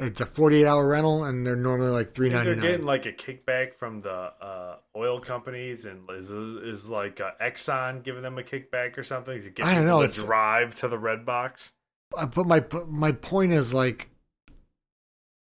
It's 0.00 0.20
a 0.20 0.26
48 0.26 0.66
hour 0.66 0.86
rental, 0.88 1.24
and 1.24 1.46
they're 1.46 1.56
normally 1.56 1.90
like 1.90 2.14
three 2.14 2.30
ninety 2.30 2.54
they're 2.54 2.60
getting 2.60 2.86
like 2.86 3.06
a 3.06 3.12
kickback 3.12 3.74
from 3.74 4.00
the 4.00 4.10
uh, 4.10 4.76
oil 4.96 5.20
companies, 5.20 5.84
and 5.84 6.08
is, 6.10 6.30
is 6.30 6.88
like 6.88 7.20
uh, 7.20 7.32
Exxon 7.40 8.02
giving 8.02 8.22
them 8.22 8.38
a 8.38 8.42
kickback 8.42 8.96
or 8.96 9.02
something 9.02 9.42
to 9.42 9.50
get 9.50 9.66
I 9.66 9.74
don't 9.74 9.86
know, 9.86 10.02
it's- 10.02 10.22
drive 10.22 10.74
to 10.80 10.88
the 10.88 10.98
red 10.98 11.26
box. 11.26 11.72
But 12.12 12.46
my 12.46 12.64
my 12.88 13.12
point 13.12 13.52
is 13.52 13.72
like, 13.72 14.08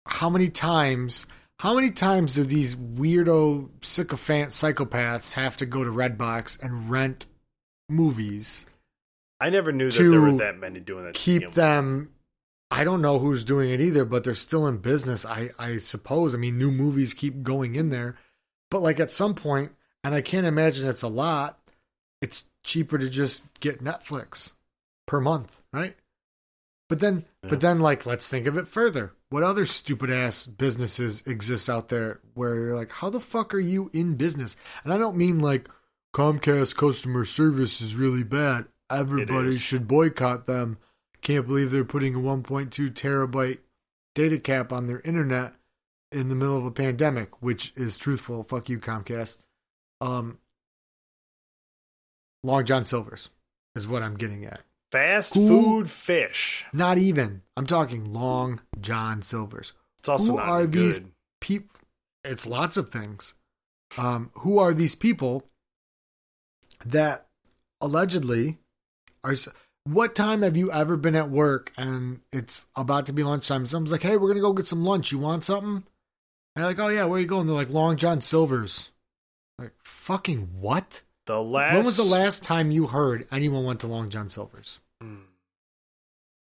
how 0.05 0.29
many 0.29 0.49
times? 0.49 1.27
How 1.59 1.75
many 1.75 1.91
times 1.91 2.35
do 2.35 2.43
these 2.43 2.75
weirdo 2.75 3.69
sycophant 3.81 4.49
psychopaths 4.49 5.33
have 5.33 5.55
to 5.57 5.65
go 5.65 5.83
to 5.83 5.89
Redbox 5.89 6.61
and 6.61 6.89
rent 6.89 7.27
movies? 7.89 8.65
I 9.39 9.49
never 9.49 9.71
knew 9.71 9.89
that 9.89 9.97
there 9.97 10.19
were 10.21 10.31
that 10.37 10.57
many 10.57 10.79
doing 10.79 11.05
that. 11.05 11.13
keep 11.13 11.51
them 11.51 12.11
I 12.73 12.83
don't 12.83 13.01
know 13.01 13.19
who's 13.19 13.43
doing 13.43 13.69
it 13.69 13.79
either, 13.81 14.03
but 14.05 14.23
they're 14.23 14.33
still 14.33 14.67
in 14.67 14.77
business. 14.77 15.25
I 15.25 15.51
I 15.59 15.77
suppose. 15.77 16.33
I 16.33 16.37
mean, 16.37 16.57
new 16.57 16.71
movies 16.71 17.13
keep 17.13 17.43
going 17.43 17.75
in 17.75 17.89
there, 17.89 18.15
but 18.71 18.81
like 18.81 18.99
at 18.99 19.11
some 19.11 19.35
point, 19.35 19.71
and 20.03 20.15
I 20.15 20.21
can't 20.21 20.47
imagine 20.47 20.87
it's 20.87 21.03
a 21.03 21.07
lot. 21.07 21.59
It's 22.21 22.45
cheaper 22.63 22.97
to 22.97 23.09
just 23.09 23.59
get 23.59 23.83
Netflix 23.83 24.53
per 25.05 25.19
month, 25.21 25.61
right? 25.71 25.95
But 26.89 26.99
then, 26.99 27.25
Yeah. 27.43 27.49
but 27.49 27.61
then, 27.61 27.79
like, 27.79 28.05
let's 28.05 28.27
think 28.27 28.45
of 28.47 28.57
it 28.57 28.67
further. 28.67 29.13
What 29.29 29.43
other 29.43 29.65
stupid 29.65 30.09
ass 30.11 30.45
businesses 30.45 31.23
exist 31.25 31.69
out 31.69 31.89
there 31.89 32.19
where 32.33 32.55
you're 32.55 32.75
like, 32.75 32.91
how 32.91 33.09
the 33.09 33.19
fuck 33.19 33.53
are 33.53 33.59
you 33.59 33.89
in 33.93 34.15
business? 34.15 34.55
And 34.83 34.93
I 34.93 34.97
don't 34.97 35.17
mean 35.17 35.39
like 35.39 35.69
Comcast 36.13 36.75
customer 36.75 37.25
service 37.25 37.81
is 37.81 37.95
really 37.95 38.23
bad. 38.23 38.65
Everybody 38.89 39.49
is. 39.49 39.61
should 39.61 39.87
boycott 39.87 40.45
them. 40.45 40.77
Can't 41.23 41.47
believe 41.47 41.71
they're 41.71 41.85
putting 41.85 42.15
a 42.15 42.19
1.2 42.19 42.69
terabyte 42.91 43.59
data 44.13 44.37
cap 44.39 44.71
on 44.73 44.87
their 44.87 44.99
internet 45.01 45.53
in 46.11 46.29
the 46.29 46.35
middle 46.35 46.57
of 46.57 46.65
a 46.65 46.71
pandemic, 46.71 47.41
which 47.41 47.73
is 47.75 47.97
truthful. 47.97 48.43
Fuck 48.43 48.69
you, 48.69 48.77
Comcast. 48.77 49.37
Um, 50.01 50.37
Long 52.43 52.65
John 52.65 52.85
Silver's 52.85 53.29
is 53.75 53.87
what 53.87 54.03
I'm 54.03 54.15
getting 54.17 54.43
at. 54.45 54.61
Fast 54.91 55.33
Who- 55.33 55.47
food 55.47 55.89
fish. 55.89 56.65
Not 56.73 56.97
even. 56.97 57.41
I'm 57.57 57.65
talking 57.65 58.13
Long 58.13 58.61
John 58.79 59.21
Silver's. 59.23 59.73
It's 59.99 60.09
also 60.09 60.25
Who 60.31 60.35
not 60.35 60.45
are 60.47 60.61
good. 60.67 60.71
these 60.73 60.99
Peop. 61.41 61.77
It's 62.23 62.45
lots 62.45 62.77
of 62.77 62.89
things. 62.89 63.33
Um, 63.97 64.31
who 64.35 64.59
are 64.59 64.73
these 64.73 64.95
people 64.95 65.43
that 66.85 67.27
allegedly 67.81 68.57
are? 69.23 69.35
What 69.85 70.15
time 70.15 70.43
have 70.43 70.55
you 70.55 70.71
ever 70.71 70.95
been 70.95 71.15
at 71.15 71.29
work 71.29 71.73
and 71.77 72.21
it's 72.31 72.67
about 72.75 73.05
to 73.07 73.13
be 73.13 73.23
lunchtime? 73.23 73.65
Someone's 73.65 73.91
like, 73.91 74.01
"Hey, 74.03 74.15
we're 74.15 74.29
gonna 74.29 74.39
go 74.39 74.53
get 74.53 74.67
some 74.67 74.85
lunch. 74.85 75.11
You 75.11 75.17
want 75.19 75.43
something?" 75.43 75.83
And 76.55 76.61
you're 76.61 76.65
like, 76.67 76.79
"Oh 76.79 76.87
yeah, 76.87 77.03
where 77.05 77.17
are 77.17 77.19
you 77.19 77.25
going?" 77.27 77.47
They're 77.47 77.55
like, 77.55 77.69
"Long 77.69 77.97
John 77.97 78.21
Silver's." 78.21 78.91
Like, 79.59 79.73
fucking 79.83 80.59
what? 80.61 81.01
The 81.25 81.41
last. 81.41 81.75
When 81.75 81.85
was 81.85 81.97
the 81.97 82.03
last 82.03 82.43
time 82.43 82.71
you 82.71 82.87
heard 82.87 83.27
anyone 83.31 83.65
went 83.65 83.81
to 83.81 83.87
Long 83.87 84.09
John 84.09 84.29
Silver's? 84.29 84.79
Mm. 85.01 85.23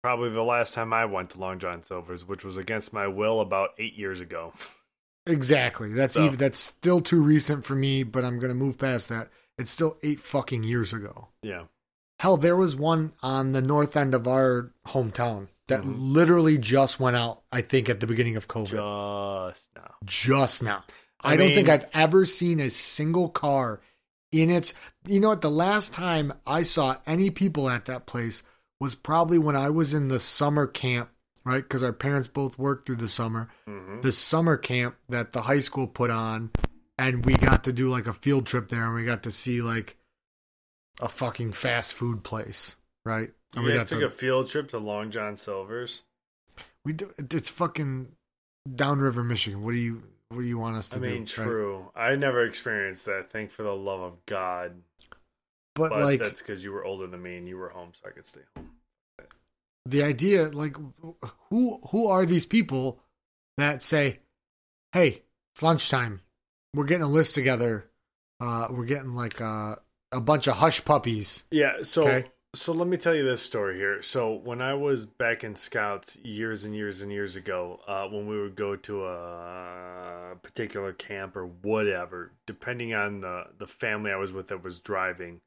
Probably 0.03 0.31
the 0.31 0.43
last 0.43 0.75
time 0.75 0.93
I 0.93 1.05
went 1.05 1.31
to 1.31 1.39
Long 1.39 1.59
John 1.59 1.83
Silver's, 1.83 2.25
which 2.27 2.45
was 2.45 2.57
against 2.57 2.93
my 2.93 3.07
will 3.07 3.41
about 3.41 3.71
eight 3.79 3.95
years 3.95 4.21
ago. 4.21 4.53
Exactly. 5.27 5.93
That's 5.93 6.15
So- 6.15 6.25
even 6.27 6.37
that's 6.39 6.59
still 6.59 7.01
too 7.01 7.23
recent 7.23 7.65
for 7.65 7.75
me, 7.75 8.03
but 8.03 8.25
I'm 8.25 8.39
gonna 8.39 8.55
move 8.55 8.79
past 8.79 9.09
that. 9.09 9.31
It's 9.59 9.71
still 9.71 9.99
eight 10.03 10.21
fucking 10.21 10.65
years 10.65 10.93
ago. 10.93 11.29
Yeah. 11.43 11.65
Hell, 12.23 12.37
there 12.37 12.55
was 12.57 12.77
one 12.77 13.13
on 13.21 13.51
the 13.51 13.61
north 13.61 13.97
end 13.97 14.15
of 14.15 14.29
our 14.29 14.71
hometown 14.87 15.49
that 15.67 15.83
Mhm. 15.83 15.97
literally 15.99 16.57
just 16.57 17.01
went 17.01 17.17
out. 17.17 17.43
I 17.51 17.63
think 17.63 17.89
at 17.89 17.99
the 17.99 18.07
beginning 18.07 18.37
of 18.37 18.47
COVID, 18.47 18.69
Just 19.51 19.67
now. 19.75 19.95
just 20.05 20.63
now. 20.63 20.85
I 21.21 21.33
I, 21.33 21.37
don't 21.37 21.53
think 21.53 21.69
I've 21.69 21.89
ever 21.93 22.25
seen 22.25 22.61
a 22.61 22.71
single 22.71 23.29
car 23.29 23.81
in 24.31 24.51
its. 24.51 24.73
You 25.05 25.19
know 25.19 25.31
what? 25.31 25.41
The 25.41 25.51
last 25.51 25.93
time 25.95 26.33
I 26.47 26.63
saw 26.63 26.99
any 27.09 27.29
people 27.31 27.69
at 27.69 27.87
that 27.87 28.07
place 28.07 28.45
was 28.79 28.95
probably 28.95 29.39
when 29.39 29.57
I 29.57 29.71
was 29.71 29.93
in 29.93 30.07
the 30.07 30.21
summer 30.21 30.69
camp, 30.69 31.11
right? 31.45 31.65
Because 31.65 31.83
our 31.83 31.93
parents 31.93 32.29
both 32.29 32.57
worked 32.57 32.87
through 32.87 32.97
the 33.03 33.09
summer 33.09 33.49
hmm 33.67 33.99
the 34.01 34.13
summer 34.13 34.57
camp 34.57 34.95
that 35.09 35.33
the 35.33 35.43
high 35.43 35.59
school 35.59 35.89
put 35.89 36.11
on 36.11 36.51
and 36.97 37.27
we 37.27 37.35
got 37.35 37.65
to 37.65 37.73
do 37.73 37.89
like 37.91 38.07
a 38.07 38.15
field 38.15 38.47
trip 38.47 38.69
there 38.69 38.85
and 38.87 38.95
we 38.95 39.05
got 39.05 39.25
to 39.25 39.31
see 39.33 39.61
like 39.61 39.97
a 41.03 41.09
fucking 41.09 41.53
fast 41.53 41.93
food 41.95 42.23
place 42.23 42.77
right 43.05 43.31
and 43.55 43.65
You 43.67 43.73
we 43.73 43.79
guys 43.79 43.89
took 43.89 44.01
to 44.01 44.07
a 44.07 44.11
field 44.11 44.49
trip 44.49 44.71
to 44.71 44.79
Long 44.79 45.11
John 45.11 45.37
Silver's. 45.37 46.03
we 46.85 46.93
do 46.95 47.13
it's 47.19 47.51
fucking 47.51 48.13
downriver 48.75 49.23
michigan 49.25 49.63
what 49.63 49.73
do 49.73 49.79
you 49.79 50.03
what 50.29 50.39
do 50.43 50.47
you 50.47 50.57
want 50.59 50.77
us 50.77 50.89
to 50.91 50.97
I 50.97 51.01
do 51.01 51.05
I 51.05 51.11
mean, 51.11 51.19
right? 51.21 51.27
true. 51.29 51.91
I 51.95 52.15
never 52.15 52.43
experienced 52.47 53.05
that. 53.05 53.31
Thank 53.31 53.51
for 53.51 53.65
the 53.65 53.75
love 53.77 54.01
of 54.01 54.25
God. 54.25 54.73
but, 55.75 55.91
But 55.91 56.01
like 56.01 56.21
that's 56.21 56.41
because 56.41 56.65
you 56.65 56.73
were 56.73 56.85
older 56.87 57.07
than 57.07 57.21
me 57.23 57.37
and 57.37 57.47
you 57.47 57.59
were 57.59 57.69
home, 57.69 57.91
so 57.93 58.09
I 58.09 58.13
could 58.13 58.27
stay 58.27 58.41
home. 58.57 58.71
the 59.85 60.03
idea 60.03 60.45
like 60.49 60.75
who 61.51 61.81
who 61.91 62.07
are 62.09 62.25
these 62.25 62.47
people 62.47 62.99
that 63.59 63.83
say 63.85 64.21
hey 64.93 65.23
it's 65.55 65.63
lunchtime 65.63 66.21
we're 66.75 66.85
getting 66.87 67.03
a 67.03 67.09
list 67.09 67.35
together 67.35 67.85
uh 68.41 68.69
we're 68.71 68.87
getting 68.87 69.13
like 69.15 69.39
uh 69.43 69.77
a 70.13 70.21
bunch 70.21 70.47
of 70.47 70.57
hush 70.57 70.85
puppies 70.85 71.45
Yeah, 71.51 71.83
so 71.83 72.07
Okay. 72.07 72.29
so 72.55 72.73
let 72.73 72.87
me 72.87 72.99
tell 72.99 73.15
you 73.15 73.25
this 73.25 73.41
story 73.43 73.77
here. 73.77 74.03
So 74.03 74.35
when 74.35 74.61
I 74.61 74.75
was 74.75 75.07
back 75.07 75.43
in 75.43 75.57
scouts 75.57 76.17
years 76.23 76.65
and 76.65 76.75
years 76.77 77.01
and 77.01 77.11
years 77.11 77.35
ago, 77.35 77.81
uh, 77.89 78.07
when 78.09 78.27
we 78.27 78.39
would 78.41 78.57
go 78.57 78.77
to 78.77 79.07
a 79.07 80.37
particular 80.43 80.93
camp 80.93 81.35
or 81.35 81.47
whatever, 81.47 82.33
depending 82.47 82.93
on 82.95 83.21
the 83.23 83.45
the 83.59 83.67
family 83.67 84.11
I 84.13 84.17
was 84.17 84.33
with 84.33 84.49
that 84.49 84.63
was 84.63 84.81
driving, 84.81 85.41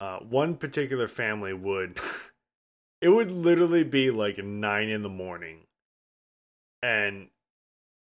uh, 0.00 0.18
one 0.18 0.56
particular 0.56 1.06
family 1.08 1.52
would 1.52 1.98
it 3.00 3.10
would 3.10 3.30
literally 3.30 3.84
be 3.84 4.10
like 4.10 4.38
nine 4.42 4.88
in 4.88 5.02
the 5.02 5.08
morning, 5.08 5.66
and 6.82 7.28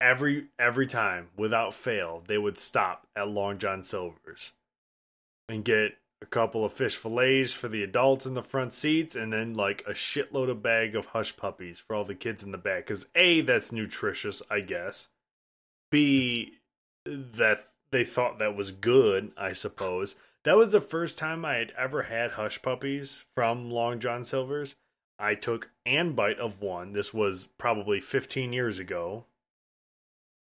every 0.01 0.47
every 0.59 0.87
time 0.87 1.29
without 1.37 1.73
fail 1.73 2.23
they 2.27 2.37
would 2.37 2.57
stop 2.57 3.07
at 3.15 3.27
Long 3.27 3.57
John 3.57 3.83
Silver's 3.83 4.51
and 5.49 5.65
get 5.65 5.97
a 6.23 6.25
couple 6.25 6.63
of 6.63 6.71
fish 6.71 6.95
fillets 6.95 7.51
for 7.51 7.67
the 7.67 7.83
adults 7.83 8.25
in 8.25 8.33
the 8.33 8.41
front 8.41 8.73
seats 8.73 9.15
and 9.15 9.33
then 9.33 9.53
like 9.53 9.83
a 9.85 9.91
shitload 9.91 10.49
of 10.49 10.63
bag 10.63 10.95
of 10.95 11.07
hush 11.07 11.35
puppies 11.35 11.79
for 11.79 11.95
all 11.95 12.05
the 12.05 12.15
kids 12.15 12.41
in 12.41 12.51
the 12.51 12.57
back. 12.57 12.87
Cuz 12.87 13.07
a 13.13 13.41
that's 13.41 13.71
nutritious 13.71 14.41
i 14.49 14.61
guess. 14.61 15.09
B 15.91 16.59
that 17.05 17.67
they 17.91 18.05
thought 18.05 18.39
that 18.39 18.55
was 18.55 18.71
good 18.71 19.33
i 19.35 19.51
suppose. 19.51 20.15
That 20.45 20.57
was 20.57 20.71
the 20.71 20.81
first 20.81 21.17
time 21.17 21.43
i 21.43 21.55
had 21.55 21.73
ever 21.77 22.03
had 22.03 22.31
hush 22.31 22.61
puppies 22.61 23.25
from 23.35 23.69
long 23.69 23.99
john 23.99 24.23
silver's. 24.23 24.75
I 25.19 25.35
took 25.35 25.71
an 25.85 26.13
bite 26.13 26.39
of 26.39 26.61
one. 26.61 26.93
This 26.93 27.13
was 27.13 27.47
probably 27.57 27.99
15 27.99 28.53
years 28.53 28.79
ago. 28.79 29.25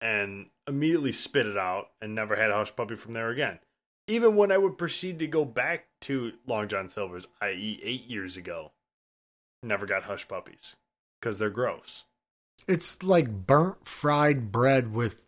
And 0.01 0.47
immediately 0.66 1.12
spit 1.12 1.47
it 1.47 1.56
out 1.56 1.90
and 2.01 2.14
never 2.14 2.36
had 2.36 2.51
a 2.51 2.55
hush 2.55 2.74
puppy 2.74 2.97
from 2.97 3.12
there 3.12 3.28
again 3.31 3.59
even 4.07 4.37
when 4.37 4.53
I 4.53 4.59
would 4.59 4.78
proceed 4.78 5.19
to 5.19 5.27
go 5.27 5.45
back 5.45 5.87
to 6.03 6.33
Long 6.47 6.69
John 6.69 6.89
Silver's, 6.89 7.27
i.e., 7.41 7.81
eight 7.83 8.05
years 8.07 8.37
ago, 8.37 8.73
never 9.62 9.87
got 9.87 10.05
hush 10.05 10.27
puppies 10.28 10.77
because 11.20 11.39
they're 11.39 11.51
gross. 11.51 12.05
It's 12.69 13.03
like 13.03 13.47
burnt 13.47 13.87
fried 13.87 14.51
bread 14.53 14.93
with 14.93 15.23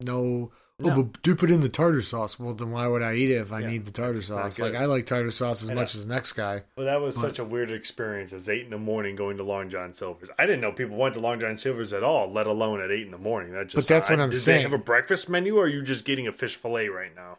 no 0.00 0.52
Oh, 0.84 0.88
No. 0.88 1.02
but 1.04 1.22
dip 1.22 1.44
it 1.44 1.50
in 1.50 1.60
the 1.60 1.68
tartar 1.68 2.02
sauce. 2.02 2.40
Well, 2.40 2.54
then 2.54 2.72
why 2.72 2.88
would 2.88 3.02
I 3.02 3.14
eat 3.14 3.30
it 3.30 3.34
if 3.36 3.52
I 3.52 3.60
Yeah, 3.60 3.68
need 3.68 3.84
the 3.84 3.92
tartar 3.92 4.20
sauce? 4.20 4.58
Like. 4.58 4.74
I 4.74 4.86
like 4.86 5.06
tartar 5.06 5.30
sauce 5.30 5.62
as 5.62 5.68
And 5.68 5.76
much 5.78 5.94
I- 5.94 5.98
as 5.98 6.06
the 6.06 6.12
next 6.12 6.32
guy. 6.32 6.64
Well, 6.76 6.86
that 6.86 7.00
was 7.00 7.14
But- 7.14 7.20
such 7.20 7.38
a 7.38 7.44
weird 7.44 7.70
experience 7.70 8.32
as 8.32 8.48
eight 8.48 8.64
in 8.64 8.70
the 8.70 8.78
morning 8.78 9.14
going 9.14 9.36
to 9.36 9.44
Long 9.44 9.70
John 9.70 9.92
Silver's. 9.92 10.30
I 10.40 10.44
didn't 10.46 10.60
know 10.60 10.72
people 10.72 10.96
went 10.96 11.14
to 11.14 11.20
Long 11.20 11.38
John 11.38 11.56
Silver's 11.56 11.92
at 11.92 12.02
all, 12.02 12.32
let 12.32 12.48
alone 12.48 12.80
at 12.80 12.90
eight 12.90 13.04
in 13.04 13.12
the 13.12 13.18
morning. 13.18 13.52
That 13.52 13.68
just 13.68 13.76
But 13.76 13.94
that's 13.94 14.10
what 14.10 14.18
I- 14.18 14.24
I'm 14.24 14.30
did 14.30 14.40
saying. 14.40 14.58
They 14.58 14.62
have 14.62 14.72
a 14.72 14.78
breakfast 14.78 15.28
menu, 15.28 15.56
or 15.58 15.64
are 15.64 15.68
you 15.68 15.82
just 15.82 16.04
getting 16.04 16.26
a 16.26 16.32
fish 16.32 16.56
fillet 16.56 16.88
right 16.88 17.14
now? 17.14 17.38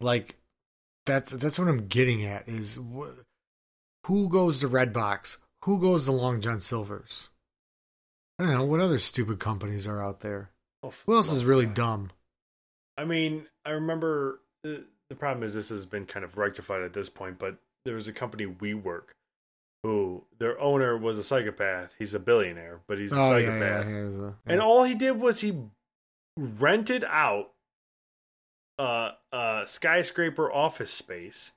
Like 0.00 0.36
that's 1.06 1.32
that's 1.32 1.58
what 1.58 1.68
I'm 1.68 1.86
getting 1.86 2.24
at 2.24 2.48
is 2.48 2.76
wh- 2.76 3.18
who 4.06 4.28
goes 4.28 4.60
to 4.60 4.68
Redbox? 4.68 5.38
Who 5.64 5.80
goes 5.80 6.04
to 6.04 6.12
Long 6.12 6.40
John 6.40 6.60
Silver's? 6.60 7.28
I 8.38 8.44
don't 8.44 8.52
know 8.52 8.64
what 8.64 8.80
other 8.80 8.98
stupid 8.98 9.38
companies 9.40 9.86
are 9.86 10.02
out 10.04 10.20
there. 10.20 10.50
Oh, 10.82 10.92
Who 11.06 11.14
else 11.16 11.32
is 11.32 11.44
really 11.44 11.66
dumb? 11.66 12.10
I 12.98 13.04
mean, 13.04 13.46
I 13.64 13.70
remember 13.70 14.40
the, 14.62 14.84
the 15.08 15.16
problem 15.16 15.42
is 15.42 15.54
this 15.54 15.70
has 15.70 15.86
been 15.86 16.06
kind 16.06 16.24
of 16.24 16.36
rectified 16.36 16.82
at 16.82 16.92
this 16.92 17.08
point, 17.08 17.38
but 17.38 17.56
there 17.84 17.94
was 17.94 18.08
a 18.08 18.12
company 18.12 18.46
WeWork 18.46 19.04
who 19.82 20.24
their 20.38 20.58
owner 20.60 20.96
was 20.98 21.16
a 21.18 21.24
psychopath. 21.24 21.92
He's 21.98 22.14
a 22.14 22.18
billionaire, 22.18 22.80
but 22.86 22.98
he's 22.98 23.12
a 23.12 23.18
oh 23.18 23.30
psychopath. 23.30 23.86
yeah, 23.86 23.92
yeah, 23.92 24.04
was 24.04 24.18
a- 24.20 24.34
And 24.46 24.60
all 24.60 24.84
he 24.84 24.94
did 24.94 25.20
was 25.20 25.40
he 25.40 25.54
rented 26.36 27.04
out 27.08 27.52
uh, 28.78 29.10
a 29.32 29.62
skyscraper 29.66 30.52
office 30.52 30.92
space 30.92 31.52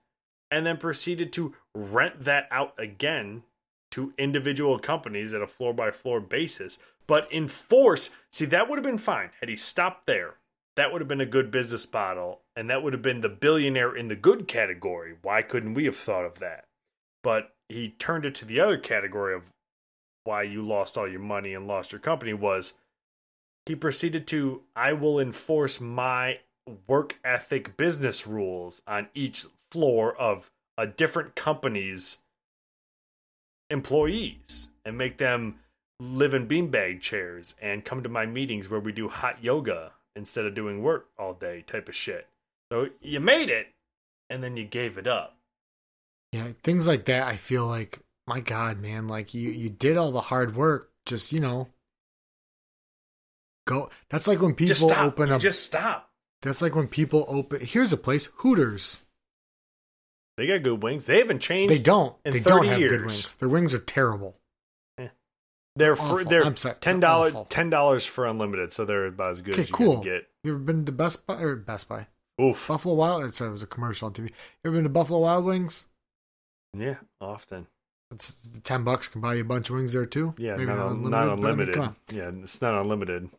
and 0.52 0.66
then 0.66 0.78
proceeded 0.78 1.32
to 1.34 1.56
rent 1.76 2.24
that 2.24 2.48
out 2.52 2.74
again 2.78 3.44
to 3.92 4.14
individual 4.18 4.80
companies 4.80 5.34
at 5.34 5.42
a 5.42 5.48
floor 5.48 5.74
by 5.74 5.92
floor 5.92 6.20
basis. 6.20 6.80
But 7.08 7.32
enforce, 7.32 8.12
see, 8.32 8.46
that 8.46 8.70
would 8.70 8.78
have 8.78 8.84
been 8.84 8.98
fine 8.98 9.32
had 9.40 9.50
he 9.50 9.56
stopped 9.56 10.06
there. 10.06 10.36
That 10.76 10.92
would 10.92 11.02
have 11.02 11.08
been 11.08 11.22
a 11.22 11.26
good 11.26 11.52
business 11.52 11.92
model, 11.92 12.42
and 12.56 12.70
that 12.70 12.84
would 12.84 12.94
have 12.94 13.02
been 13.02 13.22
the 13.22 13.30
billionaire 13.30 13.96
in 13.96 14.08
the 14.08 14.16
good 14.16 14.48
category. 14.48 15.16
Why 15.22 15.42
couldn't 15.42 15.74
we 15.74 15.86
have 15.86 15.98
thought 15.98 16.26
of 16.26 16.40
that? 16.40 16.66
But 17.22 17.54
he 17.68 17.90
turned 18.00 18.26
it 18.26 18.36
to 18.36 18.46
the 18.46 18.60
other 18.60 18.78
category 18.78 19.36
of 19.36 19.44
why 20.24 20.44
you 20.44 20.66
lost 20.66 20.98
all 20.98 21.08
your 21.08 21.20
money 21.20 21.54
and 21.54 21.68
lost 21.68 21.92
your 21.92 22.00
company 22.00 22.34
was 22.34 22.74
he 23.66 23.76
proceeded 23.76 24.28
to 24.28 24.62
I 24.76 24.94
will 24.94 25.20
enforce 25.20 25.82
my 25.82 26.40
work 26.88 27.18
ethic 27.24 27.78
business 27.78 28.28
rules 28.28 28.82
on 28.88 29.08
each 29.14 29.46
floor 29.72 30.16
of 30.16 30.50
a 30.78 30.88
different 30.88 31.36
company's 31.36 32.20
employees 33.70 34.70
and 34.86 34.98
make 34.98 35.18
them 35.18 35.60
live 36.00 36.34
in 36.34 36.48
beanbag 36.48 37.02
chairs 37.02 37.56
and 37.62 37.86
come 37.86 38.02
to 38.04 38.10
my 38.10 38.26
meetings 38.26 38.70
where 38.70 38.80
we 38.80 38.92
do 38.92 39.10
hot 39.10 39.44
yoga 39.44 39.92
instead 40.16 40.46
of 40.46 40.56
doing 40.56 40.82
work 40.82 41.08
all 41.18 41.34
day 41.34 41.64
type 41.68 41.90
of 41.90 41.96
shit. 41.96 42.28
So 42.72 42.88
you 43.02 43.20
made 43.20 43.50
it 43.50 43.68
and 44.30 44.44
then 44.44 44.58
you 44.58 44.66
gave 44.66 44.98
it 44.98 45.08
up. 45.08 45.36
Yeah, 46.32 46.50
things 46.64 46.86
like 46.86 47.06
that. 47.06 47.28
I 47.28 47.36
feel 47.38 47.66
like, 47.66 48.00
my 48.28 48.40
God, 48.40 48.80
man, 48.80 49.08
like 49.08 49.34
you 49.34 49.50
you 49.50 49.70
did 49.70 49.98
all 49.98 50.12
the 50.12 50.22
hard 50.22 50.56
work. 50.56 50.92
Just 51.06 51.32
you 51.32 51.40
know, 51.40 51.68
go. 53.66 53.90
That's 54.10 54.28
like 54.28 54.40
when 54.40 54.56
just 54.56 54.82
people 54.82 54.90
stop. 54.94 55.06
open 55.06 55.32
up. 55.32 55.42
just 55.42 55.64
stop. 55.64 56.09
That's 56.42 56.62
like 56.62 56.76
when 56.76 56.88
people 56.88 57.26
open. 57.28 57.60
Here's 57.62 57.92
a 57.94 57.98
place, 57.98 58.28
Hooters. 58.38 59.04
They 60.38 60.48
got 60.48 60.64
good 60.64 60.82
wings. 60.82 61.06
They 61.06 61.18
haven't 61.20 61.40
changed. 61.40 61.74
They 61.74 61.80
don't. 61.80 62.16
They 62.24 62.40
don't 62.40 62.64
30 62.64 62.68
have 62.70 62.80
good 62.90 63.02
wings. 63.06 63.36
Their 63.36 63.50
wings 63.50 63.74
are 63.74 63.80
terrible. 63.80 64.38
Eh. 64.98 65.08
They're 65.76 65.98
fr- 65.98 66.24
they're 66.24 66.56
sorry, 66.56 66.76
ten 66.80 67.02
dollars 67.02 67.34
ten 67.50 67.70
dollars 67.70 68.06
for 68.06 68.26
unlimited, 68.26 68.72
so 68.72 68.86
they're 68.86 69.08
about 69.08 69.32
as 69.32 69.42
good 69.42 69.56
Okay, 69.56 69.64
as 69.64 69.70
you're 69.70 69.78
cool. 69.78 69.98
gonna 69.98 70.06
get. 70.06 70.28
You 70.46 70.52
ever 70.52 70.60
been 70.60 70.86
to 70.86 70.92
Best 70.94 71.28
Buy 71.28 71.42
or 71.42 71.56
Best 71.58 71.90
Buy? 71.90 72.08
Oof. 72.42 72.68
Buffalo 72.70 72.96
Wild. 72.96 73.34
Sorry, 73.36 73.50
it 73.50 73.52
was 73.52 73.64
a 73.64 73.68
commercial 73.68 74.06
on 74.06 74.14
TV. 74.14 74.30
You 74.30 74.34
ever 74.70 74.76
been 74.78 74.84
to 74.86 74.90
Buffalo 74.90 75.20
Wild 75.20 75.44
Wings? 75.44 75.86
Yeah, 76.78 76.96
often. 77.20 77.68
It's 78.12 78.34
ten 78.64 78.86
bucks 78.86 79.10
can 79.10 79.20
buy 79.20 79.34
you 79.36 79.42
a 79.42 79.44
bunch 79.46 79.70
of 79.70 79.76
wings 79.76 79.92
there 79.92 80.06
too. 80.06 80.34
Yeah, 80.38 80.56
Maybe 80.56 80.68
not, 80.68 80.78
un- 80.88 81.04
unlimited, 81.04 81.12
not 81.12 81.26
but 81.26 81.32
I 81.32 81.36
mean, 81.36 81.42
unlimited. 81.70 81.96
yeah, 82.14 82.44
it's 82.44 82.62
not 82.62 82.80
unlimited. 82.80 83.30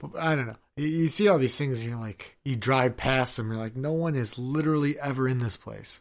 But 0.00 0.12
I 0.18 0.34
don't 0.34 0.46
know. 0.46 0.56
You, 0.76 0.86
you 0.88 1.08
see 1.08 1.28
all 1.28 1.38
these 1.38 1.56
things, 1.56 1.80
and 1.80 1.90
you're 1.90 1.98
like, 2.00 2.36
you 2.44 2.56
drive 2.56 2.96
past 2.96 3.36
them, 3.36 3.48
you're 3.50 3.60
like, 3.60 3.76
no 3.76 3.92
one 3.92 4.14
is 4.14 4.38
literally 4.38 4.98
ever 4.98 5.28
in 5.28 5.38
this 5.38 5.56
place. 5.56 6.00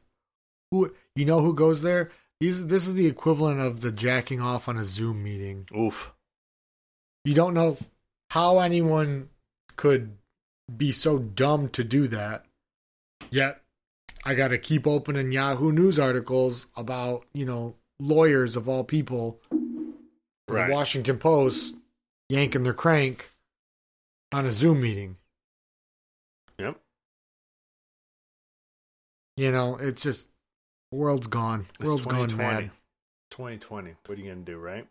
Who 0.72 0.94
you 1.16 1.26
know 1.26 1.42
who 1.42 1.54
goes 1.54 1.82
there? 1.84 2.12
These 2.40 2.68
this 2.68 2.88
is 2.88 2.96
the 2.96 3.08
equivalent 3.08 3.60
of 3.60 3.82
the 3.82 3.92
jacking 3.92 4.42
off 4.42 4.68
on 4.68 4.78
a 4.78 4.84
Zoom 4.84 5.24
meeting. 5.24 5.68
Oof. 5.78 6.12
You 7.24 7.34
don't 7.36 7.54
know 7.54 7.78
how 8.32 8.60
anyone 8.60 9.30
could 9.76 10.18
be 10.76 10.92
so 10.92 11.20
dumb 11.20 11.70
to 11.70 11.84
do 11.84 12.08
that. 12.08 12.46
Yet 13.30 13.62
I 14.26 14.34
got 14.34 14.50
to 14.50 14.58
keep 14.58 14.88
opening 14.88 15.32
Yahoo 15.32 15.72
News 15.72 16.00
articles 16.00 16.68
about, 16.76 17.26
you 17.34 17.46
know, 17.46 17.76
lawyers 18.00 18.56
of 18.56 18.68
all 18.68 18.84
people, 18.84 19.40
Right. 20.50 20.68
the 20.68 20.74
Washington 20.74 21.18
Post 21.20 21.76
yanking 22.30 22.64
their 22.64 22.74
crank 22.74 23.32
on 24.34 24.46
a 24.46 24.52
Zoom 24.52 24.82
meeting. 24.82 25.18
Yep. 26.60 26.80
You 29.38 29.52
know, 29.52 29.78
it's 29.78 30.04
just 30.04 30.28
world's 30.92 31.28
gone. 31.28 31.68
It's 31.80 31.88
World's 31.88 32.06
gone 32.06 32.28
2020. 32.30 32.68
mad. 32.68 32.72
2020. 33.32 33.96
What 34.06 34.18
are 34.18 34.22
you 34.22 34.30
gonna 34.30 34.42
do, 34.42 34.58
right? 34.58 34.88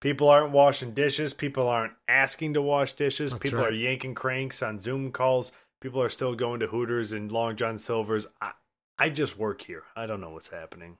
People 0.00 0.28
aren't 0.28 0.52
washing 0.52 0.94
dishes. 0.94 1.32
People 1.32 1.68
aren't 1.68 1.92
asking 2.08 2.54
to 2.54 2.62
wash 2.62 2.94
dishes. 2.94 3.30
That's 3.30 3.42
people 3.42 3.60
right. 3.60 3.68
are 3.68 3.74
yanking 3.74 4.14
cranks 4.14 4.62
on 4.62 4.78
Zoom 4.78 5.12
calls. 5.12 5.52
People 5.80 6.02
are 6.02 6.08
still 6.08 6.34
going 6.34 6.60
to 6.60 6.66
Hooters 6.66 7.12
and 7.12 7.30
Long 7.30 7.54
John 7.56 7.78
Silver's. 7.78 8.26
I, 8.40 8.52
I 8.98 9.10
just 9.10 9.38
work 9.38 9.62
here. 9.62 9.84
I 9.94 10.06
don't 10.06 10.20
know 10.20 10.30
what's 10.30 10.48
happening. 10.48 10.96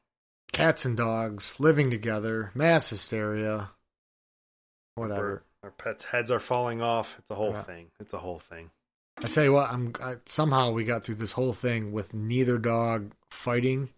Cats 0.53 0.85
and 0.85 0.97
dogs 0.97 1.59
living 1.59 1.91
together, 1.91 2.53
mass 2.55 2.91
hysteria, 2.91 3.71
whatever. 4.95 5.43
Our, 5.63 5.71
pets' 5.71 6.05
heads 6.05 6.31
are 6.31 6.41
falling 6.41 6.83
off. 6.83 7.17
It's 7.19 7.31
a 7.31 7.35
whole 7.37 7.53
Yeah. 7.53 7.63
thing. 7.63 7.91
It's 8.01 8.13
a 8.13 8.19
whole 8.19 8.41
thing. 8.41 8.71
I 9.19 9.29
tell 9.29 9.45
you 9.45 9.53
what, 9.53 9.71
I'm 9.71 9.93
I, 10.01 10.17
somehow 10.27 10.73
we 10.73 10.85
got 10.85 11.05
through 11.05 11.17
this 11.17 11.33
whole 11.33 11.53
thing 11.53 11.93
with 11.93 12.15
neither 12.15 12.59
dog 12.59 13.13
fighting, 13.31 13.91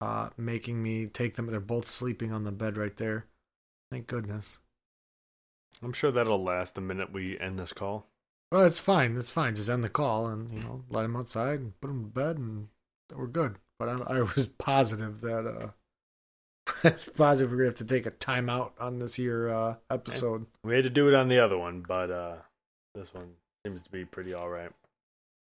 uh, 0.00 0.30
making 0.36 0.82
me 0.82 1.06
take 1.06 1.34
them. 1.34 1.46
They're 1.46 1.60
both 1.60 1.88
sleeping 1.88 2.32
on 2.32 2.44
the 2.44 2.52
bed 2.52 2.76
right 2.78 2.96
there. 2.96 3.26
Thank 3.90 4.06
goodness. 4.06 4.58
I'm 5.82 5.92
sure 5.92 6.12
that'll 6.12 6.42
last 6.42 6.74
the 6.74 6.80
minute 6.80 7.12
we 7.12 7.38
end 7.38 7.58
this 7.58 7.72
call. 7.72 8.06
Well, 8.52 8.64
it's 8.64 8.78
fine. 8.78 9.16
It's 9.16 9.30
fine. 9.30 9.56
Just 9.56 9.68
end 9.68 9.82
the 9.82 9.88
call 9.88 10.28
and 10.28 10.52
you 10.52 10.60
know 10.60 10.84
let 10.88 11.02
them 11.02 11.16
outside 11.16 11.58
and 11.60 11.80
put 11.80 11.88
them 11.88 12.04
to 12.04 12.10
bed 12.10 12.38
and 12.38 12.68
we're 13.12 13.26
good. 13.26 13.58
But 13.78 13.88
I, 13.88 14.18
I 14.18 14.22
was 14.22 14.46
positive 14.58 15.20
that 15.22 15.44
uh, 15.46 15.68
positive 17.16 17.50
we're 17.50 17.58
gonna 17.58 17.68
have 17.68 17.78
to 17.78 17.84
take 17.84 18.06
a 18.06 18.10
timeout 18.10 18.70
on 18.78 18.98
this 18.98 19.14
here 19.14 19.48
uh 19.48 19.74
episode. 19.90 20.46
We 20.64 20.74
had 20.74 20.84
to 20.84 20.90
do 20.90 21.08
it 21.08 21.14
on 21.14 21.28
the 21.28 21.38
other 21.40 21.58
one, 21.58 21.84
but 21.86 22.10
uh 22.10 22.36
this 22.94 23.12
one 23.12 23.30
seems 23.66 23.82
to 23.82 23.90
be 23.90 24.04
pretty 24.04 24.34
all 24.34 24.48
right. 24.48 24.70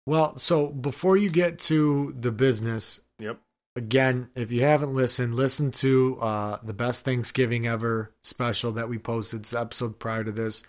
Well, 0.06 0.38
so 0.38 0.68
before 0.68 1.18
you 1.18 1.30
get 1.30 1.60
to 1.60 2.16
the 2.20 2.32
business, 2.32 3.00
Yep. 3.20 3.40
again, 3.76 4.30
if 4.36 4.52
you 4.52 4.62
haven't 4.64 4.96
listened, 4.96 5.36
listen 5.36 5.72
to 5.72 6.18
uh, 6.20 6.58
the 6.64 6.74
best 6.74 7.06
Thanksgiving 7.06 7.68
ever 7.68 8.12
special 8.24 8.72
that 8.72 8.90
we 8.90 8.98
posted. 8.98 9.42
It's 9.42 9.52
the 9.52 9.60
episode 9.60 10.00
prior 10.00 10.24
to 10.24 10.32
this. 10.32 10.64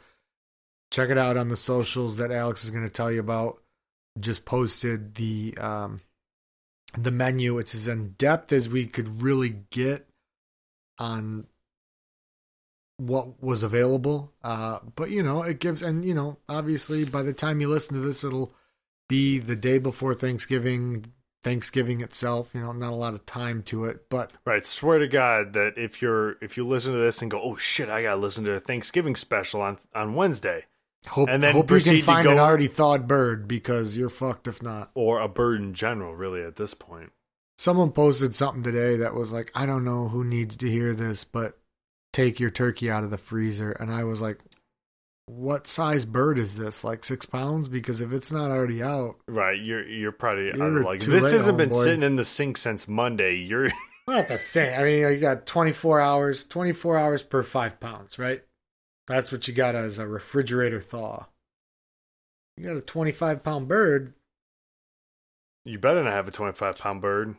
Check 0.91 1.09
it 1.11 1.17
out 1.17 1.37
on 1.39 1.49
the 1.49 1.57
socials 1.57 2.17
that 2.19 2.31
Alex 2.31 2.65
is 2.65 2.71
going 2.71 2.85
to 2.85 2.93
tell 2.93 3.11
you 3.11 3.21
about. 3.21 3.63
Just 4.19 4.45
posted 4.45 5.15
the 5.15 5.57
um, 5.59 6.01
the 6.99 7.13
menu. 7.13 7.57
It's 7.59 7.75
as 7.75 7.89
in 7.89 8.11
depth 8.19 8.53
as 8.53 8.69
we 8.69 8.87
could 8.87 9.23
really 9.23 9.57
get 9.71 10.07
on 11.01 11.47
what 12.99 13.43
was 13.43 13.63
available. 13.65 14.33
Uh, 14.45 14.79
but 14.95 15.11
you 15.11 15.23
know, 15.23 15.43
it 15.43 15.59
gives, 15.59 15.83
and 15.83 16.05
you 16.05 16.15
know, 16.15 16.39
obviously, 16.49 17.05
by 17.05 17.23
the 17.23 17.33
time 17.33 17.61
you 17.61 17.69
listen 17.69 17.95
to 17.95 18.01
this, 18.01 18.23
it'll 18.23 18.55
be 19.09 19.39
the 19.39 19.57
day 19.57 19.79
before 19.79 20.15
Thanksgiving, 20.15 21.07
Thanksgiving 21.43 22.01
itself. 22.01 22.51
You 22.55 22.61
know, 22.61 22.73
not 22.73 22.93
a 22.93 22.97
lot 22.97 23.15
of 23.15 23.27
time 23.27 23.63
to 23.65 23.87
it, 23.87 24.09
but 24.09 24.31
Right. 24.45 24.65
Swear 24.65 25.01
to 25.01 25.09
God 25.09 25.55
that 25.55 25.73
if 25.77 26.01
you're 26.01 26.37
if 26.41 26.57
you 26.57 26.69
listen 26.69 26.93
to 26.93 27.01
this 27.01 27.23
and 27.23 27.31
go, 27.31 27.41
oh 27.43 27.57
shit, 27.57 27.89
I 27.89 28.03
gotta 28.03 28.21
listen 28.21 28.45
to 28.45 28.53
a 28.53 28.61
Thanksgiving 28.61 29.17
special 29.17 29.61
on 29.63 29.79
on 29.95 30.15
Wednesday 30.15 30.67
hope 31.07 31.29
And 31.29 31.43
then 31.43 31.53
hope 31.53 31.71
you 31.71 31.81
can 31.81 32.03
find 32.03 32.29
an 32.29 32.39
already 32.39 32.67
thawed 32.67 33.07
bird 33.07 33.49
because 33.49 33.97
you're 33.97 34.09
fucked 34.09 34.47
if 34.49 34.63
not. 34.63 34.91
or 34.95 35.21
a 35.21 35.29
bird 35.29 35.61
in 35.61 35.75
general, 35.75 36.15
really 36.15 36.43
at 36.43 36.57
this 36.57 36.75
point. 36.75 37.13
Someone 37.61 37.93
posted 37.93 38.35
something 38.35 38.63
today 38.63 38.97
that 38.97 39.15
was 39.15 39.35
like, 39.35 39.53
I 39.55 39.67
don't 39.67 39.85
know 39.85 40.09
who 40.09 40.25
needs 40.25 40.57
to 40.57 40.71
hear 40.71 40.95
this, 40.95 41.25
but 41.25 41.59
take 42.11 42.41
your 42.41 42.49
turkey 42.49 42.91
out 42.91 43.05
of 43.05 43.11
the 43.11 43.19
freezer. 43.19 43.73
And 43.73 43.93
I 43.93 44.05
was 44.05 44.23
like, 44.23 44.39
what 45.27 45.67
size 45.67 46.07
bird 46.07 46.39
is 46.39 46.57
this? 46.57 46.85
Like 46.85 47.05
six 47.05 47.27
pounds? 47.27 47.69
Because 47.69 48.01
if 48.01 48.15
it's 48.15 48.33
not 48.33 48.51
already 48.51 48.83
out, 48.83 49.17
Right. 49.29 49.61
You're 49.61 49.87
you're 49.87 50.11
probably 50.11 50.47
You're 50.57 50.83
like 50.83 51.01
this 51.01 51.23
late, 51.23 51.35
hasn't 51.35 51.59
been 51.59 51.69
homeboy. 51.69 51.85
sitting 51.85 52.03
in 52.03 52.17
the 52.17 52.25
sink 52.25 52.57
since 52.57 52.89
Monday. 52.89 53.35
You're 53.35 53.69
not 54.09 54.29
the 54.29 54.39
same. 54.39 54.81
I 54.81 54.83
mean, 54.83 55.13
you 55.13 55.21
got 55.21 55.45
24 55.45 56.01
hours, 56.01 56.47
24 56.47 56.97
hours 56.97 57.23
per 57.23 57.43
five 57.43 57.79
pounds, 57.79 58.19
right? 58.19 58.41
That's 59.07 59.31
what 59.31 59.47
you 59.47 59.53
got 59.53 59.75
as 59.75 59.99
a 59.99 60.07
refrigerator 60.07 60.81
thaw. 60.81 61.27
You 62.57 62.65
got 62.65 62.77
a 62.79 62.81
25 62.81 63.45
pound 63.45 63.69
bird. 63.69 64.15
You 65.67 65.79
better 65.79 66.03
not 66.03 66.15
have 66.15 66.27
a 66.27 66.31
25 66.31 66.79
pound 66.79 67.03
bird. 67.03 67.37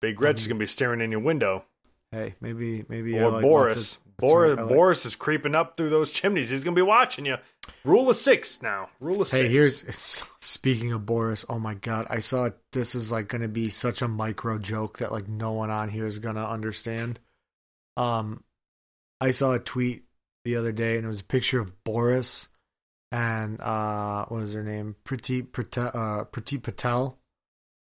Big 0.00 0.18
is 0.38 0.46
going 0.46 0.56
to 0.58 0.62
be 0.62 0.66
staring 0.66 1.00
in 1.00 1.10
your 1.10 1.20
window. 1.20 1.64
Hey, 2.12 2.34
maybe 2.40 2.84
maybe 2.88 3.18
Or 3.18 3.30
like 3.30 3.42
Boris. 3.42 3.94
of- 3.96 3.98
Boris, 4.16 4.56
like- 4.60 4.68
Boris 4.68 5.04
is 5.06 5.16
creeping 5.16 5.56
up 5.56 5.76
through 5.76 5.90
those 5.90 6.12
chimneys. 6.12 6.50
He's 6.50 6.62
to 6.76 6.78
be 6.78 6.82
watching 6.86 7.26
you. 7.26 7.36
Rule 7.84 8.08
of 8.08 8.14
six 8.16 8.62
now. 8.62 8.88
Rule 9.00 9.22
of 9.22 9.30
Hey, 9.30 9.48
six. 9.48 9.52
here's 9.52 10.22
speaking 10.40 10.92
of 10.92 11.04
Boris. 11.04 11.44
Oh 11.48 11.58
my 11.58 11.74
god, 11.74 12.06
I 12.08 12.20
saw 12.20 12.50
this 12.72 12.94
is 12.94 13.10
like 13.10 13.28
to 13.42 13.48
be 13.48 13.70
such 13.70 14.02
a 14.02 14.08
micro 14.08 14.58
joke 14.58 14.98
that 14.98 15.10
like 15.10 15.26
no 15.28 15.50
one 15.52 15.70
on 15.70 15.88
here 15.88 16.06
is 16.06 16.20
to 16.36 16.46
understand. 16.46 17.18
Um, 17.96 18.44
I 19.20 19.32
saw 19.32 19.52
a 19.54 19.58
tweet 19.58 20.04
the 20.44 20.56
other 20.56 20.70
day, 20.72 20.96
and 20.96 21.04
it 21.04 21.08
was 21.08 21.20
a 21.20 21.24
picture 21.24 21.58
of 21.58 21.82
Boris 21.84 22.48
and 23.10 23.60
uh, 23.60 24.26
what 24.26 24.40
was 24.42 24.52
her 24.54 24.62
name? 24.62 24.94
Priti 25.04 25.50
Patel, 25.50 25.88
uh, 25.94 26.24
Priti 26.24 26.62
Patel, 26.62 27.18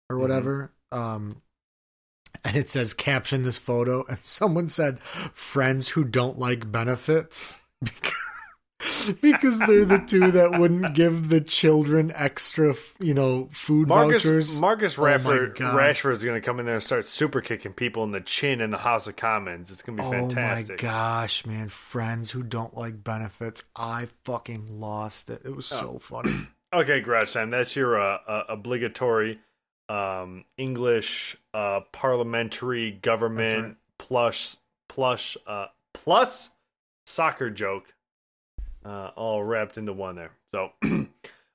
or 0.10 0.18
Mhm. 0.18 0.19
whatever. 0.19 0.72
Um, 0.91 1.41
and 2.44 2.56
it 2.56 2.70
says 2.70 2.94
caption 2.94 3.44
this 3.44 3.58
photo, 3.58 4.06
and 4.08 4.18
someone 4.20 4.70
said 4.70 4.99
friends 4.99 5.90
who 5.90 6.03
don't 6.03 6.40
like 6.40 6.72
benefits. 6.72 7.60
because 9.22 9.60
they're 9.60 9.86
the 9.86 10.03
two 10.06 10.32
that 10.32 10.60
wouldn't 10.60 10.95
give 10.95 11.30
the 11.30 11.40
children 11.41 12.12
extra, 12.16 12.74
you 12.99 13.14
know, 13.14 13.48
food 13.52 13.88
Marcus, 13.88 14.24
vouchers. 14.24 14.60
Marcus 14.60 14.98
Oh 14.98 15.03
Rashford, 15.03 16.14
is 16.14 16.24
going 16.24 16.40
to 16.40 16.45
come 16.45 16.60
in 16.60 16.66
there 16.66 16.76
and 16.76 16.84
start 16.84 17.06
super 17.06 17.41
kicking 17.41 17.74
people 17.74 18.03
in 18.03 18.12
the 18.12 18.22
chin 18.22 18.60
in 18.60 18.72
the 18.72 18.78
House 18.78 19.06
of 19.08 19.16
Commons. 19.16 19.70
It's 19.70 19.84
going 19.84 19.98
to 19.98 20.03
be 20.03 20.10
fantastic. 20.10 20.38
oh 20.38 20.41
fantastic. 20.41 20.84
my 20.84 20.90
gosh, 20.90 21.45
man! 21.45 21.70
Friends 21.70 22.32
who 22.32 22.41
don't 22.44 22.76
like 22.76 23.03
benefits. 23.03 23.64
I 23.76 24.08
fucking 24.26 24.80
lost 24.80 25.30
it. 25.30 25.41
It 25.45 25.56
was 25.56 25.72
Oh. 25.74 25.76
so 25.76 25.99
funny. 25.99 26.34
Okay, 26.74 27.02
garage 27.02 27.34
time. 27.34 27.49
That's 27.49 27.76
your 27.76 27.99
uh, 27.99 28.18
uh, 28.26 28.44
obligatory 28.48 29.41
um, 29.92 30.46
English 30.58 31.38
uh, 31.54 31.82
parliamentary 31.92 32.92
government 32.92 33.64
right. 33.64 33.76
plus 33.98 34.58
plus 34.88 35.36
uh, 35.46 35.66
plus 35.94 36.52
soccer 37.06 37.50
joke, 37.50 37.94
uh, 38.86 39.12
all 39.16 39.44
wrapped 39.44 39.78
into 39.78 39.92
one 39.92 40.16
there. 40.16 40.32
So, 40.54 40.72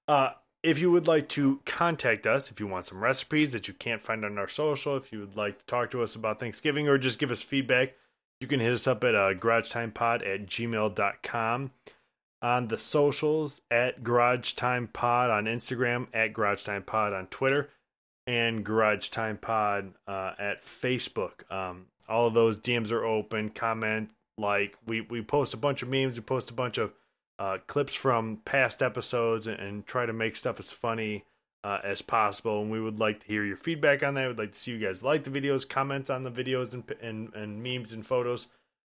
uh, 0.08 0.30
if 0.62 0.78
you 0.78 0.90
would 0.90 1.06
like 1.06 1.28
to 1.30 1.60
contact 1.64 2.26
us, 2.26 2.50
if 2.50 2.60
you 2.60 2.66
want 2.66 2.86
some 2.86 3.02
recipes 3.02 3.52
that 3.52 3.68
you 3.68 3.74
can't 3.74 4.02
find 4.02 4.24
on 4.24 4.36
our 4.36 4.48
social, 4.48 4.96
if 4.96 5.12
you 5.12 5.20
would 5.20 5.36
like 5.36 5.58
to 5.60 5.66
talk 5.66 5.90
to 5.92 6.02
us 6.02 6.14
about 6.14 6.38
Thanksgiving 6.38 6.88
or 6.88 6.98
just 6.98 7.18
give 7.18 7.30
us 7.30 7.40
feedback, 7.40 7.94
you 8.40 8.46
can 8.46 8.60
hit 8.60 8.72
us 8.72 8.86
up 8.86 9.02
at 9.02 9.14
uh, 9.14 9.32
garagetimepod 9.32 10.26
at 10.26 10.46
gmail.com 10.46 11.70
on 12.42 12.68
the 12.68 12.78
socials 12.78 13.62
at 13.70 14.04
Garage 14.04 14.52
Time 14.52 14.88
Pod 14.88 15.30
on 15.30 15.44
Instagram, 15.46 16.08
at 16.12 16.34
Garage 16.34 16.62
Time 16.64 16.82
Pod 16.82 17.14
on 17.14 17.26
Twitter, 17.28 17.70
and 18.26 18.64
Garage 18.64 19.08
Time 19.08 19.38
Pod 19.38 19.94
uh, 20.06 20.32
at 20.38 20.64
Facebook. 20.64 21.50
Um, 21.50 21.86
all 22.08 22.26
of 22.26 22.34
those 22.34 22.58
DMs 22.58 22.90
are 22.90 23.04
open. 23.04 23.50
Comment, 23.50 24.10
like 24.38 24.76
we 24.86 25.00
we 25.00 25.22
post 25.22 25.54
a 25.54 25.58
bunch 25.58 25.82
of 25.82 25.88
memes. 25.88 26.16
We 26.16 26.22
post 26.22 26.50
a 26.50 26.54
bunch 26.54 26.78
of 26.78 26.92
uh, 27.38 27.58
clips 27.66 27.94
from 27.94 28.38
past 28.44 28.82
episodes 28.82 29.46
and, 29.46 29.58
and 29.58 29.86
try 29.86 30.06
to 30.06 30.12
make 30.12 30.36
stuff 30.36 30.58
as 30.58 30.70
funny 30.70 31.24
uh, 31.64 31.78
as 31.84 32.02
possible. 32.02 32.62
And 32.62 32.70
we 32.70 32.80
would 32.80 32.98
like 32.98 33.20
to 33.20 33.26
hear 33.26 33.44
your 33.44 33.56
feedback 33.56 34.02
on 34.02 34.14
that. 34.14 34.28
We'd 34.28 34.38
like 34.38 34.52
to 34.52 34.58
see 34.58 34.72
you 34.72 34.78
guys 34.78 35.02
like 35.02 35.24
the 35.24 35.30
videos, 35.30 35.68
comment 35.68 36.10
on 36.10 36.24
the 36.24 36.30
videos 36.30 36.72
and 36.74 36.84
and, 37.00 37.34
and 37.34 37.62
memes 37.62 37.92
and 37.92 38.04
photos. 38.04 38.48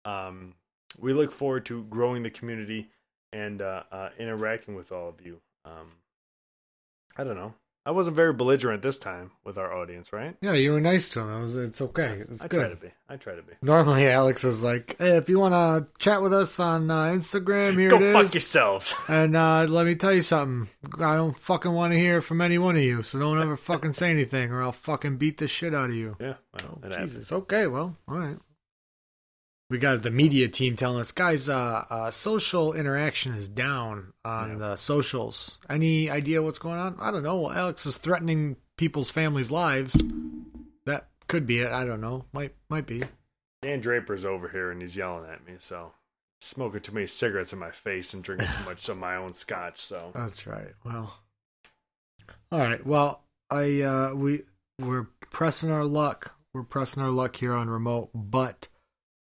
Um, 0.05 0.55
we 0.97 1.13
look 1.13 1.31
forward 1.31 1.65
to 1.67 1.83
growing 1.83 2.23
the 2.23 2.29
community 2.31 2.89
and 3.31 3.61
uh, 3.61 3.83
uh, 3.91 4.09
interacting 4.17 4.75
with 4.75 4.91
all 4.91 5.09
of 5.09 5.23
you. 5.23 5.39
Um, 5.65 5.91
I 7.15 7.23
don't 7.23 7.35
know. 7.35 7.53
I 7.89 7.91
wasn't 7.91 8.15
very 8.15 8.33
belligerent 8.33 8.83
this 8.83 8.99
time 8.99 9.31
with 9.43 9.57
our 9.57 9.73
audience, 9.73 10.13
right? 10.13 10.35
yeah, 10.41 10.53
you 10.53 10.73
were 10.73 10.79
nice 10.79 11.09
to 11.09 11.21
him. 11.21 11.39
It 11.39 11.41
was, 11.41 11.55
it's 11.55 11.81
okay. 11.81 12.21
It's 12.29 12.43
I 12.43 12.47
try 12.47 12.69
to 12.69 12.75
be. 12.75 12.89
I 13.09 13.15
try 13.15 13.33
to 13.33 13.41
be. 13.41 13.53
Normally, 13.63 14.07
Alex 14.07 14.43
is 14.43 14.61
like, 14.61 14.95
"Hey, 14.99 15.17
if 15.17 15.27
you 15.27 15.39
want 15.39 15.55
to 15.55 15.87
chat 15.97 16.21
with 16.21 16.31
us 16.31 16.59
on 16.59 16.91
uh, 16.91 17.05
Instagram, 17.05 17.79
here 17.79 17.89
Go 17.89 17.99
it 17.99 18.13
fuck 18.13 18.25
is." 18.25 18.35
yourselves. 18.35 18.93
And 19.07 19.35
uh, 19.35 19.65
let 19.67 19.87
me 19.87 19.95
tell 19.95 20.13
you 20.13 20.21
something. 20.21 20.69
I 21.03 21.15
don't 21.15 21.35
fucking 21.35 21.71
want 21.71 21.93
to 21.93 21.97
hear 21.99 22.21
from 22.21 22.41
any 22.41 22.59
one 22.59 22.75
of 22.75 22.83
you, 22.83 23.01
so 23.01 23.17
don't 23.17 23.41
ever 23.41 23.57
fucking 23.57 23.93
say 23.93 24.11
anything, 24.11 24.51
or 24.51 24.61
I'll 24.61 24.71
fucking 24.71 25.17
beat 25.17 25.39
the 25.39 25.47
shit 25.47 25.73
out 25.73 25.89
of 25.89 25.95
you. 25.95 26.15
yeah, 26.19 26.35
well, 26.53 26.79
Oh, 26.83 26.85
it 26.87 26.91
happens. 26.91 27.13
Jesus. 27.13 27.31
Okay, 27.31 27.65
well, 27.65 27.97
all 28.07 28.19
right. 28.19 28.37
We 29.69 29.77
got 29.77 30.01
the 30.01 30.09
media 30.09 30.47
team 30.47 30.75
telling 30.75 30.99
us, 30.99 31.11
guys, 31.11 31.47
uh, 31.47 31.85
uh, 31.89 32.09
social 32.11 32.73
interaction 32.73 33.35
is 33.35 33.47
down 33.47 34.13
on 34.25 34.53
Yeah. 34.53 34.57
the 34.57 34.75
socials. 34.77 35.59
Any 35.69 36.09
idea 36.09 36.41
what's 36.41 36.57
going 36.57 36.79
on? 36.79 36.97
I 36.99 37.11
don't 37.11 37.21
know. 37.21 37.41
Well, 37.41 37.51
Alex 37.51 37.85
is 37.85 37.97
threatening 37.97 38.57
people's 38.77 39.11
families' 39.11 39.51
lives. 39.51 40.01
That 40.85 41.09
could 41.27 41.45
be 41.45 41.59
it. 41.59 41.71
I 41.71 41.85
don't 41.85 42.01
know. 42.01 42.25
Might 42.33 42.55
might 42.69 42.87
be. 42.87 43.03
Don 43.61 43.79
Draper's 43.79 44.25
over 44.25 44.49
here 44.49 44.71
and 44.71 44.81
he's 44.81 44.95
yelling 44.95 45.29
at 45.29 45.45
me. 45.45 45.57
So 45.59 45.93
smoking 46.41 46.79
too 46.81 46.93
many 46.93 47.05
cigarettes 47.05 47.53
in 47.53 47.59
my 47.59 47.69
face 47.71 48.13
and 48.13 48.23
drinking 48.23 48.47
too 48.47 48.63
much 48.65 48.89
of 48.89 48.97
my 48.97 49.17
own 49.17 49.33
scotch. 49.33 49.81
So 49.81 50.11
That's 50.15 50.47
right. 50.47 50.73
Well, 50.83 51.19
all 52.51 52.59
right. 52.59 52.83
Well, 52.83 53.23
I 53.51 53.81
uh, 53.81 54.13
we 54.15 54.43
we're 54.79 55.09
pressing 55.29 55.69
our 55.69 55.85
luck. 55.85 56.33
We're 56.55 56.63
pressing 56.63 57.03
our 57.03 57.11
luck 57.11 57.35
here 57.35 57.53
on 57.53 57.69
remote, 57.69 58.09
but 58.15 58.67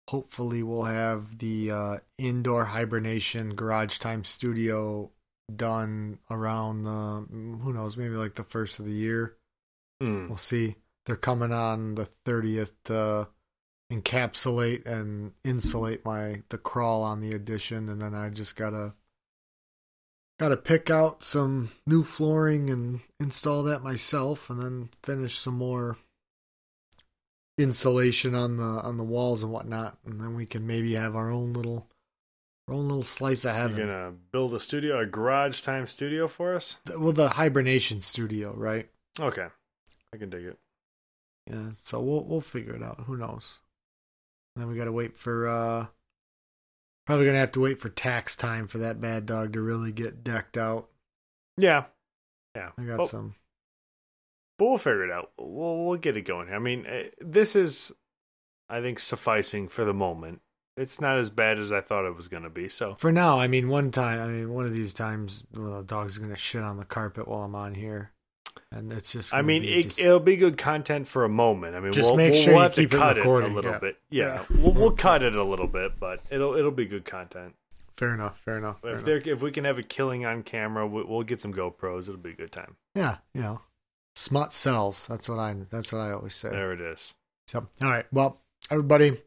hopefully 0.09 0.63
we'll 0.63 0.85
have 0.85 1.39
the 1.39 1.71
uh, 1.71 1.97
indoor 2.19 2.67
hibernation 2.67 3.55
garage 3.55 3.99
time 3.99 4.25
studio 4.25 5.11
done 5.55 6.19
around 6.31 6.85
the 6.85 7.27
who 7.31 7.73
knows 7.73 7.97
maybe 7.97 8.15
like 8.15 8.35
the 8.35 8.45
first 8.45 8.79
of 8.79 8.85
the 8.85 8.93
year. 8.93 9.37
Hmm. 10.01 10.29
We'll 10.29 10.37
see. 10.37 10.77
They're 11.07 11.17
coming 11.17 11.53
on 11.53 11.95
the 11.95 12.07
thirtieth 12.25 12.73
to 12.85 13.29
encapsulate 13.93 14.87
and 14.87 15.33
insulate 15.45 16.05
my 16.05 16.43
the 16.49 16.59
crawl 16.59 17.03
on 17.03 17.21
the 17.21 17.33
addition, 17.33 17.89
and 17.89 18.01
then 18.01 18.15
I 18.15 18.31
just 18.31 18.57
gotta 18.57 18.95
gotta 20.39 20.57
pick 20.57 20.91
out 20.91 21.25
some 21.25 21.71
new 21.87 22.03
flooring 22.03 22.71
and 22.71 23.01
install 23.21 23.63
that 23.65 23.83
myself, 23.83 24.49
and 24.49 24.61
then 24.61 24.91
finish 25.03 25.39
some 25.39 25.55
more 25.55 25.97
insulation 27.59 28.35
on 28.35 28.57
the 28.57 28.63
on 28.65 28.97
the 28.97 29.05
walls 29.05 29.43
and 29.43 29.53
whatnot, 29.53 29.99
and 30.05 30.21
then 30.21 30.35
we 30.35 30.47
can 30.47 30.67
maybe 30.67 30.95
have 30.95 31.15
our 31.15 31.31
own 31.31 31.53
little 31.53 31.89
our 32.69 32.75
own 32.75 32.89
little 32.89 33.03
slice 33.03 33.45
of 33.45 33.55
you're 33.55 33.63
heaven. 33.69 33.77
gonna 33.87 34.13
build 34.33 34.55
a 34.55 34.61
studio, 34.61 35.01
a 35.01 35.07
garage 35.07 35.61
time 35.61 35.87
studio 35.87 36.29
for 36.29 36.55
us? 36.55 36.77
Well, 36.97 37.13
the 37.13 37.31
hibernation 37.31 38.01
studio, 38.01 38.55
right? 38.57 38.89
Okay, 39.19 39.47
I 40.13 40.17
can 40.17 40.31
dig 40.31 40.45
it. 40.45 40.59
Yeah, 41.51 41.71
so 41.83 42.01
we'll 42.01 42.25
we'll 42.25 42.41
figure 42.41 42.75
it 42.75 42.83
out. 42.83 43.01
Who 43.07 43.17
knows? 43.17 43.61
Then 44.57 44.69
we 44.69 44.77
gotta 44.77 44.93
wait 44.93 45.17
for 45.17 45.49
uh 45.49 45.87
probably 47.07 47.27
gonna 47.27 47.39
have 47.39 47.53
to 47.53 47.61
wait 47.61 47.81
for 47.81 47.89
tax 47.89 48.37
time 48.37 48.69
for 48.69 48.79
that 48.79 49.01
bad 49.01 49.27
dog 49.27 49.53
to 49.55 49.61
really 49.61 49.93
get 49.93 50.23
decked 50.23 50.57
out. 50.57 50.89
Yeah, 51.57 51.85
yeah. 52.55 52.71
I 52.79 52.85
got 52.85 53.09
some 53.09 53.35
but 54.59 54.67
we'll 54.67 54.79
figure 54.79 55.05
it 55.05 55.11
out. 55.11 55.31
We'll 55.39 55.85
we'll 55.87 55.99
get 55.99 56.17
it 56.17 56.23
going. 56.23 56.53
I 56.53 56.59
mean, 56.59 56.87
eh, 56.87 57.09
this 57.21 57.55
is, 57.57 57.93
I 58.69 58.81
think, 58.81 58.99
sufficing 58.99 59.69
for 59.69 59.85
the 59.85 59.95
moment. 59.95 60.41
It's 60.77 61.01
not 61.01 61.19
as 61.19 61.29
bad 61.29 61.59
as 61.59 61.71
I 61.71 61.83
thought 61.83 62.07
it 62.07 62.17
was 62.17 62.29
gonna 62.29 62.49
be. 62.51 62.69
So 62.69 62.95
for 62.99 63.13
now, 63.13 63.39
I 63.39 63.47
mean 63.47 63.69
one 63.69 63.91
time 63.91 64.21
I 64.21 64.27
mean 64.29 64.53
one 64.53 64.65
of 64.65 64.73
these 64.75 64.95
times 64.95 65.45
well, 65.55 65.79
the 65.79 65.83
dog's 65.83 66.17
gonna 66.19 66.37
shit 66.37 66.63
on 66.63 66.79
the 66.79 66.85
carpet 66.87 67.29
while 67.29 67.43
I'm 67.43 67.55
on 67.55 67.75
here. 67.75 68.13
And 68.71 68.91
it's 68.93 69.13
just 69.13 69.35
I 69.35 69.43
mean, 69.43 69.65
it, 69.65 69.99
it'll 69.99 70.19
be 70.21 70.37
good 70.37 70.57
content 70.57 71.07
for 71.07 71.25
a 71.25 71.29
moment. 71.29 71.75
I 71.77 71.81
mean, 71.81 71.93
Just 71.93 72.09
we'll, 72.11 72.17
make 72.17 72.33
we'll, 72.33 72.43
sure 72.43 72.53
we'll 72.55 72.61
you 72.63 72.69
have 72.69 72.75
keep 72.75 72.91
to 72.91 72.97
it 72.97 73.01
cut 73.01 73.19
it 73.19 73.25
a 73.27 73.29
little 73.49 73.73
yeah. 73.73 73.79
bit. 73.79 73.97
Yeah, 74.11 74.45
Yeah. 74.51 74.63
we'll 74.63 74.73
we'll 74.73 74.91
cut 74.93 75.23
it 75.23 75.35
a 75.35 75.45
little 75.45 75.67
bit, 75.67 75.99
but 76.01 76.21
it'll 76.31 76.55
it'll 76.55 76.71
be 76.71 76.87
good 76.87 77.05
content. 77.05 77.55
fair 77.99 78.15
enough, 78.15 78.39
fair 78.45 78.57
enough. 78.59 78.81
fair 78.81 78.95
If 78.97 79.07
enough. 79.07 79.27
if 79.27 79.43
we 79.43 79.53
can 79.53 79.65
have 79.65 79.79
a 79.79 79.83
killing 79.83 80.25
on 80.25 80.43
camera, 80.43 80.87
we, 80.87 81.03
we'll 81.03 81.23
get 81.23 81.41
some 81.41 81.53
GoPros. 81.53 82.03
It'll 82.09 82.17
be 82.17 82.31
a 82.31 82.35
good 82.35 82.53
time. 82.53 82.77
Yeah, 82.95 83.19
you 83.35 83.43
know. 83.43 83.61
Smut 84.15 84.53
sells. 84.53 85.07
That's 85.07 85.29
what 85.29 85.39
I 85.39 85.55
that's 85.71 85.93
what 85.93 86.01
I 86.01 86.13
always 86.13 86.35
say. 86.35 86.51
There 86.51 86.73
it 86.73 86.81
is. 86.81 87.15
So, 87.49 87.67
all 87.81 87.89
right. 87.89 88.07
Well, 88.13 88.41
everybody, 88.71 89.21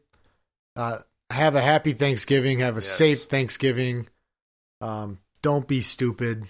uh, 0.74 0.98
have 1.30 1.54
a 1.54 1.60
happy 1.60 1.92
Thanksgiving. 1.92 2.60
Have 2.60 2.76
a 2.76 2.80
Yes. 2.80 2.92
safe 2.92 3.22
Thanksgiving. 3.24 4.08
Um, 4.80 5.18
don't 5.42 5.66
be 5.66 5.80
stupid 5.80 6.44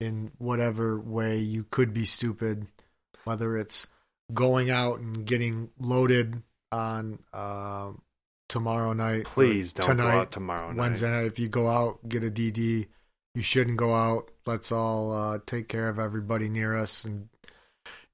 in 0.00 0.32
whatever 0.38 0.98
way 0.98 1.38
you 1.38 1.64
could 1.70 1.92
be 1.92 2.04
stupid, 2.04 2.66
whether 3.24 3.56
it's 3.56 3.86
going 4.32 4.70
out 4.70 4.98
and 5.00 5.26
getting 5.26 5.70
loaded 5.78 6.42
on 6.72 7.18
um 7.32 8.00
tomorrow 8.48 8.92
night. 8.92 9.24
Please 9.24 9.72
don't 9.72 9.86
tonight, 9.86 10.12
go 10.12 10.18
out 10.20 10.32
tomorrow 10.32 10.68
night. 10.68 10.78
Wednesday 10.78 11.10
night. 11.10 11.24
If 11.26 11.38
you 11.38 11.48
go 11.48 11.68
out, 11.68 12.08
get 12.08 12.24
a 12.24 12.30
DD. 12.30 12.86
You 13.34 13.42
shouldn't 13.42 13.76
go 13.76 13.94
out. 13.94 14.30
Let's 14.46 14.70
all 14.72 15.12
uh, 15.12 15.38
take 15.44 15.68
care 15.68 15.88
of 15.88 15.98
everybody 15.98 16.48
near 16.48 16.76
us 16.76 17.04
and 17.04 17.28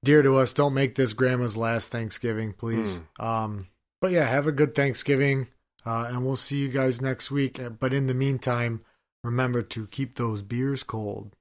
dear 0.05 0.23
to 0.23 0.37
us. 0.37 0.53
Don't 0.53 0.75
make 0.75 0.95
this 0.95 1.13
grandma's 1.13 1.57
last 1.57 1.91
Thanksgiving, 1.91 2.53
please. 2.53 3.01
Um, 3.19 3.69
but 4.01 4.11
yeah, 4.11 4.27
have 4.27 4.47
a 4.47 4.53
good 4.53 4.75
Thanksgiving, 4.75 5.49
uh, 5.85 6.07
and 6.09 6.25
we'll 6.25 6.37
see 6.37 6.59
you 6.59 6.69
guys 6.69 7.01
next 7.01 7.31
week. 7.31 7.61
But 7.79 7.93
in 7.93 8.07
the 8.07 8.15
meantime, 8.15 8.83
remember 9.23 9.63
to 9.63 9.87
keep 9.87 10.17
those 10.17 10.43
beers 10.43 10.83
cold. 10.83 11.37